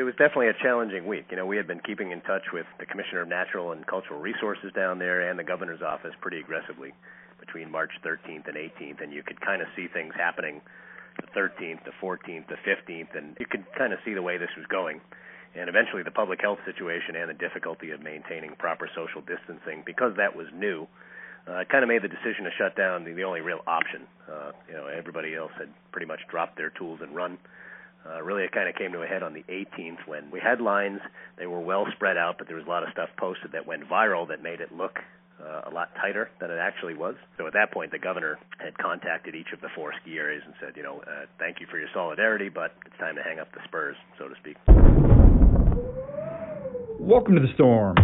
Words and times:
it 0.00 0.04
was 0.04 0.16
definitely 0.16 0.48
a 0.48 0.56
challenging 0.64 1.04
week. 1.04 1.26
You 1.28 1.36
know, 1.36 1.44
we 1.44 1.58
had 1.58 1.66
been 1.66 1.80
keeping 1.84 2.10
in 2.10 2.22
touch 2.22 2.56
with 2.56 2.64
the 2.80 2.86
Commissioner 2.86 3.20
of 3.20 3.28
Natural 3.28 3.72
and 3.72 3.86
Cultural 3.86 4.18
Resources 4.18 4.72
down 4.72 4.98
there 4.98 5.28
and 5.28 5.38
the 5.38 5.44
governor's 5.44 5.82
office 5.82 6.16
pretty 6.22 6.40
aggressively 6.40 6.94
between 7.38 7.70
March 7.70 7.92
13th 8.02 8.48
and 8.48 8.56
18th, 8.56 9.02
and 9.02 9.12
you 9.12 9.22
could 9.22 9.38
kind 9.42 9.60
of 9.60 9.68
see 9.76 9.88
things 9.92 10.14
happening 10.16 10.62
the 11.20 11.26
13th, 11.38 11.84
the 11.84 11.92
14th, 12.00 12.48
the 12.48 12.56
15th, 12.64 13.12
and 13.14 13.36
you 13.38 13.44
could 13.44 13.64
kind 13.76 13.92
of 13.92 13.98
see 14.02 14.14
the 14.14 14.22
way 14.22 14.38
this 14.38 14.48
was 14.56 14.64
going. 14.72 15.02
And 15.54 15.68
eventually, 15.68 16.02
the 16.02 16.10
public 16.10 16.40
health 16.40 16.60
situation 16.64 17.16
and 17.16 17.28
the 17.28 17.34
difficulty 17.34 17.90
of 17.90 18.00
maintaining 18.00 18.56
proper 18.56 18.88
social 18.94 19.20
distancing, 19.20 19.82
because 19.84 20.16
that 20.16 20.34
was 20.34 20.46
new, 20.54 20.86
uh, 21.46 21.64
kind 21.68 21.84
of 21.84 21.88
made 21.88 22.00
the 22.00 22.08
decision 22.08 22.44
to 22.44 22.50
shut 22.56 22.74
down 22.74 23.04
the, 23.04 23.12
the 23.12 23.24
only 23.24 23.42
real 23.42 23.60
option. 23.66 24.06
Uh, 24.24 24.52
you 24.66 24.72
know, 24.72 24.86
everybody 24.86 25.34
else 25.34 25.52
had 25.58 25.68
pretty 25.92 26.06
much 26.06 26.20
dropped 26.30 26.56
their 26.56 26.70
tools 26.70 27.00
and 27.02 27.14
run. 27.14 27.36
Really, 28.22 28.44
it 28.44 28.52
kind 28.52 28.68
of 28.68 28.74
came 28.74 28.92
to 28.92 29.02
a 29.02 29.06
head 29.06 29.22
on 29.22 29.34
the 29.34 29.44
18th 29.48 30.06
when 30.06 30.30
we 30.30 30.40
had 30.40 30.60
lines. 30.60 31.00
They 31.38 31.46
were 31.46 31.60
well 31.60 31.86
spread 31.94 32.16
out, 32.16 32.36
but 32.38 32.46
there 32.46 32.56
was 32.56 32.66
a 32.66 32.68
lot 32.68 32.82
of 32.82 32.90
stuff 32.92 33.08
posted 33.18 33.52
that 33.52 33.66
went 33.66 33.88
viral 33.88 34.28
that 34.28 34.42
made 34.42 34.60
it 34.60 34.72
look 34.72 34.98
uh, 35.42 35.62
a 35.70 35.70
lot 35.72 35.88
tighter 35.96 36.30
than 36.40 36.50
it 36.50 36.58
actually 36.58 36.94
was. 36.94 37.14
So 37.38 37.46
at 37.46 37.52
that 37.54 37.72
point, 37.72 37.92
the 37.92 37.98
governor 37.98 38.38
had 38.58 38.76
contacted 38.78 39.34
each 39.34 39.52
of 39.52 39.60
the 39.60 39.68
four 39.74 39.92
ski 40.02 40.18
areas 40.18 40.42
and 40.44 40.54
said, 40.60 40.76
you 40.76 40.82
know, 40.82 41.02
uh, 41.06 41.26
thank 41.38 41.60
you 41.60 41.66
for 41.70 41.78
your 41.78 41.88
solidarity, 41.94 42.48
but 42.48 42.72
it's 42.86 42.96
time 42.98 43.16
to 43.16 43.22
hang 43.22 43.38
up 43.38 43.48
the 43.52 43.60
spurs, 43.64 43.96
so 44.18 44.28
to 44.28 44.34
speak. 44.40 44.56
Welcome 46.98 47.34
to 47.34 47.40
the 47.40 47.52
storm. 47.54 47.96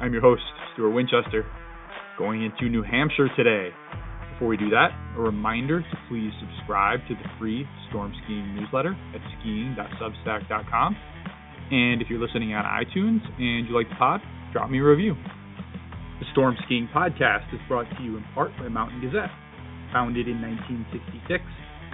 I'm 0.00 0.12
your 0.12 0.22
host, 0.22 0.42
Stuart 0.74 0.90
Winchester, 0.90 1.46
going 2.18 2.44
into 2.44 2.68
New 2.68 2.82
Hampshire 2.82 3.28
today. 3.36 3.70
Before 4.42 4.50
we 4.50 4.56
do 4.56 4.70
that, 4.70 4.90
a 5.16 5.20
reminder 5.22 5.82
to 5.82 5.96
please 6.10 6.32
subscribe 6.42 6.98
to 7.06 7.14
the 7.14 7.30
free 7.38 7.64
Storm 7.88 8.12
Skiing 8.24 8.56
newsletter 8.56 8.90
at 9.14 9.20
skiing.substack.com 9.38 10.96
and 11.70 12.02
if 12.02 12.10
you're 12.10 12.18
listening 12.18 12.52
on 12.52 12.64
iTunes 12.66 13.22
and 13.38 13.68
you 13.68 13.72
like 13.72 13.88
the 13.88 13.94
pod, 13.94 14.20
drop 14.52 14.68
me 14.68 14.80
a 14.80 14.82
review. 14.82 15.14
The 16.18 16.26
Storm 16.32 16.56
Skiing 16.66 16.88
Podcast 16.92 17.54
is 17.54 17.60
brought 17.68 17.86
to 17.96 18.02
you 18.02 18.16
in 18.16 18.24
part 18.34 18.50
by 18.58 18.66
Mountain 18.66 19.00
Gazette. 19.00 19.30
Founded 19.92 20.26
in 20.26 20.42
1966, 20.42 21.38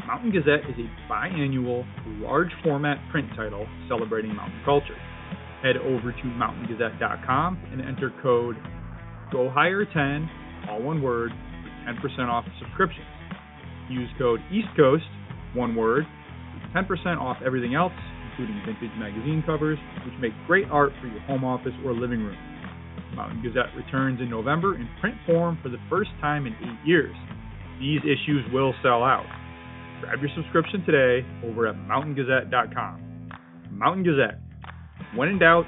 Mountain 0.06 0.32
Gazette 0.32 0.64
is 0.72 0.76
a 0.80 0.88
biannual, 1.12 1.84
large 2.24 2.48
format 2.64 2.96
print 3.12 3.28
title 3.36 3.66
celebrating 3.88 4.34
mountain 4.34 4.62
culture. 4.64 4.96
Head 5.60 5.76
over 5.76 6.12
to 6.12 6.24
mountaingazette.com 6.24 7.60
and 7.72 7.82
enter 7.82 8.10
code 8.22 8.56
GOHIGHER10, 9.34 10.70
all 10.70 10.80
one 10.80 11.02
word, 11.02 11.30
10% 11.88 12.28
off 12.28 12.44
subscriptions. 12.60 13.06
Use 13.88 14.10
code 14.18 14.40
East 14.52 14.68
Coast, 14.76 15.08
one 15.54 15.74
word, 15.74 16.04
10% 16.76 16.84
off 17.18 17.38
everything 17.44 17.74
else, 17.74 17.92
including 18.30 18.60
vintage 18.66 18.92
magazine 18.98 19.42
covers, 19.46 19.78
which 20.04 20.14
make 20.20 20.32
great 20.46 20.66
art 20.70 20.92
for 21.00 21.08
your 21.08 21.20
home 21.20 21.44
office 21.44 21.72
or 21.84 21.92
living 21.94 22.20
room. 22.20 22.36
Mountain 23.14 23.42
Gazette 23.42 23.74
returns 23.74 24.20
in 24.20 24.28
November 24.28 24.76
in 24.76 24.88
print 25.00 25.16
form 25.26 25.58
for 25.62 25.70
the 25.70 25.78
first 25.88 26.10
time 26.20 26.46
in 26.46 26.52
eight 26.52 26.86
years. 26.86 27.14
These 27.80 28.00
issues 28.04 28.44
will 28.52 28.74
sell 28.82 29.02
out. 29.02 29.26
Grab 30.00 30.20
your 30.20 30.30
subscription 30.36 30.84
today 30.84 31.26
over 31.44 31.66
at 31.66 31.74
mountaingazette.com. 31.74 33.30
Mountain 33.72 34.04
Gazette. 34.04 34.38
When 35.16 35.28
in 35.28 35.38
doubt, 35.38 35.64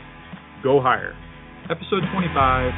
go 0.62 0.80
higher. 0.80 1.16
Episode 1.70 2.02
25 2.12 2.72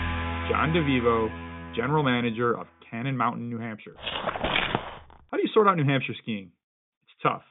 John 0.50 0.72
DeVivo, 0.72 1.28
General 1.74 2.02
Manager 2.02 2.56
of 2.58 2.66
Cannon 2.92 3.16
Mountain, 3.16 3.48
New 3.48 3.58
Hampshire. 3.58 3.96
How 3.98 5.38
do 5.38 5.42
you 5.42 5.48
sort 5.54 5.66
out 5.66 5.78
New 5.78 5.86
Hampshire 5.86 6.12
skiing? 6.22 6.50
It's 7.04 7.22
tough. 7.22 7.42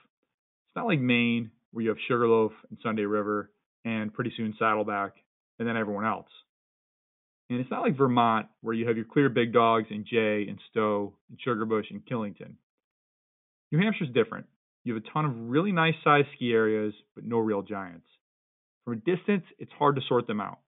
It's 0.70 0.76
not 0.76 0.86
like 0.86 1.00
Maine 1.00 1.50
where 1.72 1.82
you 1.82 1.90
have 1.90 1.98
Sugarloaf 2.08 2.52
and 2.70 2.78
Sunday 2.84 3.06
River 3.06 3.50
and 3.84 4.14
pretty 4.14 4.32
soon 4.38 4.54
Saddleback 4.60 5.14
and 5.58 5.68
then 5.68 5.78
everyone 5.78 6.06
else. 6.06 6.28
And 7.50 7.60
it's 7.60 7.72
not 7.72 7.82
like 7.82 7.98
Vermont 7.98 8.46
where 8.62 8.76
you 8.76 8.88
have 8.88 8.96
your 8.96 9.06
clear 9.06 9.30
big 9.30 9.52
dogs 9.52 9.88
and 9.90 10.06
Jay 10.06 10.46
and 10.48 10.60
Stowe 10.70 11.16
and 11.30 11.40
Sugarbush 11.46 11.90
and 11.90 12.06
Killington. 12.06 12.54
New 13.72 13.80
Hampshire's 13.80 14.14
different. 14.14 14.46
You 14.84 14.94
have 14.94 15.04
a 15.04 15.12
ton 15.12 15.26
of 15.26 15.50
really 15.50 15.72
nice 15.72 15.96
sized 16.04 16.28
ski 16.36 16.54
areas, 16.54 16.94
but 17.16 17.24
no 17.24 17.40
real 17.40 17.64
giants. 17.64 18.06
From 18.86 18.94
a 18.94 19.16
distance, 19.16 19.44
it's 19.58 19.72
hard 19.78 19.96
to 19.96 20.02
sort 20.08 20.28
them 20.28 20.40
out. 20.40 20.60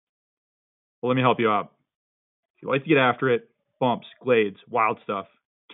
Well, 1.02 1.09
let 1.09 1.16
me 1.16 1.22
help 1.22 1.40
you 1.40 1.50
out. 1.50 1.74
If 2.58 2.64
you 2.64 2.70
like 2.70 2.84
to 2.84 2.90
get 2.90 2.97
after 2.97 3.30
it, 3.30 3.50
bumps, 3.84 4.08
glades, 4.22 4.56
wild 4.70 4.98
stuff, 5.04 5.26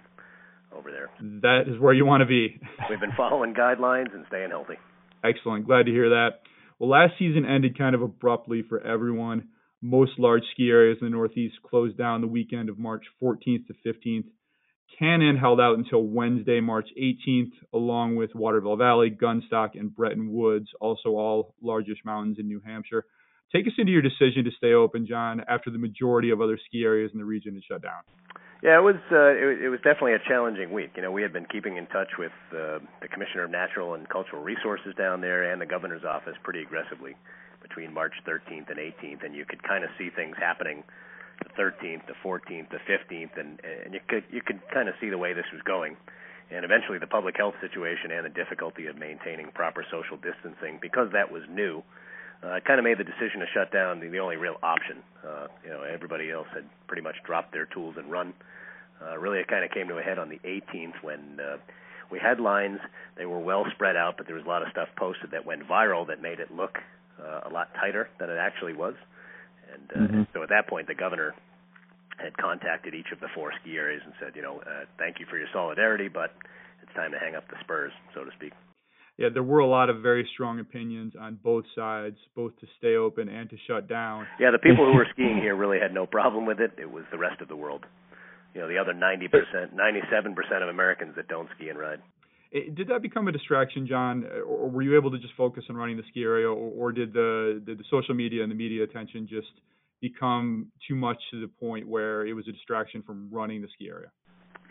over 0.75 0.91
there. 0.91 1.09
That 1.41 1.63
is 1.67 1.79
where 1.79 1.93
you 1.93 2.05
want 2.05 2.21
to 2.21 2.25
be. 2.25 2.59
We've 2.89 2.99
been 2.99 3.13
following 3.15 3.53
guidelines 3.53 4.13
and 4.13 4.25
staying 4.27 4.49
healthy. 4.49 4.75
Excellent. 5.23 5.65
Glad 5.65 5.85
to 5.85 5.91
hear 5.91 6.09
that. 6.09 6.41
Well, 6.79 6.89
last 6.89 7.13
season 7.17 7.45
ended 7.45 7.77
kind 7.77 7.95
of 7.95 8.01
abruptly 8.01 8.63
for 8.67 8.81
everyone. 8.81 9.47
Most 9.81 10.11
large 10.17 10.43
ski 10.53 10.69
areas 10.69 10.97
in 11.01 11.07
the 11.07 11.11
Northeast 11.11 11.55
closed 11.69 11.97
down 11.97 12.21
the 12.21 12.27
weekend 12.27 12.69
of 12.69 12.77
March 12.77 13.03
14th 13.21 13.67
to 13.67 13.73
15th. 13.85 14.25
Cannon 14.99 15.37
held 15.37 15.59
out 15.59 15.77
until 15.77 16.03
Wednesday, 16.03 16.61
March 16.61 16.87
18th, 16.99 17.51
along 17.73 18.15
with 18.15 18.33
Waterville 18.33 18.77
Valley, 18.77 19.09
Gunstock, 19.09 19.71
and 19.73 19.93
Bretton 19.93 20.31
Woods, 20.31 20.67
also 20.79 21.09
all 21.09 21.53
largest 21.61 22.05
mountains 22.05 22.37
in 22.39 22.47
New 22.47 22.61
Hampshire. 22.65 23.05
Take 23.51 23.67
us 23.67 23.73
into 23.77 23.91
your 23.91 24.01
decision 24.01 24.43
to 24.45 24.51
stay 24.57 24.73
open, 24.73 25.05
John, 25.07 25.41
after 25.47 25.69
the 25.69 25.77
majority 25.77 26.29
of 26.29 26.41
other 26.41 26.57
ski 26.67 26.83
areas 26.83 27.11
in 27.13 27.19
the 27.19 27.25
region 27.25 27.53
had 27.53 27.63
shut 27.63 27.81
down. 27.81 28.01
Yeah, 28.63 28.79
it 28.79 28.83
was 28.83 28.95
uh, 29.11 29.35
it, 29.35 29.67
it 29.67 29.69
was 29.69 29.79
definitely 29.83 30.13
a 30.13 30.23
challenging 30.27 30.71
week. 30.71 30.91
You 30.95 31.03
know, 31.03 31.11
we 31.11 31.21
had 31.21 31.31
been 31.31 31.45
keeping 31.45 31.77
in 31.77 31.85
touch 31.87 32.17
with 32.17 32.31
uh, 32.51 32.79
the 33.01 33.07
Commissioner 33.11 33.43
of 33.43 33.51
Natural 33.51 33.93
and 33.93 34.09
Cultural 34.09 34.41
Resources 34.41 34.95
down 34.97 35.21
there 35.21 35.51
and 35.51 35.61
the 35.61 35.67
governor's 35.67 36.03
office 36.03 36.33
pretty 36.41 36.61
aggressively 36.61 37.15
between 37.61 37.93
March 37.93 38.13
13th 38.27 38.69
and 38.69 38.79
18th, 38.79 39.25
and 39.25 39.35
you 39.35 39.45
could 39.45 39.61
kind 39.61 39.83
of 39.83 39.89
see 39.97 40.09
things 40.15 40.35
happening 40.39 40.83
the 41.39 41.49
13th, 41.61 42.07
the 42.07 42.15
14th, 42.23 42.69
the 42.69 42.79
15th, 42.87 43.37
and 43.37 43.59
and 43.63 43.93
you 43.93 43.99
could 44.07 44.23
you 44.31 44.41
could 44.41 44.59
kind 44.73 44.89
of 44.89 44.95
see 44.99 45.09
the 45.09 45.17
way 45.17 45.33
this 45.33 45.45
was 45.51 45.61
going. 45.63 45.97
And 46.51 46.63
eventually, 46.63 46.99
the 46.99 47.07
public 47.07 47.35
health 47.37 47.55
situation 47.59 48.11
and 48.11 48.25
the 48.25 48.29
difficulty 48.29 48.85
of 48.85 48.97
maintaining 48.97 49.49
proper 49.51 49.83
social 49.89 50.17
distancing, 50.17 50.77
because 50.79 51.09
that 51.13 51.31
was 51.31 51.41
new, 51.49 51.81
uh, 52.43 52.59
kind 52.65 52.77
of 52.77 52.83
made 52.83 52.99
the 52.99 53.03
decision 53.03 53.39
to 53.39 53.47
shut 53.51 53.71
down 53.71 53.99
the, 53.99 54.09
the 54.09 54.19
only 54.19 54.35
real 54.35 54.57
option. 54.61 55.01
Uh, 55.25 55.47
you 55.63 55.69
know, 55.71 55.81
everybody 55.81 56.29
else 56.29 56.47
had 56.53 56.65
pretty 56.87 57.01
much 57.01 57.15
dropped 57.25 57.51
their 57.51 57.65
tools 57.65 57.95
and 57.97 58.11
run. 58.11 58.33
Uh, 59.01 59.17
really, 59.17 59.39
it 59.39 59.47
kind 59.47 59.65
of 59.65 59.71
came 59.71 59.87
to 59.87 59.97
a 59.97 60.03
head 60.03 60.19
on 60.19 60.29
the 60.29 60.39
18th 60.45 61.01
when 61.01 61.39
uh, 61.39 61.57
we 62.11 62.19
had 62.19 62.39
lines. 62.39 62.79
They 63.17 63.25
were 63.25 63.39
well 63.39 63.65
spread 63.73 63.95
out, 63.95 64.15
but 64.17 64.27
there 64.27 64.35
was 64.35 64.45
a 64.45 64.47
lot 64.47 64.61
of 64.61 64.69
stuff 64.69 64.89
posted 64.95 65.31
that 65.31 65.45
went 65.45 65.67
viral 65.67 66.07
that 66.07 66.21
made 66.21 66.39
it 66.39 66.51
look 66.51 66.77
uh, 67.19 67.41
a 67.45 67.49
lot 67.49 67.73
tighter 67.73 68.09
than 68.19 68.29
it 68.29 68.37
actually 68.37 68.73
was. 68.73 68.93
And, 69.73 69.89
uh, 69.89 69.99
mm-hmm. 69.99 70.15
and 70.17 70.27
so 70.33 70.43
at 70.43 70.49
that 70.49 70.67
point, 70.67 70.87
the 70.87 70.95
governor 70.95 71.33
had 72.17 72.35
contacted 72.37 72.93
each 72.93 73.11
of 73.11 73.19
the 73.19 73.27
four 73.35 73.51
ski 73.61 73.75
areas 73.75 74.01
and 74.05 74.13
said, 74.19 74.35
you 74.35 74.41
know, 74.41 74.61
uh, 74.61 74.85
thank 74.97 75.19
you 75.19 75.25
for 75.29 75.37
your 75.37 75.47
solidarity, 75.51 76.07
but 76.07 76.31
it's 76.81 76.93
time 76.95 77.11
to 77.11 77.19
hang 77.19 77.35
up 77.35 77.47
the 77.49 77.57
spurs, 77.61 77.91
so 78.13 78.23
to 78.23 78.31
speak. 78.35 78.53
Yeah, 79.17 79.29
there 79.33 79.43
were 79.43 79.59
a 79.59 79.67
lot 79.67 79.89
of 79.89 80.01
very 80.01 80.27
strong 80.33 80.59
opinions 80.59 81.13
on 81.19 81.39
both 81.41 81.63
sides, 81.73 82.17
both 82.35 82.51
to 82.59 82.67
stay 82.77 82.95
open 82.95 83.29
and 83.29 83.49
to 83.49 83.55
shut 83.65 83.87
down. 83.87 84.27
Yeah, 84.39 84.51
the 84.51 84.59
people 84.59 84.85
who 84.85 84.95
were 84.95 85.07
skiing 85.13 85.37
here 85.37 85.55
really 85.55 85.79
had 85.79 85.93
no 85.93 86.05
problem 86.05 86.45
with 86.45 86.59
it. 86.59 86.71
It 86.77 86.91
was 86.91 87.05
the 87.11 87.17
rest 87.17 87.41
of 87.41 87.47
the 87.47 87.55
world. 87.55 87.85
You 88.53 88.61
know, 88.61 88.67
the 88.67 88.77
other 88.77 88.93
90%, 88.93 89.75
97% 89.75 90.63
of 90.63 90.69
Americans 90.69 91.13
that 91.15 91.27
don't 91.27 91.49
ski 91.55 91.69
and 91.69 91.79
ride. 91.79 91.99
Did 92.51 92.87
that 92.87 93.01
become 93.01 93.27
a 93.27 93.31
distraction, 93.31 93.87
John, 93.87 94.25
or 94.47 94.69
were 94.69 94.81
you 94.81 94.95
able 94.95 95.11
to 95.11 95.17
just 95.17 95.33
focus 95.35 95.63
on 95.69 95.75
running 95.75 95.97
the 95.97 96.03
ski 96.09 96.23
area, 96.23 96.47
or, 96.47 96.53
or 96.53 96.91
did 96.91 97.11
the 97.11 97.61
did 97.65 97.77
the 97.77 97.83
social 97.89 98.15
media 98.15 98.43
and 98.43 98.51
the 98.51 98.55
media 98.55 98.83
attention 98.83 99.27
just 99.27 99.47
become 100.01 100.67
too 100.87 100.95
much 100.95 101.17
to 101.31 101.41
the 101.41 101.47
point 101.47 101.87
where 101.87 102.25
it 102.25 102.33
was 102.33 102.47
a 102.47 102.51
distraction 102.51 103.01
from 103.01 103.29
running 103.31 103.61
the 103.61 103.67
ski 103.73 103.89
area? 103.89 104.11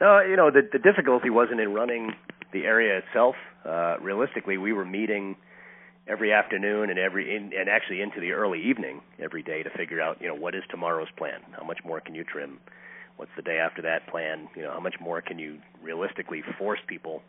No, 0.01 0.21
you 0.21 0.37
know, 0.37 0.51
the 0.51 0.63
the 0.73 0.79
difficulty 0.79 1.31
wasn't 1.31 1.61
in 1.61 1.75
running 1.75 2.13
the 2.53 2.65
area 2.65 2.99
itself. 2.99 3.35
Uh, 3.65 3.97
realistically, 4.01 4.57
we 4.57 4.73
were 4.73 4.85
meeting 4.85 5.37
every 6.07 6.33
afternoon 6.33 6.91
and 6.91 6.99
every 6.99 7.35
in, 7.35 7.53
and 7.59 7.69
actually 7.69 8.01
into 8.01 8.21
the 8.21 8.33
early 8.33 8.63
evening 8.63 9.01
every 9.23 9.43
day 9.43 9.63
to 9.63 9.71
figure 9.71 10.01
out, 10.01 10.19
you 10.21 10.29
know, 10.29 10.35
what 10.35 10.55
is 10.55 10.63
tomorrow's 10.71 11.09
plan? 11.17 11.41
How 11.59 11.65
much 11.65 11.79
more 11.85 12.01
can 12.01 12.15
you 12.15 12.25
trim? 12.25 12.61
What's 13.17 13.31
the 13.37 13.43
day 13.43 13.59
after 13.59 13.83
that 13.83 14.09
plan? 14.09 14.49
You 14.57 14.63
know, 14.63 14.73
how 14.73 14.81
much 14.81 14.97
more 15.01 15.21
can 15.21 15.39
you 15.39 15.59
realistically 15.83 16.43
force 16.59 16.81
people 16.87 17.23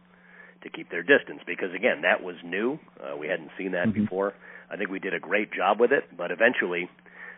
to 0.63 0.69
keep 0.69 0.89
their 0.89 1.03
distance? 1.03 1.41
Because 1.45 1.73
again, 1.75 2.01
that 2.01 2.23
was 2.23 2.35
new. 2.43 2.79
Uh, 2.99 3.17
we 3.17 3.27
hadn't 3.27 3.51
seen 3.57 3.71
that 3.71 3.87
mm-hmm. 3.87 4.03
before. 4.03 4.33
I 4.69 4.77
think 4.77 4.89
we 4.89 4.99
did 4.99 5.13
a 5.13 5.19
great 5.19 5.53
job 5.53 5.79
with 5.79 5.91
it, 5.91 6.05
but 6.17 6.31
eventually 6.31 6.89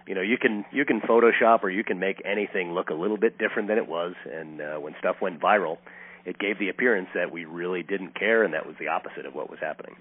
you 0.07 0.15
know 0.15 0.21
you 0.21 0.37
can 0.37 0.65
you 0.71 0.85
can 0.85 1.01
photoshop 1.01 1.63
or 1.63 1.69
you 1.69 1.83
can 1.83 1.99
make 1.99 2.21
anything 2.25 2.71
look 2.71 2.89
a 2.89 2.93
little 2.93 3.17
bit 3.17 3.37
different 3.37 3.67
than 3.67 3.77
it 3.77 3.87
was 3.87 4.13
and 4.31 4.61
uh, 4.61 4.75
when 4.77 4.95
stuff 4.99 5.17
went 5.21 5.39
viral 5.39 5.77
it 6.25 6.39
gave 6.39 6.57
the 6.59 6.69
appearance 6.69 7.09
that 7.13 7.31
we 7.31 7.45
really 7.45 7.83
didn't 7.83 8.17
care 8.17 8.43
and 8.43 8.53
that 8.53 8.65
was 8.65 8.75
the 8.79 8.87
opposite 8.87 9.25
of 9.25 9.35
what 9.35 9.49
was 9.49 9.59
happening 9.59 9.95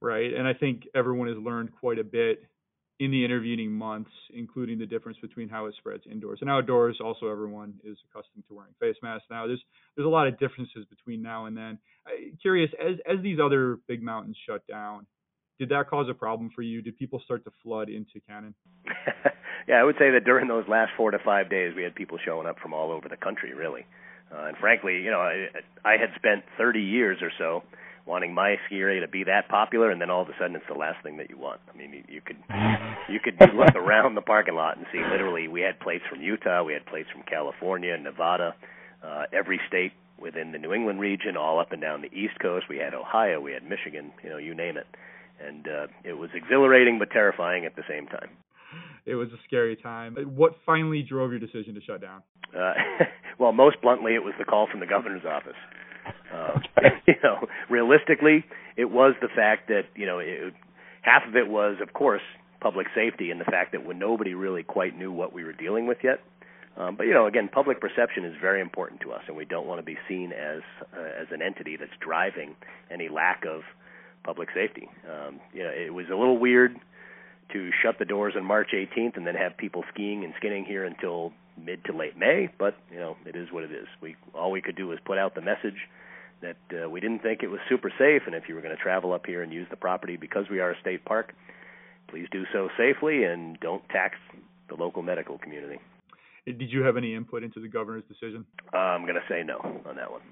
right 0.00 0.34
and 0.34 0.46
i 0.46 0.52
think 0.52 0.82
everyone 0.94 1.28
has 1.28 1.38
learned 1.38 1.70
quite 1.80 1.98
a 1.98 2.04
bit 2.04 2.44
in 3.00 3.10
the 3.10 3.24
intervening 3.24 3.72
months 3.72 4.10
including 4.32 4.78
the 4.78 4.86
difference 4.86 5.18
between 5.20 5.48
how 5.48 5.66
it 5.66 5.74
spreads 5.78 6.04
indoors 6.10 6.38
and 6.40 6.48
outdoors 6.48 6.98
also 7.02 7.26
everyone 7.26 7.74
is 7.82 7.96
accustomed 8.10 8.44
to 8.46 8.54
wearing 8.54 8.72
face 8.78 8.96
masks 9.02 9.26
now 9.30 9.46
there's 9.46 9.62
there's 9.96 10.06
a 10.06 10.08
lot 10.08 10.28
of 10.28 10.38
differences 10.38 10.86
between 10.88 11.20
now 11.20 11.46
and 11.46 11.56
then 11.56 11.78
I, 12.06 12.30
curious 12.40 12.70
as 12.80 12.96
as 13.10 13.22
these 13.22 13.38
other 13.42 13.78
big 13.88 14.02
mountains 14.02 14.36
shut 14.46 14.64
down 14.68 15.06
did 15.60 15.68
that 15.68 15.90
cause 15.90 16.06
a 16.08 16.14
problem 16.14 16.50
for 16.56 16.62
you? 16.62 16.80
Did 16.80 16.96
people 16.96 17.20
start 17.22 17.44
to 17.44 17.52
flood 17.62 17.90
into 17.90 18.18
Cannon? 18.26 18.54
yeah, 19.68 19.74
I 19.74 19.84
would 19.84 19.96
say 19.98 20.10
that 20.12 20.24
during 20.24 20.48
those 20.48 20.64
last 20.66 20.92
four 20.96 21.10
to 21.10 21.18
five 21.22 21.50
days, 21.50 21.74
we 21.76 21.82
had 21.82 21.94
people 21.94 22.16
showing 22.24 22.46
up 22.46 22.58
from 22.60 22.72
all 22.72 22.90
over 22.90 23.10
the 23.10 23.18
country, 23.18 23.52
really. 23.52 23.84
Uh, 24.32 24.46
and 24.46 24.56
frankly, 24.56 25.02
you 25.02 25.10
know, 25.10 25.20
I, 25.20 25.48
I 25.84 25.98
had 25.98 26.16
spent 26.16 26.44
30 26.56 26.80
years 26.80 27.18
or 27.20 27.30
so 27.36 27.62
wanting 28.10 28.34
my 28.34 28.56
ski 28.66 28.78
area 28.78 29.00
to 29.00 29.08
be 29.08 29.24
that 29.24 29.48
popular, 29.48 29.90
and 29.90 30.00
then 30.00 30.10
all 30.10 30.22
of 30.22 30.28
a 30.28 30.32
sudden, 30.38 30.56
it's 30.56 30.66
the 30.68 30.78
last 30.78 31.02
thing 31.02 31.16
that 31.16 31.30
you 31.30 31.38
want. 31.38 31.60
I 31.72 31.76
mean, 31.78 31.92
you, 31.92 32.04
you 32.08 32.20
could 32.20 32.36
you 33.08 33.20
could 33.20 33.38
look 33.54 33.74
around 33.74 34.16
the 34.16 34.22
parking 34.22 34.54
lot 34.54 34.76
and 34.76 34.86
see 34.92 34.98
literally 34.98 35.48
we 35.48 35.62
had 35.62 35.78
plates 35.80 36.04
from 36.10 36.20
Utah, 36.20 36.62
we 36.62 36.72
had 36.72 36.84
plates 36.84 37.08
from 37.10 37.22
California, 37.22 37.96
Nevada, 37.96 38.54
uh, 39.02 39.24
every 39.32 39.60
state 39.68 39.92
within 40.20 40.52
the 40.52 40.58
New 40.58 40.74
England 40.74 41.00
region, 41.00 41.36
all 41.36 41.58
up 41.58 41.72
and 41.72 41.80
down 41.80 42.02
the 42.02 42.12
East 42.12 42.38
Coast. 42.42 42.66
We 42.68 42.76
had 42.76 42.92
Ohio, 42.92 43.40
we 43.40 43.52
had 43.52 43.62
Michigan, 43.62 44.12
you 44.22 44.28
know, 44.28 44.36
you 44.36 44.54
name 44.54 44.76
it 44.76 44.86
and 45.44 45.66
uh, 45.66 45.86
it 46.04 46.12
was 46.14 46.30
exhilarating 46.34 46.98
but 46.98 47.10
terrifying 47.10 47.64
at 47.64 47.76
the 47.76 47.82
same 47.88 48.06
time. 48.06 48.30
It 49.06 49.14
was 49.14 49.28
a 49.28 49.40
scary 49.46 49.76
time. 49.76 50.16
What 50.36 50.52
finally 50.66 51.02
drove 51.02 51.30
your 51.30 51.40
decision 51.40 51.74
to 51.74 51.80
shut 51.80 52.00
down? 52.00 52.22
Uh, 52.54 52.74
well, 53.38 53.52
most 53.52 53.80
bluntly, 53.80 54.14
it 54.14 54.22
was 54.22 54.34
the 54.38 54.44
call 54.44 54.68
from 54.70 54.80
the 54.80 54.86
governor's 54.86 55.24
office. 55.24 55.56
Uh, 56.32 56.60
you 57.06 57.14
know, 57.22 57.46
realistically, 57.68 58.44
it 58.76 58.90
was 58.90 59.14
the 59.20 59.28
fact 59.28 59.68
that 59.68 59.82
you 59.94 60.06
know 60.06 60.18
it, 60.18 60.54
half 61.02 61.22
of 61.26 61.36
it 61.36 61.48
was, 61.48 61.76
of 61.82 61.92
course, 61.92 62.22
public 62.60 62.86
safety 62.94 63.30
and 63.30 63.40
the 63.40 63.44
fact 63.44 63.72
that 63.72 63.84
when 63.84 63.98
nobody 63.98 64.34
really 64.34 64.62
quite 64.62 64.96
knew 64.96 65.10
what 65.12 65.32
we 65.32 65.44
were 65.44 65.52
dealing 65.52 65.86
with 65.86 65.98
yet. 66.02 66.20
Um, 66.76 66.96
but 66.96 67.04
you 67.04 67.12
know, 67.12 67.26
again, 67.26 67.48
public 67.52 67.80
perception 67.80 68.24
is 68.24 68.34
very 68.40 68.60
important 68.60 69.00
to 69.02 69.12
us, 69.12 69.22
and 69.26 69.36
we 69.36 69.44
don't 69.44 69.66
want 69.66 69.80
to 69.80 69.84
be 69.84 69.98
seen 70.08 70.32
as 70.32 70.62
uh, 70.96 71.20
as 71.20 71.26
an 71.30 71.42
entity 71.42 71.76
that's 71.76 71.90
driving 72.00 72.54
any 72.90 73.08
lack 73.08 73.44
of 73.44 73.62
public 74.24 74.48
safety. 74.54 74.88
Um, 75.10 75.40
you 75.52 75.62
know, 75.62 75.70
it 75.70 75.92
was 75.92 76.06
a 76.06 76.16
little 76.16 76.38
weird 76.38 76.76
to 77.52 77.70
shut 77.82 77.98
the 77.98 78.04
doors 78.04 78.34
on 78.36 78.44
March 78.44 78.68
18th 78.72 79.16
and 79.16 79.26
then 79.26 79.34
have 79.34 79.56
people 79.56 79.82
skiing 79.92 80.24
and 80.24 80.32
skinning 80.36 80.64
here 80.64 80.84
until 80.84 81.32
mid 81.62 81.84
to 81.84 81.92
late 81.92 82.16
May, 82.16 82.48
but 82.58 82.76
you 82.92 82.98
know, 82.98 83.16
it 83.26 83.36
is 83.36 83.48
what 83.50 83.64
it 83.64 83.72
is. 83.72 83.86
We 84.00 84.16
all 84.34 84.50
we 84.50 84.62
could 84.62 84.76
do 84.76 84.86
was 84.86 84.98
put 85.04 85.18
out 85.18 85.34
the 85.34 85.42
message 85.42 85.88
that 86.42 86.56
uh, 86.72 86.88
we 86.88 87.00
didn't 87.00 87.22
think 87.22 87.42
it 87.42 87.48
was 87.48 87.60
super 87.68 87.90
safe, 87.98 88.22
and 88.26 88.34
if 88.34 88.44
you 88.48 88.54
were 88.54 88.62
going 88.62 88.76
to 88.76 88.82
travel 88.82 89.12
up 89.12 89.26
here 89.26 89.42
and 89.42 89.52
use 89.52 89.66
the 89.70 89.76
property 89.76 90.16
because 90.16 90.44
we 90.50 90.60
are 90.60 90.72
a 90.72 90.80
state 90.80 91.04
park, 91.04 91.32
please 92.08 92.26
do 92.30 92.44
so 92.52 92.68
safely 92.76 93.24
and 93.24 93.58
don't 93.60 93.86
tax 93.88 94.16
the 94.68 94.74
local 94.74 95.02
medical 95.02 95.38
community. 95.38 95.78
Did 96.46 96.72
you 96.72 96.82
have 96.82 96.96
any 96.96 97.14
input 97.14 97.42
into 97.42 97.60
the 97.60 97.68
governor's 97.68 98.04
decision? 98.08 98.46
Uh, 98.72 98.78
I'm 98.78 99.02
going 99.02 99.14
to 99.14 99.28
say 99.28 99.42
no 99.44 99.58
on 99.86 99.96
that 99.96 100.10
one. 100.10 100.22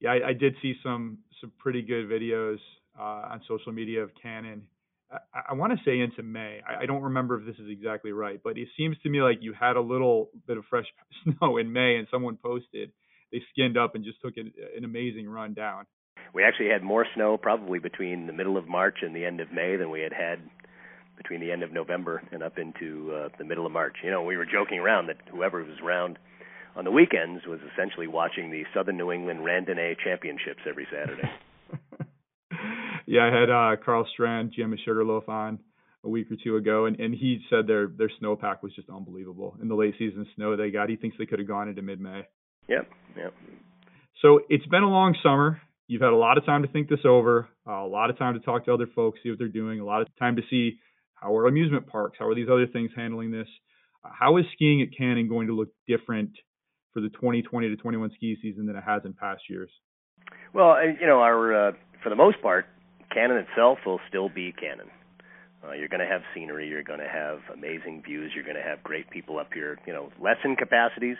Yeah, 0.00 0.10
I, 0.10 0.28
I 0.28 0.32
did 0.32 0.54
see 0.62 0.74
some 0.82 1.18
some 1.40 1.52
pretty 1.58 1.82
good 1.82 2.08
videos 2.08 2.58
uh, 2.98 3.32
on 3.32 3.40
social 3.48 3.72
media 3.72 4.02
of 4.02 4.10
Cannon. 4.20 4.62
I, 5.10 5.18
I 5.50 5.54
want 5.54 5.72
to 5.72 5.78
say 5.84 6.00
into 6.00 6.22
May. 6.22 6.60
I, 6.68 6.82
I 6.82 6.86
don't 6.86 7.02
remember 7.02 7.38
if 7.40 7.46
this 7.46 7.56
is 7.56 7.70
exactly 7.70 8.12
right, 8.12 8.40
but 8.42 8.58
it 8.58 8.68
seems 8.76 8.96
to 9.04 9.08
me 9.08 9.22
like 9.22 9.38
you 9.40 9.54
had 9.58 9.76
a 9.76 9.80
little 9.80 10.30
bit 10.46 10.56
of 10.56 10.64
fresh 10.68 10.86
snow 11.24 11.56
in 11.56 11.72
May, 11.72 11.96
and 11.96 12.08
someone 12.10 12.36
posted 12.36 12.90
they 13.32 13.42
skinned 13.52 13.76
up 13.76 13.94
and 13.94 14.04
just 14.04 14.20
took 14.20 14.36
an, 14.36 14.52
an 14.76 14.84
amazing 14.84 15.28
run 15.28 15.54
down. 15.54 15.84
We 16.34 16.44
actually 16.44 16.68
had 16.68 16.82
more 16.82 17.06
snow 17.14 17.36
probably 17.36 17.78
between 17.78 18.26
the 18.26 18.32
middle 18.32 18.56
of 18.56 18.68
March 18.68 18.98
and 19.02 19.14
the 19.14 19.24
end 19.24 19.40
of 19.40 19.52
May 19.52 19.76
than 19.76 19.90
we 19.90 20.00
had 20.00 20.12
had 20.12 20.40
between 21.16 21.40
the 21.40 21.50
end 21.50 21.62
of 21.62 21.72
November 21.72 22.22
and 22.30 22.42
up 22.42 22.58
into 22.58 23.12
uh, 23.12 23.28
the 23.38 23.44
middle 23.44 23.66
of 23.66 23.72
March. 23.72 23.96
You 24.04 24.10
know, 24.10 24.22
we 24.22 24.36
were 24.36 24.46
joking 24.46 24.78
around 24.78 25.08
that 25.08 25.16
whoever 25.30 25.64
was 25.64 25.78
around 25.82 26.18
on 26.76 26.84
the 26.84 26.92
weekends 26.92 27.44
was 27.46 27.58
essentially 27.72 28.06
watching 28.06 28.50
the 28.50 28.62
Southern 28.72 28.96
New 28.96 29.10
England 29.10 29.40
Randonnée 29.40 29.96
Championships 30.02 30.60
every 30.68 30.86
Saturday. 30.92 31.28
yeah, 33.06 33.22
I 33.24 33.40
had 33.40 33.50
uh, 33.50 33.76
Karl 33.84 34.06
Strand, 34.12 34.52
Jim 34.54 34.76
Sugarloaf 34.84 35.28
on 35.28 35.58
a 36.04 36.08
week 36.08 36.30
or 36.30 36.36
two 36.42 36.56
ago, 36.56 36.86
and, 36.86 36.98
and 37.00 37.12
he 37.12 37.40
said 37.50 37.66
their 37.66 37.88
their 37.88 38.10
snowpack 38.22 38.62
was 38.62 38.72
just 38.76 38.88
unbelievable. 38.88 39.56
In 39.60 39.68
the 39.68 39.74
late 39.74 39.94
season 39.98 40.26
snow 40.36 40.56
they 40.56 40.70
got, 40.70 40.88
he 40.88 40.96
thinks 40.96 41.16
they 41.18 41.26
could 41.26 41.40
have 41.40 41.48
gone 41.48 41.68
into 41.68 41.82
mid 41.82 42.00
May. 42.00 42.22
Yep, 42.68 42.88
yep. 43.16 43.34
So 44.22 44.40
it's 44.48 44.66
been 44.66 44.82
a 44.82 44.90
long 44.90 45.16
summer. 45.22 45.60
You've 45.86 46.02
had 46.02 46.12
a 46.12 46.16
lot 46.16 46.36
of 46.36 46.44
time 46.44 46.62
to 46.62 46.68
think 46.68 46.88
this 46.88 47.00
over, 47.06 47.48
uh, 47.66 47.72
a 47.72 47.88
lot 47.88 48.10
of 48.10 48.18
time 48.18 48.34
to 48.34 48.40
talk 48.40 48.66
to 48.66 48.74
other 48.74 48.86
folks, 48.94 49.20
see 49.22 49.30
what 49.30 49.38
they're 49.38 49.48
doing, 49.48 49.80
a 49.80 49.84
lot 49.84 50.02
of 50.02 50.08
time 50.18 50.36
to 50.36 50.42
see 50.50 50.78
how 51.14 51.34
are 51.34 51.46
amusement 51.46 51.86
parks, 51.86 52.18
how 52.18 52.26
are 52.26 52.34
these 52.34 52.48
other 52.52 52.66
things 52.66 52.90
handling 52.94 53.30
this. 53.30 53.48
Uh, 54.04 54.10
how 54.16 54.36
is 54.36 54.44
skiing 54.52 54.82
at 54.82 54.88
Cannon 54.96 55.28
going 55.28 55.46
to 55.46 55.54
look 55.54 55.68
different 55.86 56.30
for 56.92 57.00
the 57.00 57.08
2020 57.08 57.68
to 57.68 57.76
21 57.76 58.10
ski 58.14 58.36
season 58.42 58.66
than 58.66 58.76
it 58.76 58.84
has 58.86 59.02
in 59.04 59.14
past 59.14 59.42
years? 59.48 59.70
Well, 60.52 60.76
you 61.00 61.06
know, 61.06 61.20
our 61.20 61.68
uh, 61.68 61.72
for 62.02 62.10
the 62.10 62.16
most 62.16 62.42
part, 62.42 62.66
Cannon 63.12 63.38
itself 63.38 63.78
will 63.86 64.00
still 64.08 64.28
be 64.28 64.52
Cannon. 64.52 64.88
Uh, 65.64 65.72
you're 65.72 65.88
going 65.88 66.00
to 66.00 66.06
have 66.06 66.20
scenery. 66.34 66.68
You're 66.68 66.84
going 66.84 67.00
to 67.00 67.08
have 67.08 67.38
amazing 67.52 68.02
views. 68.04 68.32
You're 68.34 68.44
going 68.44 68.56
to 68.56 68.62
have 68.62 68.82
great 68.82 69.10
people 69.10 69.38
up 69.38 69.52
here. 69.52 69.78
You 69.86 69.92
know, 69.92 70.12
lesson 70.20 70.54
capacities 70.54 71.16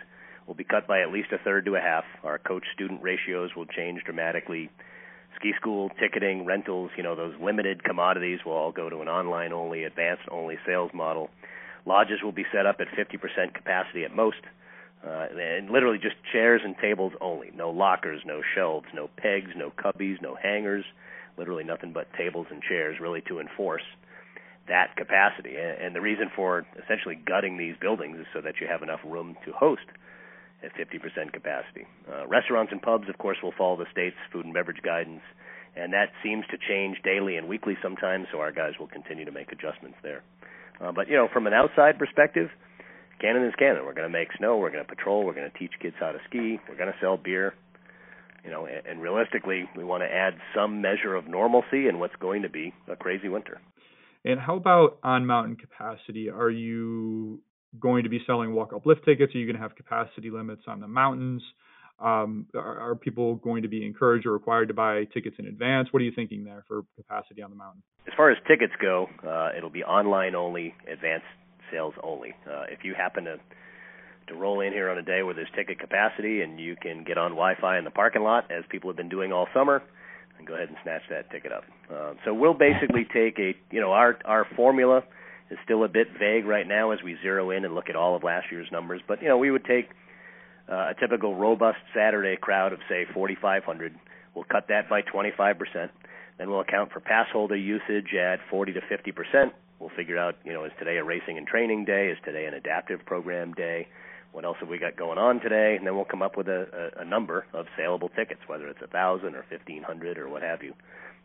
will 0.49 0.55
be 0.55 0.65
cut 0.65 0.89
by 0.89 1.03
at 1.03 1.13
least 1.13 1.29
a 1.31 1.39
third 1.39 1.67
to 1.67 1.77
a 1.77 1.81
half. 1.81 2.05
Our 2.25 2.39
coach-student 2.39 3.03
ratios 3.03 3.51
will 3.55 3.67
change 3.67 4.03
dramatically. 4.05 4.71
Ski 5.37 5.53
school 5.61 5.91
ticketing, 6.01 6.47
rentals, 6.47 6.91
you 6.97 7.03
know, 7.03 7.15
those 7.15 7.35
limited 7.41 7.85
commodities 7.85 8.41
will 8.45 8.55
all 8.55 8.73
go 8.73 8.89
to 8.89 9.03
an 9.03 9.09
online-only, 9.09 9.85
advanced-only 9.85 10.57
sales 10.67 10.91
model. 10.95 11.29
Lodges 11.85 12.23
will 12.25 12.33
be 12.33 12.47
set 12.51 12.65
up 12.65 12.81
at 12.81 12.89
50% 12.89 13.55
capacity 13.55 14.05
at 14.05 14.17
most. 14.17 14.41
Uh, 15.07 15.27
and 15.39 15.71
literally 15.71 15.99
just 15.99 16.17
chairs 16.33 16.63
and 16.65 16.75
tables 16.79 17.13
only. 17.21 17.53
No 17.55 17.71
lockers, 17.71 18.23
no 18.25 18.41
shelves, 18.55 18.87
no 18.93 19.09
pegs, 19.17 19.51
no 19.55 19.71
cubbies, 19.71 20.21
no 20.21 20.35
hangers. 20.35 20.85
Literally 21.37 21.63
nothing 21.63 21.93
but 21.93 22.13
tables 22.15 22.47
and 22.51 22.61
chairs, 22.63 22.99
really 23.01 23.21
to 23.29 23.39
enforce 23.39 23.85
that 24.67 24.97
capacity. 24.97 25.55
And 25.57 25.95
the 25.95 26.01
reason 26.01 26.31
for 26.35 26.67
essentially 26.83 27.15
gutting 27.15 27.59
these 27.59 27.77
buildings 27.81 28.19
is 28.19 28.27
so 28.33 28.41
that 28.41 28.55
you 28.61 28.67
have 28.67 28.83
enough 28.83 29.01
room 29.05 29.37
to 29.45 29.53
host 29.53 29.85
at 30.63 30.75
50% 30.75 31.33
capacity. 31.33 31.87
Uh, 32.11 32.27
restaurants 32.27 32.73
and 32.73 32.83
pubs, 32.83 33.09
of 33.09 33.19
course, 33.19 33.39
will 33.43 33.55
follow 33.57 33.77
the 33.77 33.87
state's 33.93 34.17
food 34.33 34.45
and 34.45 34.55
beverage 34.55 34.83
guidance, 34.83 35.23
and 35.77 35.93
that 35.93 36.11
seems 36.23 36.45
to 36.51 36.59
change 36.59 36.99
daily 37.05 37.37
and 37.37 37.49
weekly 37.49 37.77
sometimes. 37.83 38.27
So 38.33 38.41
our 38.41 38.53
guys 38.53 38.73
will 38.79 38.89
continue 38.89 39.25
to 39.25 39.33
make 39.33 39.53
adjustments 39.53 39.99
there. 40.03 40.23
Uh, 40.81 40.93
but 40.93 41.09
you 41.09 41.17
know, 41.17 41.29
from 41.33 41.47
an 41.47 41.53
outside 41.53 41.99
perspective, 41.99 42.51
Cannon 43.21 43.45
is 43.45 43.55
Cannon. 43.59 43.85
We're 43.85 43.95
going 43.95 44.11
to 44.11 44.17
make 44.17 44.29
snow. 44.37 44.59
We're 44.59 44.71
going 44.71 44.85
to 44.85 44.89
patrol. 44.89 45.25
We're 45.25 45.35
going 45.35 45.51
to 45.51 45.59
teach 45.59 45.73
kids 45.81 45.97
how 45.99 46.13
to 46.13 46.19
ski. 46.29 46.59
We're 46.69 46.77
going 46.77 46.93
to 46.93 46.99
sell 47.01 47.17
beer. 47.17 47.55
You 48.45 48.51
know, 48.51 48.67
and, 48.67 48.87
and 48.87 49.03
realistically, 49.03 49.69
we 49.77 49.85
want 49.85 50.03
to 50.03 50.07
add 50.13 50.35
some 50.55 50.81
measure 50.81 51.15
of 51.15 51.27
normalcy 51.27 51.89
in 51.89 51.99
what's 51.99 52.17
going 52.17 52.43
to 52.43 52.49
be 52.49 52.73
a 52.87 52.97
crazy 52.97 53.29
winter. 53.29 53.61
And 54.25 54.39
how 54.39 54.57
about 54.57 54.99
on 55.03 55.27
mountain 55.27 55.57
capacity? 55.57 56.31
Are 56.31 56.51
you 56.51 57.41
going 57.79 58.05
to 58.05 58.11
be 58.11 58.21
selling 58.27 58.55
walk 58.55 58.73
up 58.73 58.87
lift 58.87 59.05
tickets? 59.05 59.35
Are 59.35 59.39
you 59.39 59.47
going 59.47 59.57
to 59.57 59.63
have 59.63 59.77
capacity 59.77 60.31
limits 60.31 60.63
on 60.67 60.81
the 60.81 60.89
mountains? 60.89 61.43
Um, 62.01 62.47
are, 62.55 62.91
are, 62.91 62.95
people 62.95 63.37
going 63.37 63.63
to 63.63 63.69
be 63.69 63.85
encouraged 63.85 64.25
or 64.25 64.33
required 64.33 64.69
to 64.69 64.75
buy 64.75 65.05
tickets 65.13 65.35
in 65.41 65.47
advance? 65.47 65.89
What 65.91 66.01
are 66.01 66.05
you 66.05 66.13
thinking 66.15 66.45
there 66.45 66.65
for 66.69 66.83
capacity 66.95 67.43
on 67.43 67.51
the 67.51 67.57
mountain? 67.57 67.83
As 68.07 68.13
far 68.17 68.31
as 68.31 68.39
tickets 68.47 68.73
go, 68.81 69.09
uh, 69.27 69.49
it'll 69.57 69.69
be 69.69 69.83
online 69.83 70.37
only, 70.37 70.75
advance 70.91 71.25
sales 71.73 71.95
only. 72.05 72.35
Uh, 72.49 72.65
if 72.71 72.85
you 72.85 72.95
happen 72.95 73.25
to 73.25 73.39
to 74.29 74.35
roll 74.35 74.61
in 74.61 74.75
here 74.75 74.91
on 74.91 74.99
a 74.99 75.03
day 75.03 75.23
where 75.23 75.35
there's 75.35 75.49
ticket 75.57 75.81
capacity 75.81 76.43
and 76.43 76.61
you 76.61 76.77
can 76.77 77.03
get 77.03 77.17
on 77.17 77.31
Wi-Fi 77.31 77.79
in 77.79 77.85
the 77.85 77.91
parking 77.91 78.23
lot, 78.23 78.51
as 78.51 78.63
people 78.69 78.91
have 78.91 78.97
been 78.97 79.09
doing 79.09 79.33
all 79.33 79.49
summer, 79.55 79.83
and 80.39 80.47
go 80.47 80.55
ahead 80.55 80.69
and 80.69 80.77
snatch 80.83 81.03
that 81.11 81.31
ticket 81.31 81.51
up. 81.51 81.65
Uh, 81.91 82.13
so 82.25 82.35
we'll 82.35 82.55
basically 82.55 83.05
take 83.05 83.39
a, 83.39 83.55
you 83.73 83.81
know, 83.81 83.93
our 83.93 84.19
our 84.25 84.47
formula 84.55 85.03
is 85.51 85.59
still 85.65 85.85
a 85.85 85.89
bit 85.89 86.09
vague 86.19 86.45
right 86.45 86.67
now 86.67 86.91
as 86.91 87.03
we 87.03 87.17
zero 87.23 87.51
in 87.51 87.65
and 87.65 87.75
look 87.75 87.89
at 87.89 87.97
all 87.97 88.15
of 88.15 88.23
last 88.23 88.47
year's 88.51 88.69
numbers. 88.71 89.01
But 89.07 89.23
you 89.23 89.29
know, 89.29 89.39
we 89.39 89.51
would 89.51 89.65
take 89.65 89.91
uh, 90.71 90.91
a 90.91 90.95
typical 91.01 91.35
robust 91.35 91.79
Saturday 91.95 92.37
crowd 92.37 92.73
of 92.73 92.81
say 92.89 93.07
4,500. 93.13 93.95
We'll 94.35 94.45
cut 94.45 94.69
that 94.69 94.89
by 94.89 95.03
25%. 95.03 95.89
Then 96.39 96.51
we'll 96.51 96.61
account 96.61 96.93
for 96.93 97.01
pass 97.01 97.27
holder 97.33 97.57
usage 97.57 98.15
at 98.15 98.39
40 98.51 98.75
to 98.75 98.81
50%. 98.81 99.51
We'll 99.81 99.91
figure 99.97 100.19
out, 100.19 100.37
you 100.45 100.53
know, 100.53 100.65
is 100.65 100.73
today 100.79 100.97
a 100.97 101.05
racing 101.05 101.39
and 101.39 101.47
training 101.47 101.85
day? 101.85 102.09
Is 102.09 102.19
today 102.25 102.47
an 102.47 102.55
adaptive 102.55 103.05
program 103.07 103.53
day? 103.55 103.89
What 104.33 104.45
else 104.45 104.59
have 104.61 104.69
we 104.69 104.79
got 104.79 104.97
going 104.97 105.19
on 105.19 105.41
today? 105.41 105.77
And 105.77 105.87
then 105.87 105.97
we'll 105.97 106.05
come 106.05 106.23
up 106.23 106.37
with 106.37 106.49
a, 106.49 106.93
a, 106.99 107.03
a 107.03 107.05
number 107.05 107.47
of 107.55 107.67
saleable 107.77 108.11
tickets, 108.11 108.41
whether 108.47 108.69
it's 108.69 108.83
a 108.83 108.87
thousand 108.87 109.35
or 109.35 109.45
fifteen 109.49 109.83
hundred 109.83 110.19
or 110.19 110.29
what 110.29 110.43
have 110.43 110.63
you. 110.63 110.75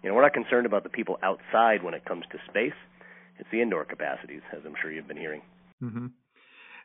You 0.01 0.10
know, 0.10 0.15
we're 0.15 0.22
not 0.22 0.34
concerned 0.34 0.65
about 0.65 0.84
the 0.84 0.89
people 0.89 1.20
outside 1.22 1.84
when 1.84 1.94
it 1.94 2.06
comes 2.06 2.25
to 2.32 2.38
space. 2.50 2.74
It's 3.40 3.50
the 3.52 3.62
indoor 3.62 3.86
capacities, 3.86 4.42
as 4.52 4.60
I'm 4.66 4.75
sure 4.82 4.92
you've 4.92 5.08
been 5.08 5.18
hearing. 5.18 5.42
Mm-hmm. 5.84 6.08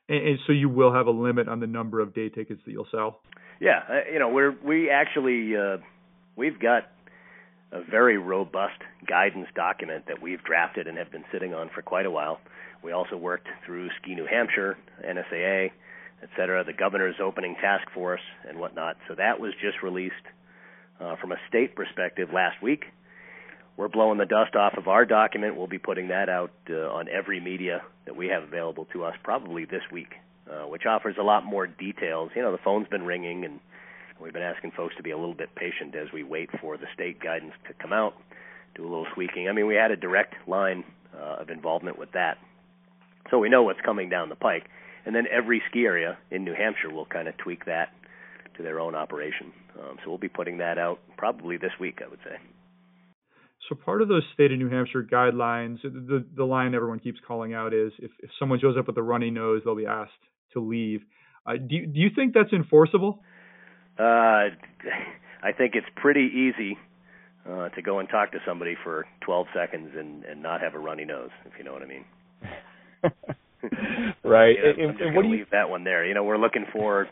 And, 0.08 0.28
and 0.28 0.38
so 0.46 0.52
you 0.52 0.68
will 0.68 0.92
have 0.92 1.06
a 1.06 1.10
limit 1.10 1.48
on 1.48 1.60
the 1.60 1.66
number 1.66 2.00
of 2.00 2.14
day 2.14 2.28
tickets 2.28 2.60
that 2.64 2.72
you'll 2.72 2.88
sell. 2.90 3.20
Yeah, 3.60 3.80
uh, 3.88 4.12
you 4.12 4.18
know, 4.18 4.28
we're 4.28 4.54
we 4.64 4.90
actually 4.90 5.56
uh, 5.56 5.78
we've 6.36 6.60
got 6.60 6.84
a 7.72 7.82
very 7.82 8.16
robust 8.16 8.80
guidance 9.06 9.48
document 9.54 10.04
that 10.06 10.22
we've 10.22 10.42
drafted 10.42 10.86
and 10.86 10.96
have 10.96 11.10
been 11.10 11.24
sitting 11.32 11.52
on 11.54 11.70
for 11.74 11.82
quite 11.82 12.06
a 12.06 12.10
while. 12.10 12.40
We 12.82 12.92
also 12.92 13.16
worked 13.16 13.48
through 13.66 13.88
Ski 14.00 14.14
New 14.14 14.26
Hampshire, 14.26 14.78
NSAA, 15.04 15.70
et 16.22 16.28
cetera, 16.36 16.64
the 16.64 16.72
governor's 16.72 17.16
opening 17.22 17.56
task 17.60 17.90
force 17.92 18.20
and 18.48 18.58
whatnot. 18.58 18.96
So 19.08 19.14
that 19.16 19.40
was 19.40 19.52
just 19.60 19.82
released 19.82 20.14
uh, 21.00 21.16
from 21.16 21.32
a 21.32 21.36
state 21.48 21.74
perspective 21.74 22.28
last 22.32 22.62
week. 22.62 22.84
We're 23.78 23.86
blowing 23.86 24.18
the 24.18 24.26
dust 24.26 24.56
off 24.56 24.76
of 24.76 24.88
our 24.88 25.06
document. 25.06 25.56
We'll 25.56 25.68
be 25.68 25.78
putting 25.78 26.08
that 26.08 26.28
out 26.28 26.50
uh, 26.68 26.88
on 26.90 27.08
every 27.08 27.38
media 27.38 27.82
that 28.06 28.16
we 28.16 28.26
have 28.26 28.42
available 28.42 28.86
to 28.92 29.04
us 29.04 29.14
probably 29.22 29.66
this 29.66 29.82
week, 29.92 30.14
uh, 30.50 30.66
which 30.66 30.84
offers 30.84 31.14
a 31.16 31.22
lot 31.22 31.44
more 31.44 31.68
details. 31.68 32.32
You 32.34 32.42
know, 32.42 32.50
the 32.50 32.58
phone's 32.58 32.88
been 32.88 33.04
ringing, 33.04 33.44
and 33.44 33.60
we've 34.20 34.32
been 34.32 34.42
asking 34.42 34.72
folks 34.72 34.96
to 34.96 35.04
be 35.04 35.12
a 35.12 35.16
little 35.16 35.32
bit 35.32 35.54
patient 35.54 35.94
as 35.94 36.12
we 36.12 36.24
wait 36.24 36.50
for 36.60 36.76
the 36.76 36.86
state 36.92 37.20
guidance 37.20 37.52
to 37.68 37.74
come 37.74 37.92
out, 37.92 38.14
do 38.74 38.82
a 38.82 38.88
little 38.88 39.06
tweaking. 39.14 39.48
I 39.48 39.52
mean, 39.52 39.68
we 39.68 39.76
had 39.76 39.92
a 39.92 39.96
direct 39.96 40.34
line 40.48 40.82
uh, 41.16 41.42
of 41.42 41.48
involvement 41.48 42.00
with 42.00 42.10
that, 42.12 42.38
so 43.30 43.38
we 43.38 43.48
know 43.48 43.62
what's 43.62 43.80
coming 43.82 44.08
down 44.08 44.28
the 44.28 44.34
pike. 44.34 44.64
And 45.06 45.14
then 45.14 45.26
every 45.30 45.62
ski 45.70 45.84
area 45.84 46.18
in 46.32 46.42
New 46.42 46.54
Hampshire 46.54 46.90
will 46.90 47.06
kind 47.06 47.28
of 47.28 47.36
tweak 47.36 47.66
that 47.66 47.90
to 48.56 48.64
their 48.64 48.80
own 48.80 48.96
operation. 48.96 49.52
Um, 49.78 49.98
so 50.02 50.10
we'll 50.10 50.18
be 50.18 50.28
putting 50.28 50.58
that 50.58 50.78
out 50.78 50.98
probably 51.16 51.58
this 51.58 51.78
week, 51.78 52.00
I 52.04 52.08
would 52.08 52.18
say. 52.24 52.38
So 53.68 53.74
part 53.74 54.00
of 54.02 54.08
those 54.08 54.22
state 54.32 54.50
of 54.50 54.58
New 54.58 54.70
Hampshire 54.70 55.02
guidelines, 55.02 55.82
the 55.82 56.24
the 56.36 56.44
line 56.44 56.74
everyone 56.74 57.00
keeps 57.00 57.18
calling 57.26 57.52
out 57.54 57.74
is 57.74 57.92
if, 57.98 58.10
if 58.20 58.30
someone 58.38 58.60
shows 58.60 58.76
up 58.78 58.86
with 58.86 58.96
a 58.96 59.02
runny 59.02 59.30
nose, 59.30 59.62
they'll 59.64 59.76
be 59.76 59.86
asked 59.86 60.12
to 60.54 60.60
leave. 60.60 61.00
Uh, 61.46 61.52
do 61.52 61.76
you, 61.76 61.86
do 61.86 62.00
you 62.00 62.08
think 62.14 62.34
that's 62.34 62.52
enforceable? 62.52 63.20
Uh, 63.98 64.50
I 65.42 65.52
think 65.56 65.74
it's 65.74 65.86
pretty 65.96 66.28
easy 66.50 66.78
uh, 67.48 67.68
to 67.70 67.82
go 67.82 67.98
and 67.98 68.08
talk 68.08 68.32
to 68.32 68.38
somebody 68.46 68.76
for 68.82 69.06
12 69.22 69.46
seconds 69.54 69.90
and, 69.96 70.24
and 70.24 70.42
not 70.42 70.60
have 70.60 70.74
a 70.74 70.78
runny 70.78 71.04
nose, 71.04 71.30
if 71.46 71.52
you 71.58 71.64
know 71.64 71.72
what 71.72 71.82
I 71.82 71.86
mean. 71.86 72.04
right. 74.24 74.56
you 74.76 74.82
know, 74.84 74.88
and, 74.90 75.00
and 75.00 75.16
what 75.16 75.22
do 75.22 75.28
you 75.28 75.36
leave 75.38 75.50
that 75.50 75.70
one 75.70 75.84
there? 75.84 76.06
You 76.06 76.14
know, 76.14 76.24
we're 76.24 76.38
looking 76.38 76.66
for 76.72 77.08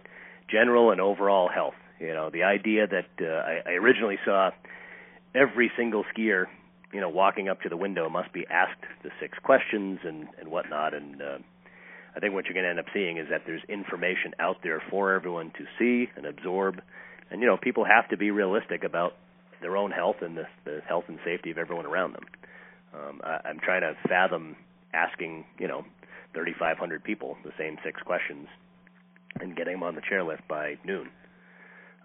general 0.51 0.91
and 0.91 1.01
overall 1.01 1.49
health. 1.49 1.75
You 1.99 2.13
know, 2.13 2.31
the 2.31 2.43
idea 2.43 2.87
that 2.87 3.09
uh, 3.21 3.25
I, 3.27 3.71
I 3.71 3.73
originally 3.75 4.19
saw 4.25 4.51
every 5.37 5.71
single 5.77 6.05
skier, 6.15 6.47
you 6.93 7.01
know, 7.01 7.09
walking 7.09 7.49
up 7.49 7.61
to 7.63 7.69
the 7.69 7.77
window 7.77 8.09
must 8.09 8.33
be 8.33 8.47
asked 8.49 8.83
the 9.03 9.11
six 9.21 9.39
questions 9.43 10.01
and 10.05 10.29
and 10.41 10.51
whatnot. 10.51 10.95
And 10.95 11.21
uh, 11.21 11.39
I 12.17 12.21
think 12.21 12.35
what 12.35 12.47
you're 12.47 12.55
going 12.55 12.65
to 12.65 12.71
end 12.71 12.79
up 12.79 12.87
seeing 12.95 13.19
is 13.19 13.27
that 13.31 13.43
there's 13.47 13.63
information 13.69 14.33
out 14.41 14.59
there 14.63 14.83
for 14.91 15.13
everyone 15.13 15.53
to 15.59 15.67
see 15.79 16.11
and 16.17 16.27
absorb. 16.27 16.81
And 17.31 17.41
you 17.41 17.47
know, 17.47 17.57
people 17.57 17.85
have 17.85 18.09
to 18.11 18.17
be 18.17 18.31
realistic 18.31 18.85
about 18.85 19.15
their 19.61 19.77
own 19.77 19.91
health 19.91 20.17
and 20.21 20.37
the, 20.37 20.47
the 20.65 20.81
health 20.87 21.05
and 21.09 21.19
safety 21.25 21.51
of 21.51 21.59
everyone 21.59 21.87
around 21.87 22.15
them. 22.15 22.25
Um, 22.95 23.21
I, 23.23 23.41
I'm 23.49 23.59
trying 23.61 23.83
to 23.83 23.95
fathom 24.09 24.57
asking, 24.93 25.45
you 25.59 25.69
know, 25.69 25.85
3,500 26.35 27.03
people 27.03 27.37
the 27.45 27.53
same 27.59 27.79
six 27.85 28.01
questions 28.03 28.49
and 29.41 29.57
getting 29.57 29.75
them 29.75 29.83
on 29.83 29.95
the 29.95 30.01
chairlift 30.01 30.47
by 30.49 30.77
noon. 30.85 31.09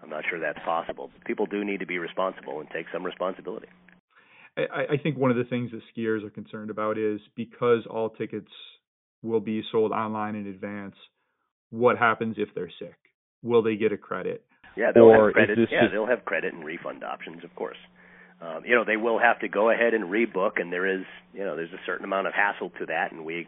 I'm 0.02 0.10
not 0.10 0.24
sure 0.28 0.40
that's 0.40 0.58
possible. 0.64 1.10
But 1.12 1.24
People 1.26 1.46
do 1.46 1.64
need 1.64 1.80
to 1.80 1.86
be 1.86 1.98
responsible 1.98 2.60
and 2.60 2.68
take 2.70 2.86
some 2.92 3.04
responsibility. 3.04 3.68
I, 4.56 4.94
I 4.94 4.96
think 5.02 5.16
one 5.16 5.30
of 5.30 5.36
the 5.36 5.44
things 5.44 5.70
that 5.70 5.80
skiers 5.96 6.24
are 6.24 6.30
concerned 6.30 6.70
about 6.70 6.98
is 6.98 7.20
because 7.36 7.86
all 7.88 8.10
tickets 8.10 8.50
will 9.22 9.40
be 9.40 9.62
sold 9.70 9.92
online 9.92 10.34
in 10.34 10.46
advance. 10.46 10.94
What 11.70 11.96
happens 11.96 12.36
if 12.38 12.48
they're 12.54 12.72
sick? 12.78 12.96
Will 13.42 13.62
they 13.62 13.76
get 13.76 13.92
a 13.92 13.96
credit? 13.96 14.44
Yeah, 14.76 14.92
they'll 14.92 15.04
or 15.04 15.26
have 15.26 15.34
credit. 15.34 15.58
Yeah, 15.70 15.82
just... 15.82 15.92
they'll 15.92 16.06
have 16.06 16.24
credit 16.24 16.52
and 16.52 16.64
refund 16.64 17.04
options, 17.04 17.44
of 17.44 17.54
course. 17.54 17.78
Um, 18.40 18.64
you 18.66 18.74
know, 18.74 18.84
they 18.84 18.96
will 18.96 19.18
have 19.18 19.38
to 19.40 19.48
go 19.48 19.70
ahead 19.70 19.94
and 19.94 20.04
rebook, 20.04 20.60
and 20.60 20.72
there 20.72 20.86
is, 20.86 21.04
you 21.32 21.44
know, 21.44 21.54
there's 21.54 21.72
a 21.72 21.80
certain 21.86 22.04
amount 22.04 22.26
of 22.26 22.34
hassle 22.34 22.70
to 22.80 22.86
that, 22.86 23.12
and 23.12 23.24
we 23.24 23.46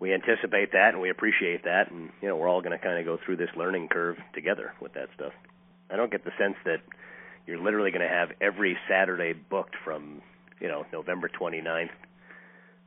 we 0.00 0.14
anticipate 0.14 0.72
that 0.72 0.90
and 0.92 1.00
we 1.00 1.10
appreciate 1.10 1.64
that, 1.64 1.90
and 1.90 2.10
you 2.22 2.28
know 2.28 2.36
we're 2.36 2.48
all 2.48 2.60
going 2.60 2.76
to 2.76 2.82
kind 2.82 2.98
of 2.98 3.04
go 3.04 3.18
through 3.24 3.36
this 3.36 3.50
learning 3.56 3.88
curve 3.88 4.16
together 4.34 4.72
with 4.80 4.94
that 4.94 5.08
stuff. 5.14 5.32
I 5.90 5.96
don't 5.96 6.10
get 6.10 6.24
the 6.24 6.32
sense 6.38 6.56
that 6.64 6.78
you're 7.46 7.62
literally 7.62 7.90
going 7.90 8.06
to 8.06 8.14
have 8.14 8.30
every 8.40 8.76
Saturday 8.88 9.32
booked 9.32 9.76
from 9.84 10.22
you 10.60 10.68
know 10.68 10.84
November 10.92 11.28
29th 11.28 11.90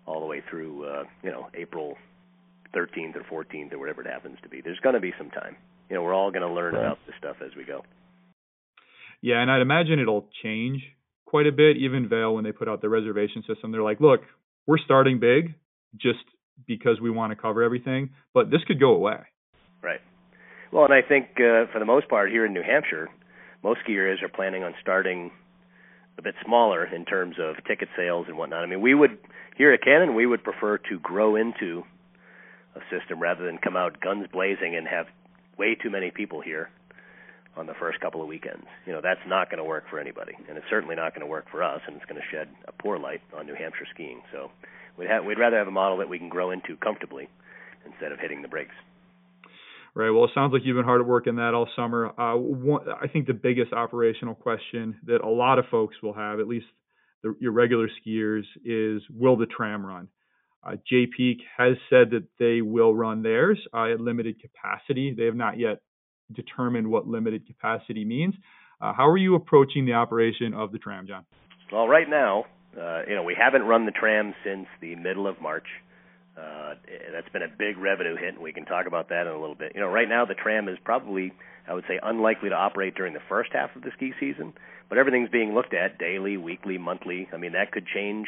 all 0.06 0.20
the 0.20 0.26
way 0.26 0.42
through 0.50 0.86
uh, 0.86 1.04
you 1.24 1.32
know 1.32 1.48
April 1.54 1.98
13th 2.76 3.16
or 3.16 3.44
14th 3.44 3.74
or 3.74 3.80
whatever 3.80 4.02
it 4.02 4.08
happens 4.08 4.38
to 4.44 4.50
be. 4.50 4.62
There's 4.62 4.80
going 4.80 4.96
to 4.96 5.02
be 5.02 5.14
some 5.18 5.30
time. 5.30 5.58
You 5.90 5.98
know, 5.98 6.04
we're 6.04 6.14
all 6.14 6.32
going 6.32 6.48
to 6.48 6.54
learn 6.54 6.74
right. 6.74 6.86
about 6.86 7.00
this 7.06 7.16
stuff 7.18 7.38
as 7.46 7.56
we 7.56 7.66
go. 7.66 7.84
Yeah, 9.22 9.42
and 9.42 9.52
I'd 9.52 9.62
imagine 9.62 10.00
it'll 10.00 10.30
change 10.42 10.82
quite 11.26 11.48
a 11.48 11.52
bit. 11.52 11.78
Even 11.78 12.08
Vail, 12.08 12.34
when 12.34 12.44
they 12.46 12.54
put 12.54 12.70
out 12.70 12.82
the 12.82 12.90
reservation 12.90 13.44
system, 13.46 13.72
they're 13.72 13.84
like, 13.84 14.00
"Look, 14.00 14.22
we're 14.66 14.80
starting 14.80 15.20
big. 15.20 15.54
Just 15.98 16.24
because 16.68 17.00
we 17.02 17.10
want 17.10 17.32
to 17.32 17.36
cover 17.36 17.64
everything, 17.64 18.10
but 18.34 18.50
this 18.50 18.62
could 18.68 18.80
go 18.80 18.94
away. 18.94 19.20
Right. 19.82 20.02
Well, 20.72 20.86
and 20.86 20.94
I 20.94 21.02
think 21.02 21.28
uh, 21.36 21.72
for 21.72 21.80
the 21.80 21.86
most 21.86 22.08
part 22.08 22.32
here 22.32 22.46
in 22.46 22.54
New 22.54 22.64
Hampshire, 22.64 23.10
most 23.64 23.82
ski 23.84 23.94
areas 23.94 24.20
are 24.24 24.30
planning 24.30 24.64
on 24.64 24.74
starting 24.82 25.32
a 26.18 26.22
bit 26.22 26.36
smaller 26.46 26.86
in 26.86 27.06
terms 27.06 27.36
of 27.40 27.56
ticket 27.68 27.90
sales 27.96 28.26
and 28.28 28.38
whatnot. 28.38 28.64
I 28.64 28.68
mean, 28.68 28.82
we 28.82 28.94
would 28.94 29.18
here 29.58 29.74
at 29.74 29.84
Cannon, 29.84 30.16
we 30.16 30.26
would 30.26 30.44
prefer 30.44 30.78
to 30.78 31.00
grow 31.00 31.36
into 31.36 31.84
a 32.76 32.80
system 32.90 33.20
rather 33.20 33.46
than 33.46 33.58
come 33.58 33.76
out 33.76 34.00
guns 34.00 34.28
blazing 34.32 34.76
and 34.76 34.88
have 34.88 35.08
way 35.58 35.76
too 35.76 35.90
many 35.90 36.10
people 36.12 36.42
here 36.42 36.70
on 37.58 37.68
the 37.68 37.74
first 37.74 38.00
couple 38.00 38.22
of 38.22 38.28
weekends. 38.28 38.66
You 38.86 38.94
know, 38.94 39.02
that's 39.04 39.20
not 39.28 39.50
going 39.50 39.58
to 39.58 39.64
work 39.64 39.84
for 39.90 40.00
anybody, 40.00 40.34
and 40.48 40.58
it's 40.58 40.68
certainly 40.70 40.96
not 40.96 41.14
going 41.14 41.22
to 41.22 41.30
work 41.30 41.46
for 41.52 41.64
us, 41.64 41.82
and 41.86 41.96
it's 41.98 42.06
going 42.06 42.20
to 42.20 42.28
shed 42.32 42.48
a 42.68 42.72
poor 42.72 42.98
light 42.98 43.22
on 43.38 43.46
New 43.46 43.56
Hampshire 43.56 43.88
skiing. 43.94 44.22
So 44.32 44.52
We'd 44.98 45.10
have 45.10 45.26
we'd 45.26 45.40
rather 45.40 45.58
have 45.58 45.68
a 45.68 45.72
model 45.72 45.98
that 45.98 46.10
we 46.10 46.18
can 46.20 46.30
grow 46.30 46.52
into 46.52 46.76
comfortably 46.78 47.30
instead 47.86 48.12
of 48.12 48.20
hitting 48.20 48.42
the 48.42 48.48
brakes. 48.48 48.76
Right. 49.94 50.10
Well, 50.10 50.24
it 50.24 50.32
sounds 50.34 50.54
like 50.54 50.62
you've 50.64 50.78
been 50.78 50.86
hard 50.86 51.02
at 51.02 51.08
work 51.08 51.28
in 51.28 51.36
that 51.36 51.54
all 51.54 51.68
summer. 51.76 52.18
Uh, 52.18 52.38
one, 52.38 52.86
I 53.02 53.08
think 53.08 53.28
the 53.28 53.34
biggest 53.34 53.74
operational 53.74 54.36
question 54.36 54.96
that 55.06 55.22
a 55.22 55.30
lot 55.30 55.60
of 55.60 55.66
folks 55.70 55.96
will 56.02 56.14
have, 56.14 56.40
at 56.40 56.48
least 56.48 56.68
the, 57.24 57.36
your 57.42 57.52
regular 57.52 57.90
skiers, 57.90 58.44
is 58.64 59.02
will 59.10 59.36
the 59.36 59.48
tram 59.48 59.86
run? 59.86 60.08
Uh, 60.64 60.76
Jay 60.90 61.08
Peak 61.08 61.40
has 61.58 61.76
said 61.90 62.12
that 62.12 62.24
they 62.40 62.62
will 62.62 62.94
run 62.94 63.22
theirs 63.22 63.60
uh, 63.74 63.92
at 63.92 64.00
limited 64.00 64.40
capacity. 64.40 65.14
They 65.18 65.26
have 65.26 65.36
not 65.36 65.60
yet 65.60 65.80
determined 66.32 66.88
what 66.88 67.08
limited 67.08 67.46
capacity 67.46 68.06
means. 68.06 68.36
Uh, 68.80 68.94
how 68.94 69.08
are 69.08 69.18
you 69.18 69.36
approaching 69.36 69.86
the 69.86 69.94
operation 69.94 70.54
of 70.54 70.72
the 70.72 70.78
tram, 70.78 71.08
John? 71.08 71.26
Well, 71.72 71.88
right 71.88 72.10
now, 72.10 72.46
uh, 72.80 73.02
you 73.08 73.16
know, 73.16 73.24
we 73.24 73.36
haven't 73.36 73.64
run 73.64 73.86
the 73.86 73.92
tram 73.92 74.34
since 74.44 74.68
the 74.80 74.96
middle 74.96 75.28
of 75.28 75.42
March. 75.42 75.68
Uh, 76.38 76.76
that's 77.12 77.30
been 77.30 77.42
a 77.42 77.48
big 77.48 77.78
revenue 77.78 78.16
hit, 78.16 78.36
and 78.36 78.40
we 78.40 78.54
can 78.54 78.66
talk 78.66 78.86
about 78.88 79.10
that 79.10 79.28
in 79.28 79.34
a 79.34 79.40
little 79.40 79.56
bit. 79.56 79.74
You 79.76 79.82
know, 79.82 79.90
right 79.90 80.08
now 80.08 80.26
the 80.26 80.34
tram 80.34 80.70
is 80.70 80.78
probably, 80.84 81.34
I 81.68 81.74
would 81.74 81.84
say, 81.88 82.00
unlikely 82.02 82.50
to 82.50 82.56
operate 82.56 82.96
during 82.96 83.14
the 83.14 83.22
first 83.28 83.52
half 83.54 83.76
of 83.76 83.82
the 83.82 83.92
ski 83.98 84.14
season, 84.20 84.54
but 84.88 84.98
everything's 84.98 85.30
being 85.30 85.54
looked 85.54 85.74
at 85.74 85.98
daily, 85.98 86.38
weekly, 86.38 86.78
monthly. 86.78 87.28
I 87.34 87.38
mean, 87.38 87.52
that 87.52 87.72
could 87.72 87.86
change 87.86 88.28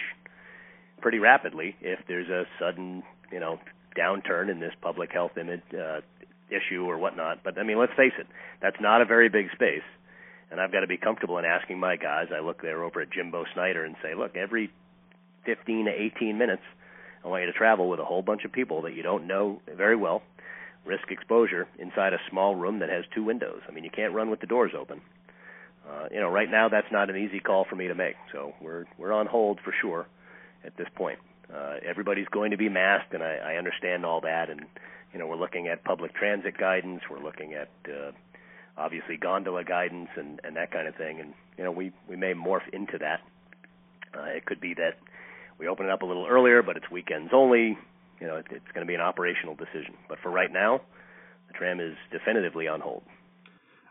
pretty 1.02 1.20
rapidly 1.20 1.76
if 1.82 2.00
there's 2.08 2.30
a 2.30 2.46
sudden, 2.60 3.04
you 3.32 3.40
know, 3.40 3.60
downturn 3.98 4.50
in 4.50 4.60
this 4.60 4.74
public 4.82 5.12
health 5.12 5.38
image 5.38 5.62
uh, 5.74 6.02
issue 6.50 6.84
or 6.84 6.98
whatnot. 6.98 7.44
But 7.44 7.58
I 7.58 7.64
mean, 7.64 7.80
let's 7.80 7.94
face 7.94 8.14
it, 8.18 8.28
that's 8.62 8.80
not 8.80 9.02
a 9.02 9.06
very 9.06 9.30
big 9.30 9.48
space, 9.54 9.84
and 10.54 10.62
I've 10.62 10.72
got 10.72 10.82
to 10.82 10.88
be 10.88 10.98
comfortable 10.98 11.40
in 11.40 11.46
asking 11.46 11.80
my 11.80 11.96
guys. 11.96 12.28
I 12.32 12.40
look 12.40 12.62
there 12.62 12.84
over 12.84 13.02
at 13.02 13.10
Jimbo 13.10 13.44
Snyder 13.56 13.84
and 13.84 13.96
say, 14.04 14.14
look, 14.14 14.38
every 14.38 14.72
15 15.46 15.86
to 15.86 15.92
18 15.92 16.38
minutes 16.38 16.62
I 17.26 17.28
want 17.28 17.42
you 17.42 17.52
to 17.52 17.58
travel 17.58 17.90
with 17.90 18.00
a 18.00 18.06
whole 18.06 18.22
bunch 18.22 18.46
of 18.46 18.52
people 18.52 18.84
that 18.84 18.94
you 18.94 19.02
don't 19.02 19.26
know 19.26 19.62
very 19.76 19.96
well, 19.96 20.22
risk 20.86 21.10
exposure 21.10 21.68
inside 21.80 22.14
a 22.14 22.20
small 22.30 22.56
room 22.56 22.80
that 22.80 22.90
has 22.90 23.04
two 23.16 23.24
windows. 23.24 23.62
I 23.68 23.72
mean, 23.72 23.84
you 23.84 23.90
can't 23.90 24.14
run 24.14 24.30
with 24.30 24.42
the 24.42 24.48
doors 24.48 24.74
open. 24.80 25.02
Uh, 25.90 26.08
you 26.12 26.20
know, 26.20 26.30
right 26.30 26.50
now 26.50 26.70
that's 26.70 26.92
not 26.92 27.10
an 27.10 27.18
easy 27.18 27.40
call 27.40 27.66
for 27.68 27.76
me 27.76 27.88
to 27.88 27.96
make. 27.96 28.16
So 28.32 28.54
we're 28.62 28.86
we're 29.00 29.12
on 29.12 29.26
hold 29.26 29.60
for 29.64 29.74
sure 29.82 30.06
at 30.64 30.78
this 30.78 30.88
point. 30.96 31.18
Uh, 31.54 31.78
everybody's 31.84 32.28
going 32.28 32.52
to 32.52 32.58
be 32.58 32.70
masked, 32.70 33.14
and 33.14 33.24
I, 33.24 33.38
I 33.38 33.56
understand 33.56 34.06
all 34.06 34.22
that. 34.22 34.50
And 34.52 34.62
you 35.14 35.20
know, 35.20 35.26
we're 35.26 35.36
looking 35.38 35.68
at 35.68 35.84
public 35.84 36.14
transit 36.14 36.58
guidance. 36.58 37.02
We're 37.10 37.24
looking 37.24 37.54
at 37.54 37.70
uh, 37.88 38.12
obviously 38.78 39.18
gondola 39.18 39.64
guidance 39.64 40.10
and 40.16 40.40
and 40.44 40.56
that 40.56 40.72
kind 40.72 40.88
of 40.88 40.96
thing. 40.96 41.20
And 41.20 41.34
you 41.58 41.64
know, 41.64 41.72
we 41.72 41.92
we 42.10 42.16
may 42.16 42.34
morph 42.34 42.68
into 42.72 42.98
that. 43.00 43.22
Uh, 44.16 44.26
it 44.26 44.46
could 44.46 44.62
be 44.62 44.74
that 44.76 44.98
we 45.60 45.68
open 45.68 45.86
it 45.86 45.92
up 45.92 46.02
a 46.02 46.06
little 46.06 46.28
earlier, 46.30 46.62
but 46.62 46.78
it's 46.78 46.90
weekends 46.92 47.32
only. 47.34 47.78
You 48.20 48.28
know, 48.28 48.38
it, 48.38 48.46
it's 48.52 48.72
going 48.74 48.86
to 48.86 48.90
be 48.90 48.96
an 48.96 49.02
operational 49.02 49.56
decision. 49.56 49.96
But 50.08 50.20
for 50.22 50.32
right 50.32 50.52
now, 50.52 50.82
the 51.48 51.54
tram 51.54 51.80
is 51.80 51.96
definitively 52.12 52.68
on 52.68 52.80
hold. 52.80 53.04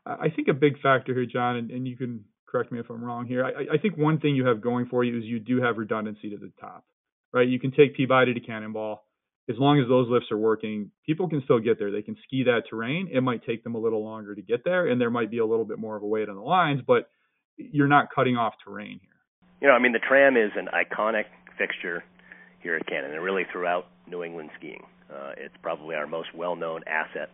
I 0.04 0.30
think 0.34 0.48
a 0.48 0.54
big 0.54 0.80
factor 0.80 1.14
here, 1.14 1.26
John, 1.26 1.56
and, 1.56 1.70
and 1.70 1.86
you 1.86 1.96
can 1.96 2.24
correct 2.52 2.72
me 2.72 2.80
if 2.80 2.90
I'm 2.90 3.02
wrong 3.04 3.26
here. 3.26 3.44
I, 3.44 3.74
I 3.74 3.78
think 3.78 3.96
one 3.96 4.18
thing 4.18 4.34
you 4.34 4.46
have 4.46 4.60
going 4.60 4.86
for 4.86 5.04
you 5.04 5.18
is 5.18 5.24
you 5.24 5.38
do 5.38 5.62
have 5.62 5.78
redundancy 5.78 6.30
to 6.30 6.36
the 6.36 6.50
top, 6.60 6.84
right? 7.32 7.48
You 7.48 7.60
can 7.60 7.70
take 7.70 7.96
Peabody 7.96 8.34
to 8.34 8.40
Cannonball. 8.40 9.04
As 9.50 9.56
long 9.58 9.80
as 9.80 9.88
those 9.88 10.08
lifts 10.08 10.30
are 10.30 10.38
working, 10.38 10.90
people 11.04 11.28
can 11.28 11.42
still 11.44 11.58
get 11.58 11.78
there. 11.78 11.90
They 11.90 12.02
can 12.02 12.16
ski 12.24 12.44
that 12.44 12.62
terrain. 12.70 13.08
It 13.12 13.22
might 13.22 13.44
take 13.44 13.64
them 13.64 13.74
a 13.74 13.78
little 13.78 14.04
longer 14.04 14.34
to 14.34 14.42
get 14.42 14.64
there, 14.64 14.86
and 14.86 15.00
there 15.00 15.10
might 15.10 15.30
be 15.30 15.38
a 15.38 15.46
little 15.46 15.64
bit 15.64 15.78
more 15.78 15.96
of 15.96 16.02
a 16.02 16.06
wait 16.06 16.28
on 16.28 16.36
the 16.36 16.42
lines, 16.42 16.80
but 16.86 17.10
you're 17.56 17.88
not 17.88 18.06
cutting 18.14 18.36
off 18.36 18.54
terrain 18.64 19.00
here. 19.00 19.10
You 19.60 19.68
know, 19.68 19.74
I 19.74 19.78
mean, 19.80 19.92
the 19.92 20.00
tram 20.00 20.36
is 20.36 20.52
an 20.56 20.68
iconic 20.72 21.24
fixture 21.58 22.04
here 22.60 22.76
at 22.76 22.86
Cannon 22.86 23.12
and 23.12 23.22
really 23.22 23.44
throughout 23.52 23.86
New 24.08 24.22
England 24.22 24.50
skiing. 24.58 24.84
Uh, 25.12 25.32
it's 25.36 25.54
probably 25.62 25.94
our 25.94 26.06
most 26.06 26.28
well-known 26.34 26.82
asset 26.86 27.30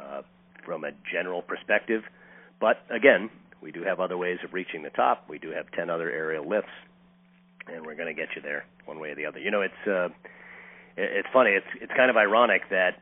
uh, 0.00 0.22
from 0.64 0.84
a 0.84 0.90
general 1.12 1.42
perspective. 1.42 2.02
But 2.60 2.78
again, 2.90 3.30
we 3.62 3.72
do 3.72 3.82
have 3.82 4.00
other 4.00 4.16
ways 4.16 4.38
of 4.44 4.52
reaching 4.52 4.82
the 4.82 4.90
top. 4.90 5.24
We 5.28 5.38
do 5.38 5.50
have 5.50 5.70
10 5.72 5.88
other 5.88 6.10
aerial 6.10 6.48
lifts, 6.48 6.74
and 7.66 7.86
we're 7.86 7.94
going 7.94 8.14
to 8.14 8.20
get 8.20 8.34
you 8.36 8.42
there 8.42 8.64
one 8.84 8.98
way 8.98 9.10
or 9.10 9.14
the 9.14 9.26
other. 9.26 9.38
You 9.38 9.50
know, 9.50 9.62
it's 9.62 9.88
uh, 9.88 10.08
it's 10.96 11.28
funny. 11.32 11.50
It's 11.50 11.66
it's 11.80 11.92
kind 11.96 12.10
of 12.10 12.16
ironic 12.16 12.68
that 12.70 13.00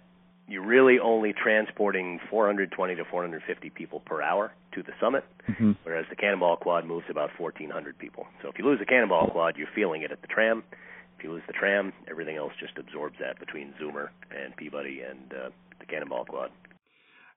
you're 0.51 0.67
really 0.67 0.99
only 0.99 1.33
transporting 1.33 2.19
420 2.29 2.97
to 2.97 3.05
450 3.05 3.71
people 3.71 4.01
per 4.01 4.21
hour 4.21 4.53
to 4.73 4.83
the 4.83 4.93
summit, 5.01 5.25
mm-hmm. 5.49 5.73
whereas 5.85 6.07
the 6.11 6.17
Cannonball 6.17 6.57
Quad 6.57 6.85
moves 6.85 7.07
about 7.09 7.31
1,400 7.39 7.97
people. 7.97 8.27
So 8.43 8.49
if 8.49 8.59
you 8.59 8.65
lose 8.65 8.81
the 8.81 8.85
Cannonball 8.85 9.29
Quad, 9.31 9.57
you're 9.57 9.69
feeling 9.75 10.03
it 10.03 10.11
at 10.11 10.23
the 10.23 10.27
tram. 10.27 10.65
If 11.17 11.25
you 11.25 11.31
lose 11.31 11.43
the 11.47 11.53
tram, 11.53 11.93
everything 12.11 12.37
else 12.37 12.53
just 12.59 12.77
absorbs 12.79 13.17
that 13.21 13.39
between 13.39 13.75
Zoomer 13.81 14.09
and 14.37 14.57
Peabody 14.57 15.03
and 15.03 15.33
uh, 15.33 15.51
the 15.79 15.87
Cannonball 15.87 16.25
Quad. 16.25 16.51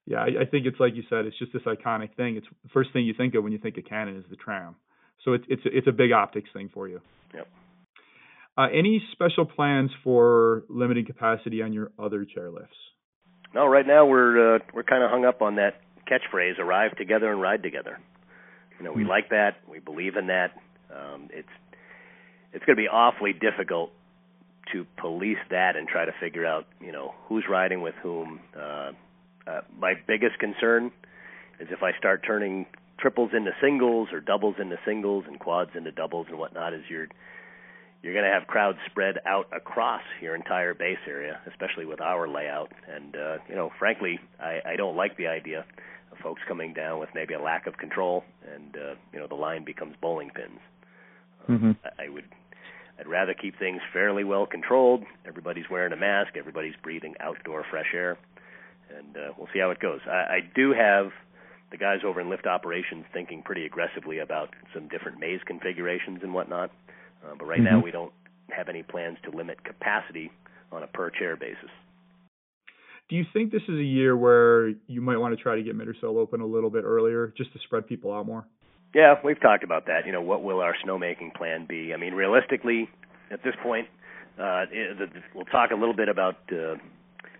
Yeah, 0.05 0.17
I, 0.17 0.41
I 0.41 0.45
think 0.49 0.65
it's 0.65 0.79
like 0.79 0.95
you 0.95 1.03
said. 1.09 1.25
It's 1.25 1.37
just 1.37 1.53
this 1.53 1.63
iconic 1.63 2.15
thing. 2.15 2.35
It's 2.35 2.47
the 2.63 2.69
first 2.73 2.91
thing 2.93 3.05
you 3.05 3.13
think 3.13 3.35
of 3.35 3.43
when 3.43 3.53
you 3.53 3.59
think 3.59 3.77
of 3.77 3.85
Cannon 3.85 4.17
is 4.17 4.25
the 4.29 4.35
tram. 4.35 4.75
So 5.23 5.33
it's 5.33 5.45
it's 5.47 5.61
it's 5.65 5.87
a 5.87 5.91
big 5.91 6.11
optics 6.11 6.49
thing 6.51 6.69
for 6.73 6.89
you. 6.89 6.99
Yep. 7.33 7.47
Uh, 8.57 8.67
any 8.71 9.01
special 9.13 9.45
plans 9.45 9.89
for 10.03 10.63
limiting 10.69 11.05
capacity 11.05 11.61
on 11.61 11.73
your 11.73 11.91
other 11.97 12.25
chairlifts? 12.25 12.67
No, 13.53 13.65
right 13.67 13.85
now 13.85 14.05
we're 14.05 14.55
uh, 14.55 14.59
we're 14.73 14.83
kind 14.83 15.03
of 15.03 15.09
hung 15.09 15.25
up 15.25 15.41
on 15.41 15.55
that 15.55 15.81
catchphrase 16.07 16.59
"arrive 16.59 16.95
together 16.97 17.31
and 17.31 17.41
ride 17.41 17.63
together." 17.63 17.99
You 18.77 18.85
know, 18.85 18.91
we 18.91 19.01
mm-hmm. 19.01 19.09
like 19.09 19.29
that. 19.29 19.57
We 19.69 19.79
believe 19.79 20.17
in 20.17 20.27
that. 20.27 20.51
Um, 20.93 21.29
it's 21.31 21.47
it's 22.51 22.65
going 22.65 22.75
to 22.75 22.81
be 22.81 22.87
awfully 22.87 23.33
difficult 23.33 23.91
to 24.71 24.85
police 24.97 25.37
that 25.49 25.75
and 25.75 25.87
try 25.87 26.05
to 26.05 26.13
figure 26.19 26.45
out, 26.45 26.65
you 26.79 26.91
know, 26.91 27.13
who's 27.27 27.45
riding 27.49 27.81
with 27.81 27.95
whom. 28.01 28.39
Uh, 28.55 28.91
uh, 29.45 29.61
my 29.77 29.93
biggest 30.07 30.39
concern 30.39 30.91
is 31.59 31.67
if 31.71 31.83
I 31.83 31.97
start 31.97 32.23
turning 32.25 32.65
triples 32.99 33.31
into 33.35 33.51
singles 33.61 34.09
or 34.13 34.21
doubles 34.21 34.55
into 34.59 34.77
singles 34.85 35.25
and 35.27 35.39
quads 35.39 35.71
into 35.75 35.91
doubles 35.91 36.27
and 36.29 36.37
whatnot, 36.37 36.73
is 36.73 36.81
you're 36.89 37.07
you're 38.03 38.13
going 38.13 38.25
to 38.25 38.31
have 38.31 38.47
crowds 38.47 38.77
spread 38.85 39.15
out 39.25 39.47
across 39.55 40.01
your 40.21 40.35
entire 40.35 40.73
base 40.73 40.99
area, 41.07 41.39
especially 41.49 41.85
with 41.85 42.01
our 42.01 42.27
layout. 42.27 42.71
And 42.93 43.15
uh, 43.15 43.37
you 43.47 43.55
know, 43.55 43.71
frankly, 43.79 44.19
I, 44.39 44.59
I 44.65 44.75
don't 44.75 44.97
like 44.97 45.15
the 45.17 45.27
idea 45.27 45.65
of 46.11 46.17
folks 46.21 46.41
coming 46.47 46.73
down 46.73 46.99
with 46.99 47.09
maybe 47.15 47.33
a 47.33 47.41
lack 47.41 47.65
of 47.65 47.77
control, 47.77 48.25
and 48.53 48.75
uh, 48.75 48.95
you 49.13 49.19
know, 49.19 49.27
the 49.27 49.35
line 49.35 49.63
becomes 49.63 49.95
bowling 50.01 50.31
pins. 50.35 50.59
Mm-hmm. 51.49 51.71
I, 51.83 52.05
I 52.05 52.09
would. 52.09 52.25
I'd 52.99 53.07
rather 53.07 53.33
keep 53.33 53.57
things 53.57 53.81
fairly 53.91 54.23
well 54.23 54.45
controlled. 54.45 55.03
Everybody's 55.25 55.65
wearing 55.71 55.93
a 55.93 55.97
mask. 55.97 56.33
Everybody's 56.37 56.75
breathing 56.83 57.15
outdoor 57.21 57.65
fresh 57.71 57.87
air, 57.93 58.17
and 58.95 59.15
uh, 59.15 59.33
we'll 59.37 59.47
see 59.53 59.59
how 59.59 59.71
it 59.71 59.79
goes. 59.79 60.01
I, 60.05 60.11
I 60.11 60.39
do 60.53 60.73
have 60.73 61.11
the 61.71 61.77
guys 61.77 61.99
over 62.05 62.19
in 62.19 62.29
lift 62.29 62.45
operations 62.45 63.05
thinking 63.13 63.41
pretty 63.41 63.65
aggressively 63.65 64.19
about 64.19 64.49
some 64.73 64.89
different 64.89 65.19
maze 65.19 65.39
configurations 65.45 66.19
and 66.21 66.33
whatnot. 66.33 66.69
Uh, 67.23 67.35
but 67.37 67.45
right 67.45 67.59
mm-hmm. 67.59 67.75
now, 67.75 67.83
we 67.83 67.91
don't 67.91 68.13
have 68.49 68.69
any 68.69 68.83
plans 68.83 69.17
to 69.23 69.35
limit 69.35 69.63
capacity 69.63 70.31
on 70.71 70.83
a 70.83 70.87
per 70.87 71.09
chair 71.09 71.35
basis. 71.35 71.69
Do 73.09 73.15
you 73.15 73.25
think 73.33 73.51
this 73.51 73.61
is 73.67 73.77
a 73.79 73.83
year 73.83 74.15
where 74.15 74.69
you 74.87 75.01
might 75.01 75.17
want 75.17 75.35
to 75.35 75.41
try 75.41 75.55
to 75.55 75.63
get 75.63 75.77
Mittersill 75.77 76.17
open 76.17 76.41
a 76.41 76.45
little 76.45 76.69
bit 76.69 76.83
earlier, 76.83 77.33
just 77.37 77.51
to 77.53 77.59
spread 77.65 77.85
people 77.87 78.13
out 78.13 78.25
more? 78.25 78.45
Yeah, 78.95 79.15
we've 79.23 79.41
talked 79.41 79.63
about 79.63 79.87
that. 79.87 80.05
You 80.05 80.11
know, 80.11 80.21
what 80.21 80.43
will 80.43 80.59
our 80.59 80.75
snowmaking 80.85 81.33
plan 81.35 81.65
be? 81.67 81.93
I 81.93 81.97
mean, 81.97 82.13
realistically, 82.13 82.89
at 83.31 83.43
this 83.43 83.55
point, 83.61 83.87
uh, 84.39 84.65
it, 84.71 85.09
we'll 85.35 85.45
talk 85.45 85.71
a 85.71 85.75
little 85.75 85.95
bit 85.95 86.09
about 86.09 86.35
uh, 86.51 86.75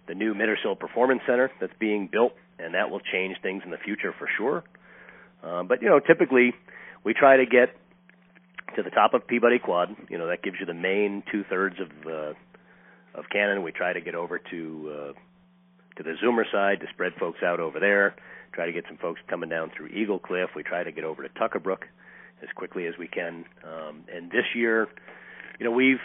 the 0.07 0.15
new 0.15 0.33
Mittersill 0.33 0.77
Performance 0.77 1.21
Center 1.25 1.51
that's 1.61 1.73
being 1.79 2.09
built, 2.11 2.33
and 2.59 2.73
that 2.73 2.89
will 2.89 2.99
change 2.99 3.37
things 3.41 3.61
in 3.65 3.71
the 3.71 3.77
future 3.77 4.13
for 4.17 4.27
sure. 4.37 4.63
Uh, 5.43 5.63
but 5.63 5.81
you 5.81 5.89
know, 5.89 5.99
typically 5.99 6.53
we 7.03 7.13
try 7.13 7.37
to 7.37 7.45
get 7.45 7.75
to 8.75 8.83
the 8.83 8.89
top 8.89 9.13
of 9.13 9.27
Peabody 9.27 9.59
Quad. 9.59 9.95
You 10.09 10.17
know 10.17 10.27
that 10.27 10.43
gives 10.43 10.57
you 10.59 10.65
the 10.65 10.73
main 10.73 11.23
two 11.31 11.43
thirds 11.49 11.77
of 11.79 11.89
uh, 12.07 12.33
of 13.15 13.25
Cannon. 13.31 13.63
We 13.63 13.71
try 13.71 13.93
to 13.93 14.01
get 14.01 14.15
over 14.15 14.39
to 14.39 14.91
uh, 14.91 15.13
to 15.97 16.03
the 16.03 16.15
Zoomer 16.23 16.43
side 16.51 16.79
to 16.81 16.87
spread 16.93 17.13
folks 17.19 17.43
out 17.43 17.59
over 17.59 17.79
there. 17.79 18.15
Try 18.53 18.65
to 18.67 18.71
get 18.71 18.85
some 18.87 18.97
folks 18.97 19.19
coming 19.27 19.49
down 19.49 19.71
through 19.75 19.87
Eagle 19.87 20.19
Cliff. 20.19 20.49
We 20.55 20.63
try 20.63 20.83
to 20.83 20.91
get 20.91 21.03
over 21.03 21.27
to 21.27 21.29
Tuckerbrook 21.29 21.83
as 22.41 22.49
quickly 22.55 22.85
as 22.87 22.93
we 22.97 23.07
can. 23.07 23.45
Um, 23.63 24.03
and 24.13 24.29
this 24.29 24.45
year, 24.53 24.87
you 25.59 25.65
know, 25.65 25.71
we've 25.71 25.99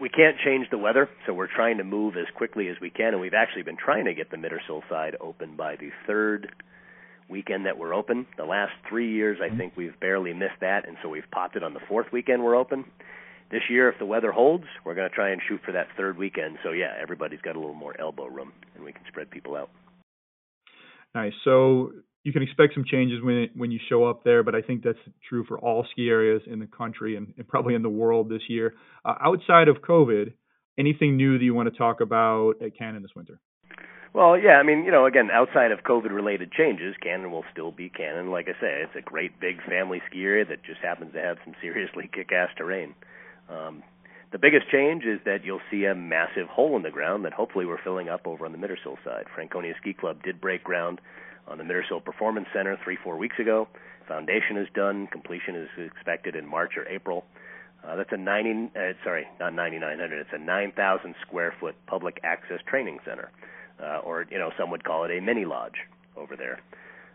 we 0.00 0.08
can't 0.08 0.36
change 0.44 0.68
the 0.70 0.78
weather, 0.78 1.08
so 1.26 1.32
we're 1.32 1.52
trying 1.52 1.78
to 1.78 1.84
move 1.84 2.16
as 2.16 2.26
quickly 2.34 2.68
as 2.68 2.76
we 2.80 2.90
can. 2.90 3.08
And 3.08 3.20
we've 3.20 3.34
actually 3.34 3.62
been 3.62 3.76
trying 3.76 4.04
to 4.04 4.14
get 4.14 4.30
the 4.30 4.36
Mittersill 4.36 4.82
side 4.88 5.16
open 5.20 5.56
by 5.56 5.76
the 5.76 5.90
third 6.06 6.52
weekend 7.28 7.66
that 7.66 7.78
we're 7.78 7.94
open. 7.94 8.26
The 8.36 8.44
last 8.44 8.72
three 8.88 9.12
years, 9.12 9.38
I 9.42 9.54
think 9.54 9.74
we've 9.76 9.98
barely 10.00 10.32
missed 10.32 10.60
that, 10.60 10.86
and 10.86 10.96
so 11.02 11.08
we've 11.08 11.30
popped 11.30 11.56
it 11.56 11.62
on 11.62 11.74
the 11.74 11.80
fourth 11.88 12.06
weekend 12.12 12.42
we're 12.42 12.56
open. 12.56 12.84
This 13.50 13.62
year, 13.70 13.88
if 13.88 13.98
the 13.98 14.06
weather 14.06 14.30
holds, 14.30 14.64
we're 14.84 14.94
going 14.94 15.08
to 15.08 15.14
try 15.14 15.30
and 15.30 15.40
shoot 15.48 15.60
for 15.64 15.72
that 15.72 15.88
third 15.96 16.18
weekend. 16.18 16.58
So 16.62 16.72
yeah, 16.72 16.92
everybody's 17.00 17.40
got 17.40 17.56
a 17.56 17.58
little 17.58 17.74
more 17.74 17.98
elbow 17.98 18.26
room, 18.26 18.52
and 18.74 18.84
we 18.84 18.92
can 18.92 19.02
spread 19.08 19.30
people 19.30 19.56
out. 19.56 19.70
Nice. 21.14 21.32
So 21.44 21.92
you 22.24 22.32
can 22.32 22.42
expect 22.42 22.74
some 22.74 22.84
changes 22.84 23.22
when 23.22 23.48
when 23.56 23.70
you 23.70 23.78
show 23.88 24.04
up 24.04 24.22
there, 24.24 24.42
but 24.42 24.54
I 24.54 24.60
think 24.60 24.82
that's 24.82 24.98
true 25.28 25.44
for 25.46 25.58
all 25.58 25.86
ski 25.92 26.08
areas 26.08 26.42
in 26.46 26.58
the 26.58 26.66
country 26.66 27.16
and, 27.16 27.32
and 27.38 27.48
probably 27.48 27.74
in 27.74 27.82
the 27.82 27.88
world 27.88 28.28
this 28.28 28.42
year. 28.48 28.74
Uh, 29.04 29.14
outside 29.20 29.68
of 29.68 29.76
COVID, 29.76 30.32
anything 30.78 31.16
new 31.16 31.38
that 31.38 31.44
you 31.44 31.54
want 31.54 31.72
to 31.72 31.78
talk 31.78 32.00
about 32.02 32.54
at 32.62 32.76
Cannon 32.76 33.02
this 33.02 33.12
winter? 33.16 33.40
Well, 34.14 34.38
yeah, 34.38 34.56
I 34.58 34.62
mean, 34.62 34.84
you 34.84 34.90
know, 34.90 35.06
again, 35.06 35.30
outside 35.30 35.70
of 35.70 35.80
COVID-related 35.80 36.50
changes, 36.52 36.96
Cannon 37.00 37.30
will 37.30 37.44
still 37.52 37.70
be 37.70 37.88
Cannon. 37.88 38.30
Like 38.30 38.48
I 38.48 38.52
say, 38.60 38.82
it's 38.82 38.96
a 38.96 39.02
great 39.02 39.38
big 39.38 39.62
family 39.62 40.00
ski 40.08 40.24
area 40.24 40.44
that 40.46 40.62
just 40.64 40.80
happens 40.80 41.12
to 41.12 41.20
have 41.20 41.36
some 41.44 41.54
seriously 41.60 42.08
kick-ass 42.14 42.50
terrain. 42.56 42.94
Um, 43.48 43.82
The 44.32 44.38
biggest 44.38 44.68
change 44.70 45.04
is 45.04 45.20
that 45.24 45.44
you'll 45.44 45.64
see 45.70 45.84
a 45.84 45.94
massive 45.94 46.48
hole 46.48 46.76
in 46.76 46.82
the 46.82 46.90
ground 46.90 47.24
that 47.24 47.32
hopefully 47.32 47.64
we're 47.66 47.82
filling 47.82 48.08
up 48.08 48.26
over 48.26 48.44
on 48.44 48.52
the 48.52 48.58
Mittersill 48.58 48.96
side. 49.04 49.26
Franconia 49.34 49.74
Ski 49.80 49.94
Club 49.94 50.22
did 50.22 50.40
break 50.40 50.62
ground 50.64 51.00
on 51.46 51.56
the 51.58 51.64
Mittersill 51.64 52.04
Performance 52.04 52.48
Center 52.52 52.76
three, 52.82 52.96
four 53.02 53.16
weeks 53.16 53.38
ago. 53.38 53.68
Foundation 54.06 54.56
is 54.56 54.68
done. 54.74 55.06
Completion 55.06 55.54
is 55.54 55.68
expected 55.78 56.34
in 56.36 56.46
March 56.46 56.76
or 56.76 56.86
April. 56.88 57.24
Uh, 57.86 57.96
that's 57.96 58.12
a 58.12 58.16
90, 58.16 58.72
uh, 58.76 58.92
sorry, 59.04 59.26
not 59.40 59.54
9,900. 59.54 60.18
It's 60.20 60.30
a 60.32 60.38
9,000 60.38 61.14
square 61.26 61.54
foot 61.60 61.74
public 61.86 62.20
access 62.24 62.60
training 62.66 62.98
center, 63.06 63.30
uh, 63.82 63.98
or 63.98 64.26
you 64.30 64.38
know, 64.38 64.50
some 64.58 64.70
would 64.70 64.84
call 64.84 65.04
it 65.04 65.10
a 65.10 65.20
mini 65.20 65.44
lodge 65.44 65.76
over 66.16 66.36
there. 66.36 66.60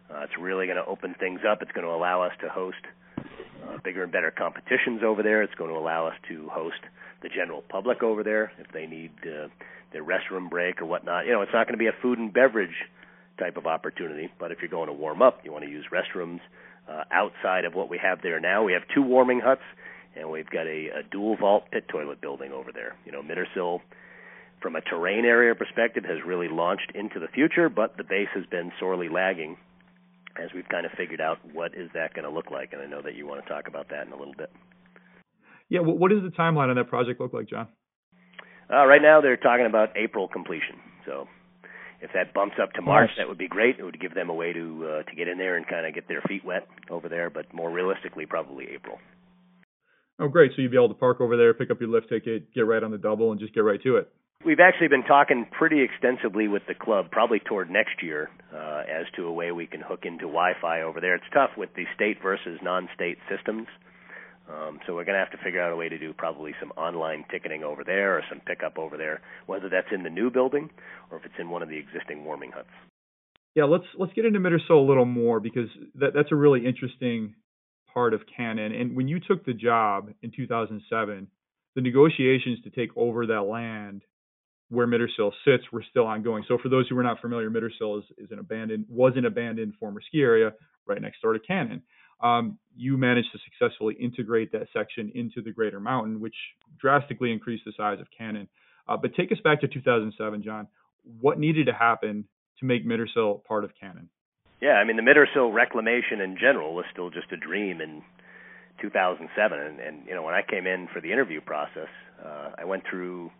Uh, 0.09 0.21
it's 0.23 0.37
really 0.39 0.65
going 0.65 0.77
to 0.77 0.85
open 0.85 1.15
things 1.19 1.41
up. 1.49 1.61
It's 1.61 1.71
going 1.71 1.85
to 1.85 1.93
allow 1.93 2.21
us 2.21 2.33
to 2.41 2.49
host 2.49 2.77
uh, 3.17 3.77
bigger 3.83 4.03
and 4.03 4.11
better 4.11 4.31
competitions 4.31 5.01
over 5.03 5.23
there. 5.23 5.41
It's 5.41 5.55
going 5.55 5.71
to 5.71 5.77
allow 5.77 6.07
us 6.07 6.15
to 6.29 6.49
host 6.49 6.79
the 7.21 7.29
general 7.29 7.63
public 7.69 8.03
over 8.03 8.23
there 8.23 8.51
if 8.59 8.71
they 8.73 8.85
need 8.85 9.11
uh, 9.23 9.47
their 9.91 10.03
restroom 10.03 10.49
break 10.49 10.81
or 10.81 10.85
whatnot. 10.85 11.25
You 11.25 11.31
know, 11.31 11.41
it's 11.41 11.53
not 11.53 11.67
going 11.67 11.77
to 11.77 11.79
be 11.79 11.87
a 11.87 12.01
food 12.01 12.19
and 12.19 12.33
beverage 12.33 12.75
type 13.39 13.57
of 13.57 13.65
opportunity, 13.65 14.29
but 14.39 14.51
if 14.51 14.59
you're 14.61 14.69
going 14.69 14.87
to 14.87 14.93
warm 14.93 15.21
up, 15.21 15.39
you 15.43 15.51
want 15.51 15.63
to 15.63 15.71
use 15.71 15.85
restrooms 15.91 16.39
uh, 16.87 17.03
outside 17.11 17.65
of 17.65 17.73
what 17.73 17.89
we 17.89 17.97
have 17.97 18.21
there 18.21 18.39
now. 18.39 18.63
We 18.63 18.73
have 18.73 18.83
two 18.93 19.01
warming 19.01 19.39
huts, 19.39 19.61
and 20.15 20.29
we've 20.29 20.49
got 20.49 20.67
a, 20.67 20.89
a 20.99 21.03
dual 21.09 21.37
vault 21.37 21.65
pit 21.71 21.85
toilet 21.87 22.21
building 22.21 22.51
over 22.51 22.71
there. 22.71 22.95
You 23.05 23.11
know, 23.11 23.21
Mittersill, 23.21 23.81
from 24.63 24.75
a 24.75 24.81
terrain 24.81 25.25
area 25.25 25.53
perspective, 25.53 26.05
has 26.05 26.17
really 26.25 26.47
launched 26.47 26.91
into 26.95 27.19
the 27.19 27.27
future, 27.27 27.69
but 27.69 27.97
the 27.97 28.03
base 28.03 28.29
has 28.33 28.45
been 28.47 28.71
sorely 28.79 29.09
lagging 29.09 29.57
as 30.41 30.49
we've 30.55 30.67
kind 30.69 30.85
of 30.85 30.91
figured 30.97 31.21
out 31.21 31.37
what 31.53 31.75
is 31.75 31.89
that 31.93 32.15
going 32.15 32.23
to 32.23 32.31
look 32.31 32.49
like. 32.49 32.73
And 32.73 32.81
I 32.81 32.87
know 32.87 33.01
that 33.03 33.15
you 33.15 33.27
want 33.27 33.43
to 33.43 33.49
talk 33.49 33.67
about 33.67 33.89
that 33.89 34.07
in 34.07 34.13
a 34.13 34.17
little 34.17 34.33
bit. 34.35 34.49
Yeah, 35.69 35.81
what 35.81 36.09
does 36.09 36.23
the 36.23 36.29
timeline 36.29 36.69
on 36.69 36.75
that 36.77 36.89
project 36.89 37.19
look 37.19 37.33
like, 37.33 37.49
John? 37.49 37.67
Uh, 38.71 38.85
right 38.85 39.01
now, 39.01 39.21
they're 39.21 39.37
talking 39.37 39.65
about 39.65 39.95
April 39.95 40.27
completion. 40.27 40.79
So 41.05 41.27
if 42.01 42.11
that 42.13 42.33
bumps 42.33 42.55
up 42.61 42.73
to 42.73 42.81
March, 42.81 43.09
nice. 43.11 43.17
that 43.17 43.27
would 43.27 43.37
be 43.37 43.47
great. 43.47 43.79
It 43.79 43.83
would 43.83 43.99
give 43.99 44.13
them 44.13 44.29
a 44.29 44.33
way 44.33 44.53
to 44.53 44.87
uh, 44.87 45.03
to 45.09 45.15
get 45.15 45.27
in 45.27 45.37
there 45.37 45.57
and 45.57 45.67
kind 45.67 45.85
of 45.85 45.93
get 45.93 46.07
their 46.07 46.21
feet 46.21 46.45
wet 46.45 46.67
over 46.89 47.09
there. 47.09 47.29
But 47.29 47.53
more 47.53 47.69
realistically, 47.71 48.25
probably 48.25 48.67
April. 48.73 48.99
Oh, 50.19 50.27
great! 50.27 50.51
So 50.55 50.61
you'd 50.61 50.71
be 50.71 50.77
able 50.77 50.89
to 50.89 50.93
park 50.95 51.21
over 51.21 51.37
there, 51.37 51.53
pick 51.53 51.71
up 51.71 51.79
your 51.79 51.89
lift 51.89 52.09
ticket, 52.09 52.53
get 52.53 52.61
right 52.61 52.83
on 52.83 52.91
the 52.91 52.97
double, 52.97 53.31
and 53.31 53.39
just 53.39 53.53
get 53.53 53.61
right 53.61 53.81
to 53.83 53.97
it. 53.97 54.11
We've 54.45 54.59
actually 54.59 54.89
been 54.89 55.03
talking 55.03 55.47
pretty 55.49 55.81
extensively 55.81 56.49
with 56.49 56.63
the 56.67 56.73
club, 56.73 57.11
probably 57.11 57.39
toward 57.39 57.69
next 57.69 58.03
year, 58.03 58.29
uh, 58.53 58.83
as 58.89 59.05
to 59.15 59.25
a 59.25 59.31
way 59.31 59.53
we 59.53 59.67
can 59.67 59.79
hook 59.79 60.01
into 60.03 60.25
Wi-Fi 60.25 60.81
over 60.81 60.99
there. 60.99 61.15
It's 61.15 61.23
tough 61.33 61.51
with 61.55 61.69
the 61.75 61.85
state 61.95 62.17
versus 62.21 62.59
non-state 62.61 63.19
systems, 63.29 63.67
um, 64.49 64.79
so 64.85 64.95
we're 64.95 65.05
going 65.05 65.15
to 65.15 65.23
have 65.23 65.31
to 65.31 65.43
figure 65.43 65.61
out 65.61 65.71
a 65.71 65.75
way 65.75 65.87
to 65.87 65.97
do 65.97 66.11
probably 66.11 66.53
some 66.59 66.71
online 66.71 67.23
ticketing 67.31 67.63
over 67.63 67.83
there 67.85 68.17
or 68.17 68.23
some 68.29 68.41
pickup 68.41 68.77
over 68.77 68.97
there, 68.97 69.21
whether 69.45 69.69
that's 69.69 69.87
in 69.93 70.03
the 70.03 70.09
new 70.09 70.29
building 70.29 70.69
or 71.09 71.17
if 71.17 71.25
it's 71.25 71.35
in 71.39 71.49
one 71.49 71.63
of 71.63 71.69
the 71.69 71.77
existing 71.77 72.25
warming 72.25 72.51
huts. 72.51 72.67
Yeah, 73.55 73.65
let's 73.65 73.85
let's 73.97 74.11
get 74.13 74.25
into 74.25 74.39
Mittersill 74.39 74.83
a 74.83 74.87
little 74.87 75.05
more 75.05 75.39
because 75.39 75.69
that, 75.95 76.13
that's 76.13 76.31
a 76.31 76.35
really 76.35 76.65
interesting 76.65 77.35
part 77.93 78.13
of 78.13 78.21
Cannon. 78.35 78.73
And 78.73 78.97
when 78.97 79.07
you 79.07 79.19
took 79.19 79.45
the 79.45 79.53
job 79.53 80.09
in 80.21 80.31
2007, 80.35 81.27
the 81.75 81.81
negotiations 81.81 82.59
to 82.63 82.69
take 82.71 82.89
over 82.97 83.27
that 83.27 83.43
land 83.43 84.01
where 84.69 84.87
Mittersill 84.87 85.31
sits 85.45 85.63
were 85.71 85.83
still 85.89 86.05
ongoing. 86.05 86.43
So 86.47 86.57
for 86.61 86.69
those 86.69 86.87
who 86.87 86.97
are 86.97 87.03
not 87.03 87.21
familiar, 87.21 87.49
Mittersill 87.49 87.99
is, 87.99 88.05
is 88.17 88.31
an 88.31 88.39
abandoned 88.39 88.85
was 88.89 89.13
an 89.15 89.25
abandoned 89.25 89.73
former 89.79 90.01
ski 90.01 90.21
area 90.21 90.53
right 90.85 91.01
next 91.01 91.21
door 91.21 91.33
to 91.33 91.39
Cannon. 91.39 91.81
Um, 92.21 92.57
you 92.75 92.97
managed 92.97 93.29
to 93.33 93.39
successfully 93.39 93.95
integrate 93.99 94.51
that 94.53 94.67
section 94.73 95.11
into 95.13 95.41
the 95.41 95.51
Greater 95.51 95.79
Mountain, 95.79 96.21
which 96.21 96.35
drastically 96.79 97.31
increased 97.31 97.63
the 97.65 97.73
size 97.75 97.99
of 97.99 98.07
Cannon. 98.17 98.47
Uh, 98.87 98.97
but 98.97 99.13
take 99.15 99.31
us 99.31 99.37
back 99.43 99.61
to 99.61 99.67
2007, 99.67 100.43
John. 100.43 100.67
What 101.19 101.37
needed 101.37 101.65
to 101.67 101.73
happen 101.73 102.25
to 102.59 102.65
make 102.65 102.87
Mittersill 102.87 103.43
part 103.43 103.63
of 103.63 103.71
Cannon? 103.79 104.09
Yeah, 104.61 104.75
I 104.75 104.85
mean 104.85 104.95
the 104.95 105.01
Mittersill 105.01 105.53
reclamation 105.53 106.21
in 106.21 106.37
general 106.39 106.73
was 106.73 106.85
still 106.91 107.09
just 107.09 107.31
a 107.33 107.37
dream 107.37 107.81
in 107.81 108.01
2007, 108.81 109.59
and, 109.59 109.79
and 109.79 110.07
you 110.07 110.15
know 110.15 110.23
when 110.23 110.33
I 110.33 110.41
came 110.41 110.65
in 110.65 110.87
for 110.93 111.01
the 111.01 111.11
interview 111.11 111.41
process, 111.41 111.89
uh, 112.23 112.51
I 112.57 112.63
went 112.63 112.83
through 112.89 113.31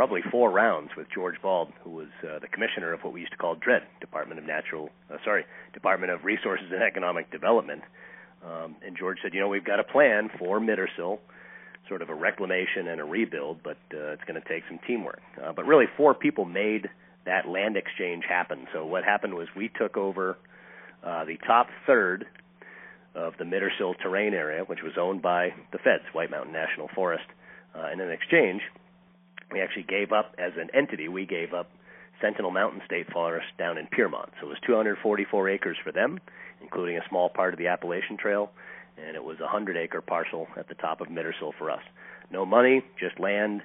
probably 0.00 0.22
four 0.30 0.50
rounds 0.50 0.88
with 0.96 1.06
George 1.14 1.34
Bald, 1.42 1.68
who 1.84 1.90
was 1.90 2.08
uh, 2.24 2.38
the 2.38 2.48
commissioner 2.48 2.94
of 2.94 3.00
what 3.02 3.12
we 3.12 3.20
used 3.20 3.32
to 3.32 3.36
call 3.36 3.54
DRED, 3.54 3.82
Department 4.00 4.40
of 4.40 4.46
Natural, 4.46 4.88
uh, 5.12 5.18
sorry, 5.22 5.44
Department 5.74 6.10
of 6.10 6.24
Resources 6.24 6.68
and 6.72 6.82
Economic 6.82 7.30
Development. 7.30 7.82
Um, 8.42 8.76
and 8.82 8.96
George 8.96 9.18
said, 9.22 9.34
you 9.34 9.40
know, 9.40 9.48
we've 9.48 9.62
got 9.62 9.78
a 9.78 9.84
plan 9.84 10.30
for 10.38 10.58
Mittersill, 10.58 11.18
sort 11.86 12.00
of 12.00 12.08
a 12.08 12.14
reclamation 12.14 12.88
and 12.88 12.98
a 12.98 13.04
rebuild, 13.04 13.58
but 13.62 13.76
uh, 13.92 14.12
it's 14.12 14.24
going 14.26 14.40
to 14.40 14.48
take 14.48 14.62
some 14.68 14.80
teamwork. 14.86 15.20
Uh, 15.36 15.52
but 15.52 15.66
really, 15.66 15.84
four 15.98 16.14
people 16.14 16.46
made 16.46 16.88
that 17.26 17.46
land 17.46 17.76
exchange 17.76 18.24
happen. 18.26 18.66
So 18.72 18.86
what 18.86 19.04
happened 19.04 19.34
was 19.34 19.48
we 19.54 19.68
took 19.68 19.98
over 19.98 20.38
uh, 21.04 21.26
the 21.26 21.36
top 21.46 21.66
third 21.86 22.24
of 23.14 23.34
the 23.38 23.44
Mittersill 23.44 23.98
terrain 24.02 24.32
area, 24.32 24.64
which 24.64 24.80
was 24.82 24.94
owned 24.98 25.20
by 25.20 25.50
the 25.72 25.78
feds, 25.78 26.04
White 26.14 26.30
Mountain 26.30 26.54
National 26.54 26.88
Forest. 26.94 27.26
Uh, 27.74 27.88
and 27.92 28.00
in 28.00 28.10
exchange, 28.10 28.62
we 29.52 29.60
actually 29.60 29.84
gave 29.84 30.12
up 30.12 30.34
as 30.38 30.52
an 30.56 30.70
entity. 30.74 31.08
We 31.08 31.26
gave 31.26 31.52
up 31.52 31.70
Sentinel 32.20 32.50
Mountain 32.50 32.82
State 32.84 33.10
Forest 33.12 33.46
down 33.58 33.78
in 33.78 33.86
Piermont. 33.86 34.30
So 34.40 34.46
it 34.46 34.50
was 34.50 34.58
244 34.66 35.48
acres 35.48 35.76
for 35.82 35.92
them, 35.92 36.20
including 36.62 36.96
a 36.96 37.08
small 37.08 37.28
part 37.28 37.54
of 37.54 37.58
the 37.58 37.68
Appalachian 37.68 38.16
Trail, 38.16 38.50
and 38.98 39.16
it 39.16 39.24
was 39.24 39.38
a 39.40 39.44
100 39.44 39.76
acre 39.76 40.00
parcel 40.00 40.46
at 40.56 40.68
the 40.68 40.74
top 40.74 41.00
of 41.00 41.08
Mittersill 41.08 41.52
for 41.58 41.70
us. 41.70 41.82
No 42.30 42.44
money, 42.44 42.82
just 42.98 43.18
land. 43.18 43.62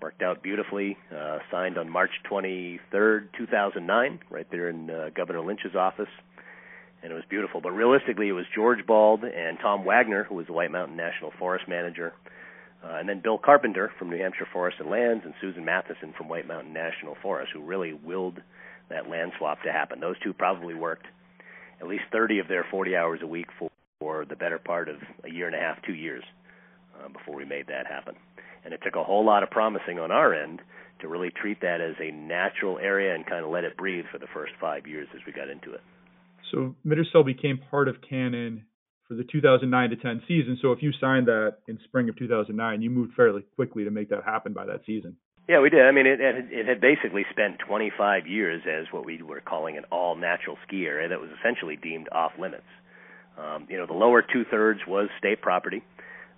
Worked 0.00 0.22
out 0.22 0.42
beautifully. 0.42 0.96
Uh, 1.14 1.38
signed 1.50 1.76
on 1.76 1.90
March 1.90 2.12
23rd, 2.30 3.28
2009, 3.36 4.20
right 4.30 4.46
there 4.50 4.68
in 4.68 4.88
uh, 4.88 5.10
Governor 5.14 5.40
Lynch's 5.40 5.74
office, 5.74 6.08
and 7.02 7.10
it 7.10 7.14
was 7.14 7.24
beautiful. 7.28 7.60
But 7.60 7.72
realistically, 7.72 8.28
it 8.28 8.32
was 8.32 8.44
George 8.54 8.86
Bald 8.86 9.24
and 9.24 9.58
Tom 9.60 9.84
Wagner, 9.84 10.22
who 10.22 10.36
was 10.36 10.46
the 10.46 10.52
White 10.52 10.70
Mountain 10.70 10.96
National 10.96 11.32
Forest 11.36 11.66
manager, 11.66 12.12
uh, 12.84 12.96
and 12.96 13.08
then 13.08 13.20
Bill 13.20 13.38
Carpenter 13.38 13.92
from 13.98 14.10
New 14.10 14.18
Hampshire 14.18 14.48
Forest 14.52 14.78
and 14.80 14.90
Lands, 14.90 15.24
and 15.24 15.34
Susan 15.40 15.64
Matheson 15.64 16.14
from 16.16 16.28
White 16.28 16.46
Mountain 16.46 16.72
National 16.72 17.16
Forest, 17.20 17.52
who 17.52 17.60
really 17.60 17.92
willed 17.92 18.40
that 18.88 19.08
land 19.08 19.32
swap 19.38 19.62
to 19.62 19.72
happen. 19.72 20.00
Those 20.00 20.18
two 20.20 20.32
probably 20.32 20.74
worked 20.74 21.06
at 21.80 21.88
least 21.88 22.04
30 22.12 22.38
of 22.38 22.48
their 22.48 22.64
40 22.70 22.96
hours 22.96 23.20
a 23.22 23.26
week 23.26 23.46
for, 23.58 23.70
for 24.00 24.24
the 24.24 24.36
better 24.36 24.58
part 24.58 24.88
of 24.88 24.96
a 25.24 25.30
year 25.30 25.46
and 25.46 25.54
a 25.54 25.58
half, 25.58 25.82
two 25.82 25.94
years, 25.94 26.24
uh, 26.98 27.08
before 27.08 27.36
we 27.36 27.44
made 27.44 27.66
that 27.66 27.86
happen. 27.86 28.14
And 28.64 28.72
it 28.72 28.80
took 28.84 28.96
a 28.96 29.04
whole 29.04 29.24
lot 29.24 29.42
of 29.42 29.50
promising 29.50 29.98
on 29.98 30.10
our 30.10 30.34
end 30.34 30.60
to 31.00 31.08
really 31.08 31.30
treat 31.30 31.60
that 31.60 31.80
as 31.80 31.94
a 32.00 32.10
natural 32.10 32.78
area 32.78 33.14
and 33.14 33.24
kind 33.24 33.44
of 33.44 33.50
let 33.50 33.64
it 33.64 33.76
breathe 33.76 34.04
for 34.10 34.18
the 34.18 34.26
first 34.34 34.52
five 34.60 34.86
years 34.86 35.06
as 35.14 35.20
we 35.26 35.32
got 35.32 35.48
into 35.48 35.72
it. 35.72 35.80
So 36.52 36.74
Mittersill 36.86 37.24
became 37.24 37.58
part 37.70 37.88
of 37.88 37.96
Cannon 38.08 38.64
for 39.08 39.14
the 39.14 39.24
2009 39.24 39.90
to 39.90 39.96
10 39.96 40.22
season. 40.28 40.58
So 40.60 40.72
if 40.72 40.82
you 40.82 40.92
signed 41.00 41.26
that 41.26 41.56
in 41.66 41.78
spring 41.84 42.08
of 42.08 42.16
2009, 42.16 42.82
you 42.82 42.90
moved 42.90 43.14
fairly 43.14 43.42
quickly 43.56 43.84
to 43.84 43.90
make 43.90 44.10
that 44.10 44.22
happen 44.24 44.52
by 44.52 44.66
that 44.66 44.82
season. 44.86 45.16
Yeah, 45.48 45.60
we 45.60 45.70
did. 45.70 45.80
I 45.80 45.92
mean, 45.92 46.06
it, 46.06 46.20
it, 46.20 46.66
had 46.66 46.78
basically 46.78 47.24
spent 47.30 47.58
25 47.66 48.26
years 48.26 48.62
as 48.68 48.92
what 48.92 49.06
we 49.06 49.22
were 49.22 49.40
calling 49.40 49.78
an 49.78 49.84
all 49.90 50.14
natural 50.14 50.58
ski 50.66 50.84
area 50.84 51.08
that 51.08 51.20
was 51.20 51.30
essentially 51.40 51.76
deemed 51.76 52.06
off 52.12 52.32
limits. 52.38 52.68
Um, 53.38 53.66
you 53.70 53.78
know, 53.78 53.86
the 53.86 53.94
lower 53.94 54.20
two 54.20 54.44
thirds 54.44 54.80
was 54.86 55.08
state 55.18 55.40
property, 55.40 55.82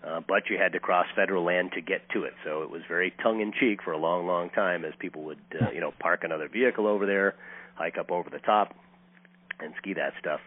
uh, 0.06 0.20
but 0.28 0.48
you 0.48 0.58
had 0.58 0.72
to 0.74 0.80
cross 0.80 1.06
federal 1.16 1.42
land 1.44 1.72
to 1.74 1.80
get 1.80 2.08
to 2.10 2.22
it. 2.22 2.34
So 2.44 2.62
it 2.62 2.70
was 2.70 2.82
very 2.86 3.12
tongue 3.20 3.40
in 3.40 3.52
cheek 3.58 3.82
for 3.82 3.90
a 3.90 3.98
long, 3.98 4.28
long 4.28 4.48
time 4.48 4.84
as 4.84 4.92
people 5.00 5.24
would, 5.24 5.40
uh, 5.60 5.72
you 5.72 5.80
know, 5.80 5.92
park 5.98 6.22
another 6.22 6.48
vehicle 6.48 6.86
over 6.86 7.04
there, 7.04 7.34
hike 7.74 7.98
up 7.98 8.12
over 8.12 8.30
the 8.30 8.38
top, 8.38 8.76
and 9.58 9.74
ski 9.78 9.94
that 9.94 10.12
stuff. 10.20 10.40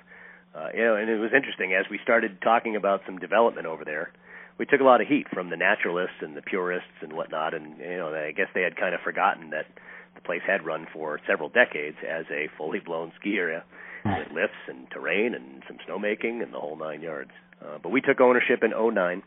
Uh, 0.55 0.67
you 0.73 0.83
know, 0.83 0.95
and 0.95 1.09
it 1.09 1.17
was 1.17 1.31
interesting 1.35 1.73
as 1.73 1.85
we 1.89 1.99
started 2.03 2.41
talking 2.41 2.75
about 2.75 3.01
some 3.05 3.17
development 3.17 3.65
over 3.65 3.83
there. 3.83 4.11
We 4.59 4.65
took 4.67 4.81
a 4.81 4.83
lot 4.83 5.01
of 5.01 5.07
heat 5.07 5.25
from 5.33 5.49
the 5.49 5.57
naturalists 5.57 6.21
and 6.21 6.37
the 6.37 6.43
purists 6.43 7.01
and 7.01 7.13
whatnot, 7.13 7.55
and 7.55 7.79
you 7.79 7.97
know, 7.97 8.13
I 8.13 8.31
guess 8.31 8.49
they 8.53 8.61
had 8.61 8.77
kind 8.77 8.93
of 8.93 9.01
forgotten 9.01 9.49
that 9.49 9.65
the 10.13 10.21
place 10.21 10.43
had 10.45 10.65
run 10.65 10.85
for 10.93 11.19
several 11.25 11.49
decades 11.49 11.97
as 12.07 12.25
a 12.29 12.49
fully 12.55 12.79
blown 12.79 13.11
ski 13.19 13.37
area 13.37 13.63
with 14.05 14.27
lifts 14.31 14.61
and 14.67 14.89
terrain 14.91 15.33
and 15.33 15.63
some 15.67 15.77
snowmaking 15.87 16.43
and 16.43 16.53
the 16.53 16.59
whole 16.59 16.75
nine 16.75 17.01
yards. 17.01 17.31
Uh, 17.63 17.77
but 17.81 17.91
we 17.91 18.01
took 18.01 18.19
ownership 18.19 18.63
in 18.63 18.71
09. 18.71 19.23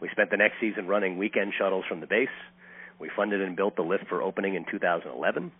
We 0.00 0.08
spent 0.12 0.30
the 0.30 0.36
next 0.36 0.56
season 0.60 0.86
running 0.86 1.18
weekend 1.18 1.54
shuttles 1.58 1.84
from 1.88 2.00
the 2.00 2.06
base. 2.06 2.28
We 3.00 3.10
funded 3.14 3.40
and 3.40 3.56
built 3.56 3.76
the 3.76 3.82
lift 3.82 4.06
for 4.08 4.22
opening 4.22 4.54
in 4.54 4.64
2011. 4.70 5.50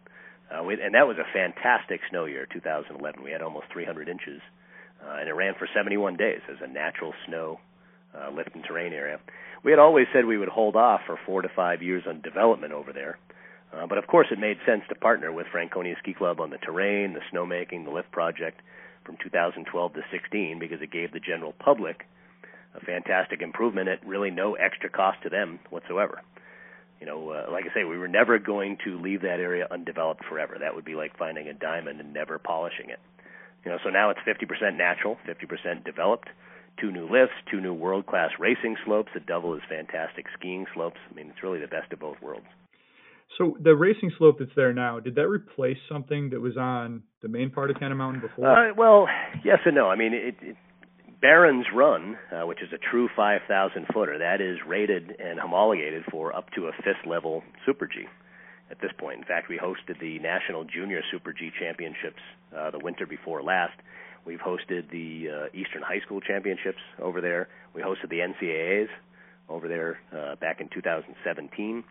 Uh, 0.51 0.65
we, 0.65 0.75
and 0.75 0.95
that 0.95 1.07
was 1.07 1.17
a 1.19 1.33
fantastic 1.33 2.01
snow 2.11 2.27
year, 2.27 2.47
2011. 2.53 3.23
We 3.23 3.31
had 3.31 3.43
almost 3.43 3.67
300 3.73 4.09
inches 4.09 4.41
uh, 5.05 5.17
and 5.21 5.29
it 5.29 5.33
ran 5.33 5.55
for 5.59 5.69
71 5.75 6.17
days 6.17 6.41
as 6.51 6.57
a 6.63 6.67
natural 6.67 7.13
snow 7.27 7.61
uh, 8.15 8.31
lift 8.31 8.55
and 8.55 8.65
terrain 8.65 8.93
area. 8.93 9.19
We 9.65 9.73
had 9.73 9.79
always 9.79 10.07
said 10.13 10.25
we 10.25 10.39
would 10.39 10.49
hold 10.49 10.77
off 10.77 11.01
for 11.07 11.19
four 11.27 11.43
to 11.43 11.49
five 11.49 11.83
years 11.83 12.05
on 12.07 12.21
development 12.21 12.73
over 12.73 12.93
there, 12.93 13.19
uh, 13.73 13.87
but 13.87 13.99
of 13.99 14.07
course 14.07 14.29
it 14.31 14.39
made 14.39 14.59
sense 14.65 14.83
to 14.89 14.95
partner 14.95 15.33
with 15.33 15.47
Franconia 15.51 15.97
Ski 15.99 16.15
Club 16.15 16.41
on 16.41 16.51
the 16.51 16.59
terrain, 16.59 17.15
the 17.15 17.21
snowmaking, 17.33 17.85
the 17.85 17.91
lift 17.91 18.11
project 18.13 18.61
from 19.05 19.17
2012 19.23 19.95
to 19.95 20.01
16 20.11 20.59
because 20.59 20.81
it 20.83 20.91
gave 20.91 21.13
the 21.13 21.21
general 21.21 21.55
public 21.59 22.05
a 22.75 22.85
fantastic 22.85 23.43
improvement 23.43 23.89
at 23.89 24.07
really 24.07 24.31
no 24.31 24.55
extra 24.55 24.91
cost 24.91 25.23
to 25.23 25.29
them 25.29 25.59
whatsoever. 25.71 26.23
You 27.01 27.07
know, 27.07 27.31
uh, 27.31 27.51
like 27.51 27.65
I 27.65 27.75
say, 27.75 27.85
we 27.85 27.97
were 27.97 28.09
never 28.09 28.39
going 28.39 28.77
to 28.85 29.01
leave 29.01 29.23
that 29.23 29.41
area 29.41 29.69
undeveloped 29.71 30.25
forever. 30.25 30.57
That 30.61 30.75
would 30.75 30.85
be 30.85 30.95
like 30.95 31.17
finding 31.17 31.49
a 31.49 31.55
diamond 31.55 32.01
and 32.01 32.13
never 32.13 32.39
polishing 32.39 32.91
it. 32.91 32.99
You 33.65 33.73
know, 33.73 33.79
so 33.83 33.91
now 33.91 34.11
it's 34.11 34.21
50% 34.21 34.77
natural, 34.77 35.17
50% 35.27 35.85
developed. 35.85 36.29
Two 36.81 36.93
new 36.93 37.05
lifts, 37.11 37.35
two 37.51 37.61
new 37.61 37.75
world-class 37.75 38.31
racing 38.39 38.77
slopes 38.85 39.11
that 39.15 39.27
double 39.27 39.55
as 39.55 39.61
fantastic 39.69 40.27
skiing 40.39 40.67
slopes. 40.75 40.99
I 41.11 41.15
mean, 41.15 41.29
it's 41.31 41.43
really 41.43 41.59
the 41.59 41.67
best 41.67 41.93
of 41.93 41.99
both 41.99 42.17
worlds. 42.23 42.47
So 43.37 43.57
the 43.61 43.75
racing 43.75 44.13
slope 44.17 44.37
that's 44.39 44.53
there 44.57 44.73
now, 44.73 45.01
did 45.01 45.17
that 45.17 45.29
replace 45.29 45.77
something 45.91 46.31
that 46.31 46.41
was 46.41 46.57
on 46.57 47.03
the 47.21 47.29
main 47.29 47.51
part 47.51 47.71
of 47.71 47.79
Cannon 47.79 47.99
Mountain 47.99 48.23
before? 48.23 48.71
Uh, 48.71 48.75
well, 48.77 49.07
yes 49.45 49.59
and 49.67 49.75
no. 49.75 49.89
I 49.89 49.97
mean, 49.97 50.15
it, 50.15 50.37
it 50.41 50.57
Baron's 51.21 51.67
Run, 51.75 52.17
uh, 52.33 52.47
which 52.47 52.63
is 52.63 52.69
a 52.73 52.79
true 52.79 53.09
5,000 53.15 53.87
footer, 53.93 54.19
that 54.19 54.41
is 54.41 54.59
rated 54.67 55.17
and 55.19 55.39
homologated 55.41 56.05
for 56.11 56.35
up 56.35 56.51
to 56.55 56.67
a 56.67 56.73
fifth 56.73 57.07
level 57.07 57.43
Super 57.67 57.87
G 57.87 58.07
at 58.71 58.81
this 58.81 58.91
point. 58.99 59.19
In 59.19 59.25
fact, 59.25 59.49
we 59.49 59.59
hosted 59.59 59.99
the 60.01 60.19
National 60.19 60.65
Junior 60.65 61.03
Super 61.11 61.33
G 61.33 61.51
Championships 61.59 62.21
uh, 62.57 62.71
the 62.71 62.79
winter 62.79 63.07
before 63.07 63.43
last. 63.43 63.75
We've 64.25 64.41
hosted 64.41 64.91
the 64.91 65.29
uh, 65.31 65.47
Eastern 65.55 65.83
High 65.83 66.01
School 66.01 66.21
Championships 66.21 66.81
over 67.01 67.21
there. 67.21 67.49
We 67.75 67.83
hosted 67.83 68.11
the 68.11 68.19
NCAAs 68.19 68.89
over 69.49 69.69
there 69.69 69.99
uh, 70.13 70.37
back 70.37 70.61
in 70.61 70.69
2017. 70.69 71.85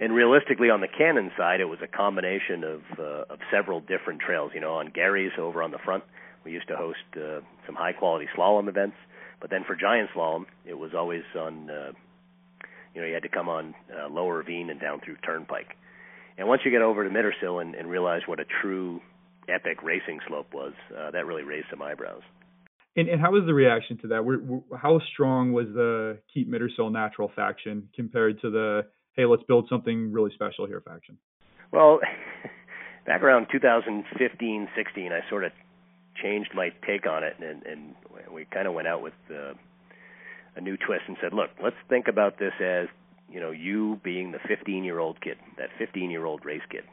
And 0.00 0.14
realistically, 0.14 0.70
on 0.70 0.80
the 0.80 0.88
Cannon 0.88 1.30
side, 1.36 1.60
it 1.60 1.66
was 1.66 1.78
a 1.82 1.86
combination 1.86 2.64
of 2.64 2.80
uh, 2.98 3.32
of 3.32 3.38
several 3.52 3.80
different 3.80 4.20
trails. 4.20 4.52
You 4.54 4.60
know, 4.60 4.74
on 4.74 4.90
Gary's 4.92 5.32
over 5.38 5.62
on 5.62 5.70
the 5.70 5.78
front, 5.78 6.04
we 6.42 6.52
used 6.52 6.68
to 6.68 6.76
host 6.76 6.98
uh, 7.16 7.40
some 7.66 7.74
high 7.74 7.92
quality 7.92 8.26
slalom 8.34 8.68
events, 8.68 8.96
but 9.40 9.50
then 9.50 9.62
for 9.64 9.76
giant 9.76 10.08
slalom, 10.16 10.46
it 10.64 10.78
was 10.78 10.92
always 10.94 11.22
on. 11.38 11.70
Uh, 11.70 11.92
you 12.94 13.00
know, 13.00 13.06
you 13.06 13.14
had 13.14 13.22
to 13.22 13.28
come 13.28 13.48
on 13.48 13.74
uh, 13.94 14.08
Lower 14.08 14.38
Ravine 14.38 14.70
and 14.70 14.80
down 14.80 15.00
through 15.00 15.16
Turnpike. 15.24 15.76
And 16.40 16.48
once 16.48 16.62
you 16.64 16.70
get 16.70 16.80
over 16.80 17.04
to 17.04 17.10
Mittersill 17.10 17.60
and, 17.60 17.74
and 17.74 17.90
realize 17.90 18.22
what 18.24 18.40
a 18.40 18.46
true 18.62 19.02
epic 19.46 19.82
racing 19.82 20.20
slope 20.26 20.54
was, 20.54 20.72
uh, 20.98 21.10
that 21.10 21.26
really 21.26 21.42
raised 21.42 21.66
some 21.68 21.82
eyebrows. 21.82 22.22
And, 22.96 23.10
and 23.10 23.20
how 23.20 23.32
was 23.32 23.44
the 23.44 23.52
reaction 23.52 23.98
to 23.98 24.08
that? 24.08 24.24
We're, 24.24 24.40
we're, 24.40 24.78
how 24.78 25.00
strong 25.12 25.52
was 25.52 25.66
the 25.74 26.18
Keep 26.32 26.50
Mittersill 26.50 26.90
Natural 26.90 27.30
faction 27.36 27.90
compared 27.94 28.40
to 28.40 28.50
the 28.50 28.86
Hey, 29.12 29.26
let's 29.26 29.42
build 29.42 29.66
something 29.68 30.12
really 30.12 30.30
special 30.32 30.66
here 30.66 30.80
faction? 30.80 31.18
Well, 31.72 32.00
back 33.06 33.22
around 33.22 33.48
2015, 33.52 34.68
16, 34.74 35.12
I 35.12 35.28
sort 35.28 35.44
of 35.44 35.52
changed 36.22 36.52
my 36.54 36.70
take 36.86 37.06
on 37.06 37.22
it, 37.22 37.36
and, 37.38 37.66
and 37.66 37.94
we 38.32 38.46
kind 38.46 38.66
of 38.66 38.72
went 38.72 38.88
out 38.88 39.02
with 39.02 39.12
uh, 39.30 39.52
a 40.56 40.60
new 40.62 40.78
twist 40.78 41.02
and 41.06 41.18
said, 41.20 41.34
look, 41.34 41.50
let's 41.62 41.76
think 41.90 42.08
about 42.08 42.38
this 42.38 42.52
as 42.64 42.86
you 43.30 43.40
know 43.40 43.50
you 43.50 44.00
being 44.02 44.32
the 44.32 44.40
15 44.46 44.84
year 44.84 44.98
old 44.98 45.20
kid, 45.20 45.36
that 45.58 45.70
15 45.78 46.10
year 46.10 46.24
old 46.24 46.44
race 46.44 46.62
kid, 46.70 46.84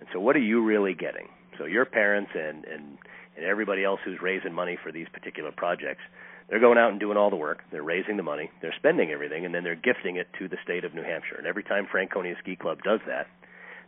and 0.00 0.08
so 0.12 0.20
what 0.20 0.36
are 0.36 0.40
you 0.40 0.62
really 0.64 0.94
getting? 0.94 1.28
So 1.58 1.64
your 1.64 1.84
parents 1.84 2.30
and 2.34 2.64
and 2.64 2.98
and 3.36 3.44
everybody 3.44 3.84
else 3.84 4.00
who's 4.04 4.20
raising 4.20 4.52
money 4.52 4.76
for 4.82 4.92
these 4.92 5.06
particular 5.12 5.52
projects, 5.52 6.02
they're 6.48 6.60
going 6.60 6.78
out 6.78 6.90
and 6.90 7.00
doing 7.00 7.16
all 7.16 7.30
the 7.30 7.36
work. 7.36 7.60
They're 7.70 7.82
raising 7.82 8.16
the 8.16 8.22
money. 8.22 8.50
They're 8.60 8.74
spending 8.76 9.10
everything, 9.10 9.44
and 9.46 9.54
then 9.54 9.64
they're 9.64 9.76
gifting 9.76 10.16
it 10.16 10.28
to 10.38 10.48
the 10.48 10.56
state 10.64 10.84
of 10.84 10.94
New 10.94 11.02
Hampshire. 11.04 11.36
And 11.38 11.46
every 11.46 11.62
time 11.62 11.86
Franconia 11.90 12.34
Ski 12.42 12.56
Club 12.56 12.82
does 12.82 13.00
that, 13.06 13.28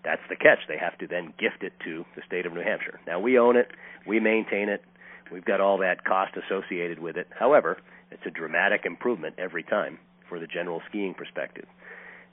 that's 0.04 0.22
the 0.28 0.36
catch. 0.36 0.60
They 0.68 0.78
have 0.78 0.96
to 0.98 1.06
then 1.06 1.34
gift 1.38 1.62
it 1.62 1.72
to 1.84 2.04
the 2.16 2.22
state 2.26 2.46
of 2.46 2.52
New 2.52 2.62
Hampshire. 2.62 3.00
Now 3.06 3.20
we 3.20 3.38
own 3.38 3.56
it, 3.56 3.68
we 4.06 4.20
maintain 4.20 4.68
it, 4.68 4.82
we've 5.30 5.44
got 5.44 5.60
all 5.60 5.78
that 5.78 6.04
cost 6.04 6.34
associated 6.36 6.98
with 6.98 7.16
it. 7.16 7.28
However, 7.38 7.78
it's 8.10 8.26
a 8.26 8.30
dramatic 8.30 8.84
improvement 8.84 9.36
every 9.38 9.62
time 9.62 9.98
for 10.32 10.40
the 10.40 10.46
general 10.46 10.80
skiing 10.88 11.12
perspective. 11.12 11.66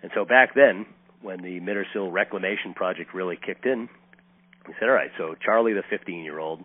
And 0.02 0.10
so 0.16 0.24
back 0.24 0.56
then, 0.56 0.86
when 1.22 1.42
the 1.42 1.60
Mittersill 1.60 2.10
Reclamation 2.10 2.74
Project 2.74 3.14
really 3.14 3.36
kicked 3.36 3.66
in, 3.66 3.90
we 4.66 4.74
said, 4.80 4.88
all 4.88 4.96
right, 4.96 5.12
so 5.18 5.36
Charlie, 5.44 5.74
the 5.74 5.84
15 5.90 6.24
year 6.24 6.40
old, 6.40 6.64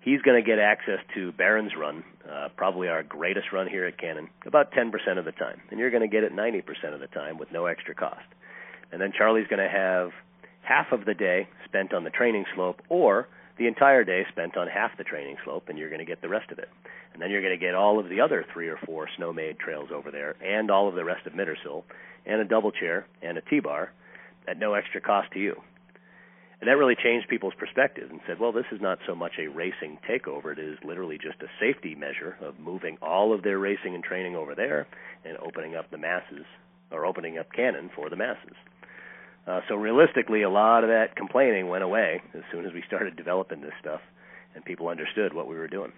he's 0.00 0.20
going 0.22 0.42
to 0.42 0.44
get 0.44 0.58
access 0.58 0.98
to 1.14 1.30
Baron's 1.30 1.70
Run, 1.78 2.02
uh, 2.28 2.48
probably 2.56 2.88
our 2.88 3.04
greatest 3.04 3.52
run 3.52 3.68
here 3.68 3.86
at 3.86 3.96
Cannon, 3.96 4.28
about 4.44 4.72
10% 4.72 4.90
of 5.18 5.24
the 5.24 5.30
time. 5.30 5.60
And 5.70 5.78
you're 5.78 5.92
going 5.92 6.02
to 6.02 6.08
get 6.08 6.24
it 6.24 6.34
90% 6.34 6.92
of 6.92 6.98
the 6.98 7.06
time 7.06 7.38
with 7.38 7.52
no 7.52 7.66
extra 7.66 7.94
cost. 7.94 8.26
And 8.90 9.00
then 9.00 9.12
Charlie's 9.16 9.46
going 9.46 9.62
to 9.62 9.70
have 9.70 10.10
half 10.62 10.90
of 10.90 11.04
the 11.04 11.14
day 11.14 11.48
spent 11.64 11.94
on 11.94 12.02
the 12.02 12.10
training 12.10 12.44
slope 12.56 12.82
or 12.88 13.28
the 13.60 13.66
entire 13.66 14.04
day 14.04 14.24
spent 14.30 14.56
on 14.56 14.68
half 14.68 14.96
the 14.96 15.04
training 15.04 15.36
slope, 15.44 15.68
and 15.68 15.78
you're 15.78 15.90
going 15.90 15.98
to 15.98 16.06
get 16.06 16.22
the 16.22 16.30
rest 16.30 16.50
of 16.50 16.58
it. 16.58 16.70
And 17.12 17.20
then 17.20 17.30
you're 17.30 17.42
going 17.42 17.52
to 17.52 17.62
get 17.62 17.74
all 17.74 18.00
of 18.00 18.08
the 18.08 18.22
other 18.22 18.46
three 18.54 18.68
or 18.68 18.78
four 18.86 19.06
snow-made 19.18 19.58
trails 19.58 19.90
over 19.94 20.10
there, 20.10 20.34
and 20.42 20.70
all 20.70 20.88
of 20.88 20.94
the 20.94 21.04
rest 21.04 21.26
of 21.26 21.34
Mittersill, 21.34 21.82
and 22.24 22.40
a 22.40 22.46
double 22.46 22.72
chair 22.72 23.06
and 23.20 23.36
a 23.36 23.42
T-bar 23.42 23.92
at 24.48 24.58
no 24.58 24.72
extra 24.72 25.02
cost 25.02 25.30
to 25.32 25.38
you. 25.38 25.60
And 26.58 26.68
that 26.68 26.78
really 26.78 26.96
changed 26.96 27.28
people's 27.28 27.52
perspective 27.58 28.08
and 28.10 28.20
said, 28.26 28.40
well, 28.40 28.52
this 28.52 28.64
is 28.72 28.80
not 28.80 28.98
so 29.06 29.14
much 29.14 29.32
a 29.38 29.48
racing 29.48 29.98
takeover. 30.08 30.52
It 30.52 30.58
is 30.58 30.78
literally 30.82 31.18
just 31.18 31.42
a 31.42 31.48
safety 31.60 31.94
measure 31.94 32.38
of 32.40 32.58
moving 32.58 32.96
all 33.02 33.34
of 33.34 33.42
their 33.42 33.58
racing 33.58 33.94
and 33.94 34.02
training 34.02 34.36
over 34.36 34.54
there 34.54 34.86
and 35.26 35.36
opening 35.36 35.76
up 35.76 35.90
the 35.90 35.98
masses, 35.98 36.46
or 36.90 37.04
opening 37.04 37.36
up 37.36 37.52
Cannon 37.52 37.90
for 37.94 38.08
the 38.08 38.16
masses. 38.16 38.56
Uh, 39.50 39.60
so 39.68 39.74
realistically, 39.74 40.42
a 40.42 40.50
lot 40.50 40.84
of 40.84 40.90
that 40.90 41.16
complaining 41.16 41.68
went 41.68 41.82
away 41.82 42.22
as 42.34 42.42
soon 42.52 42.64
as 42.66 42.72
we 42.72 42.84
started 42.86 43.16
developing 43.16 43.60
this 43.60 43.72
stuff, 43.80 44.00
and 44.54 44.64
people 44.64 44.86
understood 44.86 45.34
what 45.34 45.48
we 45.48 45.56
were 45.56 45.66
doing. 45.66 45.92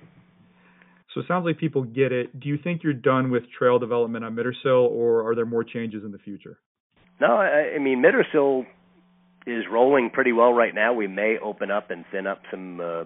So 1.13 1.21
it 1.21 1.27
sounds 1.29 1.45
like 1.45 1.59
people 1.59 1.83
get 1.83 2.13
it. 2.13 2.39
Do 2.41 2.49
you 2.49 2.57
think 2.57 2.83
you're 2.83 2.95
done 2.95 3.31
with 3.31 3.43
trail 3.59 3.79
development 3.79 4.25
on 4.25 4.35
Mittersill, 4.35 4.89
or 4.89 5.29
are 5.29 5.35
there 5.35 5.45
more 5.45 5.65
changes 5.65 6.03
in 6.03 6.13
the 6.13 6.19
future? 6.19 6.59
No, 7.21 7.37
I, 7.37 7.75
I 7.77 7.79
mean 7.79 8.03
Mittersill 8.03 8.65
is 9.47 9.65
rolling 9.71 10.09
pretty 10.11 10.33
well 10.33 10.55
right 10.55 10.75
now. 10.75 10.95
We 10.95 11.07
may 11.07 11.37
open 11.43 11.71
up 11.71 11.91
and 11.91 12.07
thin 12.11 12.27
up 12.27 12.41
some 12.51 12.81
uh, 12.81 13.05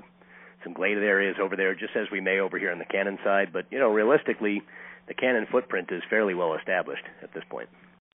some 0.62 0.74
graded 0.74 1.02
areas 1.02 1.36
over 1.42 1.56
there, 1.56 1.74
just 1.74 1.96
as 1.96 2.06
we 2.12 2.20
may 2.20 2.38
over 2.38 2.56
here 2.56 2.70
on 2.70 2.78
the 2.78 2.84
Cannon 2.84 3.18
side. 3.24 3.52
But 3.52 3.64
you 3.72 3.80
know, 3.80 3.90
realistically, 3.90 4.62
the 5.08 5.14
Cannon 5.14 5.46
footprint 5.50 5.88
is 5.90 6.02
fairly 6.08 6.34
well 6.34 6.54
established 6.54 7.04
at 7.20 7.34
this 7.34 7.42
point. 7.50 7.68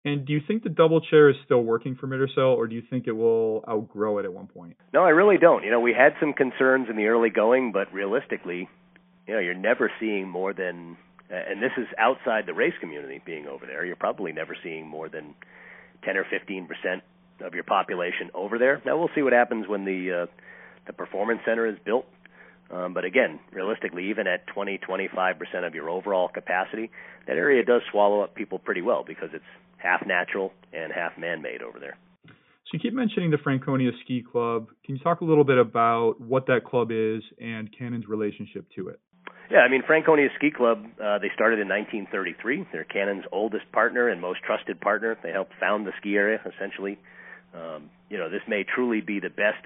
And 0.04 0.24
do 0.26 0.32
you 0.32 0.40
think 0.46 0.62
the 0.62 0.70
double 0.70 1.00
chair 1.02 1.28
is 1.28 1.36
still 1.44 1.62
working 1.62 1.94
for 1.94 2.06
Mittersill, 2.06 2.56
or 2.56 2.66
do 2.66 2.74
you 2.74 2.82
think 2.88 3.06
it 3.06 3.12
will 3.12 3.62
outgrow 3.68 4.18
it 4.18 4.24
at 4.24 4.32
one 4.32 4.46
point? 4.46 4.76
No, 4.94 5.04
I 5.04 5.10
really 5.10 5.36
don't. 5.36 5.62
You 5.62 5.70
know, 5.70 5.80
we 5.80 5.92
had 5.92 6.14
some 6.18 6.32
concerns 6.32 6.88
in 6.88 6.96
the 6.96 7.06
early 7.06 7.28
going, 7.28 7.72
but 7.72 7.92
realistically, 7.92 8.68
you 9.26 9.34
know, 9.34 9.40
you're 9.40 9.54
never 9.54 9.92
seeing 10.00 10.26
more 10.26 10.54
than, 10.54 10.96
and 11.28 11.62
this 11.62 11.72
is 11.76 11.86
outside 11.98 12.46
the 12.46 12.54
race 12.54 12.72
community 12.80 13.20
being 13.24 13.46
over 13.46 13.66
there. 13.66 13.84
You're 13.84 13.96
probably 13.96 14.32
never 14.32 14.56
seeing 14.62 14.88
more 14.88 15.10
than 15.10 15.34
10 16.04 16.16
or 16.16 16.24
15 16.30 16.66
percent 16.66 17.02
of 17.44 17.54
your 17.54 17.64
population 17.64 18.30
over 18.34 18.58
there. 18.58 18.80
Now 18.84 18.98
we'll 18.98 19.10
see 19.14 19.22
what 19.22 19.32
happens 19.32 19.68
when 19.68 19.84
the 19.84 20.22
uh, 20.22 20.26
the 20.86 20.92
performance 20.92 21.40
center 21.44 21.66
is 21.66 21.76
built. 21.84 22.06
Um, 22.70 22.94
but 22.94 23.04
again, 23.04 23.40
realistically, 23.52 24.10
even 24.10 24.26
at 24.26 24.46
20, 24.48 24.78
25 24.78 25.38
percent 25.38 25.64
of 25.64 25.74
your 25.74 25.90
overall 25.90 26.28
capacity, 26.28 26.90
that 27.26 27.36
area 27.36 27.64
does 27.64 27.82
swallow 27.90 28.20
up 28.20 28.34
people 28.34 28.58
pretty 28.58 28.82
well 28.82 29.04
because 29.06 29.30
it's 29.32 29.44
half 29.76 30.06
natural 30.06 30.52
and 30.72 30.92
half 30.92 31.18
man-made 31.18 31.62
over 31.62 31.78
there. 31.80 31.96
So 32.26 32.74
you 32.74 32.78
keep 32.78 32.94
mentioning 32.94 33.30
the 33.30 33.38
Franconia 33.38 33.90
Ski 34.04 34.22
Club. 34.22 34.68
Can 34.84 34.96
you 34.96 35.00
talk 35.02 35.22
a 35.22 35.24
little 35.24 35.42
bit 35.42 35.58
about 35.58 36.20
what 36.20 36.46
that 36.46 36.64
club 36.64 36.90
is 36.92 37.22
and 37.40 37.68
Cannon's 37.76 38.06
relationship 38.06 38.66
to 38.76 38.88
it? 38.88 39.00
Yeah, 39.50 39.58
I 39.58 39.68
mean 39.68 39.82
Franconia 39.84 40.28
Ski 40.36 40.52
Club. 40.52 40.84
Uh, 41.02 41.18
they 41.18 41.30
started 41.34 41.58
in 41.58 41.68
1933. 41.68 42.68
They're 42.72 42.84
Cannon's 42.84 43.24
oldest 43.32 43.70
partner 43.72 44.08
and 44.08 44.20
most 44.20 44.40
trusted 44.46 44.80
partner. 44.80 45.18
They 45.22 45.32
helped 45.32 45.54
found 45.58 45.86
the 45.86 45.92
ski 45.98 46.14
area 46.14 46.38
essentially 46.46 46.98
um, 47.54 47.90
you 48.08 48.18
know, 48.18 48.30
this 48.30 48.42
may 48.48 48.64
truly 48.64 49.00
be 49.00 49.20
the 49.20 49.30
best 49.30 49.64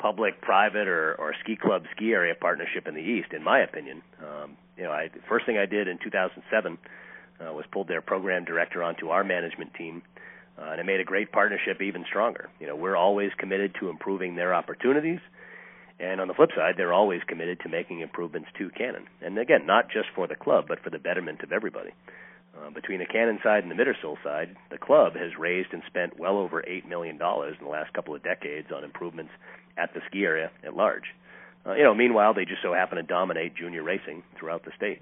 public, 0.00 0.40
private, 0.40 0.88
or, 0.88 1.14
or 1.14 1.34
ski 1.42 1.56
club 1.56 1.84
ski 1.94 2.12
area 2.12 2.34
partnership 2.34 2.88
in 2.88 2.94
the 2.94 3.00
East, 3.00 3.32
in 3.32 3.44
my 3.44 3.60
opinion. 3.60 4.02
Um, 4.18 4.56
you 4.76 4.84
know, 4.84 4.90
I, 4.90 5.08
the 5.08 5.20
first 5.28 5.46
thing 5.46 5.58
I 5.58 5.66
did 5.66 5.88
in 5.88 5.98
2007 6.02 6.78
uh, 7.40 7.52
was 7.52 7.64
pulled 7.70 7.88
their 7.88 8.00
program 8.00 8.44
director 8.44 8.82
onto 8.82 9.10
our 9.10 9.22
management 9.22 9.74
team, 9.74 10.02
uh, 10.58 10.70
and 10.72 10.80
it 10.80 10.86
made 10.86 11.00
a 11.00 11.04
great 11.04 11.30
partnership 11.32 11.82
even 11.82 12.04
stronger. 12.08 12.48
You 12.58 12.66
know, 12.66 12.76
we're 12.76 12.96
always 12.96 13.30
committed 13.38 13.74
to 13.80 13.90
improving 13.90 14.36
their 14.36 14.54
opportunities, 14.54 15.20
and 15.98 16.20
on 16.20 16.28
the 16.28 16.34
flip 16.34 16.50
side, 16.56 16.74
they're 16.78 16.94
always 16.94 17.20
committed 17.26 17.60
to 17.60 17.68
making 17.68 18.00
improvements 18.00 18.48
to 18.58 18.70
Cannon. 18.70 19.04
And 19.20 19.38
again, 19.38 19.66
not 19.66 19.90
just 19.90 20.08
for 20.14 20.26
the 20.26 20.34
club, 20.34 20.64
but 20.66 20.80
for 20.80 20.88
the 20.88 20.98
betterment 20.98 21.42
of 21.42 21.52
everybody. 21.52 21.90
Uh, 22.56 22.70
between 22.70 22.98
the 22.98 23.06
Cannon 23.06 23.38
side 23.42 23.62
and 23.62 23.70
the 23.70 23.76
Mittersill 23.76 24.16
side, 24.24 24.56
the 24.70 24.78
club 24.78 25.14
has 25.14 25.30
raised 25.38 25.72
and 25.72 25.82
spent 25.86 26.18
well 26.18 26.36
over 26.36 26.62
$8 26.62 26.88
million 26.88 27.14
in 27.14 27.64
the 27.64 27.70
last 27.70 27.92
couple 27.92 28.14
of 28.14 28.22
decades 28.22 28.68
on 28.74 28.82
improvements 28.82 29.30
at 29.78 29.94
the 29.94 30.00
ski 30.08 30.24
area 30.24 30.50
at 30.64 30.74
large. 30.74 31.04
Uh, 31.64 31.74
you 31.74 31.84
know, 31.84 31.94
meanwhile, 31.94 32.34
they 32.34 32.44
just 32.44 32.62
so 32.62 32.72
happen 32.72 32.96
to 32.96 33.02
dominate 33.02 33.54
junior 33.54 33.82
racing 33.82 34.22
throughout 34.38 34.64
the 34.64 34.72
state. 34.76 35.00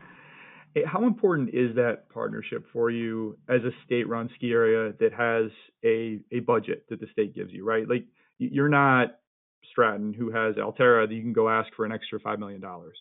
How 0.86 1.06
important 1.06 1.50
is 1.50 1.74
that 1.76 2.10
partnership 2.12 2.66
for 2.72 2.90
you 2.90 3.38
as 3.48 3.62
a 3.62 3.70
state-run 3.86 4.28
ski 4.36 4.52
area 4.52 4.92
that 5.00 5.12
has 5.12 5.50
a 5.84 6.20
a 6.30 6.40
budget 6.40 6.84
that 6.90 7.00
the 7.00 7.06
state 7.12 7.34
gives 7.34 7.52
you, 7.52 7.64
right? 7.64 7.88
Like 7.88 8.04
you're 8.38 8.68
not 8.68 9.18
Stratton 9.70 10.12
who 10.12 10.30
has 10.30 10.56
Alterra 10.56 11.08
that 11.08 11.14
you 11.14 11.22
can 11.22 11.32
go 11.32 11.48
ask 11.48 11.68
for 11.74 11.84
an 11.84 11.92
extra 11.92 12.20
five 12.20 12.38
million 12.38 12.60
dollars. 12.60 12.98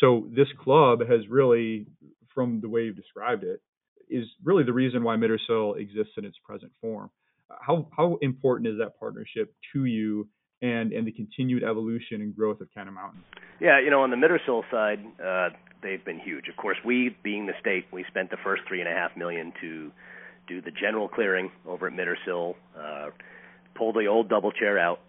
So 0.00 0.28
this 0.34 0.48
club 0.62 1.00
has 1.08 1.28
really, 1.28 1.86
from 2.34 2.60
the 2.60 2.68
way 2.68 2.82
you've 2.82 2.96
described 2.96 3.44
it, 3.44 3.62
is 4.08 4.26
really 4.42 4.64
the 4.64 4.72
reason 4.72 5.02
why 5.02 5.16
Mittersill 5.16 5.78
exists 5.78 6.14
in 6.16 6.24
its 6.24 6.36
present 6.44 6.72
form. 6.80 7.10
How 7.48 7.88
how 7.96 8.18
important 8.22 8.68
is 8.68 8.78
that 8.78 8.98
partnership 8.98 9.54
to 9.72 9.84
you 9.84 10.28
and 10.62 10.92
and 10.92 11.06
the 11.06 11.12
continued 11.12 11.62
evolution 11.62 12.20
and 12.20 12.34
growth 12.34 12.60
of 12.60 12.68
Cannon 12.74 12.94
Mountain? 12.94 13.22
Yeah, 13.60 13.80
you 13.80 13.90
know, 13.90 14.02
on 14.02 14.10
the 14.10 14.16
Mittersill 14.16 14.62
side, 14.70 15.00
uh, 15.22 15.50
they've 15.82 16.04
been 16.04 16.18
huge. 16.18 16.48
Of 16.48 16.56
course, 16.56 16.76
we, 16.84 17.16
being 17.22 17.46
the 17.46 17.52
state, 17.60 17.86
we 17.92 18.04
spent 18.08 18.30
the 18.30 18.38
first 18.42 18.62
three 18.66 18.80
and 18.80 18.88
a 18.88 18.92
half 18.92 19.16
million 19.16 19.52
to 19.60 19.92
do 20.48 20.60
the 20.60 20.70
general 20.70 21.08
clearing 21.08 21.50
over 21.66 21.86
at 21.86 21.92
Mittersill, 21.92 22.54
uh, 22.78 23.10
pull 23.74 23.92
the 23.92 24.06
old 24.06 24.28
double 24.28 24.52
chair 24.52 24.78
out, 24.78 25.00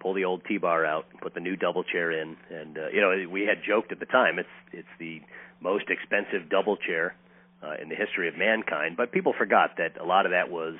pull 0.00 0.14
the 0.14 0.24
old 0.24 0.42
T-bar 0.46 0.84
out, 0.84 1.06
put 1.20 1.34
the 1.34 1.40
new 1.40 1.56
double 1.56 1.84
chair 1.84 2.10
in, 2.10 2.36
and 2.50 2.76
uh, 2.76 2.88
you 2.92 3.00
know, 3.00 3.28
we 3.30 3.42
had 3.42 3.58
joked 3.66 3.92
at 3.92 4.00
the 4.00 4.06
time 4.06 4.38
it's 4.38 4.48
it's 4.72 4.88
the 4.98 5.20
most 5.60 5.84
expensive 5.88 6.50
double 6.50 6.76
chair 6.76 7.14
uh, 7.62 7.74
in 7.80 7.88
the 7.88 7.94
history 7.94 8.28
of 8.28 8.36
mankind. 8.36 8.96
But 8.96 9.12
people 9.12 9.34
forgot 9.36 9.76
that 9.78 10.00
a 10.00 10.04
lot 10.04 10.26
of 10.26 10.32
that 10.32 10.50
was 10.50 10.74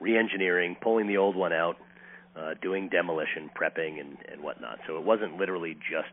re-engineering, 0.00 0.76
pulling 0.80 1.06
the 1.06 1.16
old 1.16 1.36
one 1.36 1.52
out, 1.52 1.76
uh, 2.36 2.54
doing 2.62 2.88
demolition, 2.88 3.50
prepping, 3.54 4.00
and, 4.00 4.16
and 4.30 4.42
whatnot. 4.42 4.78
So 4.86 4.96
it 4.96 5.04
wasn't 5.04 5.36
literally 5.38 5.74
just 5.74 6.12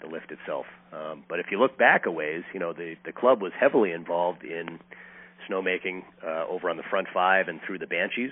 the 0.00 0.08
lift 0.08 0.30
itself. 0.30 0.66
Um, 0.92 1.24
but 1.28 1.40
if 1.40 1.46
you 1.50 1.58
look 1.58 1.78
back 1.78 2.06
a 2.06 2.10
ways, 2.10 2.42
you 2.52 2.60
know 2.60 2.72
the 2.72 2.94
the 3.04 3.12
club 3.12 3.42
was 3.42 3.52
heavily 3.58 3.92
involved 3.92 4.44
in 4.44 4.78
snowmaking 5.48 6.02
uh, 6.24 6.46
over 6.48 6.68
on 6.70 6.76
the 6.76 6.82
front 6.88 7.08
five 7.12 7.48
and 7.48 7.60
through 7.66 7.78
the 7.78 7.86
Banshees, 7.86 8.30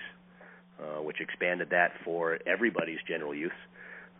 uh, 0.80 1.02
which 1.02 1.20
expanded 1.20 1.70
that 1.70 1.92
for 2.04 2.38
everybody's 2.46 2.98
general 3.06 3.35
use. 3.35 3.52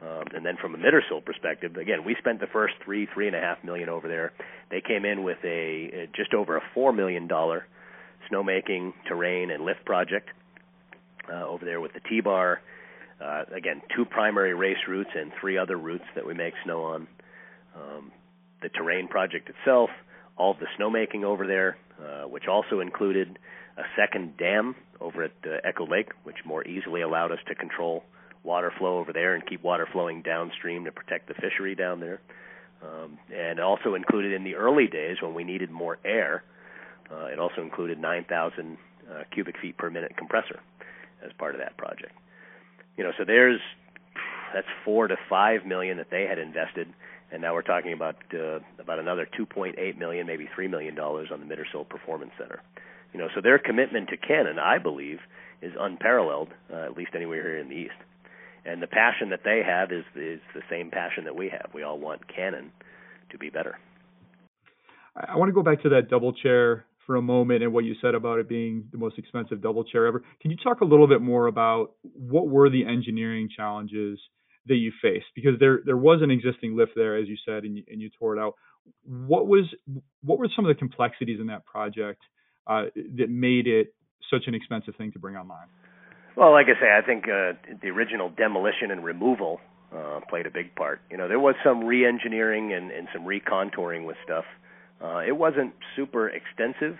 Um, 0.03 0.25
and 0.35 0.45
then 0.45 0.57
from 0.61 0.75
a 0.75 0.79
Mittersill 0.79 1.25
perspective, 1.25 1.77
again, 1.77 2.05
we 2.05 2.17
spent 2.19 2.41
the 2.41 2.47
first 2.47 2.75
three, 2.85 3.09
three 3.15 3.27
and 3.29 3.37
a 3.37 3.41
half 3.41 3.65
million 3.65 3.89
over 3.89 4.09
there. 4.09 4.33
They 4.71 4.83
came 4.83 5.05
in 5.05 5.25
with 5.25 5.39
a, 5.43 6.09
just 6.15 6.35
over 6.35 6.57
a 6.57 6.63
four 6.75 6.93
million 6.93 7.27
dollar 7.27 7.67
snowmaking, 8.31 8.93
terrain, 9.09 9.51
and 9.51 9.65
lift 9.65 9.85
project 9.85 10.29
uh, 11.33 11.47
over 11.47 11.65
there 11.65 11.81
with 11.81 11.93
the 11.95 12.01
T-bar. 12.01 12.61
Uh, 13.21 13.45
again, 13.55 13.81
two 13.95 14.05
primary 14.05 14.55
race 14.55 14.77
routes 14.87 15.11
and 15.15 15.33
three 15.41 15.57
other 15.57 15.77
routes 15.77 16.05
that 16.15 16.27
we 16.27 16.35
make 16.35 16.53
snow 16.65 16.83
on. 16.83 17.07
Um, 17.75 18.13
the 18.63 18.69
terrain 18.69 19.09
project 19.09 19.49
itself, 19.49 19.91
all 20.37 20.53
of 20.53 20.59
the 20.59 20.67
snowmaking 20.79 21.25
over 21.25 21.47
there, 21.47 21.77
uh, 22.01 22.29
which 22.29 22.47
also 22.47 22.81
included 22.81 23.39
a 23.79 23.83
second 23.97 24.37
dam 24.37 24.75
over 25.01 25.25
at 25.25 25.33
uh, 25.47 25.57
Echo 25.65 25.87
Lake, 25.87 26.11
which 26.25 26.37
more 26.45 26.67
easily 26.67 27.01
allowed 27.01 27.33
us 27.33 27.39
to 27.49 27.55
control 27.55 28.03
water 28.47 28.73
flow 28.79 28.99
over 28.99 29.13
there 29.13 29.35
and 29.35 29.45
keep 29.45 29.63
water 29.63 29.87
flowing 29.93 30.23
downstream 30.23 30.85
to 30.85 30.93
protect 30.93 31.29
the 31.29 31.35
fishery 31.35 31.75
down 31.75 32.01
there. 32.01 32.21
Um, 32.83 33.19
and 33.35 33.59
also 33.59 33.95
included 33.95 34.33
in 34.33 34.45
the 34.45 34.55
early 34.55 34.87
days 34.87 35.17
when 35.21 35.35
we 35.35 35.45
needed 35.45 35.71
more 35.71 35.99
air, 36.05 36.45
uh, 37.11 37.27
it 37.27 37.39
also 37.39 37.63
included 37.63 37.99
9,000 37.99 38.79
uh, 39.11 39.23
cubic 39.33 39.57
feet 39.61 39.77
per 39.77 39.91
minute 39.91 40.17
compressor 40.17 40.61
as 41.25 41.33
part 41.39 41.55
of 41.55 41.61
that 41.61 41.77
project. 41.77 42.13
You 42.97 43.05
know, 43.05 43.13
so 43.19 43.25
there's 43.25 43.61
that's 44.55 44.67
four 44.85 45.09
to 45.09 45.17
five 45.29 45.67
million 45.67 45.99
that 45.99 46.11
they 46.11 46.23
had 46.23 46.39
invested, 46.39 46.89
and 47.31 47.43
now 47.43 47.53
we're 47.55 47.63
talking 47.63 47.93
about 47.93 48.17
uh, 48.33 48.61
about 48.79 48.99
another 48.99 49.29
2.8 49.39 49.99
million, 49.99 50.27
maybe 50.27 50.49
three 50.55 50.69
million 50.69 50.95
dollars 50.95 51.29
on 51.33 51.41
the 51.41 51.47
Mittersill 51.47 51.89
Performance 51.89 52.33
Center. 52.39 52.63
You 53.13 53.21
know, 53.21 53.29
so 53.35 53.41
their 53.41 53.59
commitment 53.59 54.09
to 54.11 54.17
Cannon, 54.17 54.59
I 54.59 54.79
believe, 54.79 55.19
is 55.63 55.73
unparalleled, 55.79 56.49
uh, 56.73 56.85
at 56.85 56.97
least 56.97 57.11
anywhere 57.15 57.43
here 57.43 57.59
in 57.59 57.69
the 57.69 57.75
East 57.75 57.95
and 58.67 58.83
the 58.83 58.87
passion 58.87 59.31
that 59.31 59.41
they 59.45 59.63
have 59.65 59.93
is 59.93 60.05
is 60.15 60.41
the 60.55 60.63
same 60.69 60.91
passion 60.91 61.25
that 61.25 61.37
we 61.37 61.49
have. 61.49 61.71
We 61.73 61.83
all 61.83 61.99
want 61.99 62.23
Cannon 62.35 62.73
to 63.31 63.39
be 63.39 63.51
better. 63.51 63.79
I 65.17 65.37
want 65.37 65.49
to 65.49 65.53
go 65.53 65.63
back 65.63 65.83
to 65.83 65.89
that 65.91 66.11
double 66.11 66.33
chair 66.33 66.85
for 67.07 67.17
a 67.17 67.23
moment 67.23 67.63
and 67.63 67.73
what 67.73 67.85
you 67.85 67.95
said 68.03 68.15
about 68.15 68.39
it 68.39 68.49
being 68.49 68.85
the 68.93 68.99
most 68.99 69.19
expensive 69.19 69.63
double 69.63 69.85
chair 69.85 70.07
ever. 70.07 70.23
Can 70.43 70.51
you 70.51 70.57
talk 70.63 70.81
a 70.81 70.85
little 70.85 71.07
bit 71.07 71.23
more 71.23 71.47
about 71.47 71.93
what 72.03 72.49
were 72.49 72.69
the 72.69 72.85
engineering 72.85 73.49
challenges 73.55 74.19
that 74.67 74.75
you 74.75 74.93
faced? 75.01 75.27
Because 75.35 75.53
there 75.61 75.81
there 75.87 75.97
was 75.97 76.21
an 76.23 76.31
existing 76.31 76.77
lift 76.77 76.93
there, 76.97 77.17
as 77.17 77.29
you 77.29 77.37
said, 77.47 77.65
and 77.65 77.79
you, 77.79 77.85
and 77.91 78.01
you 78.01 78.11
tore 78.19 78.37
it 78.37 78.41
out. 78.41 78.55
What 79.05 79.47
was 79.47 79.65
what 80.23 80.39
were 80.39 80.49
some 80.55 80.65
of 80.65 80.69
the 80.69 80.79
complexities 80.79 81.41
in 81.41 81.47
that 81.47 81.65
project 81.65 82.21
uh, 82.67 82.87
that 83.17 83.31
made 83.31 83.67
it 83.67 83.95
such 84.31 84.45
an 84.49 84.55
expensive 84.55 84.95
thing 84.97 85.13
to 85.13 85.19
bring 85.19 85.37
online? 85.37 85.69
Well, 86.37 86.53
like 86.53 86.67
I 86.67 86.79
say, 86.79 86.93
I 86.93 87.01
think 87.01 87.25
uh, 87.25 87.55
the 87.81 87.89
original 87.89 88.29
demolition 88.29 88.91
and 88.91 89.03
removal 89.03 89.59
uh, 89.91 90.21
played 90.29 90.47
a 90.47 90.51
big 90.51 90.75
part. 90.75 91.01
You 91.11 91.17
know, 91.17 91.29
there 91.29 91.41
was 91.41 91.55
some 91.65 91.85
re-engineering 91.85 92.75
and, 92.75 92.91
and 92.91 93.09
some 93.15 93.25
recontouring 93.25 94.05
with 94.05 94.17
stuff. 94.23 94.45
Uh, 95.03 95.23
it 95.27 95.37
wasn't 95.37 95.73
super 95.97 96.29
extensive. 96.29 96.99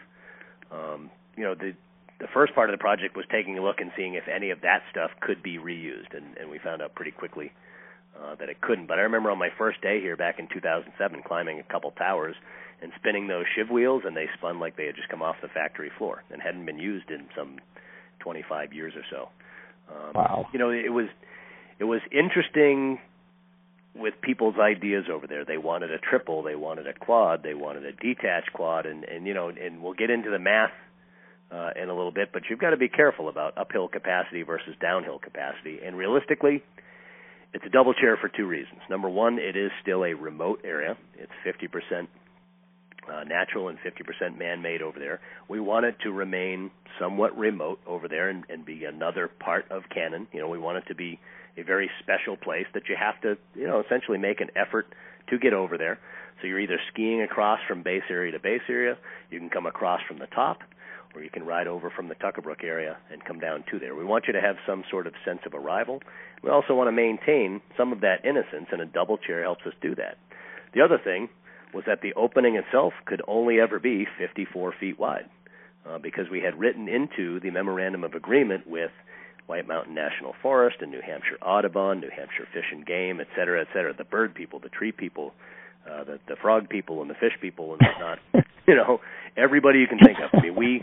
Um, 0.73 1.11
you 1.37 1.45
know, 1.45 1.55
the 1.55 1.75
the 2.19 2.29
first 2.33 2.55
part 2.55 2.71
of 2.71 2.73
the 2.73 2.81
project 2.81 3.15
was 3.15 3.27
taking 3.31 3.59
a 3.59 3.63
look 3.63 3.79
and 3.79 3.93
seeing 3.95 4.15
if 4.15 4.27
any 4.27 4.49
of 4.49 4.63
that 4.63 4.81
stuff 4.91 5.11
could 5.21 5.43
be 5.43 5.59
reused, 5.59 6.17
and, 6.17 6.35
and 6.39 6.49
we 6.49 6.59
found 6.59 6.81
out 6.81 6.95
pretty 6.95 7.11
quickly 7.11 7.53
uh, 8.19 8.35
that 8.37 8.49
it 8.49 8.59
couldn't. 8.63 8.87
But 8.87 8.99
I 8.99 9.03
remember 9.03 9.31
on 9.31 9.39
my 9.39 9.51
first 9.59 9.83
day 9.83 10.01
here 10.01 10.17
back 10.17 10.39
in 10.39 10.49
2007, 10.49 11.23
climbing 11.27 11.61
a 11.61 11.63
couple 11.63 11.91
towers 11.91 12.35
and 12.81 12.91
spinning 12.97 13.29
those 13.29 13.45
sheave 13.55 13.69
wheels, 13.69 14.05
and 14.07 14.17
they 14.17 14.29
spun 14.39 14.59
like 14.59 14.79
they 14.79 14.87
had 14.87 14.97
just 14.97 15.11
come 15.11 15.21
off 15.21 15.37
the 15.43 15.49
factory 15.49 15.91
floor 15.99 16.25
and 16.31 16.41
hadn't 16.41 16.65
been 16.65 16.79
used 16.79 17.11
in 17.11 17.27
some 17.37 17.59
25 18.21 18.73
years 18.73 18.95
or 18.97 19.03
so. 19.11 19.29
Um, 19.89 20.13
wow. 20.15 20.49
You 20.53 20.59
know, 20.59 20.71
it 20.71 20.93
was 20.93 21.07
it 21.79 21.85
was 21.85 22.01
interesting 22.11 22.99
with 23.95 24.15
people's 24.21 24.57
ideas 24.59 25.05
over 25.13 25.27
there. 25.27 25.45
They 25.45 25.59
wanted 25.59 25.91
a 25.91 25.99
triple, 25.99 26.43
they 26.43 26.55
wanted 26.55 26.87
a 26.87 26.93
quad, 26.93 27.43
they 27.43 27.55
wanted 27.55 27.85
a 27.85 27.93
detached 27.93 28.53
quad, 28.53 28.87
and 28.87 29.05
and 29.05 29.27
you 29.27 29.35
know, 29.35 29.49
and 29.49 29.83
we'll 29.83 29.95
get 29.95 30.11
into 30.11 30.31
the 30.31 30.39
math 30.39 30.73
uh, 31.51 31.71
in 31.81 31.89
a 31.89 31.95
little 31.95 32.11
bit, 32.11 32.31
but 32.33 32.43
you've 32.51 32.59
got 32.59 32.71
to 32.71 32.77
be 32.77 32.89
careful 32.89 33.29
about 33.29 33.57
uphill 33.57 33.89
capacity 33.89 34.43
versus 34.43 34.75
downhill 34.81 35.19
capacity. 35.19 35.79
And 35.85 35.97
realistically, 35.97 36.63
it's 37.55 37.65
a 37.65 37.71
double 37.71 37.95
chair 37.95 38.17
for 38.17 38.29
two 38.29 38.47
reasons. 38.47 38.81
Number 38.91 39.09
one, 39.09 39.39
it 39.39 39.57
is 39.57 39.71
still 39.81 40.05
a 40.05 40.15
remote 40.15 40.63
area. 40.65 40.97
It's 41.15 41.33
50% 41.47 42.09
uh, 43.11 43.25
natural 43.25 43.69
and 43.69 43.79
50% 43.79 44.39
man-made 44.39 44.83
over 44.83 44.99
there. 44.99 45.21
We 45.49 45.61
want 45.61 45.87
it 45.87 45.97
to 46.03 46.13
remain 46.13 46.71
somewhat 46.99 47.37
remote 47.37 47.81
over 47.87 48.09
there 48.09 48.29
and, 48.29 48.45
and 48.49 48.65
be 48.65 48.85
another 48.85 49.29
part 49.29 49.71
of 49.71 49.85
Cannon. 49.93 50.27
You 50.33 50.41
know, 50.41 50.49
we 50.49 50.59
want 50.59 50.79
it 50.79 50.85
to 50.89 50.95
be 50.95 51.21
a 51.57 51.63
very 51.63 51.91
special 52.01 52.37
place 52.37 52.67
that 52.75 52.89
you 52.89 52.97
have 52.99 53.21
to, 53.23 53.39
you 53.55 53.67
know, 53.67 53.81
essentially 53.81 54.19
make 54.19 54.41
an 54.41 54.51
effort 54.57 54.87
to 55.31 55.39
get 55.39 55.53
over 55.53 55.79
there. 55.79 55.99
So 56.41 56.47
you're 56.47 56.61
either 56.61 56.79
skiing 56.93 57.23
across 57.23 57.61
from 57.67 57.83
base 57.83 58.03
area 58.11 58.33
to 58.33 58.39
base 58.39 58.63
area, 58.69 58.99
you 59.31 59.39
can 59.39 59.49
come 59.49 59.67
across 59.67 60.01
from 60.07 60.19
the 60.19 60.27
top, 60.27 60.59
or 61.15 61.23
you 61.23 61.31
can 61.31 61.47
ride 61.47 61.67
over 61.67 61.89
from 61.89 62.09
the 62.09 62.15
Tuckerbrook 62.15 62.63
area 62.63 62.99
and 63.11 63.25
come 63.25 63.41
down 63.41 63.65
to 63.71 63.79
there. 63.79 63.95
We 63.95 64.05
want 64.05 64.27
you 64.27 64.35
to 64.35 64.41
have 64.41 64.57
some 64.67 64.85
sort 64.91 65.07
of 65.07 65.15
sense 65.25 65.41
of 65.47 65.55
arrival. 65.55 66.03
We 66.43 66.51
also 66.51 66.75
want 66.75 66.89
to 66.89 66.93
maintain 66.93 67.63
some 67.77 67.93
of 67.93 68.03
that 68.03 68.25
innocence, 68.25 68.69
and 68.71 68.83
a 68.83 68.87
double 68.87 69.17
chair 69.17 69.43
helps 69.43 69.65
us 69.67 69.73
do 69.81 69.95
that. 69.95 70.19
The 70.75 70.83
other 70.83 70.99
thing 71.03 71.31
was 71.77 71.85
that 71.87 72.01
the 72.01 72.15
opening 72.15 72.57
itself 72.57 72.95
could 73.05 73.21
only 73.29 73.61
ever 73.61 73.79
be 73.79 74.07
54 74.19 74.75
feet 74.81 74.99
wide 74.99 75.29
uh, 75.87 75.99
because 75.99 76.25
we 76.31 76.41
had 76.41 76.59
written 76.59 76.89
into 76.89 77.39
the 77.41 77.51
memorandum 77.51 78.03
of 78.03 78.15
agreement 78.15 78.67
with 78.67 78.91
White 79.47 79.69
Mountain 79.69 79.95
National 79.95 80.35
Forest 80.41 80.79
and 80.81 80.91
New 80.91 81.03
Hampshire 81.03 81.37
Audubon, 81.43 82.01
New 82.01 82.09
Hampshire 82.09 82.49
Fish 82.53 82.65
and 82.73 82.85
Game, 82.85 83.21
et 83.21 83.27
cetera, 83.37 83.61
et 83.61 83.69
cetera, 83.75 83.93
the 83.95 84.05
bird 84.05 84.35
people, 84.35 84.59
the 84.59 84.71
tree 84.71 84.91
people, 84.91 85.35
uh, 85.89 86.03
the, 86.03 86.19
the 86.27 86.37
frog 86.37 86.71
people, 86.71 87.03
and 87.03 87.11
the 87.11 87.15
fish 87.15 87.35
people, 87.43 87.75
and 87.75 87.83
whatnot. 87.83 88.19
you 88.67 88.75
know, 88.75 89.01
everybody 89.37 89.79
you 89.79 89.87
can 89.87 89.99
think 89.99 90.19
of. 90.19 90.31
I 90.33 90.43
mean, 90.43 90.57
we 90.57 90.83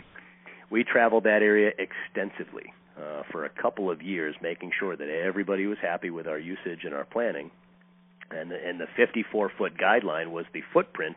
we 0.70 0.84
traveled 0.84 1.24
that 1.24 1.42
area 1.42 1.72
extensively 1.76 2.72
uh, 2.96 3.24
for 3.32 3.44
a 3.44 3.50
couple 3.50 3.90
of 3.90 4.00
years, 4.00 4.36
making 4.40 4.70
sure 4.78 4.96
that 4.96 5.08
everybody 5.08 5.66
was 5.66 5.78
happy 5.82 6.10
with 6.10 6.28
our 6.28 6.38
usage 6.38 6.84
and 6.84 6.94
our 6.94 7.04
planning 7.04 7.50
and 8.34 8.50
the, 8.50 8.56
and 8.56 8.80
the 8.80 8.86
54 8.96 9.52
foot 9.56 9.72
guideline 9.76 10.30
was 10.30 10.44
the 10.52 10.62
footprint 10.72 11.16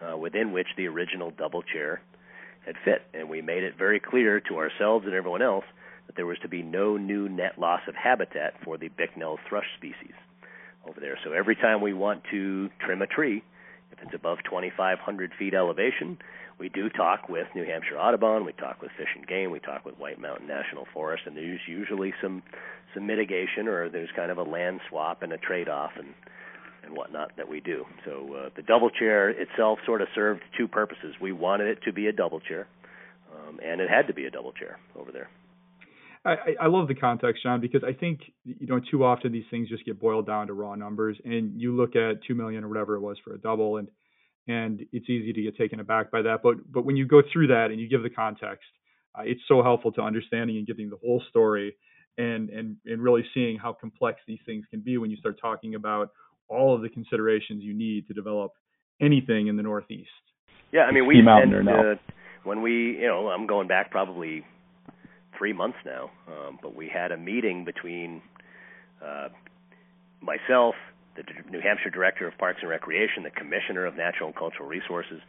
uh, 0.00 0.16
within 0.16 0.52
which 0.52 0.68
the 0.76 0.86
original 0.86 1.30
double 1.30 1.62
chair 1.62 2.00
had 2.66 2.76
fit, 2.84 3.02
and 3.12 3.28
we 3.28 3.42
made 3.42 3.62
it 3.62 3.76
very 3.76 4.00
clear 4.00 4.40
to 4.40 4.56
ourselves 4.56 5.04
and 5.06 5.14
everyone 5.14 5.42
else 5.42 5.64
that 6.06 6.16
there 6.16 6.26
was 6.26 6.38
to 6.42 6.48
be 6.48 6.62
no 6.62 6.96
new 6.96 7.28
net 7.28 7.58
loss 7.58 7.80
of 7.88 7.94
habitat 7.94 8.54
for 8.64 8.76
the 8.78 8.88
Bicknell 8.88 9.38
thrush 9.48 9.66
species 9.76 10.14
over 10.88 11.00
there. 11.00 11.18
So 11.24 11.32
every 11.32 11.56
time 11.56 11.80
we 11.80 11.92
want 11.92 12.22
to 12.30 12.70
trim 12.84 13.02
a 13.02 13.06
tree, 13.06 13.42
if 13.92 13.98
it's 14.02 14.14
above 14.14 14.38
2,500 14.44 15.32
feet 15.38 15.54
elevation, 15.54 16.18
we 16.58 16.68
do 16.68 16.88
talk 16.88 17.28
with 17.28 17.46
New 17.54 17.64
Hampshire 17.64 17.98
Audubon, 17.98 18.44
we 18.44 18.52
talk 18.52 18.80
with 18.80 18.90
Fish 18.96 19.08
and 19.16 19.26
Game, 19.26 19.50
we 19.50 19.60
talk 19.60 19.84
with 19.84 19.98
White 19.98 20.20
Mountain 20.20 20.46
National 20.46 20.86
Forest, 20.92 21.24
and 21.26 21.36
there's 21.36 21.60
usually 21.66 22.12
some 22.22 22.42
some 22.94 23.06
mitigation 23.06 23.66
or 23.66 23.88
there's 23.88 24.10
kind 24.14 24.30
of 24.30 24.38
a 24.38 24.42
land 24.42 24.80
swap 24.88 25.22
and 25.22 25.32
a 25.32 25.38
trade 25.38 25.68
off 25.68 25.92
and 25.98 26.14
and 26.84 26.96
whatnot 26.96 27.32
that 27.36 27.48
we 27.48 27.60
do. 27.60 27.84
So 28.04 28.34
uh, 28.34 28.50
the 28.54 28.62
double 28.62 28.90
chair 28.90 29.30
itself 29.30 29.78
sort 29.86 30.02
of 30.02 30.08
served 30.14 30.42
two 30.56 30.68
purposes. 30.68 31.14
We 31.20 31.32
wanted 31.32 31.68
it 31.68 31.78
to 31.84 31.92
be 31.92 32.06
a 32.06 32.12
double 32.12 32.40
chair, 32.40 32.66
um, 33.32 33.58
and 33.64 33.80
it 33.80 33.88
had 33.88 34.06
to 34.08 34.14
be 34.14 34.26
a 34.26 34.30
double 34.30 34.52
chair 34.52 34.78
over 34.96 35.10
there. 35.10 35.28
I, 36.26 36.54
I 36.58 36.66
love 36.68 36.88
the 36.88 36.94
context, 36.94 37.42
John, 37.42 37.60
because 37.60 37.82
I 37.84 37.92
think 37.92 38.20
you 38.44 38.66
know 38.66 38.80
too 38.90 39.04
often 39.04 39.32
these 39.32 39.44
things 39.50 39.68
just 39.68 39.84
get 39.84 40.00
boiled 40.00 40.26
down 40.26 40.46
to 40.46 40.54
raw 40.54 40.74
numbers, 40.74 41.18
and 41.24 41.60
you 41.60 41.76
look 41.76 41.96
at 41.96 42.22
two 42.26 42.34
million 42.34 42.64
or 42.64 42.68
whatever 42.68 42.94
it 42.94 43.00
was 43.00 43.18
for 43.24 43.34
a 43.34 43.38
double, 43.38 43.76
and 43.76 43.88
and 44.46 44.84
it's 44.92 45.08
easy 45.08 45.32
to 45.32 45.42
get 45.42 45.56
taken 45.56 45.80
aback 45.80 46.10
by 46.10 46.22
that. 46.22 46.40
But 46.42 46.70
but 46.70 46.84
when 46.84 46.96
you 46.96 47.06
go 47.06 47.22
through 47.32 47.48
that 47.48 47.68
and 47.70 47.80
you 47.80 47.88
give 47.88 48.02
the 48.02 48.10
context, 48.10 48.66
uh, 49.18 49.22
it's 49.24 49.40
so 49.48 49.62
helpful 49.62 49.92
to 49.92 50.02
understanding 50.02 50.56
and 50.58 50.66
getting 50.66 50.90
the 50.90 50.96
whole 50.96 51.22
story, 51.30 51.76
and 52.18 52.50
and 52.50 52.76
and 52.84 53.02
really 53.02 53.24
seeing 53.34 53.58
how 53.58 53.72
complex 53.72 54.20
these 54.26 54.40
things 54.46 54.64
can 54.70 54.80
be 54.80 54.98
when 54.98 55.10
you 55.10 55.16
start 55.16 55.38
talking 55.40 55.74
about 55.74 56.10
all 56.48 56.74
of 56.74 56.82
the 56.82 56.88
considerations 56.88 57.62
you 57.62 57.74
need 57.74 58.06
to 58.06 58.14
develop 58.14 58.52
anything 59.00 59.46
in 59.46 59.56
the 59.56 59.62
Northeast. 59.62 60.10
Yeah, 60.72 60.82
I 60.82 60.92
mean 60.92 61.06
we 61.06 61.22
spent 61.22 61.68
uh, 61.68 61.94
when 62.44 62.62
we 62.62 62.98
you 62.98 63.06
know 63.06 63.28
I'm 63.28 63.46
going 63.46 63.68
back 63.68 63.90
probably 63.90 64.44
three 65.38 65.52
months 65.52 65.78
now, 65.84 66.10
um, 66.28 66.58
but 66.62 66.76
we 66.76 66.88
had 66.88 67.12
a 67.12 67.16
meeting 67.16 67.64
between 67.64 68.22
uh, 69.04 69.28
myself, 70.20 70.74
the 71.16 71.22
New 71.50 71.60
Hampshire 71.60 71.90
Director 71.90 72.26
of 72.26 72.36
Parks 72.38 72.58
and 72.60 72.70
Recreation, 72.70 73.22
the 73.22 73.30
Commissioner 73.30 73.86
of 73.86 73.96
Natural 73.96 74.28
and 74.28 74.36
Cultural 74.36 74.68
Resources, 74.68 75.20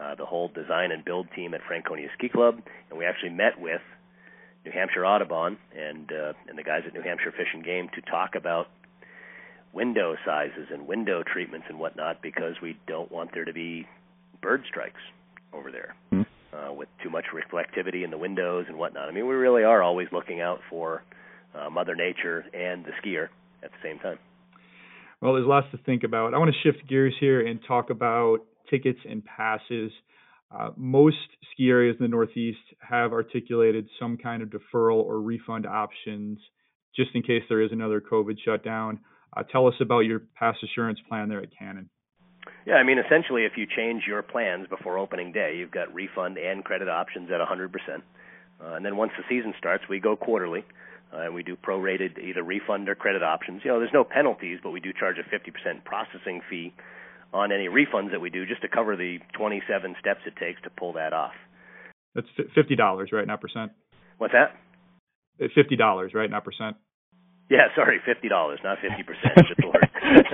uh, 0.00 0.14
the 0.14 0.26
whole 0.26 0.48
design 0.48 0.92
and 0.92 1.04
build 1.04 1.28
team 1.34 1.54
at 1.54 1.60
Franconia 1.66 2.08
Ski 2.16 2.28
Club, 2.28 2.60
and 2.88 2.98
we 2.98 3.04
actually 3.04 3.30
met 3.30 3.60
with 3.60 3.80
New 4.64 4.72
Hampshire 4.72 5.06
Audubon 5.06 5.58
and 5.76 6.10
uh, 6.12 6.32
and 6.48 6.58
the 6.58 6.62
guys 6.62 6.82
at 6.86 6.94
New 6.94 7.02
Hampshire 7.02 7.32
Fish 7.32 7.48
and 7.52 7.64
Game 7.64 7.88
to 7.94 8.00
talk 8.02 8.34
about 8.34 8.68
window 9.72 10.16
sizes 10.24 10.68
and 10.70 10.86
window 10.86 11.22
treatments 11.22 11.66
and 11.68 11.78
whatnot 11.78 12.20
because 12.22 12.54
we 12.60 12.76
don't 12.86 13.10
want 13.10 13.32
there 13.32 13.44
to 13.44 13.52
be 13.52 13.86
bird 14.42 14.64
strikes 14.68 15.00
over 15.52 15.70
there 15.70 15.94
mm-hmm. 16.12 16.56
uh, 16.56 16.72
with 16.72 16.88
too 17.02 17.10
much 17.10 17.26
reflectivity 17.32 18.04
in 18.04 18.10
the 18.10 18.18
windows 18.18 18.66
and 18.68 18.78
whatnot. 18.78 19.08
I 19.08 19.12
mean, 19.12 19.26
we 19.26 19.34
really 19.34 19.62
are 19.62 19.82
always 19.82 20.08
looking 20.12 20.40
out 20.40 20.60
for 20.68 21.02
uh, 21.54 21.70
Mother 21.70 21.94
Nature 21.94 22.44
and 22.52 22.84
the 22.84 22.92
skier 23.02 23.28
at 23.62 23.70
the 23.70 23.78
same 23.82 23.98
time. 23.98 24.18
Well, 25.20 25.34
there's 25.34 25.46
lots 25.46 25.66
to 25.72 25.78
think 25.78 26.02
about. 26.02 26.34
I 26.34 26.38
want 26.38 26.50
to 26.50 26.60
shift 26.62 26.88
gears 26.88 27.14
here 27.20 27.46
and 27.46 27.60
talk 27.66 27.90
about 27.90 28.38
tickets 28.70 28.98
and 29.08 29.22
passes. 29.24 29.92
Uh, 30.50 30.70
most 30.76 31.16
ski 31.52 31.68
areas 31.68 31.96
in 32.00 32.04
the 32.04 32.08
Northeast 32.08 32.58
have 32.80 33.12
articulated 33.12 33.88
some 34.00 34.16
kind 34.16 34.42
of 34.42 34.48
deferral 34.48 34.96
or 34.96 35.20
refund 35.20 35.66
options 35.66 36.38
just 36.96 37.10
in 37.14 37.22
case 37.22 37.42
there 37.48 37.62
is 37.62 37.70
another 37.70 38.00
COVID 38.00 38.36
shutdown. 38.44 38.98
Uh, 39.36 39.42
tell 39.44 39.68
us 39.68 39.74
about 39.80 40.00
your 40.00 40.22
pass 40.34 40.56
assurance 40.62 40.98
plan 41.08 41.28
there 41.28 41.40
at 41.40 41.50
Cannon. 41.56 41.88
Yeah, 42.66 42.74
I 42.74 42.82
mean, 42.82 42.98
essentially, 42.98 43.44
if 43.44 43.52
you 43.56 43.66
change 43.66 44.04
your 44.08 44.22
plans 44.22 44.66
before 44.68 44.98
opening 44.98 45.32
day, 45.32 45.54
you've 45.56 45.70
got 45.70 45.92
refund 45.94 46.38
and 46.38 46.64
credit 46.64 46.88
options 46.88 47.30
at 47.30 47.40
100%. 47.40 47.68
Uh, 48.62 48.74
and 48.74 48.84
then 48.84 48.96
once 48.96 49.12
the 49.16 49.24
season 49.28 49.54
starts, 49.58 49.84
we 49.88 50.00
go 50.00 50.16
quarterly. 50.16 50.64
Uh, 51.12 51.22
and 51.22 51.34
we 51.34 51.42
do 51.42 51.56
prorated 51.56 52.18
either 52.18 52.42
refund 52.42 52.88
or 52.88 52.94
credit 52.94 53.22
options. 53.22 53.62
You 53.64 53.72
know, 53.72 53.78
there's 53.80 53.92
no 53.92 54.04
penalties, 54.04 54.58
but 54.62 54.70
we 54.70 54.80
do 54.80 54.92
charge 54.92 55.16
a 55.18 55.22
50% 55.22 55.84
processing 55.84 56.40
fee 56.48 56.72
on 57.32 57.52
any 57.52 57.68
refunds 57.68 58.12
that 58.12 58.20
we 58.20 58.30
do 58.30 58.46
just 58.46 58.62
to 58.62 58.68
cover 58.68 58.96
the 58.96 59.18
27 59.36 59.96
steps 60.00 60.20
it 60.26 60.34
takes 60.36 60.60
to 60.62 60.70
pull 60.70 60.92
that 60.94 61.12
off. 61.12 61.34
That's 62.14 62.26
$50, 62.56 63.12
right? 63.12 63.26
Not 63.26 63.40
percent. 63.40 63.72
What's 64.18 64.34
that? 64.34 64.54
$50, 65.40 66.14
right? 66.14 66.30
Not 66.30 66.44
percent. 66.44 66.76
Yeah, 67.50 67.66
sorry, 67.74 67.98
fifty 68.06 68.28
dollars, 68.28 68.60
not 68.62 68.78
fifty 68.78 69.02
percent. 69.02 69.34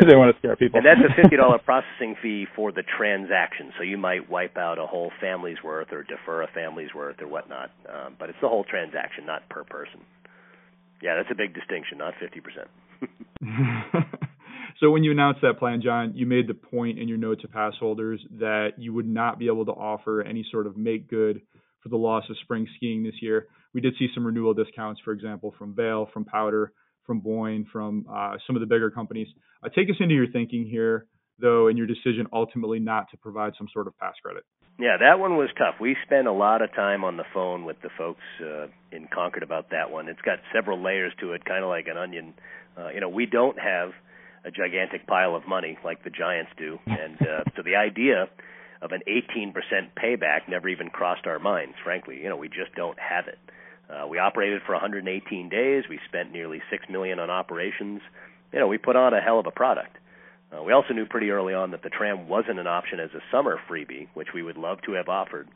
they 0.07 0.17
want 0.17 0.37
to 0.37 0.39
scare 0.39 0.55
people. 0.55 0.77
And 0.79 0.85
that's 0.87 1.01
a 1.01 1.17
fifty 1.17 1.37
dollar 1.37 1.57
processing 1.57 2.15
fee 2.21 2.47
for 2.55 2.73
the 2.73 2.83
transaction. 2.83 3.73
So 3.79 3.85
you 3.85 3.97
might 3.97 4.29
wipe 4.29 4.59
out 4.59 4.79
a 4.79 4.87
whole 4.87 5.11
family's 5.19 5.57
worth 5.65 5.93
or 5.93 6.03
defer 6.03 6.43
a 6.43 6.47
family's 6.53 6.93
worth 6.95 7.23
or 7.23 7.27
whatnot. 7.27 7.71
Um, 7.89 8.17
but 8.19 8.29
it's 8.29 8.39
the 8.43 8.49
whole 8.49 8.65
transaction, 8.65 9.25
not 9.25 9.49
per 9.49 9.65
person. 9.65 10.01
Yeah, 11.07 11.15
that's 11.15 11.31
a 11.31 11.37
big 11.37 11.55
distinction, 11.55 11.99
not 11.99 12.15
fifty 12.19 12.41
percent. 12.41 12.67
so 14.81 14.91
when 14.91 15.05
you 15.05 15.13
announced 15.13 15.41
that 15.43 15.61
plan, 15.61 15.81
John, 15.81 16.17
you 16.17 16.27
made 16.27 16.49
the 16.49 16.55
point 16.55 16.99
in 16.99 17.07
your 17.07 17.17
note 17.17 17.43
to 17.43 17.49
pass 17.49 17.75
holders 17.79 18.21
that 18.41 18.71
you 18.77 18.93
would 18.93 19.07
not 19.07 19.39
be 19.39 19.47
able 19.47 19.65
to 19.67 19.73
offer 19.73 20.23
any 20.23 20.45
sort 20.51 20.67
of 20.67 20.77
make 20.77 21.09
good 21.09 21.43
for 21.81 21.91
the 21.91 21.97
loss 21.97 22.25
of 22.29 22.37
spring 22.43 22.67
skiing 22.75 23.05
this 23.05 23.23
year. 23.23 23.47
We 23.73 23.81
did 23.81 23.95
see 24.01 24.09
some 24.13 24.27
renewal 24.27 24.53
discounts, 24.53 25.01
for 25.05 25.13
example, 25.13 25.55
from 25.57 25.77
Vail, 25.77 26.11
from 26.13 26.25
Powdr 26.25 26.71
from 27.07 27.21
Boyne, 27.21 27.65
from 27.73 28.05
uh, 28.11 28.35
some 28.47 28.57
of 28.57 28.61
the 28.61 28.67
bigger 28.67 28.91
companies. 28.91 29.29
Uh, 29.65 29.69
take 29.69 29.89
us 29.89 29.97
into 30.01 30.15
your 30.15 30.27
thinking 30.27 30.67
here, 30.67 31.07
though, 31.39 31.69
and 31.69 31.79
your 31.79 31.87
decision 31.87 32.27
ultimately 32.33 32.81
not 32.81 33.09
to 33.13 33.17
provide 33.17 33.53
some 33.57 33.69
sort 33.73 33.87
of 33.87 33.97
pass 33.97 34.15
credit. 34.23 34.43
Yeah, 34.79 34.99
that 35.01 35.19
one 35.19 35.37
was 35.37 35.49
tough. 35.57 35.77
We 35.81 35.97
spent 36.05 36.27
a 36.27 36.33
lot 36.33 36.61
of 36.61 36.73
time 36.75 37.03
on 37.03 37.17
the 37.17 37.25
phone 37.33 37.65
with 37.65 37.81
the 37.81 37.89
folks 37.97 38.21
uh, 38.43 38.67
in 38.93 39.09
Concord 39.13 39.43
about 39.43 39.71
that 39.71 39.91
one. 39.91 40.09
It's 40.09 40.21
got 40.21 40.39
several 40.55 40.83
layers 40.83 41.13
to 41.21 41.33
it, 41.33 41.47
kind 41.47 41.65
of 41.65 41.71
like 41.71 41.87
an 41.87 41.97
onion. 41.97 42.35
Uh, 42.77 42.89
you 42.89 43.01
know, 43.01 43.09
we 43.09 43.25
don't 43.25 43.59
have 43.59 43.93
a 44.45 44.51
gigantic 44.51 45.07
pile 45.07 45.35
of 45.35 45.49
money 45.49 45.79
like 45.83 46.05
the 46.05 46.11
Giants 46.11 46.53
do, 46.59 46.79
and 46.87 47.21
uh, 47.23 47.45
so 47.57 47.63
the 47.63 47.77
idea 47.77 48.29
of 48.83 48.93
an 48.93 49.01
18% 49.09 49.55
payback 49.97 50.49
never 50.49 50.69
even 50.69 50.91
crossed 50.91 51.27
our 51.27 51.39
minds. 51.39 51.75
Frankly, 51.83 52.21
you 52.23 52.29
know, 52.29 52.37
we 52.37 52.49
just 52.49 52.75
don't 52.77 52.99
have 52.99 53.27
it. 53.29 53.39
Uh, 53.89 54.07
we 54.07 54.19
operated 54.19 54.61
for 54.67 54.73
118 54.73 55.49
days. 55.49 55.85
We 55.89 55.99
spent 56.07 56.33
nearly 56.33 56.61
six 56.71 56.85
million 56.91 57.19
on 57.19 57.31
operations. 57.31 58.03
You 58.53 58.61
know, 58.61 58.69
we 58.69 58.77
put 58.77 58.95
on 58.95 59.15
a 59.15 59.21
hell 59.21 59.39
of 59.39 59.47
a 59.47 59.51
product. 59.51 59.97
Uh, 60.57 60.63
we 60.63 60.73
also 60.73 60.95
knew 60.95 61.07
pretty 61.07 61.31
early 61.31 61.55
on 61.55 61.71
that 61.73 61.83
the 61.83 61.91
tram 61.91 62.29
wasn't 62.29 62.59
an 62.59 62.67
option 62.67 63.01
as 63.01 63.11
a 63.15 63.21
summer 63.31 63.59
freebie, 63.69 64.09
which 64.15 64.29
we 64.35 64.43
would 64.43 64.57
love 64.57 64.79
to 64.83 64.93
have 64.93 65.09
offered, 65.09 65.49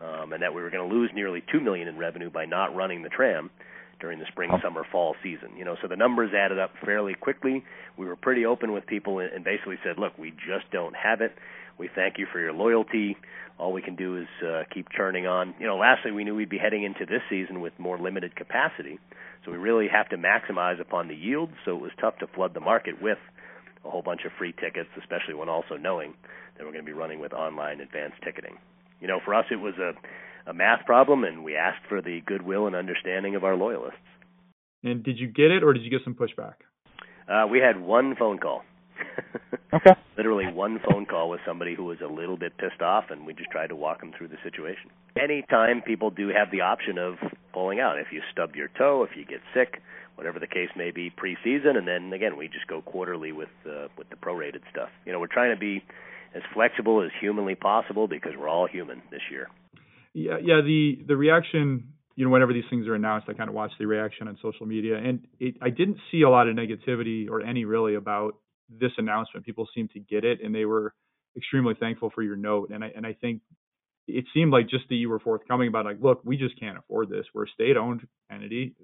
um, 0.00 0.32
and 0.32 0.42
that 0.42 0.54
we 0.54 0.62
were 0.62 0.70
going 0.70 0.88
to 0.88 0.94
lose 0.94 1.10
nearly 1.14 1.42
two 1.52 1.60
million 1.60 1.88
in 1.88 1.98
revenue 1.98 2.30
by 2.30 2.44
not 2.44 2.74
running 2.74 3.02
the 3.02 3.08
tram 3.08 3.50
during 3.98 4.18
the 4.18 4.26
spring, 4.26 4.50
summer, 4.62 4.84
fall 4.92 5.16
season. 5.22 5.56
You 5.56 5.64
know, 5.64 5.76
so 5.80 5.88
the 5.88 5.96
numbers 5.96 6.32
added 6.34 6.58
up 6.58 6.72
fairly 6.84 7.14
quickly. 7.14 7.64
We 7.96 8.04
were 8.04 8.16
pretty 8.16 8.44
open 8.44 8.72
with 8.72 8.86
people 8.86 9.20
and 9.20 9.42
basically 9.42 9.78
said, 9.82 9.98
"Look, 9.98 10.18
we 10.18 10.30
just 10.30 10.70
don't 10.70 10.94
have 10.94 11.22
it. 11.22 11.34
We 11.78 11.88
thank 11.94 12.18
you 12.18 12.26
for 12.30 12.40
your 12.40 12.52
loyalty 12.52 13.16
all 13.58 13.72
we 13.72 13.82
can 13.82 13.96
do 13.96 14.18
is 14.18 14.26
uh, 14.46 14.64
keep 14.72 14.88
churning 14.90 15.26
on. 15.26 15.54
You 15.58 15.66
know, 15.66 15.78
lastly, 15.78 16.12
we 16.12 16.24
knew 16.24 16.34
we'd 16.34 16.50
be 16.50 16.58
heading 16.58 16.82
into 16.82 17.06
this 17.06 17.22
season 17.30 17.60
with 17.60 17.72
more 17.78 17.98
limited 17.98 18.36
capacity, 18.36 18.98
so 19.44 19.50
we 19.50 19.56
really 19.56 19.88
have 19.88 20.08
to 20.10 20.16
maximize 20.16 20.80
upon 20.80 21.08
the 21.08 21.14
yield. 21.14 21.50
So 21.64 21.76
it 21.76 21.80
was 21.80 21.92
tough 22.00 22.18
to 22.18 22.26
flood 22.26 22.54
the 22.54 22.60
market 22.60 23.00
with 23.00 23.18
a 23.86 23.90
whole 23.90 24.02
bunch 24.02 24.22
of 24.24 24.32
free 24.38 24.52
tickets, 24.52 24.88
especially 24.98 25.34
when 25.34 25.48
also 25.48 25.76
knowing 25.76 26.14
that 26.56 26.64
we're 26.64 26.72
going 26.72 26.84
to 26.84 26.90
be 26.90 26.96
running 26.96 27.20
with 27.20 27.32
online 27.32 27.80
advanced 27.80 28.16
ticketing. 28.24 28.58
You 29.00 29.08
know, 29.08 29.20
for 29.24 29.34
us, 29.34 29.44
it 29.50 29.56
was 29.56 29.74
a, 29.78 29.92
a 30.50 30.54
math 30.54 30.84
problem, 30.86 31.24
and 31.24 31.44
we 31.44 31.56
asked 31.56 31.86
for 31.88 32.00
the 32.00 32.20
goodwill 32.26 32.66
and 32.66 32.74
understanding 32.74 33.36
of 33.36 33.44
our 33.44 33.56
loyalists. 33.56 33.98
And 34.82 35.02
did 35.02 35.18
you 35.18 35.28
get 35.28 35.50
it, 35.50 35.62
or 35.62 35.72
did 35.72 35.82
you 35.82 35.90
get 35.90 36.02
some 36.04 36.14
pushback? 36.14 36.54
Uh, 37.28 37.46
we 37.46 37.58
had 37.58 37.80
one 37.80 38.14
phone 38.16 38.38
call. 38.38 38.62
okay. 39.74 39.92
Literally 40.16 40.46
one 40.50 40.80
phone 40.88 41.06
call 41.06 41.28
with 41.28 41.40
somebody 41.46 41.74
who 41.74 41.84
was 41.84 41.98
a 42.02 42.06
little 42.06 42.36
bit 42.36 42.56
pissed 42.56 42.80
off, 42.80 43.04
and 43.10 43.26
we 43.26 43.34
just 43.34 43.50
tried 43.50 43.68
to 43.68 43.76
walk 43.76 44.00
them 44.00 44.12
through 44.16 44.28
the 44.28 44.38
situation. 44.42 44.90
Anytime 45.20 45.82
people 45.82 46.10
do 46.10 46.28
have 46.28 46.50
the 46.50 46.62
option 46.62 46.98
of 46.98 47.16
pulling 47.52 47.80
out, 47.80 47.98
if 47.98 48.06
you 48.12 48.22
stub 48.32 48.54
your 48.54 48.68
toe, 48.78 49.06
if 49.08 49.16
you 49.16 49.24
get 49.24 49.40
sick, 49.52 49.82
whatever 50.16 50.38
the 50.38 50.46
case 50.46 50.70
may 50.76 50.90
be, 50.90 51.10
preseason, 51.10 51.76
and 51.76 51.86
then 51.86 52.12
again 52.12 52.36
we 52.36 52.48
just 52.48 52.66
go 52.66 52.82
quarterly 52.82 53.32
with 53.32 53.48
uh, 53.64 53.88
with 53.96 54.10
the 54.10 54.16
prorated 54.16 54.62
stuff. 54.70 54.90
You 55.04 55.12
know, 55.12 55.20
we're 55.20 55.26
trying 55.28 55.54
to 55.54 55.60
be 55.60 55.84
as 56.34 56.42
flexible 56.52 57.02
as 57.02 57.10
humanly 57.20 57.54
possible 57.54 58.08
because 58.08 58.32
we're 58.38 58.48
all 58.48 58.66
human 58.66 59.02
this 59.10 59.22
year. 59.30 59.48
Yeah, 60.12 60.38
yeah. 60.42 60.60
The 60.62 60.98
the 61.06 61.16
reaction 61.16 61.92
you 62.16 62.24
know, 62.24 62.30
whenever 62.30 62.54
these 62.54 62.64
things 62.70 62.88
are 62.88 62.94
announced, 62.94 63.28
I 63.28 63.34
kind 63.34 63.50
of 63.50 63.54
watch 63.54 63.72
the 63.78 63.86
reaction 63.86 64.26
on 64.26 64.38
social 64.40 64.64
media, 64.64 64.96
and 64.96 65.26
it, 65.38 65.56
I 65.60 65.68
didn't 65.68 65.98
see 66.10 66.22
a 66.22 66.30
lot 66.30 66.48
of 66.48 66.56
negativity 66.56 67.28
or 67.28 67.42
any 67.42 67.66
really 67.66 67.94
about 67.94 68.36
this 68.68 68.92
announcement, 68.98 69.46
people 69.46 69.68
seemed 69.74 69.90
to 69.92 70.00
get 70.00 70.24
it, 70.24 70.40
and 70.42 70.54
they 70.54 70.64
were 70.64 70.94
extremely 71.36 71.74
thankful 71.78 72.10
for 72.14 72.22
your 72.22 72.36
note. 72.36 72.70
And 72.70 72.82
I 72.82 72.90
and 72.96 73.06
I 73.06 73.12
think 73.12 73.42
it 74.08 74.24
seemed 74.34 74.52
like 74.52 74.68
just 74.68 74.88
that 74.88 74.94
you 74.94 75.08
were 75.08 75.18
forthcoming 75.18 75.68
about 75.68 75.84
like, 75.84 75.98
look, 76.00 76.20
we 76.24 76.36
just 76.36 76.58
can't 76.58 76.78
afford 76.78 77.10
this. 77.10 77.26
We're 77.34 77.44
a 77.44 77.50
state-owned 77.50 78.06
entity. 78.30 78.74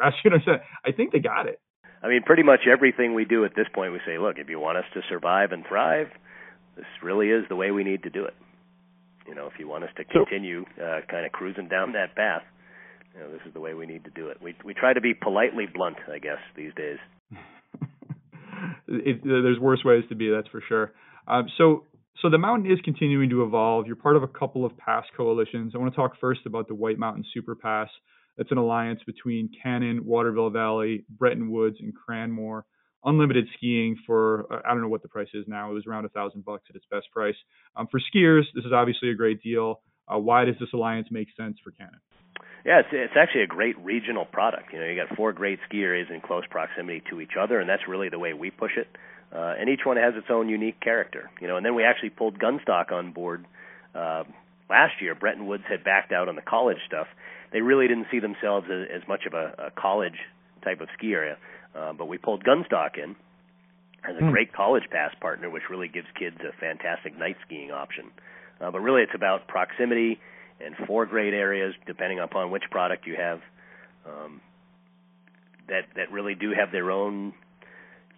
We're 0.00 0.06
asking 0.06 0.32
us. 0.32 0.60
I 0.84 0.92
think 0.92 1.12
they 1.12 1.18
got 1.18 1.46
it. 1.46 1.60
I 2.02 2.08
mean, 2.08 2.22
pretty 2.22 2.42
much 2.42 2.60
everything 2.70 3.14
we 3.14 3.24
do 3.24 3.44
at 3.44 3.54
this 3.54 3.66
point, 3.74 3.92
we 3.92 4.00
say, 4.06 4.18
look, 4.18 4.36
if 4.38 4.48
you 4.48 4.58
want 4.58 4.78
us 4.78 4.84
to 4.94 5.00
survive 5.08 5.52
and 5.52 5.64
thrive, 5.66 6.08
this 6.76 6.86
really 7.02 7.28
is 7.28 7.44
the 7.48 7.56
way 7.56 7.70
we 7.70 7.84
need 7.84 8.04
to 8.04 8.10
do 8.10 8.24
it. 8.24 8.34
You 9.28 9.34
know, 9.34 9.46
if 9.46 9.58
you 9.58 9.68
want 9.68 9.84
us 9.84 9.90
to 9.96 10.04
continue 10.04 10.64
uh, 10.82 11.00
kind 11.10 11.26
of 11.26 11.32
cruising 11.32 11.68
down 11.68 11.92
that 11.92 12.16
path, 12.16 12.42
you 13.14 13.20
know, 13.20 13.30
this 13.30 13.40
is 13.46 13.52
the 13.52 13.60
way 13.60 13.74
we 13.74 13.86
need 13.86 14.04
to 14.04 14.10
do 14.10 14.28
it. 14.28 14.38
We 14.42 14.54
we 14.64 14.72
try 14.72 14.92
to 14.92 15.00
be 15.00 15.14
politely 15.14 15.66
blunt, 15.72 15.98
I 16.10 16.18
guess, 16.18 16.38
these 16.56 16.72
days. 16.74 16.98
it, 18.88 19.22
there's 19.22 19.58
worse 19.58 19.84
ways 19.84 20.04
to 20.08 20.14
be, 20.14 20.30
that's 20.30 20.48
for 20.48 20.62
sure. 20.66 20.92
Um, 21.26 21.46
so, 21.58 21.84
so 22.22 22.30
the 22.30 22.38
mountain 22.38 22.70
is 22.70 22.78
continuing 22.84 23.30
to 23.30 23.42
evolve. 23.42 23.86
You're 23.86 23.96
part 23.96 24.16
of 24.16 24.22
a 24.22 24.28
couple 24.28 24.64
of 24.64 24.76
pass 24.76 25.04
coalitions. 25.16 25.72
I 25.74 25.78
want 25.78 25.92
to 25.92 25.96
talk 25.96 26.12
first 26.20 26.40
about 26.46 26.68
the 26.68 26.74
White 26.74 26.98
Mountain 26.98 27.24
Super 27.32 27.54
Pass. 27.54 27.88
That's 28.36 28.50
an 28.50 28.58
alliance 28.58 29.00
between 29.06 29.50
Cannon, 29.62 30.04
Waterville 30.04 30.50
Valley, 30.50 31.04
Bretton 31.08 31.50
Woods, 31.50 31.76
and 31.80 31.92
Cranmore. 31.94 32.62
Unlimited 33.04 33.46
skiing 33.56 33.96
for 34.06 34.46
uh, 34.52 34.60
I 34.64 34.70
don't 34.70 34.82
know 34.82 34.88
what 34.88 35.02
the 35.02 35.08
price 35.08 35.28
is 35.34 35.44
now. 35.48 35.70
It 35.70 35.74
was 35.74 35.86
around 35.86 36.04
a 36.04 36.10
thousand 36.10 36.44
bucks 36.44 36.64
at 36.70 36.76
its 36.76 36.84
best 36.90 37.06
price. 37.12 37.36
Um, 37.76 37.86
for 37.90 38.00
skiers, 38.00 38.44
this 38.54 38.64
is 38.64 38.72
obviously 38.72 39.10
a 39.10 39.14
great 39.14 39.42
deal. 39.42 39.80
Uh, 40.06 40.18
why 40.18 40.44
does 40.44 40.56
this 40.60 40.68
alliance 40.74 41.08
make 41.10 41.28
sense 41.36 41.56
for 41.64 41.70
Cannon? 41.70 42.00
Yeah, 42.64 42.80
it's 42.80 42.88
it's 42.92 43.14
actually 43.16 43.42
a 43.42 43.46
great 43.46 43.78
regional 43.78 44.26
product. 44.26 44.72
You 44.72 44.80
know, 44.80 44.86
you 44.86 44.96
got 44.96 45.16
four 45.16 45.32
great 45.32 45.60
ski 45.66 45.82
areas 45.82 46.08
in 46.12 46.20
close 46.20 46.44
proximity 46.50 47.02
to 47.08 47.20
each 47.20 47.32
other, 47.40 47.58
and 47.58 47.68
that's 47.68 47.88
really 47.88 48.10
the 48.10 48.18
way 48.18 48.34
we 48.34 48.50
push 48.50 48.76
it. 48.76 48.88
uh, 49.34 49.54
and 49.58 49.68
each 49.68 49.80
one 49.84 49.96
has 49.96 50.14
its 50.16 50.26
own 50.30 50.48
unique 50.48 50.80
character. 50.80 51.30
You 51.40 51.48
know, 51.48 51.56
and 51.56 51.64
then 51.64 51.74
we 51.74 51.84
actually 51.84 52.10
pulled 52.10 52.38
Gunstock 52.38 52.92
on 52.92 53.12
board 53.12 53.46
uh, 53.94 54.24
last 54.70 55.02
year. 55.02 55.14
Bretton 55.14 55.46
Woods 55.46 55.64
had 55.68 55.84
backed 55.84 56.12
out 56.12 56.28
on 56.28 56.36
the 56.36 56.42
college 56.42 56.78
stuff. 56.86 57.08
They 57.52 57.60
really 57.60 57.88
didn't 57.88 58.06
see 58.10 58.20
themselves 58.20 58.68
as, 58.70 59.02
as 59.02 59.08
much 59.08 59.26
of 59.26 59.34
a, 59.34 59.66
a 59.66 59.70
college 59.70 60.18
type 60.64 60.80
of 60.80 60.88
ski 60.96 61.12
area, 61.12 61.36
uh, 61.74 61.92
but 61.92 62.06
we 62.06 62.16
pulled 62.16 62.44
Gunstock 62.44 62.96
in 62.96 63.16
as 64.08 64.16
a 64.16 64.20
hmm. 64.20 64.30
great 64.30 64.52
college 64.52 64.84
pass 64.90 65.12
partner, 65.20 65.50
which 65.50 65.64
really 65.68 65.88
gives 65.88 66.06
kids 66.18 66.36
a 66.40 66.58
fantastic 66.58 67.18
night 67.18 67.36
skiing 67.44 67.70
option. 67.70 68.10
Uh, 68.60 68.70
but 68.70 68.80
really, 68.80 69.02
it's 69.02 69.14
about 69.14 69.48
proximity 69.48 70.20
and 70.60 70.74
four 70.86 71.06
great 71.06 71.34
areas, 71.34 71.74
depending 71.86 72.20
upon 72.20 72.50
which 72.50 72.64
product 72.70 73.06
you 73.06 73.16
have, 73.16 73.40
um, 74.06 74.40
that 75.68 75.84
that 75.96 76.12
really 76.12 76.34
do 76.34 76.52
have 76.52 76.70
their 76.72 76.90
own 76.90 77.32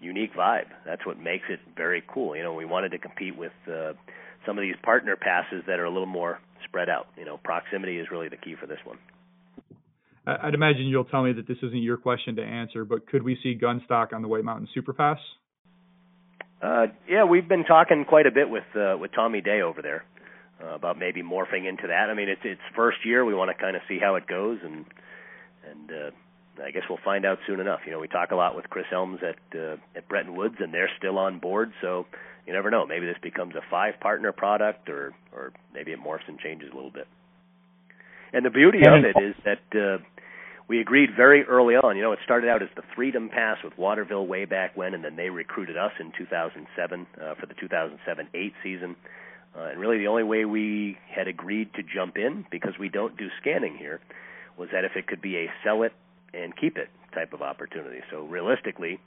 unique 0.00 0.34
vibe. 0.34 0.66
That's 0.84 1.06
what 1.06 1.18
makes 1.18 1.44
it 1.48 1.60
very 1.76 2.02
cool. 2.06 2.36
You 2.36 2.42
know, 2.42 2.54
we 2.54 2.64
wanted 2.64 2.90
to 2.90 2.98
compete 2.98 3.36
with 3.36 3.52
uh, 3.68 3.92
some 4.46 4.58
of 4.58 4.62
these 4.62 4.76
partner 4.82 5.16
passes 5.16 5.62
that 5.66 5.78
are 5.78 5.84
a 5.84 5.90
little 5.90 6.06
more 6.06 6.40
spread 6.64 6.88
out. 6.88 7.06
You 7.16 7.24
know, 7.24 7.38
proximity 7.42 7.98
is 7.98 8.08
really 8.10 8.28
the 8.28 8.36
key 8.36 8.54
for 8.60 8.66
this 8.66 8.78
one. 8.84 8.98
I'd 10.24 10.54
imagine 10.54 10.82
you'll 10.82 11.04
tell 11.04 11.24
me 11.24 11.32
that 11.32 11.48
this 11.48 11.58
isn't 11.62 11.82
your 11.82 11.96
question 11.96 12.36
to 12.36 12.42
answer, 12.42 12.84
but 12.84 13.08
could 13.08 13.24
we 13.24 13.36
see 13.42 13.58
Gunstock 13.58 14.12
on 14.12 14.22
the 14.22 14.28
White 14.28 14.44
Mountain 14.44 14.68
Superpass? 14.76 15.18
Uh, 16.62 16.86
yeah, 17.08 17.24
we've 17.24 17.48
been 17.48 17.64
talking 17.64 18.04
quite 18.08 18.26
a 18.26 18.30
bit 18.30 18.48
with 18.48 18.62
uh, 18.76 18.96
with 18.96 19.10
Tommy 19.12 19.40
Day 19.40 19.62
over 19.62 19.82
there 19.82 20.04
uh, 20.62 20.76
about 20.76 20.96
maybe 20.96 21.20
morphing 21.20 21.68
into 21.68 21.88
that. 21.88 22.08
I 22.08 22.14
mean, 22.14 22.28
it's 22.28 22.40
it's 22.44 22.60
first 22.76 22.98
year. 23.04 23.24
We 23.24 23.34
want 23.34 23.50
to 23.50 23.60
kind 23.60 23.74
of 23.74 23.82
see 23.88 23.98
how 24.00 24.14
it 24.14 24.28
goes, 24.28 24.58
and 24.62 24.84
and 25.68 25.90
uh, 25.90 26.64
I 26.64 26.70
guess 26.70 26.82
we'll 26.88 27.00
find 27.04 27.26
out 27.26 27.38
soon 27.48 27.58
enough. 27.58 27.80
You 27.84 27.90
know, 27.90 27.98
we 27.98 28.06
talk 28.06 28.30
a 28.30 28.36
lot 28.36 28.54
with 28.54 28.70
Chris 28.70 28.86
Elms 28.92 29.20
at 29.22 29.58
uh, 29.58 29.76
at 29.96 30.08
Bretton 30.08 30.36
Woods, 30.36 30.56
and 30.60 30.72
they're 30.72 30.90
still 30.98 31.18
on 31.18 31.40
board. 31.40 31.72
So 31.80 32.06
you 32.46 32.52
never 32.52 32.70
know. 32.70 32.86
Maybe 32.86 33.06
this 33.06 33.16
becomes 33.22 33.54
a 33.54 33.62
five 33.70 34.00
partner 34.00 34.32
product, 34.32 34.88
or 34.88 35.14
or 35.32 35.52
maybe 35.72 35.92
it 35.92 36.00
morphs 36.00 36.26
and 36.28 36.38
changes 36.38 36.70
a 36.72 36.74
little 36.74 36.90
bit. 36.90 37.06
And 38.32 38.44
the 38.44 38.50
beauty 38.50 38.78
of 38.78 39.04
it 39.04 39.22
is 39.22 39.34
that 39.44 39.78
uh, 39.78 40.02
we 40.68 40.80
agreed 40.80 41.10
very 41.14 41.44
early 41.44 41.74
on. 41.74 41.96
You 41.96 42.02
know, 42.02 42.12
it 42.12 42.18
started 42.24 42.48
out 42.48 42.62
as 42.62 42.70
the 42.74 42.82
Freedom 42.96 43.28
Pass 43.28 43.58
with 43.62 43.76
Waterville 43.76 44.26
way 44.26 44.46
back 44.46 44.76
when, 44.76 44.94
and 44.94 45.04
then 45.04 45.16
they 45.16 45.28
recruited 45.28 45.76
us 45.76 45.92
in 46.00 46.12
2007 46.16 47.06
uh, 47.20 47.34
for 47.34 47.46
the 47.46 47.54
2007-8 47.54 48.52
season. 48.62 48.96
Uh, 49.54 49.64
and 49.64 49.78
really, 49.78 49.98
the 49.98 50.06
only 50.06 50.22
way 50.22 50.46
we 50.46 50.96
had 51.14 51.28
agreed 51.28 51.74
to 51.74 51.82
jump 51.82 52.16
in, 52.16 52.46
because 52.50 52.72
we 52.80 52.88
don't 52.88 53.18
do 53.18 53.28
scanning 53.38 53.76
here, 53.76 54.00
was 54.56 54.70
that 54.72 54.84
if 54.84 54.92
it 54.96 55.06
could 55.06 55.20
be 55.20 55.36
a 55.36 55.50
sell 55.62 55.82
it 55.82 55.92
and 56.32 56.56
keep 56.56 56.78
it 56.78 56.88
type 57.12 57.34
of 57.34 57.42
opportunity. 57.42 58.00
So 58.10 58.22
realistically, 58.22 58.98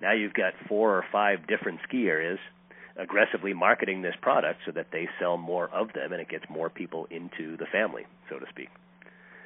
now 0.00 0.12
you've 0.12 0.34
got 0.34 0.54
four 0.68 0.96
or 0.96 1.04
five 1.12 1.46
different 1.46 1.78
ski 1.86 2.08
areas 2.08 2.40
aggressively 2.96 3.54
marketing 3.54 4.02
this 4.02 4.14
product 4.20 4.60
so 4.66 4.72
that 4.72 4.86
they 4.92 5.08
sell 5.18 5.36
more 5.36 5.68
of 5.68 5.92
them 5.94 6.12
and 6.12 6.20
it 6.20 6.28
gets 6.28 6.44
more 6.50 6.68
people 6.68 7.06
into 7.10 7.56
the 7.56 7.66
family, 7.72 8.02
so 8.28 8.38
to 8.38 8.46
speak 8.50 8.68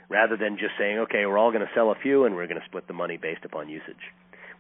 rather 0.09 0.37
than 0.37 0.57
just 0.57 0.73
saying, 0.79 0.99
okay, 0.99 1.27
we're 1.27 1.39
all 1.39 1.51
going 1.51 1.67
to 1.67 1.71
sell 1.75 1.91
a 1.91 1.95
few 2.03 2.25
and 2.25 2.35
we're 2.35 2.47
going 2.47 2.61
to 2.61 2.67
split 2.67 2.87
the 2.87 2.95
money 2.95 3.17
based 3.17 3.45
upon 3.45 3.69
usage. 3.69 3.97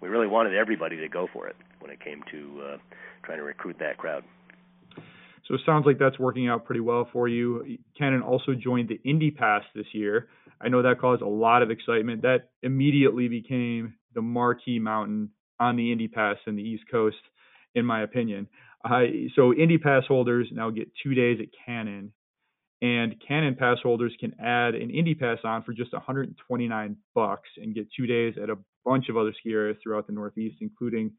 We 0.00 0.08
really 0.08 0.26
wanted 0.26 0.54
everybody 0.54 0.96
to 0.98 1.08
go 1.08 1.28
for 1.32 1.48
it 1.48 1.56
when 1.80 1.90
it 1.90 2.02
came 2.02 2.22
to 2.30 2.62
uh, 2.62 2.76
trying 3.24 3.38
to 3.38 3.44
recruit 3.44 3.76
that 3.80 3.96
crowd. 3.96 4.24
So 5.48 5.54
it 5.54 5.60
sounds 5.64 5.86
like 5.86 5.98
that's 5.98 6.18
working 6.18 6.48
out 6.48 6.64
pretty 6.64 6.80
well 6.80 7.08
for 7.12 7.28
you. 7.28 7.78
Cannon 7.96 8.22
also 8.22 8.52
joined 8.52 8.88
the 8.88 9.00
Indy 9.08 9.30
Pass 9.30 9.62
this 9.74 9.86
year. 9.92 10.28
I 10.60 10.68
know 10.68 10.82
that 10.82 11.00
caused 11.00 11.22
a 11.22 11.28
lot 11.28 11.62
of 11.62 11.70
excitement. 11.70 12.22
That 12.22 12.48
immediately 12.62 13.28
became 13.28 13.94
the 14.14 14.22
marquee 14.22 14.80
mountain 14.80 15.30
on 15.60 15.76
the 15.76 15.92
Indy 15.92 16.08
Pass 16.08 16.36
in 16.46 16.56
the 16.56 16.62
East 16.62 16.84
Coast, 16.90 17.16
in 17.74 17.86
my 17.86 18.02
opinion. 18.02 18.48
Uh, 18.84 19.02
so 19.34 19.52
Indy 19.52 19.78
Pass 19.78 20.04
holders 20.06 20.48
now 20.52 20.70
get 20.70 20.88
two 21.02 21.14
days 21.14 21.38
at 21.40 21.48
Cannon 21.64 22.12
and 22.82 23.14
Cannon 23.26 23.54
pass 23.54 23.78
holders 23.82 24.14
can 24.20 24.34
add 24.38 24.74
an 24.74 24.90
Indy 24.90 25.14
pass 25.14 25.38
on 25.44 25.62
for 25.62 25.72
just 25.72 25.92
129 25.92 26.96
bucks 27.14 27.48
and 27.56 27.74
get 27.74 27.86
two 27.96 28.06
days 28.06 28.34
at 28.42 28.50
a 28.50 28.56
bunch 28.84 29.08
of 29.08 29.16
other 29.16 29.32
ski 29.38 29.52
areas 29.52 29.78
throughout 29.82 30.06
the 30.06 30.12
Northeast, 30.12 30.56
including 30.60 31.12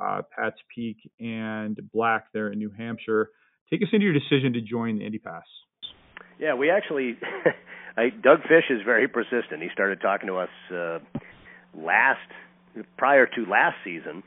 uh, 0.00 0.22
Pat's 0.36 0.58
Peak 0.74 0.98
and 1.18 1.78
Black 1.92 2.26
there 2.32 2.52
in 2.52 2.58
New 2.58 2.70
Hampshire. 2.70 3.30
Take 3.70 3.82
us 3.82 3.88
into 3.92 4.04
your 4.04 4.14
decision 4.14 4.52
to 4.52 4.60
join 4.60 4.98
the 4.98 5.04
Indy 5.04 5.18
Pass. 5.18 5.42
Yeah, 6.38 6.54
we 6.54 6.70
actually, 6.70 7.18
I, 7.96 8.10
Doug 8.10 8.42
Fish 8.42 8.64
is 8.70 8.80
very 8.84 9.08
persistent. 9.08 9.62
He 9.62 9.68
started 9.72 10.00
talking 10.00 10.28
to 10.28 10.36
us 10.36 10.48
uh, 10.72 10.98
last, 11.76 12.20
prior 12.96 13.26
to 13.26 13.40
last 13.50 13.76
season, 13.84 14.22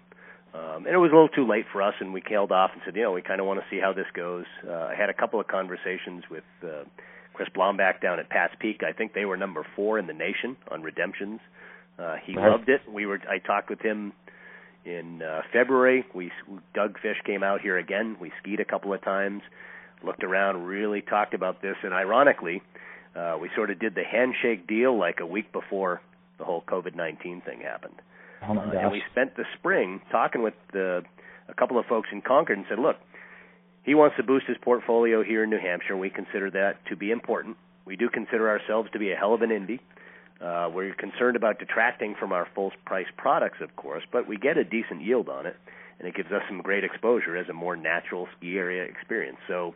um, 0.53 0.85
and 0.85 0.93
it 0.93 0.97
was 0.97 1.11
a 1.11 1.15
little 1.15 1.29
too 1.29 1.47
late 1.47 1.65
for 1.71 1.81
us, 1.81 1.95
and 1.99 2.13
we 2.13 2.21
tailed 2.21 2.51
off 2.51 2.71
and 2.73 2.81
said, 2.85 2.95
you 2.95 3.01
know, 3.03 3.11
we 3.11 3.21
kind 3.21 3.39
of 3.41 3.47
want 3.47 3.59
to 3.59 3.65
see 3.69 3.79
how 3.79 3.93
this 3.93 4.05
goes. 4.13 4.45
Uh, 4.67 4.71
I 4.71 4.95
had 4.95 5.09
a 5.09 5.13
couple 5.13 5.39
of 5.39 5.47
conversations 5.47 6.23
with 6.29 6.43
uh, 6.63 6.83
Chris 7.33 7.49
Blomback 7.55 8.01
down 8.01 8.19
at 8.19 8.29
Pat's 8.29 8.53
Peak. 8.59 8.81
I 8.87 8.93
think 8.93 9.13
they 9.13 9.25
were 9.25 9.37
number 9.37 9.65
four 9.75 9.97
in 9.97 10.05
the 10.07 10.13
nation 10.13 10.55
on 10.69 10.83
redemptions. 10.83 11.39
Uh, 11.97 12.15
he 12.23 12.35
right. 12.35 12.51
loved 12.51 12.69
it. 12.69 12.81
We 12.91 13.05
were. 13.05 13.19
I 13.29 13.39
talked 13.39 13.69
with 13.69 13.79
him 13.79 14.13
in 14.85 15.21
uh, 15.21 15.41
February. 15.51 16.05
We 16.13 16.31
Doug 16.73 16.99
Fish 16.99 17.17
came 17.25 17.43
out 17.43 17.61
here 17.61 17.77
again. 17.77 18.17
We 18.19 18.31
skied 18.41 18.59
a 18.59 18.65
couple 18.65 18.93
of 18.93 19.01
times, 19.01 19.41
looked 20.03 20.23
around, 20.23 20.63
really 20.63 21.01
talked 21.01 21.33
about 21.33 21.61
this, 21.61 21.75
and 21.83 21.93
ironically, 21.93 22.61
uh, 23.15 23.37
we 23.39 23.49
sort 23.55 23.71
of 23.71 23.79
did 23.79 23.95
the 23.95 24.03
handshake 24.03 24.67
deal 24.67 24.97
like 24.97 25.19
a 25.19 25.25
week 25.25 25.51
before 25.51 26.01
the 26.37 26.45
whole 26.45 26.63
COVID 26.67 26.95
nineteen 26.95 27.41
thing 27.41 27.61
happened. 27.61 27.95
Oh 28.47 28.53
my 28.53 28.65
gosh. 28.65 28.75
Uh, 28.75 28.77
and 28.79 28.91
we 28.91 29.01
spent 29.11 29.35
the 29.35 29.45
spring 29.57 30.01
talking 30.11 30.43
with 30.43 30.53
the, 30.71 31.03
a 31.47 31.53
couple 31.53 31.79
of 31.79 31.85
folks 31.85 32.09
in 32.11 32.21
Concord 32.21 32.57
and 32.57 32.65
said, 32.69 32.79
look, 32.79 32.97
he 33.83 33.95
wants 33.95 34.15
to 34.17 34.23
boost 34.23 34.45
his 34.47 34.57
portfolio 34.61 35.23
here 35.23 35.43
in 35.43 35.49
New 35.49 35.59
Hampshire. 35.59 35.97
We 35.97 36.09
consider 36.09 36.49
that 36.51 36.85
to 36.89 36.95
be 36.95 37.11
important. 37.11 37.57
We 37.85 37.95
do 37.95 38.09
consider 38.09 38.49
ourselves 38.49 38.89
to 38.93 38.99
be 38.99 39.11
a 39.11 39.15
hell 39.15 39.33
of 39.33 39.41
an 39.41 39.49
indie. 39.49 39.79
Uh, 40.41 40.69
we're 40.69 40.93
concerned 40.95 41.35
about 41.35 41.59
detracting 41.59 42.15
from 42.19 42.31
our 42.31 42.47
full 42.55 42.71
price 42.85 43.07
products, 43.17 43.59
of 43.61 43.75
course, 43.75 44.03
but 44.11 44.27
we 44.27 44.37
get 44.37 44.57
a 44.57 44.63
decent 44.63 45.01
yield 45.01 45.29
on 45.29 45.45
it, 45.45 45.55
and 45.99 46.07
it 46.07 46.15
gives 46.15 46.31
us 46.31 46.41
some 46.47 46.61
great 46.61 46.83
exposure 46.83 47.37
as 47.37 47.47
a 47.49 47.53
more 47.53 47.75
natural 47.75 48.27
ski 48.37 48.57
area 48.57 48.83
experience. 48.83 49.37
So 49.47 49.73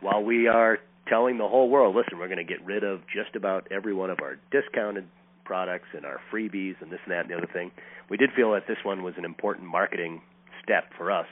while 0.00 0.22
we 0.22 0.48
are 0.48 0.78
telling 1.08 1.38
the 1.38 1.48
whole 1.48 1.68
world, 1.68 1.94
listen, 1.94 2.18
we're 2.18 2.28
going 2.28 2.38
to 2.38 2.44
get 2.44 2.64
rid 2.64 2.84
of 2.84 3.00
just 3.12 3.36
about 3.36 3.68
every 3.70 3.94
one 3.94 4.10
of 4.10 4.18
our 4.20 4.38
discounted 4.50 5.06
products 5.48 5.88
and 5.96 6.04
our 6.04 6.20
freebies 6.30 6.74
and 6.82 6.92
this 6.92 7.00
and 7.04 7.12
that 7.12 7.22
and 7.22 7.30
the 7.30 7.34
other 7.34 7.48
thing. 7.52 7.72
We 8.10 8.18
did 8.18 8.30
feel 8.36 8.52
that 8.52 8.68
this 8.68 8.76
one 8.84 9.02
was 9.02 9.14
an 9.16 9.24
important 9.24 9.66
marketing 9.66 10.20
step 10.62 10.84
for 10.96 11.10
us 11.10 11.26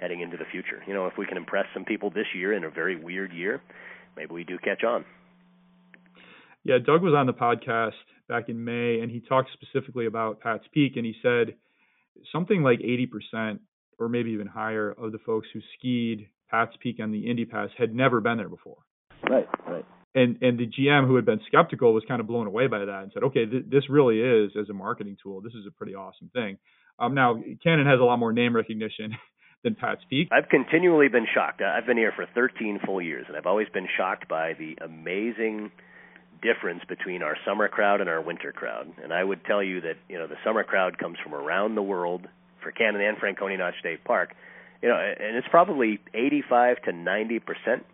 heading 0.00 0.20
into 0.20 0.36
the 0.36 0.44
future. 0.50 0.82
You 0.86 0.92
know, 0.92 1.06
if 1.06 1.12
we 1.16 1.26
can 1.26 1.36
impress 1.36 1.66
some 1.72 1.84
people 1.84 2.10
this 2.10 2.26
year 2.34 2.52
in 2.52 2.64
a 2.64 2.70
very 2.70 2.96
weird 2.96 3.32
year, 3.32 3.62
maybe 4.16 4.34
we 4.34 4.42
do 4.42 4.58
catch 4.58 4.82
on. 4.82 5.04
Yeah, 6.64 6.78
Doug 6.84 7.02
was 7.02 7.14
on 7.16 7.26
the 7.26 7.32
podcast 7.32 7.92
back 8.28 8.48
in 8.48 8.64
May 8.64 9.00
and 9.00 9.10
he 9.10 9.20
talked 9.20 9.50
specifically 9.52 10.06
about 10.06 10.40
Pat's 10.40 10.64
Peak 10.74 10.96
and 10.96 11.06
he 11.06 11.14
said 11.22 11.54
something 12.32 12.62
like 12.62 12.80
80% 12.80 13.60
or 14.00 14.08
maybe 14.08 14.32
even 14.32 14.48
higher 14.48 14.90
of 14.90 15.12
the 15.12 15.18
folks 15.24 15.46
who 15.52 15.60
skied 15.78 16.28
Pat's 16.50 16.74
Peak 16.80 16.96
on 17.00 17.12
the 17.12 17.30
Indy 17.30 17.44
Pass 17.44 17.70
had 17.78 17.94
never 17.94 18.20
been 18.20 18.38
there 18.38 18.48
before. 18.48 18.78
Right, 19.30 19.46
right 19.68 19.86
and 20.14 20.38
and 20.42 20.58
the 20.58 20.66
GM 20.66 21.06
who 21.06 21.16
had 21.16 21.24
been 21.24 21.40
skeptical 21.46 21.94
was 21.94 22.04
kind 22.06 22.20
of 22.20 22.26
blown 22.26 22.46
away 22.46 22.66
by 22.66 22.84
that 22.84 23.02
and 23.02 23.10
said, 23.12 23.22
okay, 23.24 23.46
th- 23.46 23.64
this 23.70 23.88
really 23.88 24.20
is 24.20 24.52
as 24.60 24.68
a 24.68 24.74
marketing 24.74 25.16
tool, 25.22 25.40
this 25.40 25.54
is 25.54 25.66
a 25.66 25.70
pretty 25.70 25.94
awesome 25.94 26.30
thing. 26.32 26.58
Um, 26.98 27.14
now 27.14 27.42
Cannon 27.62 27.86
has 27.86 28.00
a 28.00 28.04
lot 28.04 28.18
more 28.18 28.32
name 28.32 28.54
recognition 28.54 29.16
than 29.64 29.74
Pat's 29.74 30.02
Peak. 30.10 30.28
I've 30.30 30.48
continually 30.48 31.08
been 31.08 31.26
shocked. 31.32 31.62
I've 31.62 31.86
been 31.86 31.96
here 31.96 32.12
for 32.14 32.26
13 32.34 32.80
full 32.84 33.00
years, 33.00 33.26
and 33.28 33.36
I've 33.36 33.46
always 33.46 33.68
been 33.72 33.88
shocked 33.96 34.28
by 34.28 34.52
the 34.54 34.76
amazing 34.84 35.70
difference 36.42 36.82
between 36.88 37.22
our 37.22 37.36
summer 37.46 37.68
crowd 37.68 38.00
and 38.00 38.10
our 38.10 38.20
winter 38.20 38.52
crowd. 38.52 38.92
And 39.02 39.12
I 39.12 39.22
would 39.22 39.44
tell 39.44 39.62
you 39.62 39.80
that 39.82 39.96
you 40.08 40.18
know 40.18 40.26
the 40.26 40.36
summer 40.44 40.64
crowd 40.64 40.98
comes 40.98 41.16
from 41.22 41.34
around 41.34 41.74
the 41.74 41.82
world 41.82 42.26
for 42.62 42.70
Cannon 42.70 43.00
and 43.00 43.16
Franconia 43.16 43.58
Notch 43.58 43.78
State 43.80 44.04
Park. 44.04 44.34
You 44.82 44.88
know, 44.88 44.96
and 44.96 45.36
it's 45.36 45.46
probably 45.48 46.00
85 46.12 46.82
to 46.82 46.92
90 46.92 47.38
percent 47.38 47.86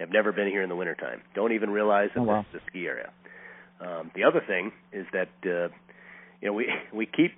have 0.00 0.10
never 0.10 0.32
been 0.32 0.48
here 0.48 0.62
in 0.62 0.68
the 0.68 0.76
wintertime. 0.76 1.20
Don't 1.34 1.52
even 1.52 1.70
realize 1.70 2.08
that 2.14 2.20
oh, 2.20 2.24
wow. 2.24 2.46
this 2.52 2.60
is 2.60 2.66
a 2.66 2.70
ski 2.70 2.86
area. 2.86 3.10
Um, 3.80 4.10
the 4.14 4.24
other 4.24 4.42
thing 4.46 4.72
is 4.92 5.06
that 5.12 5.28
uh, 5.44 5.68
you 6.40 6.48
know 6.48 6.52
we 6.52 6.66
we 6.92 7.06
keep 7.06 7.32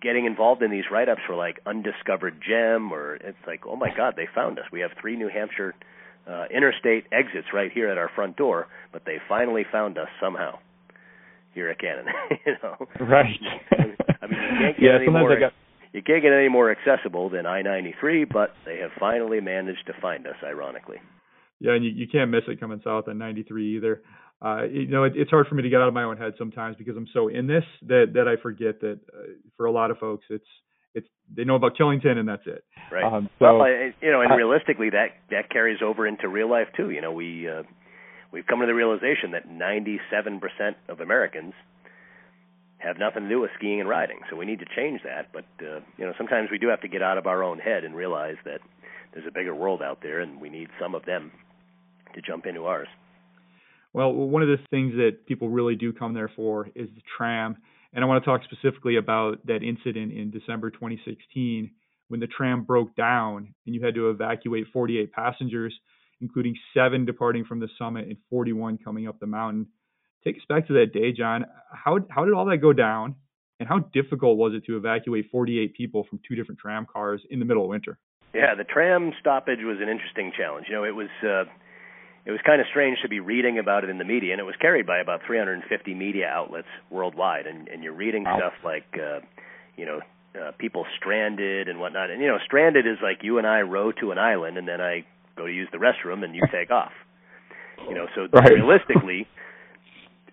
getting 0.00 0.26
involved 0.26 0.62
in 0.62 0.70
these 0.70 0.84
write-ups 0.90 1.20
for 1.26 1.36
like 1.36 1.60
undiscovered 1.66 2.40
gem, 2.46 2.92
or 2.92 3.16
it's 3.16 3.38
like 3.46 3.66
oh 3.66 3.76
my 3.76 3.90
God, 3.96 4.14
they 4.16 4.26
found 4.34 4.58
us. 4.58 4.64
We 4.72 4.80
have 4.80 4.90
three 5.00 5.16
New 5.16 5.28
Hampshire 5.28 5.74
uh, 6.28 6.44
interstate 6.54 7.04
exits 7.12 7.48
right 7.52 7.70
here 7.72 7.88
at 7.88 7.98
our 7.98 8.10
front 8.14 8.36
door, 8.36 8.66
but 8.92 9.02
they 9.04 9.18
finally 9.28 9.64
found 9.70 9.98
us 9.98 10.08
somehow 10.20 10.58
here 11.54 11.70
at 11.70 11.78
Cannon. 11.78 12.06
you 12.46 12.52
know, 12.62 12.76
right? 13.00 13.40
I 14.22 14.26
mean, 14.26 14.40
you 14.40 14.58
can't 14.58 14.76
get 14.76 14.82
yeah, 14.82 14.96
any 14.96 15.10
more. 15.10 15.38
Got... 15.38 15.52
You 15.92 16.02
can't 16.02 16.22
get 16.22 16.32
any 16.32 16.48
more 16.48 16.70
accessible 16.70 17.30
than 17.30 17.46
I-93, 17.46 18.30
but 18.30 18.52
they 18.66 18.78
have 18.78 18.90
finally 19.00 19.40
managed 19.40 19.86
to 19.86 19.94
find 20.02 20.26
us, 20.26 20.36
ironically. 20.44 20.98
Yeah, 21.60 21.72
and 21.72 21.84
you, 21.84 21.90
you 21.90 22.06
can't 22.06 22.30
miss 22.30 22.42
it 22.46 22.60
coming 22.60 22.80
south 22.84 23.08
on 23.08 23.18
93 23.18 23.76
either. 23.76 24.02
Uh, 24.40 24.64
you 24.64 24.86
know, 24.86 25.04
it, 25.04 25.14
it's 25.16 25.30
hard 25.30 25.46
for 25.48 25.56
me 25.56 25.62
to 25.62 25.68
get 25.68 25.80
out 25.80 25.88
of 25.88 25.94
my 25.94 26.04
own 26.04 26.16
head 26.16 26.34
sometimes 26.38 26.76
because 26.76 26.96
I'm 26.96 27.08
so 27.12 27.28
in 27.28 27.46
this 27.48 27.64
that 27.88 28.12
that 28.14 28.28
I 28.28 28.40
forget 28.40 28.80
that 28.80 29.00
uh, 29.12 29.32
for 29.56 29.66
a 29.66 29.72
lot 29.72 29.90
of 29.90 29.98
folks, 29.98 30.24
it's 30.30 30.46
it's 30.94 31.08
they 31.34 31.44
know 31.44 31.56
about 31.56 31.76
Killington 31.76 32.18
and 32.18 32.28
that's 32.28 32.46
it. 32.46 32.64
Right. 32.92 33.04
Um, 33.04 33.28
so, 33.38 33.44
well, 33.44 33.62
I, 33.62 33.92
you 34.00 34.12
know, 34.12 34.20
and 34.20 34.36
realistically, 34.36 34.90
that 34.90 35.08
that 35.30 35.50
carries 35.50 35.80
over 35.82 36.06
into 36.06 36.28
real 36.28 36.48
life 36.48 36.68
too. 36.76 36.90
You 36.90 37.00
know, 37.00 37.10
we 37.10 37.48
uh, 37.48 37.64
we've 38.32 38.46
come 38.46 38.60
to 38.60 38.66
the 38.66 38.74
realization 38.74 39.32
that 39.32 39.48
97% 39.48 40.40
of 40.88 41.00
Americans 41.00 41.54
have 42.78 42.96
nothing 42.96 43.24
to 43.24 43.28
do 43.28 43.40
with 43.40 43.50
skiing 43.58 43.80
and 43.80 43.88
riding. 43.88 44.20
So 44.30 44.36
we 44.36 44.46
need 44.46 44.60
to 44.60 44.66
change 44.76 45.00
that. 45.02 45.32
But 45.32 45.46
uh, 45.60 45.80
you 45.96 46.06
know, 46.06 46.12
sometimes 46.16 46.48
we 46.52 46.58
do 46.58 46.68
have 46.68 46.80
to 46.82 46.88
get 46.88 47.02
out 47.02 47.18
of 47.18 47.26
our 47.26 47.42
own 47.42 47.58
head 47.58 47.82
and 47.82 47.94
realize 47.94 48.36
that 48.44 48.60
there's 49.12 49.26
a 49.26 49.32
bigger 49.32 49.54
world 49.54 49.82
out 49.82 49.98
there, 50.00 50.20
and 50.20 50.40
we 50.40 50.48
need 50.48 50.68
some 50.80 50.94
of 50.94 51.04
them 51.04 51.32
to 52.20 52.26
jump 52.26 52.46
into 52.46 52.64
ours. 52.64 52.88
Well, 53.92 54.12
one 54.12 54.42
of 54.42 54.48
the 54.48 54.58
things 54.70 54.94
that 54.94 55.26
people 55.26 55.48
really 55.48 55.74
do 55.74 55.92
come 55.92 56.14
there 56.14 56.30
for 56.34 56.68
is 56.74 56.88
the 56.94 57.02
tram. 57.16 57.56
And 57.92 58.04
I 58.04 58.06
want 58.06 58.22
to 58.22 58.30
talk 58.30 58.42
specifically 58.44 58.96
about 58.96 59.46
that 59.46 59.62
incident 59.62 60.12
in 60.12 60.30
December 60.30 60.70
2016 60.70 61.70
when 62.08 62.20
the 62.20 62.26
tram 62.26 62.64
broke 62.64 62.94
down 62.96 63.54
and 63.66 63.74
you 63.74 63.84
had 63.84 63.94
to 63.94 64.10
evacuate 64.10 64.66
48 64.72 65.12
passengers, 65.12 65.74
including 66.20 66.54
seven 66.74 67.04
departing 67.04 67.44
from 67.44 67.60
the 67.60 67.68
summit 67.78 68.08
and 68.08 68.16
41 68.30 68.78
coming 68.78 69.08
up 69.08 69.20
the 69.20 69.26
mountain. 69.26 69.68
Take 70.24 70.36
us 70.36 70.42
back 70.48 70.66
to 70.66 70.74
that 70.74 70.92
day, 70.92 71.12
John. 71.12 71.46
How 71.72 71.98
how 72.10 72.24
did 72.24 72.34
all 72.34 72.46
that 72.46 72.58
go 72.58 72.72
down, 72.72 73.14
and 73.60 73.68
how 73.68 73.78
difficult 73.78 74.36
was 74.36 74.52
it 74.52 74.64
to 74.66 74.76
evacuate 74.76 75.26
48 75.30 75.74
people 75.74 76.04
from 76.10 76.18
two 76.26 76.34
different 76.34 76.58
tram 76.58 76.86
cars 76.92 77.22
in 77.30 77.38
the 77.38 77.44
middle 77.44 77.62
of 77.62 77.68
winter? 77.68 77.98
Yeah, 78.34 78.54
the 78.56 78.64
tram 78.64 79.12
stoppage 79.20 79.60
was 79.62 79.78
an 79.80 79.88
interesting 79.88 80.32
challenge. 80.36 80.66
You 80.68 80.74
know, 80.74 80.84
it 80.84 80.94
was 80.94 81.08
uh, 81.22 81.44
it 82.28 82.30
was 82.30 82.40
kind 82.44 82.60
of 82.60 82.66
strange 82.68 82.98
to 83.00 83.08
be 83.08 83.20
reading 83.20 83.58
about 83.58 83.84
it 83.84 83.90
in 83.90 83.96
the 83.96 84.04
media, 84.04 84.32
and 84.32 84.40
it 84.40 84.44
was 84.44 84.54
carried 84.60 84.86
by 84.86 84.98
about 84.98 85.22
350 85.26 85.94
media 85.94 86.28
outlets 86.28 86.68
worldwide. 86.90 87.46
And, 87.46 87.68
and 87.68 87.82
you're 87.82 87.94
reading 87.94 88.24
wow. 88.24 88.36
stuff 88.36 88.52
like, 88.62 88.84
uh, 89.00 89.20
you 89.78 89.86
know, 89.86 90.00
uh, 90.38 90.52
people 90.58 90.84
stranded 91.00 91.70
and 91.70 91.80
whatnot. 91.80 92.10
And 92.10 92.20
you 92.20 92.28
know, 92.28 92.36
stranded 92.44 92.86
is 92.86 92.98
like 93.02 93.22
you 93.22 93.38
and 93.38 93.46
I 93.46 93.62
row 93.62 93.92
to 93.92 94.12
an 94.12 94.18
island, 94.18 94.58
and 94.58 94.68
then 94.68 94.78
I 94.78 95.06
go 95.38 95.46
to 95.46 95.52
use 95.52 95.68
the 95.72 95.78
restroom, 95.78 96.22
and 96.22 96.34
you 96.34 96.42
take 96.52 96.70
off. 96.70 96.92
You 97.88 97.94
know, 97.94 98.08
so 98.14 98.28
right. 98.30 98.52
realistically, 98.52 99.26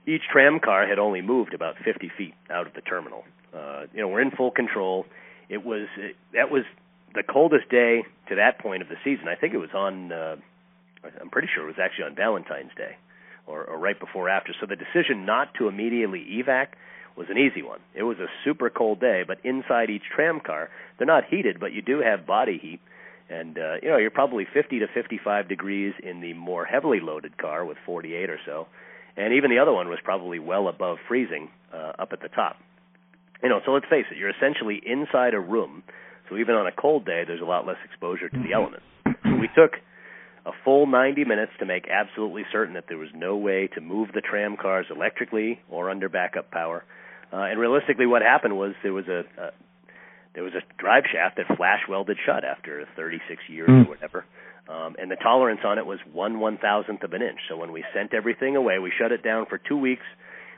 each 0.05 0.23
tram 0.29 0.59
car 0.59 0.85
had 0.85 0.99
only 0.99 1.21
moved 1.21 1.53
about 1.53 1.75
50 1.85 2.11
feet 2.17 2.33
out 2.49 2.67
of 2.67 2.73
the 2.73 2.81
terminal. 2.81 3.23
Uh, 3.55 3.83
you 3.93 4.01
know, 4.01 4.09
we're 4.09 4.21
in 4.21 4.31
full 4.31 4.51
control. 4.51 5.05
It 5.47 5.63
was 5.63 5.87
it, 5.95 6.17
that 6.33 6.51
was 6.51 6.63
the 7.13 7.23
coldest 7.23 7.69
day 7.69 8.03
to 8.27 8.35
that 8.35 8.59
point 8.59 8.81
of 8.81 8.89
the 8.89 8.97
season. 9.05 9.29
I 9.29 9.35
think 9.35 9.53
it 9.53 9.59
was 9.59 9.73
on. 9.73 10.11
Uh, 10.11 10.35
I'm 11.20 11.30
pretty 11.30 11.49
sure 11.53 11.64
it 11.64 11.68
was 11.68 11.80
actually 11.82 12.06
on 12.06 12.16
Valentine's 12.16 12.72
Day, 12.76 12.97
or, 13.47 13.64
or 13.64 13.78
right 13.78 13.99
before 13.99 14.30
after. 14.30 14.53
So 14.60 14.66
the 14.66 14.76
decision 14.76 15.26
not 15.26 15.53
to 15.56 15.68
immediately 15.68 16.26
evac 16.41 16.68
was 17.16 17.28
an 17.30 17.38
easy 17.38 17.62
one. 17.62 17.80
It 17.93 18.03
was 18.03 18.18
a 18.20 18.28
super 18.43 18.70
cold 18.70 18.99
day, 18.99 19.24
but 19.26 19.39
inside 19.43 19.89
each 19.89 20.03
tram 20.14 20.39
car, 20.39 20.70
they're 20.97 21.08
not 21.08 21.24
heated, 21.30 21.60
but 21.60 21.72
you 21.72 21.82
do 21.82 21.99
have 21.99 22.28
body 22.28 22.60
heat. 22.62 22.80
And 23.30 23.58
uh, 23.58 23.76
you 23.82 23.89
know, 23.89 23.97
you're 23.97 24.12
probably 24.12 24.45
50 24.51 24.80
to 24.80 24.88
55 24.93 25.49
degrees 25.49 25.93
in 26.03 26.22
the 26.22 26.34
more 26.34 26.66
heavily 26.66 26.99
loaded 26.99 27.38
car 27.38 27.66
with 27.66 27.78
48 27.86 28.30
or 28.30 28.39
so, 28.45 28.68
and 29.18 29.34
even 29.34 29.49
the 29.49 29.60
other 29.60 29.74
one 29.74 29.89
was 29.89 29.99
probably 30.03 30.39
well 30.39 30.68
above 30.68 30.97
freezing 31.08 31.49
uh, 31.74 31.93
up 31.97 32.10
at 32.12 32.22
the 32.22 32.30
top. 32.30 32.58
You 33.41 33.49
know, 33.49 33.62
so 33.66 33.72
let's 33.72 33.86
face 33.89 34.06
it, 34.12 34.18
you're 34.18 34.30
essentially 34.30 34.82
inside 34.86 35.34
a 35.34 35.39
room. 35.39 35.84
So 36.30 36.38
even 36.38 36.56
on 36.56 36.68
a 36.68 36.72
cold 36.72 37.06
day, 37.06 37.24
there's 37.26 37.41
a 37.41 37.45
lot 37.45 37.66
less 37.66 37.78
exposure 37.86 38.30
to 38.30 38.38
the 38.38 38.43
mm-hmm. 38.43 38.53
elements. 38.53 38.86
So 39.24 39.36
we 39.39 39.49
took 39.56 39.78
a 40.45 40.51
full 40.63 40.85
90 40.85 41.25
minutes 41.25 41.51
to 41.59 41.65
make 41.65 41.87
absolutely 41.89 42.43
certain 42.51 42.75
that 42.75 42.85
there 42.87 42.97
was 42.97 43.09
no 43.15 43.35
way 43.35 43.67
to 43.73 43.81
move 43.81 44.09
the 44.13 44.21
tram 44.21 44.55
cars 44.57 44.85
electrically 44.89 45.59
or 45.69 45.89
under 45.89 46.07
backup 46.07 46.51
power. 46.51 46.83
Uh, 47.33 47.37
and 47.37 47.59
realistically, 47.59 48.05
what 48.05 48.21
happened 48.21 48.55
was 48.55 48.73
there 48.83 48.93
was 48.93 49.07
a, 49.07 49.23
a 49.41 49.51
there 50.35 50.43
was 50.43 50.53
a 50.53 50.61
drive 50.77 51.05
shaft 51.11 51.37
that 51.37 51.57
flash 51.57 51.79
welded 51.89 52.17
shut 52.25 52.43
after 52.43 52.85
36 52.97 53.41
years 53.47 53.69
mm. 53.69 53.85
or 53.85 53.89
whatever, 53.89 54.25
um, 54.69 54.95
and 54.99 55.09
the 55.09 55.15
tolerance 55.15 55.61
on 55.65 55.77
it 55.77 55.85
was 55.85 55.99
one 56.11 56.39
one 56.39 56.57
thousandth 56.57 57.03
of 57.03 57.13
an 57.13 57.21
inch. 57.21 57.39
So 57.49 57.57
when 57.57 57.71
we 57.71 57.83
sent 57.93 58.13
everything 58.13 58.55
away, 58.55 58.77
we 58.79 58.91
shut 58.97 59.11
it 59.11 59.23
down 59.23 59.47
for 59.47 59.57
two 59.57 59.77
weeks. 59.77 60.05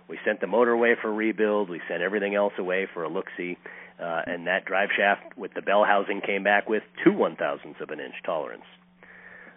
We 0.09 0.19
sent 0.25 0.41
the 0.41 0.47
motor 0.47 0.71
away 0.71 0.95
for 1.01 1.13
rebuild. 1.13 1.69
We 1.69 1.81
sent 1.87 2.01
everything 2.01 2.35
else 2.35 2.53
away 2.57 2.87
for 2.93 3.03
a 3.03 3.09
look 3.09 3.25
see, 3.37 3.57
uh, 4.01 4.21
and 4.25 4.47
that 4.47 4.65
drive 4.65 4.89
shaft 4.95 5.37
with 5.37 5.53
the 5.53 5.61
bell 5.61 5.85
housing 5.85 6.21
came 6.21 6.43
back 6.43 6.67
with 6.67 6.83
two 7.03 7.13
one 7.13 7.35
thousandths 7.37 7.79
of 7.79 7.89
an 7.89 7.99
inch 7.99 8.15
tolerance. 8.25 8.65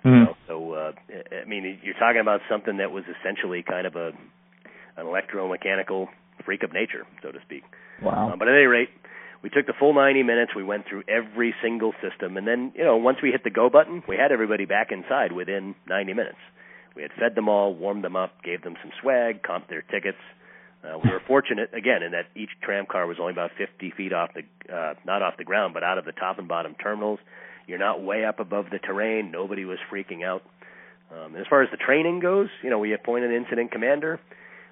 Mm. 0.05 0.27
So, 0.27 0.37
so 0.47 0.73
uh, 0.73 0.93
I 1.43 1.45
mean, 1.47 1.79
you're 1.83 1.95
talking 1.95 2.21
about 2.21 2.41
something 2.49 2.79
that 2.79 2.91
was 2.91 3.05
essentially 3.05 3.63
kind 3.63 3.87
of 3.87 3.97
a 3.97 4.13
an 4.97 5.07
electromechanical 5.07 6.09
freak 6.45 6.63
of 6.63 6.73
nature, 6.73 7.07
so 7.23 7.31
to 7.31 7.39
speak. 7.43 7.63
Wow. 8.03 8.31
Uh, 8.33 8.37
but 8.37 8.49
at 8.49 8.55
any 8.55 8.65
rate, 8.65 8.89
we 9.43 9.51
took 9.51 9.67
the 9.67 9.73
full 9.79 9.95
90 9.95 10.23
minutes. 10.23 10.53
We 10.55 10.65
went 10.65 10.87
through 10.89 11.05
every 11.09 11.55
single 11.63 11.93
system, 12.03 12.37
and 12.37 12.47
then 12.47 12.73
you 12.75 12.85
know 12.85 12.97
once 12.97 13.19
we 13.23 13.31
hit 13.31 13.45
the 13.45 13.51
go 13.51 13.71
button, 13.71 14.03
we 14.09 14.17
had 14.17 14.33
everybody 14.33 14.65
back 14.65 14.91
inside 14.91 15.33
within 15.33 15.75
90 15.89 16.15
minutes. 16.15 16.39
We 16.97 17.03
had 17.03 17.13
fed 17.13 17.35
them 17.35 17.49
all, 17.49 17.75
warmed 17.75 18.05
them 18.05 18.17
up, 18.17 18.43
gave 18.43 18.63
them 18.63 18.77
some 18.83 18.91
swag, 19.01 19.43
comped 19.43 19.69
their 19.69 19.83
tickets. 19.83 20.19
Uh, 20.83 20.99
we 21.03 21.11
were 21.11 21.21
fortunate 21.27 21.71
again 21.75 22.03
in 22.03 22.13
that 22.13 22.27
each 22.35 22.51
tram 22.63 22.87
car 22.87 23.07
was 23.07 23.19
only 23.21 23.33
about 23.33 23.51
50 23.57 23.93
feet 23.97 24.13
off 24.13 24.31
the 24.35 24.43
uh, 24.75 24.95
not 25.05 25.23
off 25.23 25.37
the 25.37 25.45
ground, 25.45 25.75
but 25.75 25.83
out 25.83 25.99
of 25.99 26.05
the 26.05 26.13
top 26.13 26.39
and 26.39 26.49
bottom 26.49 26.75
terminals. 26.75 27.21
You're 27.71 27.79
not 27.79 28.03
way 28.03 28.25
up 28.25 28.41
above 28.41 28.67
the 28.73 28.81
terrain. 28.81 29.31
Nobody 29.31 29.65
was 29.65 29.79
freaking 29.93 30.25
out. 30.25 30.43
Um, 31.15 31.37
as 31.37 31.47
far 31.49 31.63
as 31.63 31.71
the 31.71 31.77
training 31.77 32.19
goes, 32.19 32.49
you 32.65 32.71
know, 32.71 32.81
we 32.81 32.93
appoint 32.93 33.25
an 33.25 33.33
incident 33.33 33.71
commander, 33.71 34.19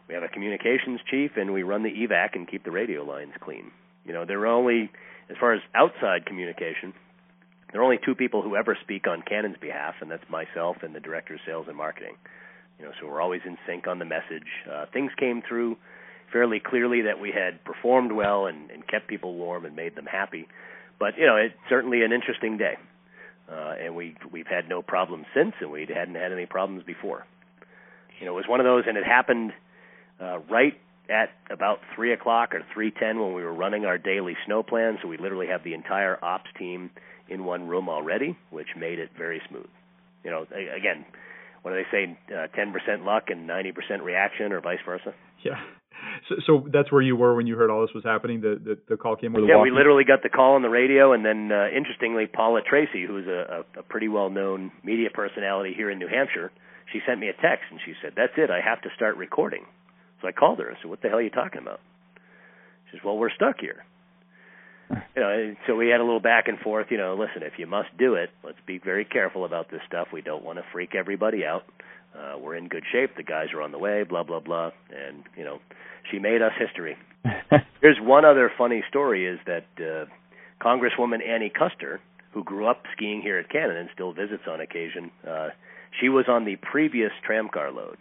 we 0.09 0.15
have 0.15 0.25
a 0.25 0.29
communications 0.29 0.99
chief, 1.09 1.31
and 1.37 1.53
we 1.53 1.63
run 1.63 1.85
the 1.85 1.91
evac 1.91 2.31
and 2.35 2.49
keep 2.49 2.65
the 2.65 2.73
radio 2.73 3.05
lines 3.05 3.35
clean. 3.41 3.71
You 4.05 4.15
know, 4.15 4.25
there 4.25 4.41
are 4.41 4.47
only, 4.49 4.91
as 5.31 5.37
far 5.39 5.55
as 5.55 5.61
outside 5.77 6.27
communication, 6.27 6.93
there 7.71 7.81
are 7.81 7.85
only 7.85 8.01
two 8.05 8.17
people 8.17 8.43
who 8.43 8.57
ever 8.57 8.77
speak 8.83 9.07
on 9.07 9.23
Cannon's 9.23 9.59
behalf, 9.61 9.95
and 10.01 10.11
that's 10.11 10.29
myself 10.29 10.79
and 10.83 10.93
the 10.93 11.01
director 11.01 11.35
of 11.35 11.41
sales 11.47 11.67
and 11.69 11.77
marketing. 11.77 12.17
You 12.81 12.87
know, 12.87 12.93
so 13.01 13.07
we're 13.07 13.21
always 13.21 13.43
in 13.47 13.57
sync 13.65 13.87
on 13.87 14.01
the 14.01 14.07
message. 14.07 14.49
Uh, 14.69 14.87
things 14.93 15.13
came 15.17 15.43
through 15.49 15.77
fairly 16.33 16.59
clearly 16.59 17.03
that 17.03 17.21
we 17.21 17.31
had 17.31 17.63
performed 17.65 18.11
well 18.11 18.47
and, 18.47 18.73
and 18.73 18.85
kept 18.89 19.07
people 19.07 19.35
warm 19.35 19.65
and 19.67 19.77
made 19.77 19.95
them 19.95 20.07
happy. 20.07 20.49
But 20.99 21.17
you 21.19 21.27
know, 21.27 21.37
it's 21.37 21.55
certainly 21.69 22.03
an 22.03 22.13
interesting 22.13 22.57
day, 22.57 22.75
uh, 23.51 23.75
and 23.81 23.95
we 23.95 24.17
we've 24.31 24.47
had 24.47 24.69
no 24.69 24.83
problems 24.83 25.27
since, 25.35 25.55
and 25.61 25.71
we 25.71 25.87
hadn't 25.87 26.17
had 26.17 26.33
any 26.33 26.47
problems 26.47 26.85
before. 26.85 27.25
You 28.21 28.27
know, 28.27 28.33
it 28.33 28.37
was 28.37 28.49
one 28.49 28.61
of 28.61 28.65
those, 28.65 28.85
and 28.87 28.97
it 28.97 29.05
happened 29.05 29.53
uh, 30.21 30.39
right 30.51 30.75
at 31.09 31.31
about 31.51 31.79
three 31.95 32.13
o'clock 32.13 32.55
or 32.55 32.63
three 32.75 32.91
ten 32.91 33.21
when 33.21 33.35
we 33.35 33.43
were 33.43 33.55
running 33.55 33.85
our 33.85 33.97
daily 33.97 34.37
snow 34.45 34.63
plan. 34.63 34.99
So 35.01 35.09
we 35.09 35.17
literally 35.17 35.47
have 35.47 35.63
the 35.63 35.75
entire 35.75 36.23
ops 36.23 36.51
team 36.59 36.91
in 37.29 37.45
one 37.45 37.69
room 37.69 37.89
already, 37.89 38.37
which 38.51 38.69
made 38.77 38.99
it 38.99 39.11
very 39.17 39.41
smooth. 39.49 39.69
You 40.25 40.31
know, 40.31 40.47
again, 40.51 41.05
what 41.63 41.71
do 41.71 41.77
they 41.77 41.91
say? 41.91 42.19
Uh, 42.35 42.49
ten 42.49 42.71
uh, 42.71 42.73
percent 42.73 43.05
luck 43.05 43.25
and 43.29 43.47
ninety 43.47 43.73
percent 43.73 44.03
reaction, 44.03 44.53
or 44.53 44.61
vice 44.61 44.81
versa. 44.85 45.15
Yeah. 45.45 45.61
So, 46.29 46.35
so 46.47 46.67
that's 46.73 46.91
where 46.93 47.03
you 47.03 47.17
were 47.17 47.35
when 47.35 47.47
you 47.47 47.57
heard 47.57 47.71
all 47.71 47.81
this 47.81 47.95
was 47.95 48.05
happening. 48.05 48.41
The 48.41 48.61
the, 48.63 48.79
the 48.89 48.97
call 48.97 49.17
came. 49.17 49.33
The 49.33 49.41
yeah, 49.41 49.57
walking? 49.57 49.73
we 49.73 49.77
literally 49.77 50.05
got 50.05 50.23
the 50.23 50.29
call 50.29 50.55
on 50.55 50.63
the 50.63 50.69
radio, 50.69 51.13
and 51.13 51.25
then 51.25 51.51
uh, 51.53 51.69
interestingly, 51.75 52.27
Paula 52.27 52.61
Tracy, 52.63 53.07
who's 53.07 53.27
a, 53.27 53.65
a, 53.77 53.81
a 53.81 53.83
pretty 53.83 54.09
well 54.09 54.31
known 54.31 54.73
media 54.85 55.09
personality 55.13 55.75
here 55.77 55.91
in 55.91 55.99
New 55.99 56.09
Hampshire, 56.09 56.51
she 56.93 57.01
sent 57.07 57.21
me 57.21 57.29
a 57.29 57.33
text 57.33 57.65
and 57.71 57.81
she 57.85 57.95
said, 58.03 58.13
"That's 58.17 58.33
it. 58.37 58.51
I 58.51 58.61
have 58.61 58.83
to 58.83 58.89
start 58.97 59.17
recording." 59.17 59.65
So 60.21 60.29
I 60.29 60.33
called 60.33 60.59
her. 60.59 60.71
I 60.71 60.81
said, 60.81 60.91
"What 60.91 61.03
the 61.03 61.09
hell 61.09 61.19
are 61.19 61.23
you 61.23 61.31
talking 61.31 61.61
about?" 61.61 61.81
She 62.91 62.97
says, 62.97 63.05
"Well, 63.05 63.17
we're 63.17 63.31
stuck 63.31 63.61
here." 63.61 63.85
You 65.15 65.21
know, 65.23 65.55
so 65.67 65.75
we 65.75 65.89
had 65.89 66.01
a 66.01 66.05
little 66.05 66.21
back 66.21 66.49
and 66.49 66.59
forth. 66.59 66.87
You 66.91 66.97
know, 66.97 67.15
listen, 67.15 67.43
if 67.43 67.59
you 67.59 67.67
must 67.67 67.89
do 67.99 68.15
it, 68.15 68.31
let's 68.43 68.59
be 68.67 68.79
very 68.79 69.05
careful 69.05 69.45
about 69.45 69.71
this 69.71 69.81
stuff. 69.87 70.09
We 70.15 70.23
don't 70.23 70.43
want 70.43 70.59
to 70.59 70.65
freak 70.73 70.95
everybody 70.95 71.45
out. 71.45 71.65
Uh, 72.17 72.39
we're 72.39 72.57
in 72.57 72.69
good 72.69 72.85
shape. 72.91 73.11
The 73.17 73.23
guys 73.23 73.49
are 73.53 73.61
on 73.61 73.71
the 73.71 73.79
way. 73.79 74.05
Blah 74.05 74.23
blah 74.23 74.41
blah. 74.41 74.71
And 74.91 75.25
you 75.37 75.45
know, 75.45 75.59
she 76.11 76.19
made 76.19 76.43
us 76.43 76.53
history. 76.59 76.97
Here's 77.81 77.99
one 78.01 78.25
other 78.25 78.51
funny 78.57 78.83
story: 78.89 79.27
is 79.27 79.39
that 79.47 79.67
uh, 79.79 80.07
Congresswoman 80.63 81.27
Annie 81.27 81.51
Kuster, 81.51 81.99
who 82.33 82.45
grew 82.45 82.67
up 82.67 82.83
skiing 82.97 83.21
here 83.23 83.39
at 83.39 83.51
Cannon 83.51 83.77
and 83.77 83.89
still 83.95 84.13
visits 84.13 84.45
on 84.49 84.61
occasion, 84.61 85.11
uh, 85.29 85.49
she 86.01 86.09
was 86.09 86.27
on 86.29 86.45
the 86.45 86.57
previous 86.57 87.11
tramcar 87.27 87.75
load. 87.75 87.97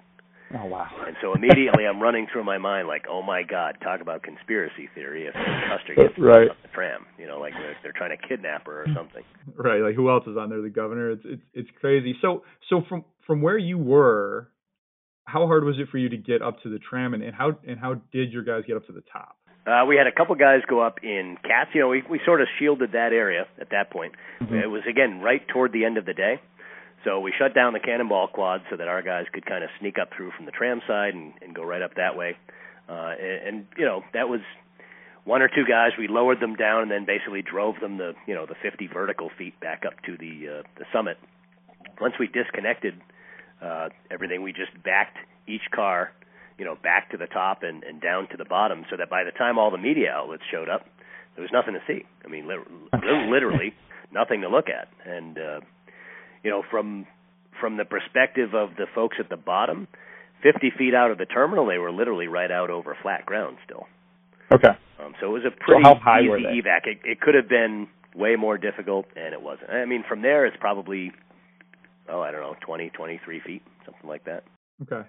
Oh 0.54 0.66
wow! 0.66 0.88
And 1.06 1.18
so 1.22 1.34
immediately 1.34 1.86
I'm 1.86 2.02
running 2.02 2.28
through 2.32 2.46
my 2.46 2.58
mind 2.58 2.88
like, 2.88 3.06
oh 3.10 3.22
my 3.22 3.44
God, 3.44 3.78
talk 3.84 4.00
about 4.00 4.24
conspiracy 4.24 4.88
theory. 4.96 5.28
If 5.28 5.34
Kuster 5.34 5.96
gets 5.96 6.14
right. 6.18 6.50
on 6.50 6.56
the 6.62 6.70
tram, 6.74 7.06
you 7.18 7.28
know, 7.28 7.38
like 7.38 7.52
they're, 7.54 7.76
they're 7.84 7.92
trying 7.92 8.18
to 8.18 8.28
kidnap 8.28 8.66
her 8.66 8.84
or 8.84 8.88
something. 8.96 9.24
Right. 9.56 9.82
Like 9.82 9.96
who 9.96 10.10
else 10.10 10.24
is 10.28 10.38
on 10.38 10.50
there? 10.50 10.62
The 10.62 10.70
governor. 10.70 11.12
It's 11.12 11.24
it's 11.26 11.42
it's 11.54 11.70
crazy. 11.82 12.16
So 12.22 12.44
so 12.70 12.84
from 12.88 13.06
from 13.26 13.42
where 13.42 13.58
you 13.58 13.78
were, 13.78 14.50
how 15.28 15.46
hard 15.46 15.66
was 15.66 15.76
it 15.78 15.90
for 15.90 15.98
you 15.98 16.08
to 16.10 16.18
get 16.18 16.42
up 16.42 16.62
to 16.64 16.70
the 16.70 16.80
tram, 16.80 17.14
and, 17.14 17.22
and 17.22 17.36
how 17.36 17.52
and 17.68 17.78
how 17.78 17.96
did 18.14 18.32
your 18.32 18.44
guys 18.44 18.64
get 18.66 18.78
up 18.78 18.88
to 18.88 18.94
the 18.94 19.04
top? 19.12 19.36
Uh, 19.68 19.84
we 19.86 19.98
had 19.98 20.08
a 20.08 20.12
couple 20.12 20.34
guys 20.36 20.62
go 20.70 20.80
up 20.80 21.00
in 21.04 21.38
cats. 21.44 21.72
You 21.74 21.82
know, 21.82 21.90
we 21.90 22.02
we 22.10 22.22
sort 22.26 22.42
of 22.42 22.48
shielded 22.58 22.94
that 22.94 23.12
area 23.12 23.46
at 23.60 23.70
that 23.72 23.92
point. 23.92 24.14
Mm-hmm. 24.42 24.56
It 24.56 24.68
was 24.68 24.84
again 24.90 25.20
right 25.20 25.46
toward 25.46 25.74
the 25.74 25.84
end 25.84 25.98
of 25.98 26.06
the 26.06 26.14
day, 26.14 26.40
so 27.04 27.20
we 27.20 27.34
shut 27.38 27.54
down 27.54 27.74
the 27.74 27.80
cannonball 27.80 28.30
quad 28.30 28.62
so 28.70 28.78
that 28.78 28.88
our 28.88 29.02
guys 29.02 29.26
could 29.34 29.46
kind 29.46 29.66
of 29.66 29.70
sneak 29.82 30.00
up 30.02 30.10
through 30.16 30.32
from 30.32 30.46
the 30.46 30.52
tram 30.52 30.82
side 30.88 31.14
and, 31.14 31.34
and 31.42 31.54
go 31.54 31.64
right 31.64 31.82
up 31.82 31.96
that 31.96 32.16
way. 32.16 32.38
Uh, 32.88 33.12
and, 33.20 33.48
and 33.48 33.66
you 33.78 33.86
know 33.86 34.04
that 34.14 34.30
was 34.30 34.40
one 35.26 35.42
or 35.42 35.50
two 35.50 35.66
guys. 35.68 35.92
We 36.00 36.08
lowered 36.08 36.40
them 36.40 36.56
down 36.56 36.84
and 36.84 36.90
then 36.90 37.06
basically 37.06 37.42
drove 37.42 37.76
them 37.82 37.98
the 37.98 38.14
you 38.28 38.34
know 38.34 38.46
the 38.46 38.56
50 38.64 38.88
vertical 38.88 39.30
feet 39.38 39.60
back 39.60 39.84
up 39.86 40.02
to 40.06 40.16
the 40.16 40.60
uh, 40.60 40.64
the 40.80 40.86
summit. 40.94 41.18
Once 42.00 42.14
we 42.18 42.28
disconnected 42.28 42.94
uh, 43.62 43.90
everything, 44.12 44.42
we 44.42 44.54
just 44.54 44.72
backed 44.84 45.18
each 45.48 45.72
car, 45.74 46.12
you 46.58 46.66
know, 46.66 46.76
back 46.82 47.12
to 47.12 47.18
the 47.18 47.28
top 47.28 47.64
and, 47.64 47.84
and 47.84 48.02
down 48.02 48.28
to 48.30 48.38
the 48.38 48.46
bottom, 48.46 48.86
so 48.90 48.98
that 48.98 49.10
by 49.10 49.24
the 49.24 49.32
time 49.32 49.58
all 49.58 49.72
the 49.72 49.78
media 49.78 50.12
outlets 50.12 50.44
showed 50.52 50.70
up, 50.70 50.86
there 51.36 51.44
was 51.44 51.52
nothing 51.54 51.74
to 51.74 51.82
see. 51.88 52.06
I 52.26 52.28
mean, 52.28 52.48
li- 52.48 52.58
literally 53.30 53.74
nothing 54.12 54.42
to 54.42 54.50
look 54.50 54.66
at. 54.70 54.88
And 55.06 55.38
uh, 55.38 55.60
you 56.44 56.50
know, 56.50 56.64
from 56.70 57.06
from 57.60 57.78
the 57.78 57.86
perspective 57.86 58.54
of 58.54 58.76
the 58.78 58.86
folks 58.94 59.18
at 59.20 59.30
the 59.30 59.38
bottom, 59.38 59.88
50 60.44 60.72
feet 60.78 60.94
out 60.94 61.12
of 61.12 61.18
the 61.18 61.26
terminal, 61.26 61.66
they 61.66 61.78
were 61.78 61.92
literally 61.92 62.28
right 62.28 62.52
out 62.52 62.70
over 62.70 62.96
flat 63.02 63.26
ground 63.26 63.58
still. 63.66 63.88
Okay. 64.52 64.78
Um, 65.00 65.14
so 65.20 65.28
it 65.28 65.32
was 65.32 65.44
a 65.46 65.52
pretty 65.52 65.84
so 65.84 65.96
high 65.96 66.22
easy 66.22 66.62
evac. 66.62 66.86
It, 66.86 67.00
it 67.04 67.20
could 67.20 67.36
have 67.36 67.50
been 67.50 67.88
way 68.16 68.36
more 68.36 68.58
difficult, 68.58 69.06
and 69.16 69.34
it 69.34 69.42
wasn't. 69.42 69.70
I 69.70 69.86
mean, 69.86 70.04
from 70.08 70.22
there, 70.22 70.46
it's 70.46 70.58
probably, 70.60 71.12
oh, 72.10 72.22
I 72.22 72.32
don't 72.32 72.42
know, 72.42 72.56
20, 72.66 72.90
23 72.90 73.42
feet, 73.46 73.64
something 73.86 74.08
like 74.08 74.26
that. 74.26 74.44
Okay. 74.84 75.08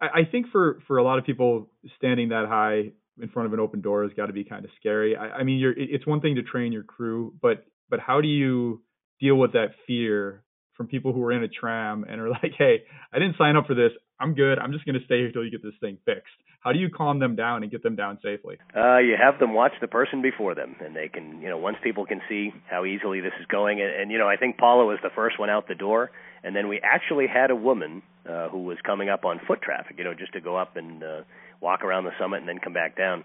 I 0.00 0.24
think 0.30 0.46
for 0.50 0.80
for 0.88 0.98
a 0.98 1.04
lot 1.04 1.20
of 1.20 1.24
people, 1.24 1.68
standing 1.96 2.30
that 2.30 2.46
high 2.48 2.90
in 3.20 3.28
front 3.28 3.46
of 3.46 3.52
an 3.52 3.60
open 3.60 3.80
door 3.80 4.02
has 4.02 4.12
got 4.16 4.26
to 4.26 4.32
be 4.32 4.42
kind 4.42 4.64
of 4.64 4.72
scary. 4.80 5.16
I, 5.16 5.28
I 5.28 5.42
mean, 5.44 5.62
it's 5.76 6.04
one 6.04 6.20
thing 6.20 6.34
to 6.34 6.42
train 6.42 6.72
your 6.72 6.82
crew, 6.82 7.34
but 7.40 7.64
but 7.88 8.00
how 8.00 8.20
do 8.20 8.26
you 8.26 8.82
deal 9.20 9.36
with 9.36 9.52
that 9.52 9.68
fear 9.86 10.42
from 10.82 10.88
people 10.88 11.12
who 11.12 11.22
are 11.22 11.30
in 11.30 11.44
a 11.44 11.48
tram 11.48 12.04
and 12.08 12.20
are 12.20 12.28
like, 12.42 12.52
hey, 12.58 12.82
I 13.12 13.18
didn't 13.18 13.36
sign 13.38 13.56
up 13.56 13.66
for 13.66 13.74
this. 13.74 13.92
I'm 14.18 14.34
good. 14.34 14.58
I'm 14.58 14.72
just 14.72 14.84
going 14.84 14.98
to 14.98 15.04
stay 15.04 15.18
here 15.18 15.30
till 15.30 15.44
you 15.44 15.50
get 15.50 15.62
this 15.62 15.74
thing 15.80 15.98
fixed. 16.04 16.34
How 16.60 16.72
do 16.72 16.78
you 16.78 16.90
calm 16.90 17.18
them 17.18 17.34
down 17.34 17.62
and 17.62 17.72
get 17.72 17.82
them 17.82 17.96
down 17.96 18.18
safely? 18.22 18.56
Uh, 18.76 18.98
you 18.98 19.16
have 19.20 19.40
them 19.40 19.52
watch 19.52 19.72
the 19.80 19.88
person 19.88 20.22
before 20.22 20.54
them, 20.54 20.76
and 20.80 20.94
they 20.94 21.08
can, 21.08 21.40
you 21.42 21.48
know, 21.48 21.58
once 21.58 21.76
people 21.82 22.06
can 22.06 22.20
see 22.28 22.52
how 22.70 22.84
easily 22.84 23.20
this 23.20 23.32
is 23.40 23.46
going, 23.46 23.80
and, 23.80 23.90
and 23.90 24.10
you 24.12 24.18
know, 24.18 24.28
I 24.28 24.36
think 24.36 24.58
Paula 24.58 24.84
was 24.84 24.98
the 25.02 25.10
first 25.12 25.40
one 25.40 25.50
out 25.50 25.66
the 25.66 25.74
door, 25.74 26.12
and 26.44 26.54
then 26.54 26.68
we 26.68 26.80
actually 26.84 27.26
had 27.26 27.50
a 27.50 27.56
woman 27.56 28.02
uh, 28.28 28.48
who 28.48 28.62
was 28.62 28.78
coming 28.86 29.08
up 29.08 29.24
on 29.24 29.40
foot 29.46 29.60
traffic, 29.60 29.96
you 29.98 30.04
know, 30.04 30.14
just 30.14 30.34
to 30.34 30.40
go 30.40 30.56
up 30.56 30.76
and 30.76 31.02
uh, 31.02 31.22
walk 31.60 31.82
around 31.82 32.04
the 32.04 32.12
summit 32.20 32.38
and 32.38 32.48
then 32.48 32.60
come 32.62 32.72
back 32.72 32.96
down. 32.96 33.24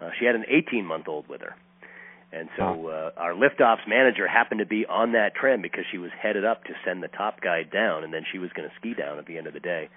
Uh, 0.00 0.08
she 0.18 0.24
had 0.24 0.34
an 0.34 0.44
18-month-old 0.50 1.28
with 1.28 1.42
her, 1.42 1.56
and 2.30 2.48
so 2.58 2.88
uh, 2.88 3.10
our 3.16 3.34
lift 3.34 3.60
ops 3.60 3.82
manager 3.88 4.28
happened 4.28 4.58
to 4.58 4.66
be 4.66 4.84
on 4.84 5.12
that 5.12 5.34
tram 5.34 5.62
because 5.62 5.84
she 5.90 5.96
was 5.96 6.10
headed 6.20 6.44
up 6.44 6.64
to 6.64 6.74
send 6.84 7.02
the 7.02 7.08
top 7.08 7.40
guy 7.40 7.62
down, 7.62 8.04
and 8.04 8.12
then 8.12 8.24
she 8.30 8.38
was 8.38 8.50
going 8.54 8.68
to 8.68 8.74
ski 8.76 8.92
down 8.92 9.18
at 9.18 9.26
the 9.26 9.38
end 9.38 9.46
of 9.46 9.54
the 9.54 9.60
day. 9.60 9.88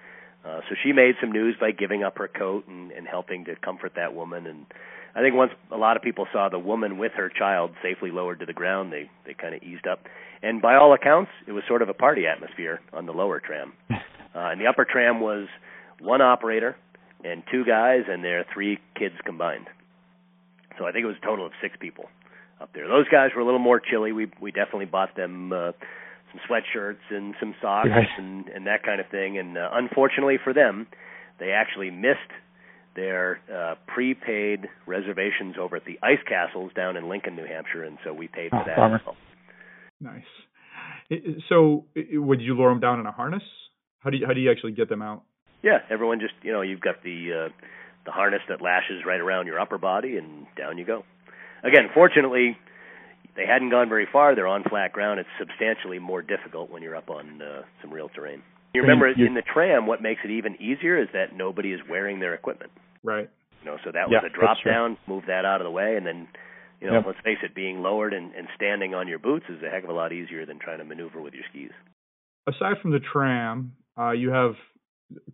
Uh, 0.44 0.60
so 0.68 0.74
she 0.82 0.92
made 0.92 1.14
some 1.20 1.30
news 1.30 1.54
by 1.60 1.70
giving 1.70 2.02
up 2.02 2.16
her 2.18 2.28
coat 2.28 2.66
and, 2.66 2.90
and 2.90 3.06
helping 3.06 3.44
to 3.44 3.54
comfort 3.56 3.92
that 3.96 4.14
woman. 4.14 4.46
And 4.46 4.66
I 5.14 5.20
think 5.20 5.36
once 5.36 5.52
a 5.70 5.76
lot 5.76 5.96
of 5.96 6.02
people 6.02 6.26
saw 6.32 6.48
the 6.48 6.58
woman 6.58 6.96
with 6.98 7.12
her 7.16 7.28
child 7.28 7.72
safely 7.82 8.10
lowered 8.10 8.40
to 8.40 8.46
the 8.46 8.54
ground, 8.54 8.92
they 8.92 9.10
they 9.26 9.34
kind 9.34 9.54
of 9.54 9.62
eased 9.62 9.86
up. 9.86 10.00
And 10.42 10.62
by 10.62 10.74
all 10.76 10.94
accounts, 10.94 11.30
it 11.46 11.52
was 11.52 11.62
sort 11.68 11.82
of 11.82 11.90
a 11.90 11.94
party 11.94 12.26
atmosphere 12.26 12.80
on 12.92 13.06
the 13.06 13.12
lower 13.12 13.40
tram. 13.40 13.74
Uh, 14.34 14.48
and 14.48 14.58
the 14.58 14.66
upper 14.66 14.86
tram 14.86 15.20
was 15.20 15.46
one 16.00 16.22
operator 16.22 16.74
and 17.22 17.42
two 17.52 17.66
guys 17.66 18.04
and 18.08 18.24
their 18.24 18.46
three 18.50 18.78
kids 18.98 19.14
combined. 19.26 19.66
So 20.78 20.86
I 20.86 20.92
think 20.92 21.04
it 21.04 21.06
was 21.06 21.16
a 21.22 21.26
total 21.26 21.44
of 21.44 21.52
six 21.60 21.76
people 21.78 22.06
up 22.62 22.70
there. 22.74 22.86
Those 22.88 23.08
guys 23.08 23.30
were 23.34 23.42
a 23.42 23.44
little 23.44 23.60
more 23.60 23.80
chilly. 23.80 24.12
We 24.12 24.30
we 24.40 24.52
definitely 24.52 24.86
bought 24.86 25.16
them 25.16 25.52
uh, 25.52 25.72
some 26.30 26.40
sweatshirts 26.48 27.02
and 27.10 27.34
some 27.40 27.54
socks 27.60 27.88
Right. 27.90 28.06
and 28.18 28.48
and 28.48 28.66
that 28.66 28.82
kind 28.84 29.00
of 29.00 29.08
thing. 29.08 29.38
And 29.38 29.58
uh, 29.58 29.68
unfortunately 29.72 30.38
for 30.42 30.52
them, 30.54 30.86
they 31.38 31.50
actually 31.50 31.90
missed 31.90 32.30
their 32.94 33.40
uh, 33.52 33.74
prepaid 33.86 34.68
reservations 34.86 35.56
over 35.58 35.76
at 35.76 35.84
the 35.86 35.98
Ice 36.02 36.22
Castles 36.28 36.72
down 36.76 36.96
in 36.96 37.08
Lincoln, 37.08 37.34
New 37.36 37.46
Hampshire, 37.46 37.82
and 37.84 37.96
so 38.04 38.12
we 38.12 38.28
paid 38.28 38.50
for 38.50 38.56
Oh, 38.60 38.64
that. 38.66 38.76
bummer. 38.76 38.96
as 38.96 39.00
well. 39.06 39.16
Nice. 40.00 40.24
I- 41.10 41.14
I- 41.14 41.36
So, 41.48 41.86
I- 41.96 42.18
would 42.18 42.40
you 42.42 42.54
lure 42.54 42.68
them 42.70 42.80
down 42.80 43.00
in 43.00 43.06
a 43.06 43.12
harness? 43.12 43.42
How 44.00 44.10
do 44.10 44.16
you 44.18 44.26
how 44.26 44.32
do 44.34 44.40
you 44.40 44.50
actually 44.50 44.72
get 44.72 44.88
them 44.88 45.00
out? 45.02 45.22
Yeah, 45.62 45.78
everyone 45.90 46.20
just 46.20 46.34
you 46.42 46.52
know 46.52 46.60
you've 46.62 46.80
got 46.80 47.02
the 47.02 47.32
uh, 47.32 47.48
the 48.04 48.10
harness 48.10 48.42
that 48.48 48.60
lashes 48.60 49.04
right 49.06 49.20
around 49.20 49.46
your 49.46 49.60
upper 49.60 49.78
body, 49.78 50.16
and 50.18 50.46
down 50.56 50.76
you 50.76 50.84
go. 50.84 51.04
Again, 51.62 51.88
fortunately, 51.94 52.56
they 53.36 53.46
hadn't 53.46 53.70
gone 53.70 53.88
very 53.88 54.06
far. 54.12 54.34
They're 54.34 54.46
on 54.46 54.64
flat 54.64 54.92
ground. 54.92 55.20
It's 55.20 55.28
substantially 55.38 55.98
more 55.98 56.22
difficult 56.22 56.70
when 56.70 56.82
you're 56.82 56.96
up 56.96 57.10
on 57.10 57.40
uh, 57.40 57.62
some 57.80 57.92
real 57.92 58.08
terrain. 58.08 58.42
You 58.74 58.82
remember 58.82 59.08
in 59.08 59.34
the 59.34 59.42
tram, 59.42 59.86
what 59.86 60.00
makes 60.00 60.22
it 60.24 60.30
even 60.30 60.56
easier 60.60 61.00
is 61.00 61.08
that 61.12 61.36
nobody 61.36 61.72
is 61.72 61.80
wearing 61.88 62.20
their 62.20 62.32
equipment. 62.34 62.72
Right. 63.02 63.28
You 63.60 63.70
know, 63.70 63.76
so 63.84 63.92
that 63.92 64.08
was 64.08 64.20
Yeah, 64.22 64.28
a 64.28 64.32
drop 64.32 64.56
down. 64.64 64.96
Move 65.06 65.24
that 65.26 65.44
out 65.44 65.60
of 65.60 65.64
the 65.66 65.70
way, 65.70 65.96
and 65.96 66.06
then 66.06 66.26
you 66.80 66.88
know, 66.90 67.00
let's 67.06 67.20
face 67.22 67.38
it, 67.44 67.54
being 67.54 67.80
lowered 67.80 68.12
and, 68.12 68.34
and 68.34 68.48
standing 68.56 68.92
on 68.92 69.06
your 69.06 69.20
boots 69.20 69.44
is 69.48 69.62
a 69.62 69.70
heck 69.70 69.84
of 69.84 69.90
a 69.90 69.92
lot 69.92 70.12
easier 70.12 70.44
than 70.44 70.58
trying 70.58 70.78
to 70.78 70.84
maneuver 70.84 71.20
with 71.22 71.32
your 71.32 71.44
skis. 71.50 71.70
aside 72.48 72.80
from 72.82 72.90
the 72.90 72.98
tram, 73.12 73.72
uh, 73.96 74.10
you 74.10 74.30
have 74.30 74.54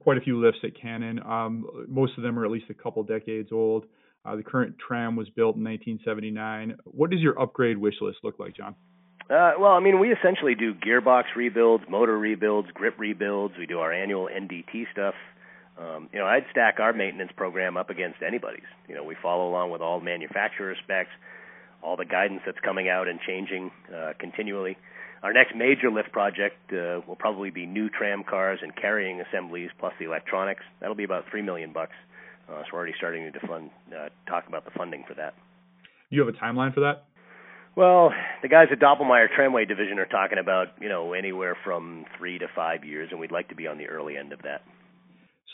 quite 0.00 0.18
a 0.18 0.20
few 0.20 0.38
lifts 0.44 0.60
at 0.62 0.78
Cannon. 0.80 1.20
Um, 1.24 1.86
most 1.88 2.12
of 2.18 2.22
them 2.22 2.38
are 2.38 2.44
at 2.44 2.50
least 2.50 2.66
a 2.68 2.74
couple 2.74 3.02
decades 3.02 3.50
old. 3.50 3.86
Uh, 4.28 4.36
the 4.36 4.42
current 4.42 4.76
tram 4.78 5.16
was 5.16 5.28
built 5.30 5.56
in 5.56 5.64
1979. 5.64 6.76
What 6.84 7.10
does 7.10 7.20
your 7.20 7.40
upgrade 7.40 7.78
wish 7.78 7.94
list 8.00 8.18
look 8.22 8.38
like, 8.38 8.54
John? 8.54 8.74
Uh, 9.30 9.52
well, 9.58 9.72
I 9.72 9.80
mean, 9.80 10.00
we 10.00 10.10
essentially 10.10 10.54
do 10.54 10.74
gearbox 10.74 11.24
rebuilds, 11.36 11.84
motor 11.88 12.18
rebuilds, 12.18 12.68
grip 12.72 12.94
rebuilds. 12.98 13.54
We 13.58 13.66
do 13.66 13.78
our 13.78 13.92
annual 13.92 14.28
NDT 14.28 14.84
stuff. 14.92 15.14
Um, 15.78 16.08
you 16.12 16.18
know, 16.18 16.26
I'd 16.26 16.44
stack 16.50 16.80
our 16.80 16.92
maintenance 16.92 17.30
program 17.36 17.76
up 17.76 17.88
against 17.88 18.18
anybody's. 18.26 18.66
You 18.88 18.94
know, 18.94 19.04
we 19.04 19.16
follow 19.22 19.48
along 19.48 19.70
with 19.70 19.80
all 19.80 20.00
manufacturer 20.00 20.74
specs, 20.82 21.10
all 21.82 21.96
the 21.96 22.04
guidance 22.04 22.40
that's 22.44 22.58
coming 22.60 22.88
out 22.88 23.06
and 23.06 23.20
changing 23.20 23.70
uh, 23.94 24.12
continually. 24.18 24.76
Our 25.22 25.32
next 25.32 25.54
major 25.54 25.90
lift 25.90 26.12
project 26.12 26.56
uh, 26.72 27.00
will 27.06 27.16
probably 27.18 27.50
be 27.50 27.66
new 27.66 27.88
tram 27.88 28.24
cars 28.24 28.60
and 28.62 28.74
carrying 28.74 29.20
assemblies 29.20 29.70
plus 29.78 29.92
the 29.98 30.06
electronics. 30.06 30.62
That'll 30.80 30.96
be 30.96 31.04
about 31.04 31.24
three 31.30 31.42
million 31.42 31.72
bucks. 31.72 31.94
Uh, 32.00 32.17
so 32.48 32.54
we're 32.72 32.78
already 32.78 32.94
starting 32.96 33.30
to 33.32 33.46
fund, 33.46 33.70
uh, 33.92 34.08
talk 34.28 34.46
about 34.48 34.64
the 34.64 34.70
funding 34.76 35.04
for 35.06 35.14
that. 35.14 35.34
Do 36.10 36.16
you 36.16 36.24
have 36.24 36.34
a 36.34 36.38
timeline 36.38 36.72
for 36.74 36.80
that? 36.80 37.04
Well, 37.76 38.10
the 38.42 38.48
guys 38.48 38.68
at 38.72 38.80
Doppelmayr 38.80 39.28
Tramway 39.34 39.64
Division 39.66 39.98
are 39.98 40.06
talking 40.06 40.38
about, 40.38 40.68
you 40.80 40.88
know, 40.88 41.12
anywhere 41.12 41.56
from 41.62 42.06
three 42.18 42.38
to 42.38 42.46
five 42.56 42.84
years, 42.84 43.08
and 43.12 43.20
we'd 43.20 43.30
like 43.30 43.48
to 43.50 43.54
be 43.54 43.66
on 43.68 43.78
the 43.78 43.86
early 43.86 44.16
end 44.16 44.32
of 44.32 44.42
that. 44.42 44.62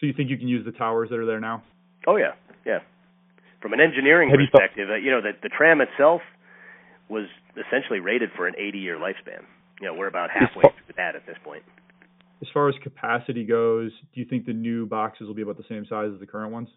So 0.00 0.06
you 0.06 0.12
think 0.12 0.30
you 0.30 0.38
can 0.38 0.48
use 0.48 0.64
the 0.64 0.72
towers 0.72 1.10
that 1.10 1.18
are 1.18 1.26
there 1.26 1.40
now? 1.40 1.62
Oh 2.06 2.16
yeah, 2.16 2.32
yeah. 2.64 2.78
From 3.60 3.72
an 3.72 3.80
engineering 3.80 4.30
Have 4.30 4.40
you 4.40 4.46
thought- 4.50 4.60
perspective, 4.60 4.88
uh, 4.90 4.94
you 4.96 5.10
know, 5.10 5.20
the 5.20 5.32
the 5.42 5.48
tram 5.48 5.80
itself 5.80 6.22
was 7.08 7.26
essentially 7.56 8.00
rated 8.00 8.30
for 8.36 8.46
an 8.46 8.54
80-year 8.58 8.96
lifespan. 8.96 9.42
You 9.80 9.88
know, 9.88 9.94
we're 9.94 10.06
about 10.08 10.30
halfway 10.30 10.62
far- 10.62 10.72
through 10.72 10.94
that 10.96 11.14
at 11.16 11.26
this 11.26 11.36
point. 11.44 11.62
As 12.40 12.48
far 12.52 12.68
as 12.68 12.74
capacity 12.82 13.44
goes, 13.44 13.90
do 14.14 14.20
you 14.20 14.26
think 14.26 14.46
the 14.46 14.52
new 14.54 14.86
boxes 14.86 15.26
will 15.26 15.34
be 15.34 15.42
about 15.42 15.56
the 15.58 15.64
same 15.68 15.84
size 15.88 16.10
as 16.14 16.20
the 16.20 16.26
current 16.26 16.52
ones? 16.52 16.68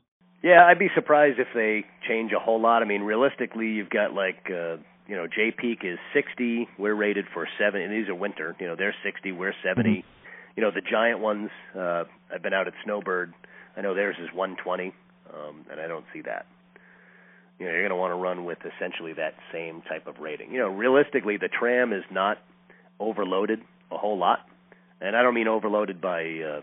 Yeah, 0.44 0.66
I'd 0.66 0.80
be 0.80 0.90
surprised 0.94 1.40
if 1.40 1.48
they 1.54 1.86
change 2.08 2.32
a 2.32 2.40
whole 2.40 2.62
lot. 2.62 2.82
I 2.82 2.86
mean, 2.86 3.02
realistically, 3.02 3.68
you've 3.68 3.90
got 3.90 4.14
like, 4.14 4.50
uh, 4.50 4.78
you 5.08 5.16
know, 5.16 5.26
Jay 5.28 5.52
Peak 5.56 5.80
is 5.84 5.98
60. 6.14 6.68
We're 6.78 6.94
rated 6.94 7.26
for 7.34 7.48
70. 7.58 7.84
And 7.86 7.94
these 7.94 8.08
are 8.10 8.16
winter. 8.16 8.56
You 8.60 8.68
know, 8.68 8.76
they're 8.76 8.96
60. 9.04 9.32
We're 9.32 9.54
70. 9.64 10.06
You 10.56 10.64
know, 10.64 10.72
the 10.72 10.82
giant 10.82 11.20
ones. 11.20 11.50
Uh, 11.76 12.04
I've 12.34 12.44
been 12.44 12.54
out 12.54 12.68
at 12.68 12.74
Snowbird. 12.84 13.34
I 13.76 13.82
know 13.82 13.94
theirs 13.94 14.16
is 14.20 14.30
120, 14.34 14.94
um, 15.32 15.66
and 15.72 15.80
I 15.80 15.88
don't 15.88 16.06
see 16.12 16.22
that. 16.22 16.48
You 17.60 17.66
know, 17.66 17.72
you're 17.72 17.82
going 17.82 17.92
to 17.92 17.96
want 17.96 18.12
to 18.12 18.16
run 18.16 18.46
with 18.46 18.60
essentially 18.60 19.14
that 19.14 19.36
same 19.52 19.82
type 19.84 20.08
of 20.08 20.20
rating. 20.20 20.52
You 20.52 20.60
know, 20.60 20.70
realistically, 20.70 21.38
the 21.38 21.48
tram 21.48 21.94
is 21.94 22.04
not 22.12 22.38
overloaded 23.00 23.62
a 23.92 23.98
whole 23.98 24.18
lot, 24.18 24.40
and 25.00 25.16
I 25.16 25.22
don't 25.22 25.34
mean 25.34 25.48
overloaded 25.48 26.02
by. 26.02 26.22
Uh, 26.22 26.62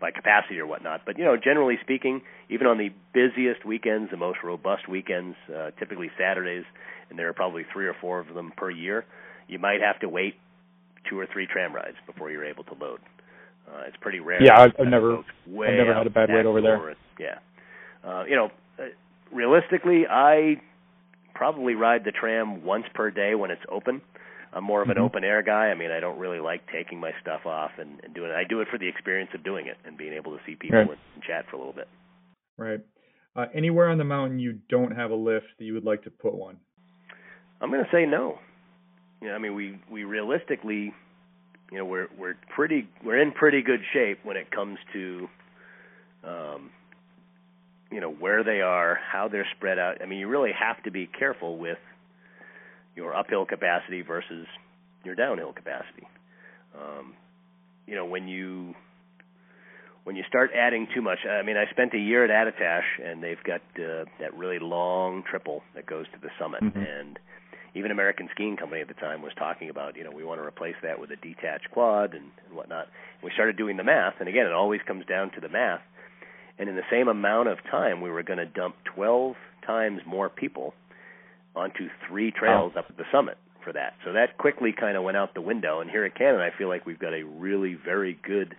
by 0.00 0.10
capacity 0.10 0.58
or 0.58 0.66
whatnot. 0.66 1.02
But 1.06 1.18
you 1.18 1.24
know, 1.24 1.36
generally 1.36 1.78
speaking, 1.80 2.22
even 2.48 2.66
on 2.66 2.78
the 2.78 2.90
busiest 3.12 3.64
weekends, 3.64 4.10
the 4.10 4.16
most 4.16 4.38
robust 4.42 4.88
weekends, 4.88 5.36
uh, 5.54 5.70
typically 5.78 6.10
Saturdays, 6.18 6.64
and 7.10 7.18
there 7.18 7.28
are 7.28 7.32
probably 7.32 7.64
three 7.72 7.86
or 7.86 7.94
four 8.00 8.20
of 8.20 8.34
them 8.34 8.52
per 8.56 8.70
year, 8.70 9.04
you 9.48 9.58
might 9.58 9.80
have 9.80 9.98
to 10.00 10.08
wait 10.08 10.36
two 11.08 11.18
or 11.18 11.26
three 11.26 11.46
tram 11.46 11.74
rides 11.74 11.96
before 12.06 12.30
you're 12.30 12.44
able 12.44 12.64
to 12.64 12.74
load. 12.74 13.00
Uh, 13.68 13.82
it's 13.86 13.96
pretty 13.98 14.20
rare. 14.20 14.42
Yeah, 14.42 14.60
I've- 14.60 14.74
I've 14.78 14.86
never- 14.88 15.12
I've 15.16 15.24
never 15.46 15.94
had 15.94 16.06
a 16.06 16.10
bad 16.10 16.28
wait 16.30 16.46
over 16.46 16.60
there. 16.60 16.76
Yeah, 17.18 17.38
uh, 18.04 18.24
you 18.28 18.36
know, 18.36 18.50
uh, 18.78 18.84
realistically, 19.32 20.06
I 20.08 20.60
probably 21.34 21.74
ride 21.74 22.04
the 22.04 22.12
tram 22.12 22.64
once 22.64 22.86
per 22.94 23.10
day 23.10 23.34
when 23.34 23.50
it's 23.50 23.64
open. 23.68 24.00
I'm 24.54 24.62
more 24.64 24.80
of 24.82 24.88
an 24.88 24.96
Mhm. 24.96 25.00
open 25.02 25.24
air 25.24 25.42
guy. 25.42 25.70
I 25.70 25.74
mean, 25.74 25.90
I 25.90 25.98
don't 26.00 26.18
really 26.18 26.38
like 26.38 26.66
taking 26.70 27.00
my 27.00 27.12
stuff 27.20 27.44
off 27.44 27.72
and, 27.78 28.00
and 28.04 28.14
doing 28.14 28.30
it. 28.30 28.34
I 28.36 28.44
do 28.44 28.60
it 28.60 28.68
for 28.68 28.78
the 28.78 28.86
experience 28.88 29.30
of 29.34 29.42
doing 29.42 29.66
it 29.66 29.76
and 29.84 29.98
being 29.98 30.12
able 30.12 30.36
to 30.38 30.44
see 30.44 30.54
people 30.54 30.78
Right. 30.78 30.88
and, 30.88 30.98
and 31.14 31.22
chat 31.24 31.46
for 31.50 31.56
a 31.56 31.58
little 31.58 31.72
bit. 31.72 31.88
Right. 32.56 32.80
Uh, 33.34 33.46
anywhere 33.52 33.88
on 33.88 33.98
the 33.98 34.04
mountain 34.04 34.38
you 34.38 34.52
don't 34.68 34.92
have 34.92 35.10
a 35.10 35.14
lift 35.16 35.46
that 35.58 35.64
you 35.64 35.74
would 35.74 35.84
like 35.84 36.02
to 36.04 36.10
put 36.10 36.34
one? 36.34 36.60
I'm 37.60 37.70
going 37.70 37.84
to 37.84 37.90
say 37.90 38.06
no. 38.06 38.38
You 39.20 39.28
know, 39.28 39.34
I 39.34 39.38
mean, 39.38 39.54
we 39.54 39.78
we 39.90 40.04
realistically, 40.04 40.94
you 41.72 41.78
know, 41.78 41.84
we're 41.84 42.08
we're 42.16 42.34
pretty 42.50 42.86
we're 43.02 43.18
in 43.20 43.32
pretty 43.32 43.62
good 43.62 43.80
shape 43.92 44.20
when 44.22 44.36
it 44.36 44.50
comes 44.50 44.78
to, 44.92 45.28
um, 46.22 46.70
you 47.90 48.00
know 48.00 48.10
where 48.10 48.44
they 48.44 48.60
are, 48.60 48.94
how 48.96 49.28
they're 49.28 49.46
spread 49.56 49.78
out. 49.78 50.02
I 50.02 50.06
mean, 50.06 50.18
you 50.18 50.28
really 50.28 50.52
have 50.52 50.82
to 50.84 50.90
be 50.90 51.06
careful 51.06 51.56
with 51.56 51.78
your 52.96 53.14
uphill 53.14 53.44
capacity 53.46 54.02
versus 54.02 54.46
your 55.04 55.14
downhill 55.14 55.52
capacity. 55.52 56.06
Um, 56.74 57.14
you 57.86 57.94
know, 57.94 58.04
when 58.06 58.28
you 58.28 58.74
when 60.04 60.16
you 60.16 60.24
start 60.28 60.50
adding 60.54 60.86
too 60.94 61.00
much, 61.00 61.18
I 61.26 61.42
mean, 61.42 61.56
I 61.56 61.64
spent 61.70 61.94
a 61.94 61.98
year 61.98 62.24
at 62.24 62.30
Attitash, 62.30 63.02
and 63.02 63.22
they've 63.22 63.42
got 63.42 63.62
uh, 63.78 64.04
that 64.20 64.36
really 64.36 64.58
long 64.58 65.22
triple 65.28 65.62
that 65.74 65.86
goes 65.86 66.04
to 66.12 66.18
the 66.20 66.28
summit, 66.38 66.62
Mhm. 66.62 67.00
and 67.00 67.18
even 67.74 67.90
American 67.90 68.28
Skiing 68.32 68.56
Company 68.56 68.82
at 68.82 68.88
the 68.88 68.94
time 68.94 69.22
was 69.22 69.32
talking 69.34 69.70
about, 69.70 69.96
you 69.96 70.04
know, 70.04 70.10
we 70.10 70.22
want 70.22 70.40
to 70.40 70.46
replace 70.46 70.76
that 70.82 71.00
with 71.00 71.10
a 71.10 71.16
detached 71.16 71.70
quad 71.70 72.12
and, 72.12 72.30
and 72.46 72.54
whatnot. 72.54 72.84
And 72.84 73.22
we 73.22 73.30
started 73.32 73.56
doing 73.56 73.76
the 73.78 73.82
math, 73.82 74.20
and 74.20 74.28
again, 74.28 74.46
it 74.46 74.52
always 74.52 74.80
comes 74.82 75.06
down 75.06 75.30
to 75.32 75.40
the 75.40 75.48
math. 75.48 75.80
And 76.58 76.68
in 76.68 76.76
the 76.76 76.84
same 76.90 77.08
amount 77.08 77.48
of 77.48 77.58
time, 77.64 78.00
we 78.00 78.10
were 78.10 78.22
going 78.22 78.38
to 78.38 78.46
dump 78.46 78.76
12 78.84 79.36
times 79.66 80.02
more 80.06 80.28
people 80.28 80.74
onto 81.54 81.88
three 82.08 82.30
trails 82.30 82.72
up 82.76 82.86
at 82.88 82.96
the 82.96 83.04
summit 83.12 83.38
for 83.62 83.72
that. 83.72 83.94
So 84.04 84.12
that 84.12 84.36
quickly 84.38 84.72
kind 84.72 84.96
of 84.96 85.02
went 85.02 85.16
out 85.16 85.34
the 85.34 85.40
window. 85.40 85.80
And 85.80 85.90
here 85.90 86.04
at 86.04 86.14
Cannon, 86.16 86.40
I 86.40 86.50
feel 86.56 86.68
like 86.68 86.86
we've 86.86 86.98
got 86.98 87.14
a 87.14 87.22
really 87.22 87.74
very 87.74 88.18
good 88.22 88.56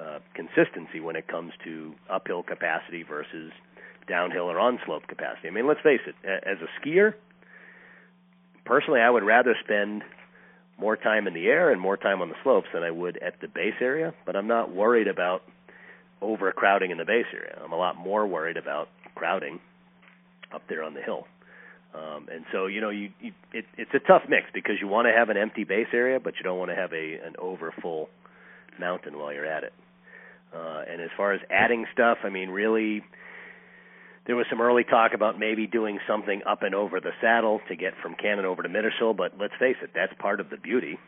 uh, 0.00 0.18
consistency 0.34 1.00
when 1.00 1.16
it 1.16 1.28
comes 1.28 1.52
to 1.64 1.94
uphill 2.10 2.42
capacity 2.42 3.02
versus 3.02 3.52
downhill 4.08 4.50
or 4.50 4.58
on 4.58 4.78
slope 4.86 5.06
capacity. 5.06 5.48
I 5.48 5.50
mean, 5.50 5.66
let's 5.66 5.80
face 5.80 6.00
it, 6.06 6.14
as 6.24 6.58
a 6.60 6.68
skier, 6.80 7.14
personally, 8.64 9.00
I 9.00 9.10
would 9.10 9.24
rather 9.24 9.54
spend 9.62 10.02
more 10.78 10.96
time 10.96 11.26
in 11.26 11.34
the 11.34 11.46
air 11.46 11.70
and 11.70 11.80
more 11.80 11.96
time 11.96 12.20
on 12.20 12.28
the 12.28 12.34
slopes 12.42 12.66
than 12.74 12.82
I 12.82 12.90
would 12.90 13.16
at 13.18 13.40
the 13.40 13.48
base 13.48 13.74
area, 13.80 14.12
but 14.26 14.36
I'm 14.36 14.48
not 14.48 14.74
worried 14.74 15.06
about 15.06 15.42
overcrowding 16.20 16.90
in 16.90 16.98
the 16.98 17.04
base 17.04 17.26
area. 17.32 17.58
I'm 17.62 17.72
a 17.72 17.76
lot 17.76 17.96
more 17.96 18.26
worried 18.26 18.56
about 18.56 18.88
crowding 19.14 19.60
up 20.52 20.62
there 20.68 20.82
on 20.82 20.94
the 20.94 21.02
hill. 21.02 21.26
Um, 21.94 22.28
and 22.32 22.44
so, 22.52 22.66
you 22.66 22.80
know, 22.80 22.90
you, 22.90 23.10
you 23.20 23.32
it, 23.52 23.66
it's 23.78 23.94
a 23.94 24.00
tough 24.00 24.22
mix 24.28 24.46
because 24.52 24.76
you 24.80 24.88
want 24.88 25.06
to 25.06 25.12
have 25.12 25.28
an 25.28 25.36
empty 25.36 25.64
base 25.64 25.86
area, 25.92 26.18
but 26.18 26.34
you 26.36 26.42
don't 26.42 26.58
want 26.58 26.70
to 26.70 26.74
have 26.74 26.92
a 26.92 27.14
an 27.24 27.34
over 27.38 27.72
full 27.80 28.08
mountain 28.78 29.16
while 29.16 29.32
you're 29.32 29.46
at 29.46 29.62
it. 29.62 29.72
Uh, 30.52 30.82
and 30.88 31.00
as 31.00 31.10
far 31.16 31.32
as 31.32 31.40
adding 31.50 31.86
stuff, 31.92 32.18
I 32.24 32.30
mean, 32.30 32.50
really, 32.50 33.02
there 34.26 34.36
was 34.36 34.46
some 34.50 34.60
early 34.60 34.84
talk 34.84 35.12
about 35.14 35.38
maybe 35.38 35.66
doing 35.66 35.98
something 36.06 36.42
up 36.46 36.62
and 36.62 36.74
over 36.74 37.00
the 37.00 37.10
saddle 37.20 37.60
to 37.68 37.76
get 37.76 37.92
from 38.02 38.14
Cannon 38.14 38.44
over 38.44 38.62
to 38.62 38.68
Mittersill, 38.68 39.16
but 39.16 39.32
let's 39.38 39.54
face 39.58 39.76
it, 39.82 39.90
that's 39.94 40.12
part 40.18 40.40
of 40.40 40.50
the 40.50 40.56
beauty 40.56 40.98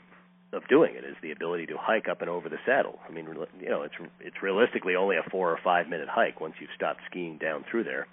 of 0.53 0.67
doing 0.69 0.95
it 0.95 1.05
is 1.05 1.17
the 1.23 1.33
ability 1.33 1.67
to 1.67 1.77
hike 1.77 2.09
up 2.09 2.21
and 2.21 2.31
over 2.31 2.49
the 2.49 2.59
saddle. 2.65 2.99
I 3.09 3.13
mean, 3.13 3.27
you 3.61 3.69
know, 3.69 3.83
it's 3.83 3.95
it's 4.21 4.43
realistically 4.43 4.95
only 4.95 5.17
a 5.17 5.29
four 5.31 5.51
or 5.51 5.59
five 5.63 5.89
minute 5.89 6.09
hike 6.09 6.41
once 6.41 6.55
you've 6.61 6.71
stopped 6.75 7.01
skiing 7.11 7.39
down 7.39 7.65
through 7.71 7.85
there, 7.85 8.07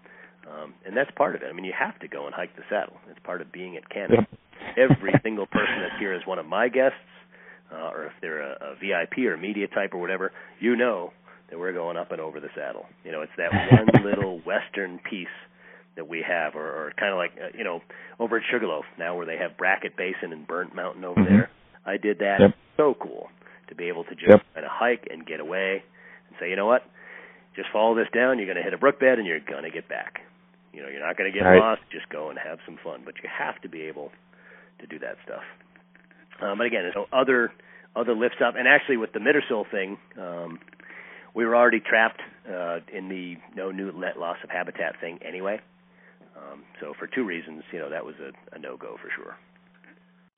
um, 0.49 0.73
and 0.85 0.95
that's 0.95 1.11
part 1.11 1.35
of 1.35 1.41
it. 1.41 1.47
I 1.49 1.53
mean, 1.53 1.65
you 1.65 1.73
have 1.77 1.97
to 1.99 2.07
go 2.07 2.25
and 2.25 2.33
hike 2.35 2.55
the 2.55 2.63
saddle. 2.69 2.95
It's 3.09 3.19
part 3.23 3.41
of 3.41 3.51
being 3.51 3.77
at. 3.77 3.83
Yep. 3.95 4.29
Every 4.77 5.13
single 5.23 5.45
person 5.45 5.81
that's 5.81 5.99
here 5.99 6.13
is 6.13 6.21
one 6.25 6.39
of 6.39 6.45
my 6.45 6.67
guests, 6.69 6.97
uh, 7.71 7.89
or 7.93 8.05
if 8.05 8.13
they're 8.21 8.41
a, 8.41 8.57
a 8.71 8.75
VIP 8.75 9.25
or 9.27 9.37
media 9.37 9.67
type 9.67 9.93
or 9.93 9.99
whatever, 9.99 10.31
you 10.59 10.75
know 10.75 11.11
that 11.49 11.59
we're 11.59 11.73
going 11.73 11.97
up 11.97 12.11
and 12.11 12.19
over 12.21 12.39
the 12.39 12.47
saddle. 12.55 12.85
You 13.03 13.11
know, 13.11 13.21
it's 13.21 13.31
that 13.37 13.51
one 13.71 14.03
little 14.05 14.39
western 14.45 14.99
piece 14.99 15.27
that 15.95 16.07
we 16.07 16.23
have, 16.27 16.55
or, 16.55 16.65
or 16.65 16.93
kind 16.97 17.11
of 17.11 17.17
like 17.17 17.31
uh, 17.37 17.55
you 17.57 17.63
know 17.63 17.81
over 18.19 18.37
at 18.37 18.43
Sugarloaf 18.51 18.85
now, 18.97 19.15
where 19.15 19.25
they 19.25 19.37
have 19.37 19.57
Brackett 19.57 19.95
Basin 19.95 20.31
and 20.33 20.47
Burnt 20.47 20.73
Mountain 20.75 21.03
over 21.05 21.21
Mhm. 21.21 21.27
there. 21.29 21.49
I 21.85 21.97
did 21.97 22.19
that. 22.19 22.39
Yep. 22.39 22.51
So 22.77 22.95
cool 22.99 23.29
to 23.67 23.75
be 23.75 23.89
able 23.89 24.03
to 24.05 24.15
just 24.15 24.29
Yep. 24.29 24.41
kind 24.55 24.65
of 24.65 24.71
hike 24.71 25.07
and 25.11 25.25
get 25.25 25.39
away 25.39 25.83
and 26.27 26.35
say, 26.39 26.49
you 26.49 26.55
know 26.55 26.65
what, 26.65 26.83
just 27.55 27.69
follow 27.71 27.93
this 27.95 28.07
down. 28.13 28.37
You're 28.39 28.47
going 28.47 28.57
to 28.57 28.63
hit 28.63 28.73
a 28.73 28.77
brook 28.77 28.99
bed 28.99 29.19
and 29.19 29.27
you're 29.27 29.39
going 29.39 29.63
to 29.63 29.69
get 29.69 29.87
back. 29.87 30.21
You 30.73 30.81
know, 30.81 30.89
you're 30.89 31.05
not 31.05 31.17
going 31.17 31.31
to 31.31 31.37
get 31.37 31.45
Right. 31.45 31.59
lost. 31.59 31.81
Just 31.91 32.09
go 32.09 32.29
and 32.29 32.39
have 32.39 32.59
some 32.65 32.77
fun. 32.83 33.01
But 33.05 33.15
you 33.21 33.29
have 33.29 33.61
to 33.61 33.69
be 33.69 33.81
able 33.83 34.11
to 34.79 34.87
do 34.87 34.99
that 34.99 35.17
stuff. 35.23 35.43
Um, 36.41 36.57
but 36.57 36.67
again, 36.67 36.89
so 36.93 37.05
other 37.13 37.53
other 37.95 38.15
lifts 38.15 38.39
up, 38.43 38.55
and 38.57 38.67
actually 38.67 38.97
with 38.97 39.13
the 39.13 39.19
Mittersill 39.19 39.69
thing, 39.69 39.97
um, 40.19 40.59
we 41.35 41.45
were 41.45 41.55
already 41.55 41.79
trapped 41.79 42.21
uh, 42.49 42.79
in 42.91 43.07
the 43.07 43.35
no 43.55 43.71
new 43.71 43.91
net 43.91 44.17
loss 44.17 44.37
of 44.43 44.49
habitat 44.49 44.99
thing 44.99 45.19
anyway. 45.25 45.59
Um, 46.35 46.63
so 46.81 46.93
for 46.97 47.07
two 47.07 47.23
reasons, 47.23 47.63
you 47.71 47.77
know, 47.79 47.89
that 47.91 48.03
was 48.03 48.15
a, 48.19 48.55
a 48.55 48.59
no 48.59 48.75
go 48.77 48.97
for 49.01 49.09
sure. 49.15 49.37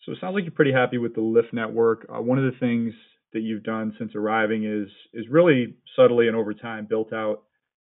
So 0.05 0.11
it 0.11 0.17
sounds 0.19 0.35
like 0.35 0.43
you're 0.43 0.51
pretty 0.51 0.73
happy 0.73 0.97
with 0.97 1.15
the 1.15 1.21
lift 1.21 1.53
network. 1.53 2.05
Uh, 2.13 2.21
one 2.21 2.37
of 2.37 2.43
the 2.43 2.59
things 2.59 2.93
that 3.33 3.39
you've 3.39 3.63
done 3.63 3.93
since 3.97 4.13
arriving 4.15 4.65
is 4.65 4.89
is 5.13 5.25
really 5.31 5.75
subtly 5.95 6.27
and 6.27 6.35
over 6.35 6.53
time 6.53 6.85
built 6.87 7.13
out 7.13 7.43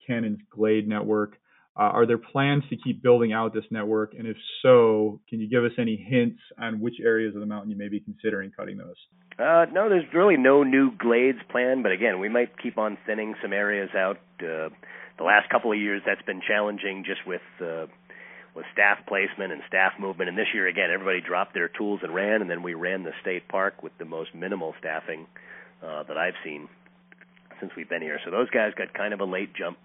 Cannon's 0.06 0.40
Glade 0.52 0.88
network. 0.88 1.38
Uh, 1.78 1.84
are 1.84 2.06
there 2.06 2.18
plans 2.18 2.64
to 2.70 2.78
keep 2.78 3.04
building 3.04 3.34
out 3.34 3.54
this 3.54 3.66
network? 3.70 4.14
And 4.18 4.28
if 4.28 4.38
so, 4.62 5.20
can 5.30 5.42
you 5.42 5.50
give 5.50 5.66
us 5.66 5.72
any 5.78 5.98
hints 5.98 6.40
on 6.58 6.80
which 6.80 6.96
areas 7.04 7.36
of 7.36 7.42
the 7.42 7.48
mountain 7.48 7.70
you 7.70 7.78
may 7.78 7.90
be 7.90 8.00
considering 8.00 8.52
cutting 8.56 8.78
those? 8.78 8.96
Uh, 9.38 9.66
no, 9.74 9.90
there's 9.90 10.06
really 10.14 10.38
no 10.38 10.64
new 10.64 10.92
glades 10.98 11.40
planned, 11.50 11.84
but 11.84 11.92
again, 11.92 12.22
we 12.22 12.30
might 12.30 12.58
keep 12.62 12.78
on 12.78 12.98
thinning 13.06 13.36
some 13.42 13.52
areas 13.52 13.90
out. 13.94 14.18
Uh, 14.40 14.70
the 15.18 15.24
last 15.24 15.50
couple 15.50 15.72
of 15.72 15.78
years, 15.78 16.02
that's 16.06 16.22
been 16.22 16.42
challenging 16.48 17.04
just 17.06 17.26
with 17.28 17.42
uh, 17.62 17.88
with 18.56 18.66
staff 18.72 19.00
placement 19.08 19.52
and 19.52 19.62
staff 19.68 19.92
movement. 20.00 20.30
And 20.30 20.38
this 20.38 20.48
year, 20.54 20.68
again, 20.68 20.90
everybody 20.94 21.20
dropped 21.20 21.54
their 21.54 21.68
tools 21.68 22.00
and 22.04 22.16
ran, 22.16 22.42
and 22.42 22.50
then 22.50 22.64
we 22.64 22.74
ran 22.74 23.04
the 23.04 23.12
state 23.22 23.50
park 23.50 23.84
with 23.84 23.92
the 23.98 24.06
most 24.06 24.34
minimal 24.34 24.74
staffing 24.80 25.28
uh, 25.84 26.04
that 26.04 26.18
I've 26.18 26.40
seen 26.44 26.70
since 27.60 27.74
we've 27.76 27.90
been 27.90 28.02
here. 28.02 28.20
So 28.24 28.32
those 28.32 28.50
guys 28.50 28.72
got 28.78 28.94
kind 28.94 29.14
of 29.14 29.20
a 29.20 29.26
late 29.26 29.54
jump. 29.54 29.78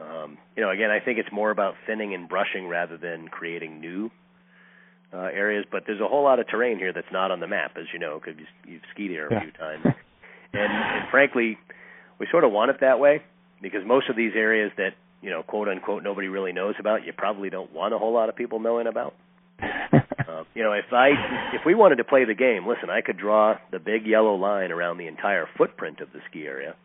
Um, 0.00 0.38
you 0.56 0.62
know, 0.62 0.70
again, 0.70 0.90
I 0.90 1.00
think 1.00 1.18
it's 1.18 1.32
more 1.32 1.50
about 1.50 1.74
thinning 1.86 2.14
and 2.14 2.28
brushing 2.28 2.68
rather 2.68 2.96
than 2.96 3.28
creating 3.28 3.80
new 3.80 4.10
uh, 5.12 5.18
areas. 5.18 5.64
But 5.70 5.84
there's 5.86 6.00
a 6.00 6.08
whole 6.08 6.24
lot 6.24 6.40
of 6.40 6.48
terrain 6.48 6.78
here 6.78 6.92
that's 6.92 7.12
not 7.12 7.30
on 7.30 7.40
the 7.40 7.46
map, 7.46 7.76
as 7.76 7.86
you 7.92 7.98
know, 7.98 8.20
because 8.22 8.40
you've 8.66 8.82
skied 8.92 9.10
here 9.10 9.28
a 9.28 9.32
Yeah. 9.32 9.40
few 9.42 9.52
times. 9.52 9.84
And, 10.52 10.72
and 10.72 11.08
frankly, 11.10 11.58
we 12.18 12.26
sort 12.30 12.44
of 12.44 12.52
want 12.52 12.70
it 12.70 12.80
that 12.80 12.98
way 13.00 13.22
because 13.62 13.80
most 13.86 14.08
of 14.08 14.16
these 14.16 14.32
areas 14.34 14.72
that 14.76 14.94
you 15.24 15.30
know, 15.30 15.42
quote 15.42 15.68
unquote, 15.68 16.02
nobody 16.02 16.28
really 16.28 16.52
knows 16.52 16.74
about, 16.78 17.06
you 17.06 17.12
probably 17.16 17.48
don't 17.48 17.72
want 17.72 17.94
a 17.94 17.98
whole 17.98 18.12
lot 18.12 18.28
of 18.28 18.36
people 18.36 18.60
knowing 18.60 18.86
about. 18.86 19.14
Uh, 20.26 20.44
you 20.54 20.62
know, 20.62 20.72
if 20.72 20.90
I 20.90 21.10
if 21.52 21.60
we 21.66 21.74
wanted 21.74 21.96
to 21.96 22.04
play 22.04 22.24
the 22.24 22.34
game, 22.34 22.66
listen, 22.66 22.88
I 22.88 23.02
could 23.02 23.18
draw 23.18 23.58
the 23.70 23.78
big 23.78 24.06
yellow 24.06 24.34
line 24.36 24.72
around 24.72 24.96
the 24.96 25.06
entire 25.06 25.46
footprint 25.58 26.00
of 26.00 26.12
the 26.12 26.20
ski 26.30 26.46
area 26.46 26.76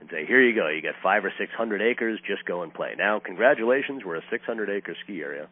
and 0.00 0.08
say, 0.10 0.26
here 0.26 0.42
you 0.42 0.54
go, 0.54 0.68
you 0.68 0.82
got 0.82 0.94
five 1.02 1.24
or 1.24 1.32
six 1.38 1.52
hundred 1.56 1.82
acres, 1.82 2.18
just 2.26 2.44
go 2.44 2.62
and 2.62 2.72
play. 2.72 2.94
Now, 2.96 3.20
congratulations, 3.24 4.02
we're 4.04 4.16
a 4.16 4.22
600 4.30 4.70
acre 4.70 4.96
ski 5.04 5.20
area, 5.20 5.48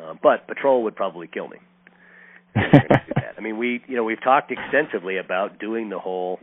uh, 0.00 0.14
but 0.22 0.46
patrol 0.46 0.82
would 0.84 0.96
probably 0.96 1.26
kill 1.26 1.48
me. 1.48 1.58
I 2.56 3.40
mean, 3.40 3.58
we 3.58 3.82
you 3.86 3.96
know 3.96 4.04
we've 4.04 4.22
talked 4.22 4.50
extensively 4.50 5.18
about 5.18 5.58
doing 5.58 5.90
the 5.90 5.98
whole 5.98 6.40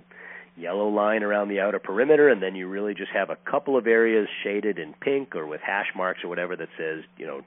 yellow 0.55 0.87
line 0.87 1.23
around 1.23 1.49
the 1.49 1.59
outer 1.59 1.79
perimeter, 1.79 2.29
and 2.29 2.41
then 2.41 2.55
you 2.55 2.67
really 2.67 2.93
just 2.93 3.11
have 3.11 3.29
a 3.29 3.37
couple 3.49 3.77
of 3.77 3.87
areas 3.87 4.27
shaded 4.43 4.77
in 4.77 4.93
pink 4.93 5.35
or 5.35 5.47
with 5.47 5.61
hash 5.61 5.87
marks 5.95 6.23
or 6.23 6.29
whatever 6.29 6.55
that 6.55 6.69
says, 6.77 7.03
you 7.17 7.25
know, 7.25 7.41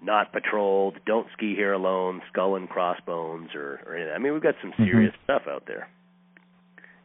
not 0.00 0.32
patrolled, 0.32 0.96
don't 1.06 1.26
ski 1.32 1.54
here 1.54 1.72
alone, 1.72 2.22
skull 2.30 2.56
and 2.56 2.68
crossbones, 2.68 3.50
or, 3.54 3.80
or 3.86 3.96
anything. 3.96 4.14
I 4.14 4.18
mean, 4.18 4.32
we've 4.32 4.42
got 4.42 4.54
some 4.60 4.72
serious 4.76 5.12
mm-hmm. 5.12 5.24
stuff 5.24 5.42
out 5.48 5.64
there, 5.66 5.88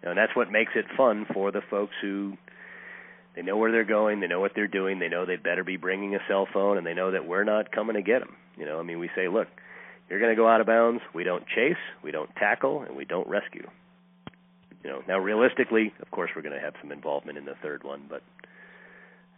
you 0.02 0.06
know, 0.06 0.12
and 0.12 0.18
that's 0.18 0.36
what 0.36 0.52
makes 0.52 0.72
it 0.76 0.86
fun 0.97 1.26
for 1.34 1.52
the 1.52 1.62
folks 1.70 1.93
who 2.02 2.38
they 3.36 3.41
know 3.41 3.58
where 3.58 3.72
they're 3.72 3.84
going, 3.84 4.20
they 4.20 4.28
know 4.28 4.39
what 4.39 4.52
they're 4.56 4.68
doing, 4.68 4.99
they 4.99 5.10
know 5.10 5.26
they'd 5.26 5.43
better 5.43 5.64
be 5.64 5.78
bringing 5.78 6.16
a 6.16 6.20
cell 6.28 6.47
phone, 6.52 6.78
and 6.78 6.86
they 6.86 6.93
know 6.93 7.12
that 7.12 7.28
we're 7.28 7.43
not 7.43 7.72
coming 7.72 7.95
to 7.95 8.02
get 8.02 8.20
them. 8.20 8.36
You 8.58 8.66
know, 8.66 8.80
I 8.80 8.84
mean, 8.84 8.99
we 8.99 9.10
say, 9.16 9.28
look, 9.28 9.47
you're 10.10 10.20
going 10.20 10.32
to 10.32 10.36
go 10.36 10.47
out 10.47 10.60
of 10.60 10.68
bounds. 10.68 11.02
We 11.14 11.24
don't 11.24 11.45
chase, 11.47 11.78
we 12.04 12.12
don't 12.12 12.34
tackle, 12.36 12.82
and 12.82 12.97
we 12.97 13.06
don't 13.06 13.28
rescue 13.28 13.68
you 14.84 14.89
know 14.89 15.02
now 15.08 15.20
realistically 15.20 15.93
of 16.02 16.10
course 16.12 16.32
we're 16.36 16.41
going 16.41 16.56
to 16.56 16.60
have 16.60 16.74
some 16.82 16.91
involvement 16.91 17.38
in 17.38 17.45
the 17.45 17.56
third 17.62 17.84
one 17.84 18.04
but 18.10 18.22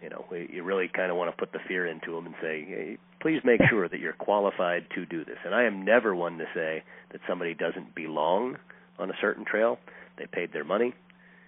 you 0.02 0.10
know 0.10 0.26
we, 0.32 0.50
you 0.52 0.64
really 0.64 0.88
kind 0.88 1.12
of 1.12 1.18
want 1.18 1.32
to 1.32 1.38
put 1.38 1.52
the 1.52 1.60
fear 1.68 1.86
into 1.86 2.16
them 2.16 2.26
and 2.26 2.36
say 2.42 2.66
hey, 2.68 2.98
please 3.22 3.42
make 3.44 3.62
sure 3.70 3.88
that 3.88 4.00
you're 4.00 4.14
qualified 4.14 4.86
to 4.96 5.06
do 5.06 5.24
this 5.26 5.38
and 5.46 5.54
i 5.54 5.64
am 5.64 5.84
never 5.86 6.16
one 6.16 6.38
to 6.38 6.46
say 6.54 6.84
that 7.12 7.22
somebody 7.28 7.54
doesn't 7.54 7.94
belong 7.96 8.58
on 9.00 9.10
a 9.10 9.14
certain 9.22 9.46
trail 9.46 9.78
they 10.18 10.26
paid 10.26 10.54
their 10.54 10.64
money 10.64 10.94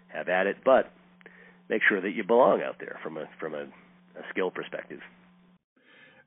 have 0.07 0.29
at 0.29 0.47
it 0.47 0.57
but 0.63 0.91
make 1.69 1.81
sure 1.87 2.01
that 2.01 2.11
you 2.11 2.23
belong 2.23 2.61
out 2.61 2.75
there 2.79 2.99
from 3.03 3.17
a 3.17 3.25
from 3.39 3.53
a, 3.53 3.63
a 3.63 4.23
skill 4.29 4.51
perspective 4.51 4.99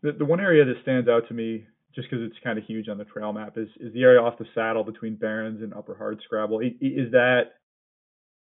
the, 0.03 0.13
the 0.13 0.25
one 0.25 0.41
area 0.41 0.65
that 0.65 0.75
stands 0.83 1.09
out 1.09 1.27
to 1.29 1.35
me 1.35 1.65
just 1.95 2.09
because 2.11 2.25
it's 2.25 2.39
kind 2.45 2.59
of 2.59 2.65
huge 2.65 2.89
on 2.89 2.99
the 2.99 3.05
trail 3.05 3.33
map 3.33 3.57
is 3.57 3.69
is 3.81 3.93
the 3.93 4.03
area 4.03 4.21
off 4.21 4.39
the 4.39 4.47
saddle 4.55 4.85
between 4.85 5.17
Baron's 5.17 5.63
and 5.63 5.75
Upper 5.75 5.95
Hardscrabble. 5.95 6.65
Is 6.81 7.11
that 7.13 7.43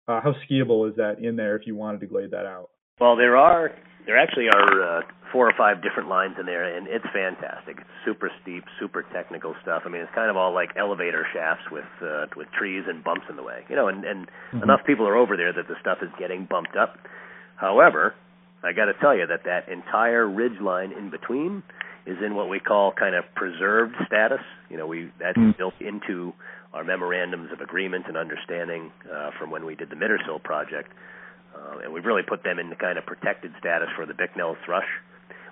uh, 0.06 0.20
how 0.20 0.34
skiable 0.44 0.88
is 0.90 0.96
that 0.96 1.18
in 1.20 1.36
there 1.36 1.56
if 1.56 1.66
you 1.66 1.74
wanted 1.74 2.00
to 2.00 2.06
glade 2.06 2.32
that 2.32 2.46
out? 2.46 2.70
Well, 3.00 3.16
there 3.16 3.36
are 3.36 3.70
there 4.06 4.16
actually 4.18 4.48
are 4.48 4.98
uh, 4.98 5.02
four 5.32 5.48
or 5.48 5.52
five 5.56 5.82
different 5.82 6.08
lines 6.08 6.36
in 6.40 6.46
there, 6.46 6.64
and 6.64 6.86
it's 6.88 7.04
fantastic. 7.12 7.78
It's 7.78 7.90
super 8.04 8.30
steep, 8.42 8.64
super 8.80 9.04
technical 9.12 9.54
stuff. 9.62 9.82
I 9.84 9.88
mean, 9.88 10.00
it's 10.00 10.14
kind 10.14 10.30
of 10.30 10.36
all 10.36 10.54
like 10.54 10.70
elevator 10.76 11.26
shafts 11.32 11.64
with 11.70 11.84
uh, 12.02 12.26
with 12.36 12.48
trees 12.58 12.84
and 12.88 13.04
bumps 13.04 13.26
in 13.28 13.36
the 13.36 13.42
way, 13.42 13.64
you 13.68 13.76
know. 13.76 13.88
And, 13.88 14.04
and 14.04 14.26
mm-hmm. 14.26 14.62
enough 14.62 14.80
people 14.86 15.06
are 15.06 15.16
over 15.16 15.36
there 15.36 15.52
that 15.52 15.68
the 15.68 15.76
stuff 15.80 15.98
is 16.02 16.08
getting 16.18 16.46
bumped 16.48 16.76
up. 16.76 16.96
However, 17.56 18.14
I 18.62 18.72
got 18.72 18.86
to 18.86 18.94
tell 18.94 19.16
you 19.16 19.26
that 19.26 19.44
that 19.44 19.68
entire 19.68 20.26
ridge 20.26 20.60
line 20.60 20.92
in 20.92 21.10
between 21.10 21.62
is 22.06 22.16
in 22.24 22.34
what 22.34 22.48
we 22.48 22.58
call 22.58 22.92
kind 22.92 23.14
of 23.14 23.24
preserved 23.34 23.94
status. 24.06 24.40
You 24.70 24.78
know, 24.78 24.86
we 24.86 25.10
that's 25.20 25.38
mm. 25.38 25.56
built 25.56 25.74
into 25.80 26.32
our 26.72 26.84
memorandums 26.84 27.50
of 27.52 27.60
agreement 27.60 28.06
and 28.08 28.16
understanding 28.16 28.90
uh, 29.12 29.30
from 29.38 29.50
when 29.50 29.64
we 29.64 29.74
did 29.74 29.90
the 29.90 29.96
Mittersill 29.96 30.42
project, 30.42 30.92
uh, 31.54 31.78
and 31.84 31.92
we've 31.92 32.04
really 32.04 32.22
put 32.22 32.42
them 32.42 32.58
into 32.58 32.76
kind 32.76 32.98
of 32.98 33.06
protected 33.06 33.52
status 33.58 33.88
for 33.96 34.06
the 34.06 34.14
Bicknell 34.14 34.56
thrush, 34.64 34.88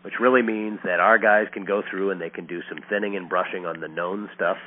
which 0.03 0.15
really 0.21 0.43
means 0.43 0.79
that 0.85 1.01
our 1.01 1.19
guys 1.19 1.47
can 1.53 1.65
go 1.65 1.83
through 1.89 2.11
and 2.11 2.21
they 2.21 2.31
can 2.31 2.47
do 2.47 2.63
some 2.69 2.79
thinning 2.89 3.17
and 3.17 3.29
brushing 3.29 3.67
on 3.67 3.81
the 3.81 3.89
known 3.89 4.29
stuff, 4.35 4.59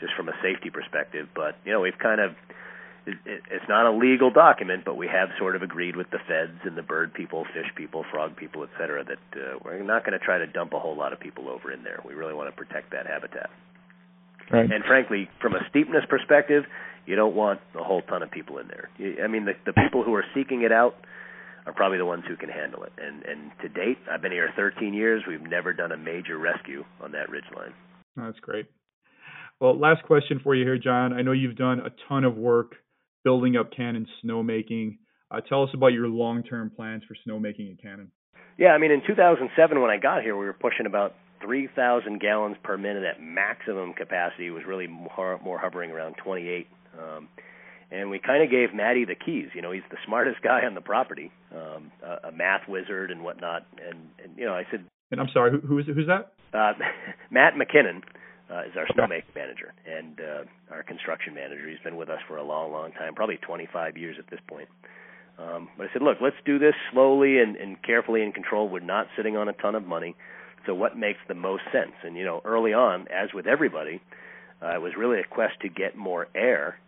just 0.00 0.12
from 0.14 0.28
a 0.28 0.34
safety 0.42 0.70
perspective. 0.70 1.28
But 1.34 1.56
you 1.64 1.72
know, 1.72 1.80
we've 1.80 1.98
kind 1.98 2.20
of 2.20 2.34
it's 3.06 3.68
not 3.68 3.86
a 3.86 3.96
legal 3.96 4.30
document, 4.30 4.84
but 4.84 4.96
we 4.96 5.06
have 5.06 5.28
sort 5.38 5.54
of 5.54 5.62
agreed 5.62 5.94
with 5.94 6.10
the 6.10 6.18
feds 6.26 6.58
and 6.64 6.76
the 6.76 6.82
bird 6.82 7.14
people, 7.14 7.44
fish 7.54 7.70
people, 7.76 8.04
frog 8.10 8.36
people, 8.36 8.64
et 8.64 8.70
cetera, 8.78 9.04
that 9.04 9.40
uh, 9.40 9.58
we're 9.64 9.82
not 9.82 10.04
going 10.04 10.18
to 10.18 10.24
try 10.24 10.38
to 10.38 10.46
dump 10.46 10.72
a 10.72 10.78
whole 10.78 10.96
lot 10.96 11.12
of 11.12 11.20
people 11.20 11.48
over 11.48 11.70
in 11.70 11.84
there. 11.84 12.00
We 12.04 12.14
really 12.14 12.34
want 12.34 12.48
to 12.48 12.56
protect 12.56 12.90
that 12.90 13.06
habitat. 13.06 13.50
Right. 14.50 14.70
And 14.70 14.84
frankly, 14.84 15.28
from 15.40 15.54
a 15.54 15.60
steepness 15.70 16.04
perspective, 16.08 16.64
you 17.06 17.16
don't 17.16 17.34
want 17.34 17.60
a 17.74 17.82
whole 17.82 18.02
ton 18.02 18.22
of 18.22 18.30
people 18.30 18.58
in 18.58 18.68
there. 18.68 18.90
I 19.24 19.28
mean, 19.28 19.44
the, 19.44 19.52
the 19.64 19.72
people 19.72 20.02
who 20.02 20.14
are 20.14 20.24
seeking 20.34 20.62
it 20.62 20.72
out 20.72 20.94
are 21.66 21.72
probably 21.72 21.98
the 21.98 22.04
ones 22.04 22.24
who 22.28 22.36
can 22.36 22.48
handle 22.48 22.84
it. 22.84 22.92
And 22.98 23.24
and 23.24 23.50
to 23.62 23.68
date, 23.68 23.98
I've 24.10 24.22
been 24.22 24.32
here 24.32 24.50
13 24.56 24.94
years. 24.94 25.22
We've 25.26 25.42
never 25.42 25.72
done 25.72 25.92
a 25.92 25.96
major 25.96 26.38
rescue 26.38 26.84
on 27.00 27.12
that 27.12 27.28
ridge 27.28 27.44
line. 27.54 27.72
That's 28.16 28.38
great. 28.40 28.66
Well, 29.60 29.78
last 29.78 30.02
question 30.04 30.40
for 30.42 30.54
you 30.54 30.64
here, 30.64 30.78
John. 30.78 31.12
I 31.12 31.22
know 31.22 31.32
you've 31.32 31.56
done 31.56 31.80
a 31.80 31.90
ton 32.08 32.24
of 32.24 32.36
work 32.36 32.72
building 33.24 33.56
up 33.56 33.70
Cannon 33.74 34.06
snowmaking. 34.24 34.98
Uh, 35.30 35.40
tell 35.40 35.62
us 35.64 35.70
about 35.74 35.88
your 35.88 36.08
long-term 36.08 36.70
plans 36.76 37.02
for 37.08 37.16
snowmaking 37.26 37.72
at 37.72 37.82
Cannon. 37.82 38.12
Yeah, 38.58 38.68
I 38.68 38.78
mean, 38.78 38.90
in 38.90 39.02
2007 39.06 39.80
when 39.80 39.90
I 39.90 39.96
got 39.96 40.22
here, 40.22 40.36
we 40.36 40.46
were 40.46 40.52
pushing 40.52 40.86
about 40.86 41.14
3,000 41.42 42.20
gallons 42.20 42.56
per 42.62 42.76
minute 42.76 43.04
at 43.04 43.20
maximum 43.20 43.92
capacity. 43.92 44.46
It 44.46 44.50
was 44.50 44.62
really 44.66 44.86
more, 44.86 45.40
more 45.42 45.58
hovering 45.58 45.90
around 45.90 46.16
28. 46.22 46.66
Um, 46.98 47.28
and 47.90 48.10
we 48.10 48.18
kind 48.18 48.42
of 48.42 48.50
gave 48.50 48.74
Maddie 48.74 49.04
the 49.04 49.14
keys. 49.14 49.48
You 49.54 49.62
know, 49.62 49.72
he's 49.72 49.86
the 49.90 49.98
smartest 50.06 50.42
guy 50.42 50.62
on 50.64 50.74
the 50.74 50.80
property, 50.80 51.30
um, 51.54 51.92
a, 52.02 52.28
a 52.28 52.32
math 52.32 52.68
wizard 52.68 53.10
and 53.10 53.22
whatnot. 53.22 53.66
And, 53.78 53.98
and 54.22 54.36
you 54.36 54.46
know, 54.46 54.54
I 54.54 54.64
said. 54.70 54.84
And 55.10 55.20
I'm 55.20 55.28
sorry, 55.32 55.52
who, 55.52 55.66
who's 55.66 55.86
who's 55.86 56.08
that? 56.08 56.32
Uh, 56.52 56.72
Matt 57.30 57.54
McKinnon 57.54 58.02
uh, 58.50 58.62
is 58.62 58.76
our 58.76 58.86
snowmaking 58.86 59.34
manager 59.34 59.74
and 59.86 60.20
uh, 60.20 60.74
our 60.74 60.82
construction 60.82 61.34
manager. 61.34 61.68
He's 61.68 61.80
been 61.84 61.96
with 61.96 62.08
us 62.08 62.20
for 62.28 62.36
a 62.36 62.44
long, 62.44 62.72
long 62.72 62.92
time, 62.92 63.14
probably 63.14 63.36
25 63.36 63.96
years 63.96 64.16
at 64.18 64.28
this 64.30 64.40
point. 64.48 64.68
Um, 65.38 65.68
but 65.76 65.88
I 65.88 65.92
said, 65.92 66.02
look, 66.02 66.18
let's 66.20 66.36
do 66.44 66.58
this 66.58 66.74
slowly 66.92 67.38
and, 67.38 67.56
and 67.56 67.80
carefully 67.82 68.22
and 68.22 68.32
controlled. 68.32 68.72
We're 68.72 68.80
not 68.80 69.06
sitting 69.16 69.36
on 69.36 69.48
a 69.48 69.52
ton 69.52 69.74
of 69.74 69.86
money. 69.86 70.16
So 70.64 70.74
what 70.74 70.96
makes 70.96 71.18
the 71.28 71.34
most 71.34 71.62
sense? 71.72 71.92
And 72.02 72.16
you 72.16 72.24
know, 72.24 72.40
early 72.44 72.72
on, 72.72 73.06
as 73.08 73.30
with 73.34 73.46
everybody, 73.46 74.00
uh, 74.62 74.74
it 74.74 74.80
was 74.80 74.92
really 74.96 75.20
a 75.20 75.24
quest 75.24 75.60
to 75.62 75.68
get 75.68 75.96
more 75.96 76.28
air. 76.34 76.78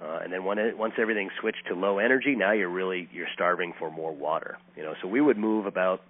Uh, 0.00 0.20
and 0.22 0.32
then 0.32 0.44
when 0.44 0.58
it, 0.58 0.78
once 0.78 0.94
everything 0.98 1.28
switched 1.40 1.66
to 1.66 1.74
low 1.74 1.98
energy, 1.98 2.36
now 2.36 2.52
you're 2.52 2.68
really 2.68 3.08
you're 3.12 3.26
starving 3.34 3.72
for 3.78 3.90
more 3.90 4.14
water. 4.14 4.58
You 4.76 4.84
know, 4.84 4.94
so 5.02 5.08
we 5.08 5.20
would 5.20 5.36
move 5.38 5.66
about 5.66 6.02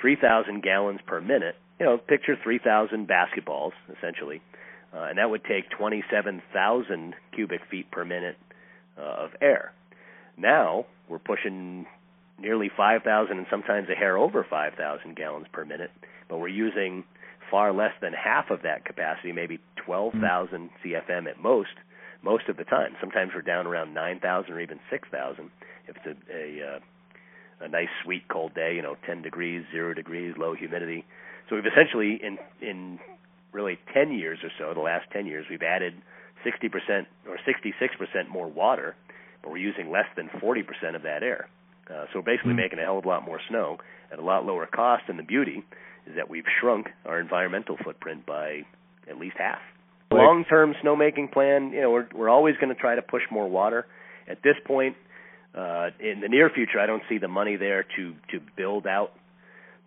3,000 0.00 0.62
gallons 0.62 1.00
per 1.06 1.20
minute 1.20 1.56
you 1.78 1.86
know, 1.86 1.98
picture 1.98 2.36
3,000 2.42 3.08
basketballs 3.08 3.72
essentially, 3.96 4.42
uh, 4.94 5.06
and 5.08 5.18
that 5.18 5.30
would 5.30 5.44
take 5.44 5.70
27,000 5.70 7.14
cubic 7.34 7.60
feet 7.70 7.90
per 7.90 8.04
minute 8.04 8.36
uh, 8.98 9.24
of 9.24 9.30
air. 9.40 9.72
Now 10.36 10.86
we're 11.08 11.18
pushing 11.18 11.86
nearly 12.38 12.70
5,000 12.76 13.36
and 13.36 13.46
sometimes 13.50 13.88
a 13.88 13.94
hair 13.94 14.16
over 14.16 14.46
5,000 14.48 15.16
gallons 15.16 15.46
per 15.52 15.64
minute, 15.64 15.90
but 16.28 16.38
we're 16.38 16.48
using 16.48 17.04
far 17.50 17.72
less 17.72 17.92
than 18.02 18.12
half 18.12 18.50
of 18.50 18.62
that 18.62 18.84
capacity, 18.84 19.32
maybe 19.32 19.58
12,000 19.86 20.70
CFM 20.84 21.28
at 21.28 21.40
most, 21.40 21.70
most 22.22 22.48
of 22.48 22.56
the 22.56 22.64
time. 22.64 22.96
Sometimes 23.00 23.32
we're 23.34 23.42
down 23.42 23.66
around 23.66 23.94
9,000 23.94 24.52
or 24.52 24.60
even 24.60 24.80
6,000 24.90 25.50
if 25.86 25.96
it's 25.96 26.06
a, 26.06 26.34
a, 26.34 26.76
uh, 26.76 26.78
a 27.60 27.68
nice, 27.68 27.88
sweet, 28.04 28.28
cold 28.28 28.54
day, 28.54 28.74
you 28.74 28.82
know, 28.82 28.96
10 29.06 29.22
degrees, 29.22 29.64
0 29.72 29.94
degrees, 29.94 30.34
low 30.36 30.54
humidity. 30.54 31.04
So 31.48 31.56
we've 31.56 31.66
essentially 31.66 32.20
in 32.22 32.38
in 32.60 32.98
really 33.52 33.78
10 33.94 34.12
years 34.12 34.38
or 34.42 34.50
so, 34.58 34.74
the 34.74 34.80
last 34.80 35.06
10 35.12 35.26
years, 35.26 35.46
we've 35.48 35.62
added 35.62 35.94
60% 36.44 37.06
or 37.26 37.38
66% 37.38 38.28
more 38.28 38.46
water, 38.46 38.94
but 39.42 39.50
we're 39.50 39.58
using 39.58 39.90
less 39.90 40.06
than 40.16 40.28
40% 40.28 40.94
of 40.94 41.02
that 41.02 41.22
air. 41.22 41.48
Uh, 41.88 42.04
so 42.12 42.18
we're 42.18 42.22
basically 42.22 42.50
mm-hmm. 42.50 42.60
making 42.60 42.78
a 42.78 42.82
hell 42.82 42.98
of 42.98 43.04
a 43.04 43.08
lot 43.08 43.24
more 43.24 43.40
snow 43.48 43.78
at 44.12 44.18
a 44.18 44.22
lot 44.22 44.44
lower 44.44 44.66
cost. 44.66 45.04
And 45.08 45.18
the 45.18 45.22
beauty 45.22 45.64
is 46.06 46.16
that 46.16 46.28
we've 46.28 46.44
shrunk 46.60 46.88
our 47.06 47.18
environmental 47.18 47.76
footprint 47.82 48.26
by 48.26 48.62
at 49.08 49.18
least 49.18 49.36
half. 49.38 49.60
Long-term 50.10 50.74
snowmaking 50.82 51.32
plan, 51.32 51.70
you 51.72 51.82
know, 51.82 51.90
we're 51.90 52.08
we're 52.14 52.28
always 52.30 52.56
going 52.56 52.74
to 52.74 52.80
try 52.80 52.94
to 52.94 53.02
push 53.02 53.22
more 53.30 53.48
water. 53.48 53.86
At 54.26 54.42
this 54.42 54.56
point, 54.64 54.96
uh, 55.54 55.90
in 56.00 56.20
the 56.20 56.28
near 56.28 56.50
future, 56.50 56.80
I 56.80 56.86
don't 56.86 57.02
see 57.08 57.18
the 57.18 57.28
money 57.28 57.56
there 57.56 57.84
to 57.96 58.14
to 58.30 58.40
build 58.56 58.86
out 58.86 59.12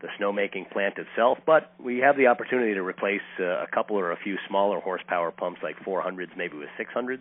the 0.02 0.08
snowmaking 0.20 0.70
plant 0.72 0.96
itself, 0.98 1.38
but 1.46 1.74
we 1.84 2.00
have 2.00 2.18
the 2.18 2.28
opportunity 2.28 2.74
to 2.74 2.82
replace 2.82 3.22
uh, 3.40 3.64
a 3.64 3.68
couple 3.72 3.98
or 3.98 4.12
a 4.12 4.18
few 4.18 4.38
smaller 4.48 4.80
horsepower 4.80 5.30
pumps 5.32 5.62
like 5.62 5.78
400s, 5.86 6.36
maybe 6.36 6.58
with 6.58 6.70
600s, 6.80 7.20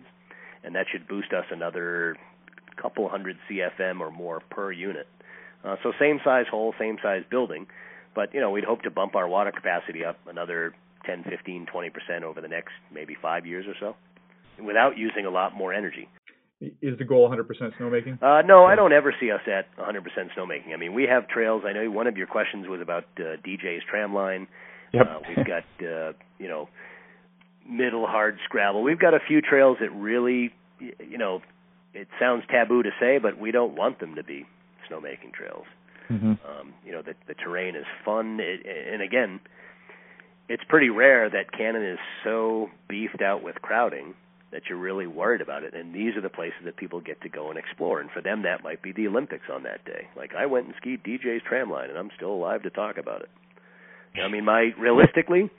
and 0.63 0.73
that 0.73 0.87
should 0.91 1.07
boost 1.07 1.31
us 1.31 1.45
another 1.51 2.17
couple 2.81 3.07
hundred 3.07 3.37
CFM 3.49 3.99
or 3.99 4.09
more 4.09 4.41
per 4.49 4.71
unit. 4.71 5.07
Uh, 5.63 5.75
so 5.83 5.93
same 5.99 6.19
size 6.23 6.45
hole, 6.49 6.73
same 6.79 6.97
size 7.03 7.23
building, 7.29 7.67
but 8.15 8.33
you 8.33 8.41
know 8.41 8.49
we'd 8.49 8.63
hope 8.63 8.81
to 8.81 8.89
bump 8.89 9.15
our 9.15 9.27
water 9.27 9.51
capacity 9.51 10.03
up 10.03 10.17
another 10.27 10.73
10, 11.05 11.23
15, 11.29 11.65
20 11.65 11.89
percent 11.89 12.23
over 12.23 12.41
the 12.41 12.47
next 12.47 12.73
maybe 12.93 13.15
five 13.21 13.45
years 13.45 13.65
or 13.67 13.75
so, 13.79 13.95
without 14.63 14.97
using 14.97 15.25
a 15.25 15.29
lot 15.29 15.55
more 15.55 15.73
energy. 15.73 16.07
Is 16.61 16.95
the 16.99 17.05
goal 17.05 17.27
100% 17.27 17.47
snowmaking? 17.79 18.21
Uh, 18.21 18.43
no, 18.43 18.65
I 18.65 18.75
don't 18.75 18.93
ever 18.93 19.15
see 19.19 19.31
us 19.31 19.41
at 19.47 19.65
100% 19.77 20.03
snowmaking. 20.37 20.73
I 20.75 20.77
mean, 20.77 20.93
we 20.93 21.05
have 21.05 21.27
trails. 21.27 21.63
I 21.65 21.73
know 21.73 21.89
one 21.89 22.05
of 22.05 22.17
your 22.17 22.27
questions 22.27 22.67
was 22.67 22.81
about 22.81 23.05
uh, 23.17 23.37
DJ's 23.43 23.81
tramline. 23.91 24.45
Yep. 24.93 25.07
Uh, 25.07 25.19
we've 25.27 25.47
got, 25.47 25.63
uh, 25.83 26.13
you 26.37 26.47
know, 26.47 26.69
middle 27.67 28.05
hard 28.05 28.37
scrabble. 28.45 28.83
We've 28.83 28.99
got 28.99 29.15
a 29.15 29.19
few 29.27 29.41
trails 29.41 29.77
that 29.79 29.89
really, 29.89 30.53
you 30.79 31.17
know, 31.17 31.41
it 31.95 32.07
sounds 32.19 32.43
taboo 32.47 32.83
to 32.83 32.91
say, 32.99 33.17
but 33.17 33.39
we 33.39 33.51
don't 33.51 33.75
want 33.75 33.99
them 33.99 34.13
to 34.13 34.23
be 34.23 34.45
snowmaking 34.89 35.33
trails. 35.33 35.65
Mm-hmm. 36.11 36.33
Um, 36.45 36.73
you 36.85 36.91
know, 36.91 37.01
the, 37.01 37.15
the 37.27 37.33
terrain 37.33 37.75
is 37.75 37.85
fun, 38.05 38.39
it, 38.39 38.65
and 38.65 39.01
again, 39.01 39.39
it's 40.51 40.63
pretty 40.67 40.89
rare 40.89 41.29
that 41.29 41.53
Cannon 41.57 41.85
is 41.85 41.99
so 42.25 42.69
beefed 42.89 43.21
out 43.21 43.41
with 43.41 43.55
crowding 43.61 44.13
that 44.51 44.63
you're 44.67 44.77
really 44.77 45.07
worried 45.07 45.39
about 45.39 45.63
it. 45.63 45.73
And 45.73 45.95
these 45.95 46.17
are 46.17 46.21
the 46.21 46.29
places 46.29 46.59
that 46.65 46.75
people 46.75 46.99
get 46.99 47.21
to 47.21 47.29
go 47.29 47.49
and 47.49 47.57
explore. 47.57 48.01
And 48.01 48.11
for 48.11 48.21
them, 48.21 48.43
that 48.43 48.61
might 48.61 48.81
be 48.81 48.91
the 48.91 49.07
Olympics 49.07 49.45
on 49.49 49.63
that 49.63 49.85
day. 49.85 50.09
Like 50.13 50.31
I 50.37 50.47
went 50.47 50.65
and 50.65 50.75
skied 50.75 51.03
DJ's 51.05 51.41
tramline, 51.49 51.87
and 51.87 51.97
I'm 51.97 52.09
still 52.17 52.33
alive 52.33 52.63
to 52.63 52.69
talk 52.69 52.97
about 52.97 53.21
it. 53.21 53.29
I 54.21 54.27
mean, 54.27 54.43
my 54.43 54.71
realistically, 54.77 55.49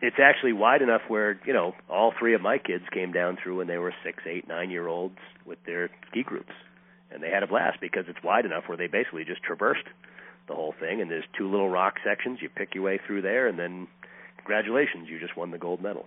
it's 0.00 0.16
actually 0.20 0.52
wide 0.52 0.82
enough 0.82 1.02
where 1.06 1.38
you 1.46 1.52
know 1.52 1.74
all 1.88 2.12
three 2.18 2.34
of 2.34 2.40
my 2.40 2.58
kids 2.58 2.82
came 2.92 3.12
down 3.12 3.38
through 3.40 3.58
when 3.58 3.68
they 3.68 3.78
were 3.78 3.94
six, 4.04 4.24
eight, 4.26 4.48
nine 4.48 4.70
year 4.70 4.88
olds 4.88 5.18
with 5.46 5.58
their 5.64 5.90
ski 6.10 6.24
groups, 6.24 6.50
and 7.12 7.22
they 7.22 7.30
had 7.30 7.44
a 7.44 7.46
blast 7.46 7.78
because 7.80 8.06
it's 8.08 8.18
wide 8.24 8.46
enough 8.46 8.64
where 8.66 8.76
they 8.76 8.88
basically 8.88 9.24
just 9.24 9.44
traversed 9.44 9.86
the 10.48 10.54
whole 10.54 10.74
thing. 10.78 11.00
And 11.00 11.10
there's 11.10 11.24
two 11.36 11.50
little 11.50 11.68
rock 11.68 11.94
sections. 12.04 12.38
You 12.42 12.48
pick 12.48 12.74
your 12.74 12.84
way 12.84 13.00
through 13.06 13.22
there, 13.22 13.48
and 13.48 13.58
then 13.58 13.88
congratulations, 14.38 15.08
you 15.08 15.20
just 15.20 15.36
won 15.36 15.50
the 15.50 15.58
gold 15.58 15.82
medal 15.82 16.06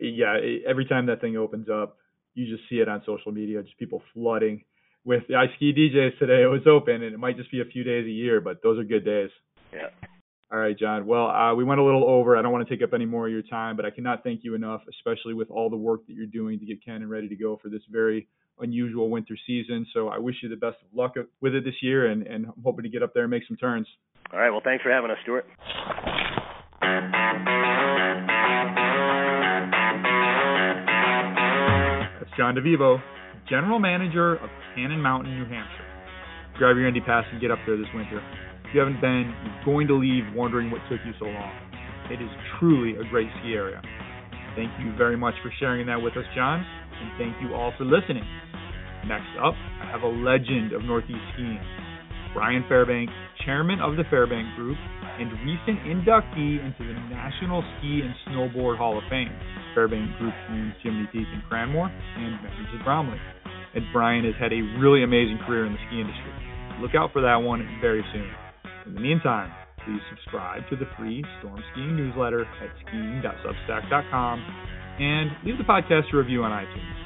yeah, 0.00 0.36
every 0.66 0.86
time 0.86 1.06
that 1.06 1.20
thing 1.20 1.36
opens 1.36 1.68
up, 1.68 1.98
you 2.34 2.46
just 2.46 2.68
see 2.68 2.76
it 2.76 2.88
on 2.88 3.02
social 3.04 3.32
media, 3.32 3.62
just 3.62 3.78
people 3.78 4.02
flooding 4.14 4.64
with 5.04 5.22
I 5.36 5.46
ski 5.56 5.72
DJs 5.72 6.18
today. 6.18 6.42
It 6.42 6.46
was 6.46 6.66
open, 6.66 7.02
and 7.02 7.14
it 7.14 7.18
might 7.18 7.36
just 7.36 7.50
be 7.50 7.60
a 7.60 7.64
few 7.64 7.84
days 7.84 8.06
a 8.06 8.10
year, 8.10 8.40
but 8.40 8.62
those 8.62 8.78
are 8.78 8.84
good 8.84 9.04
days. 9.04 9.30
Yeah. 9.72 9.88
All 10.52 10.58
right, 10.58 10.76
John. 10.76 11.06
Well, 11.06 11.28
uh, 11.28 11.54
we 11.54 11.62
went 11.62 11.80
a 11.80 11.84
little 11.84 12.04
over. 12.04 12.36
I 12.36 12.42
don't 12.42 12.50
want 12.50 12.66
to 12.66 12.74
take 12.74 12.82
up 12.82 12.92
any 12.92 13.06
more 13.06 13.26
of 13.26 13.32
your 13.32 13.42
time, 13.42 13.76
but 13.76 13.84
I 13.84 13.90
cannot 13.90 14.24
thank 14.24 14.40
you 14.42 14.54
enough, 14.54 14.80
especially 14.88 15.34
with 15.34 15.48
all 15.50 15.70
the 15.70 15.76
work 15.76 16.06
that 16.08 16.14
you're 16.14 16.26
doing 16.26 16.58
to 16.58 16.66
get 16.66 16.84
Cannon 16.84 17.08
ready 17.08 17.28
to 17.28 17.36
go 17.36 17.58
for 17.62 17.68
this 17.68 17.82
very 17.88 18.26
unusual 18.60 19.10
winter 19.10 19.36
season. 19.46 19.86
So 19.92 20.08
I 20.08 20.18
wish 20.18 20.36
you 20.42 20.48
the 20.48 20.56
best 20.56 20.76
of 20.82 20.96
luck 20.96 21.14
with 21.40 21.54
it 21.54 21.64
this 21.64 21.74
year, 21.82 22.06
and, 22.10 22.26
and 22.26 22.46
I'm 22.46 22.62
hoping 22.62 22.82
to 22.84 22.88
get 22.88 23.02
up 23.02 23.14
there 23.14 23.24
and 23.24 23.30
make 23.30 23.42
some 23.46 23.56
turns. 23.56 23.86
All 24.32 24.38
right. 24.38 24.50
Well, 24.50 24.62
thanks 24.62 24.82
for 24.82 24.90
having 24.90 25.10
us, 25.10 25.18
Stuart. 25.22 25.44
That's 32.18 32.36
John 32.36 32.54
DeVivo, 32.54 33.00
General 33.48 33.78
Manager 33.78 34.36
of 34.36 34.50
Cannon 34.74 35.00
Mountain, 35.00 35.36
New 35.36 35.44
Hampshire. 35.44 35.86
Grab 36.58 36.76
your 36.76 36.86
Indy 36.86 37.00
Pass 37.00 37.24
and 37.32 37.40
get 37.40 37.50
up 37.50 37.58
there 37.66 37.76
this 37.76 37.86
winter. 37.94 38.22
If 38.64 38.74
you 38.74 38.80
haven't 38.80 39.00
been, 39.00 39.34
you're 39.44 39.64
going 39.64 39.88
to 39.88 39.94
leave 39.94 40.24
wondering 40.34 40.70
what 40.70 40.80
took 40.88 41.00
you 41.04 41.12
so 41.18 41.24
long. 41.24 41.50
It 42.10 42.22
is 42.22 42.30
truly 42.58 42.94
a 42.96 43.08
great 43.10 43.28
ski 43.40 43.54
area. 43.54 43.82
Thank 44.54 44.70
you 44.78 44.94
very 44.96 45.16
much 45.16 45.34
for 45.42 45.52
sharing 45.58 45.86
that 45.86 46.00
with 46.00 46.16
us, 46.16 46.24
John, 46.34 46.60
and 46.60 47.10
thank 47.18 47.40
you 47.42 47.54
all 47.54 47.72
for 47.78 47.84
listening. 47.84 48.24
Next 49.06 49.32
up, 49.40 49.54
I 49.80 49.88
have 49.90 50.02
a 50.02 50.12
legend 50.12 50.72
of 50.72 50.84
Northeast 50.84 51.24
skiing. 51.34 51.60
Brian 52.34 52.64
Fairbank, 52.68 53.10
chairman 53.44 53.80
of 53.80 53.96
the 53.96 54.04
Fairbank 54.04 54.54
Group 54.54 54.78
and 55.18 55.32
recent 55.44 55.82
inductee 55.84 56.62
into 56.62 56.84
the 56.86 56.96
National 57.10 57.62
Ski 57.76 58.02
and 58.04 58.14
Snowboard 58.28 58.78
Hall 58.78 58.96
of 58.96 59.04
Fame. 59.10 59.32
Fairbank 59.74 60.16
Group 60.18 60.34
owns 60.50 60.74
Jiminy 60.82 61.08
Peak 61.12 61.26
in 61.32 61.42
Cranmore 61.50 61.90
and 61.90 62.34
of 62.34 62.84
Bromley. 62.84 63.18
And 63.74 63.84
Brian 63.92 64.24
has 64.24 64.34
had 64.38 64.52
a 64.52 64.62
really 64.78 65.02
amazing 65.02 65.38
career 65.46 65.66
in 65.66 65.72
the 65.72 65.78
ski 65.88 66.00
industry. 66.00 66.32
Look 66.80 66.94
out 66.94 67.12
for 67.12 67.22
that 67.22 67.36
one 67.36 67.66
very 67.80 68.04
soon. 68.12 68.30
In 68.86 68.94
the 68.94 69.00
meantime, 69.00 69.52
please 69.84 70.00
subscribe 70.10 70.62
to 70.70 70.76
the 70.76 70.86
free 70.98 71.24
Storm 71.38 71.62
Skiing 71.72 71.96
newsletter 71.96 72.44
at 72.44 72.70
skiing.substack.com 72.86 74.36
and 75.00 75.30
leave 75.44 75.58
the 75.58 75.64
podcast 75.64 76.12
a 76.12 76.16
review 76.16 76.42
on 76.42 76.50
iTunes. 76.50 76.99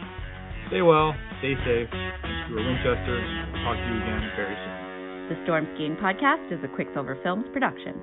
Stay 0.75 0.83
well, 0.83 1.15
stay 1.39 1.55
safe. 1.63 1.87
Thanks 1.87 2.51
to 2.51 2.57
Winchester, 2.59 3.23
talk 3.63 3.79
to 3.79 3.87
you 3.87 3.95
again 3.95 4.27
very 4.35 4.57
soon. 4.59 5.29
The 5.31 5.39
Storm 5.45 5.69
Skiing 5.77 5.95
Podcast 5.95 6.51
is 6.51 6.59
a 6.65 6.69
Quicksilver 6.75 7.17
Films 7.23 7.45
production. 7.53 8.03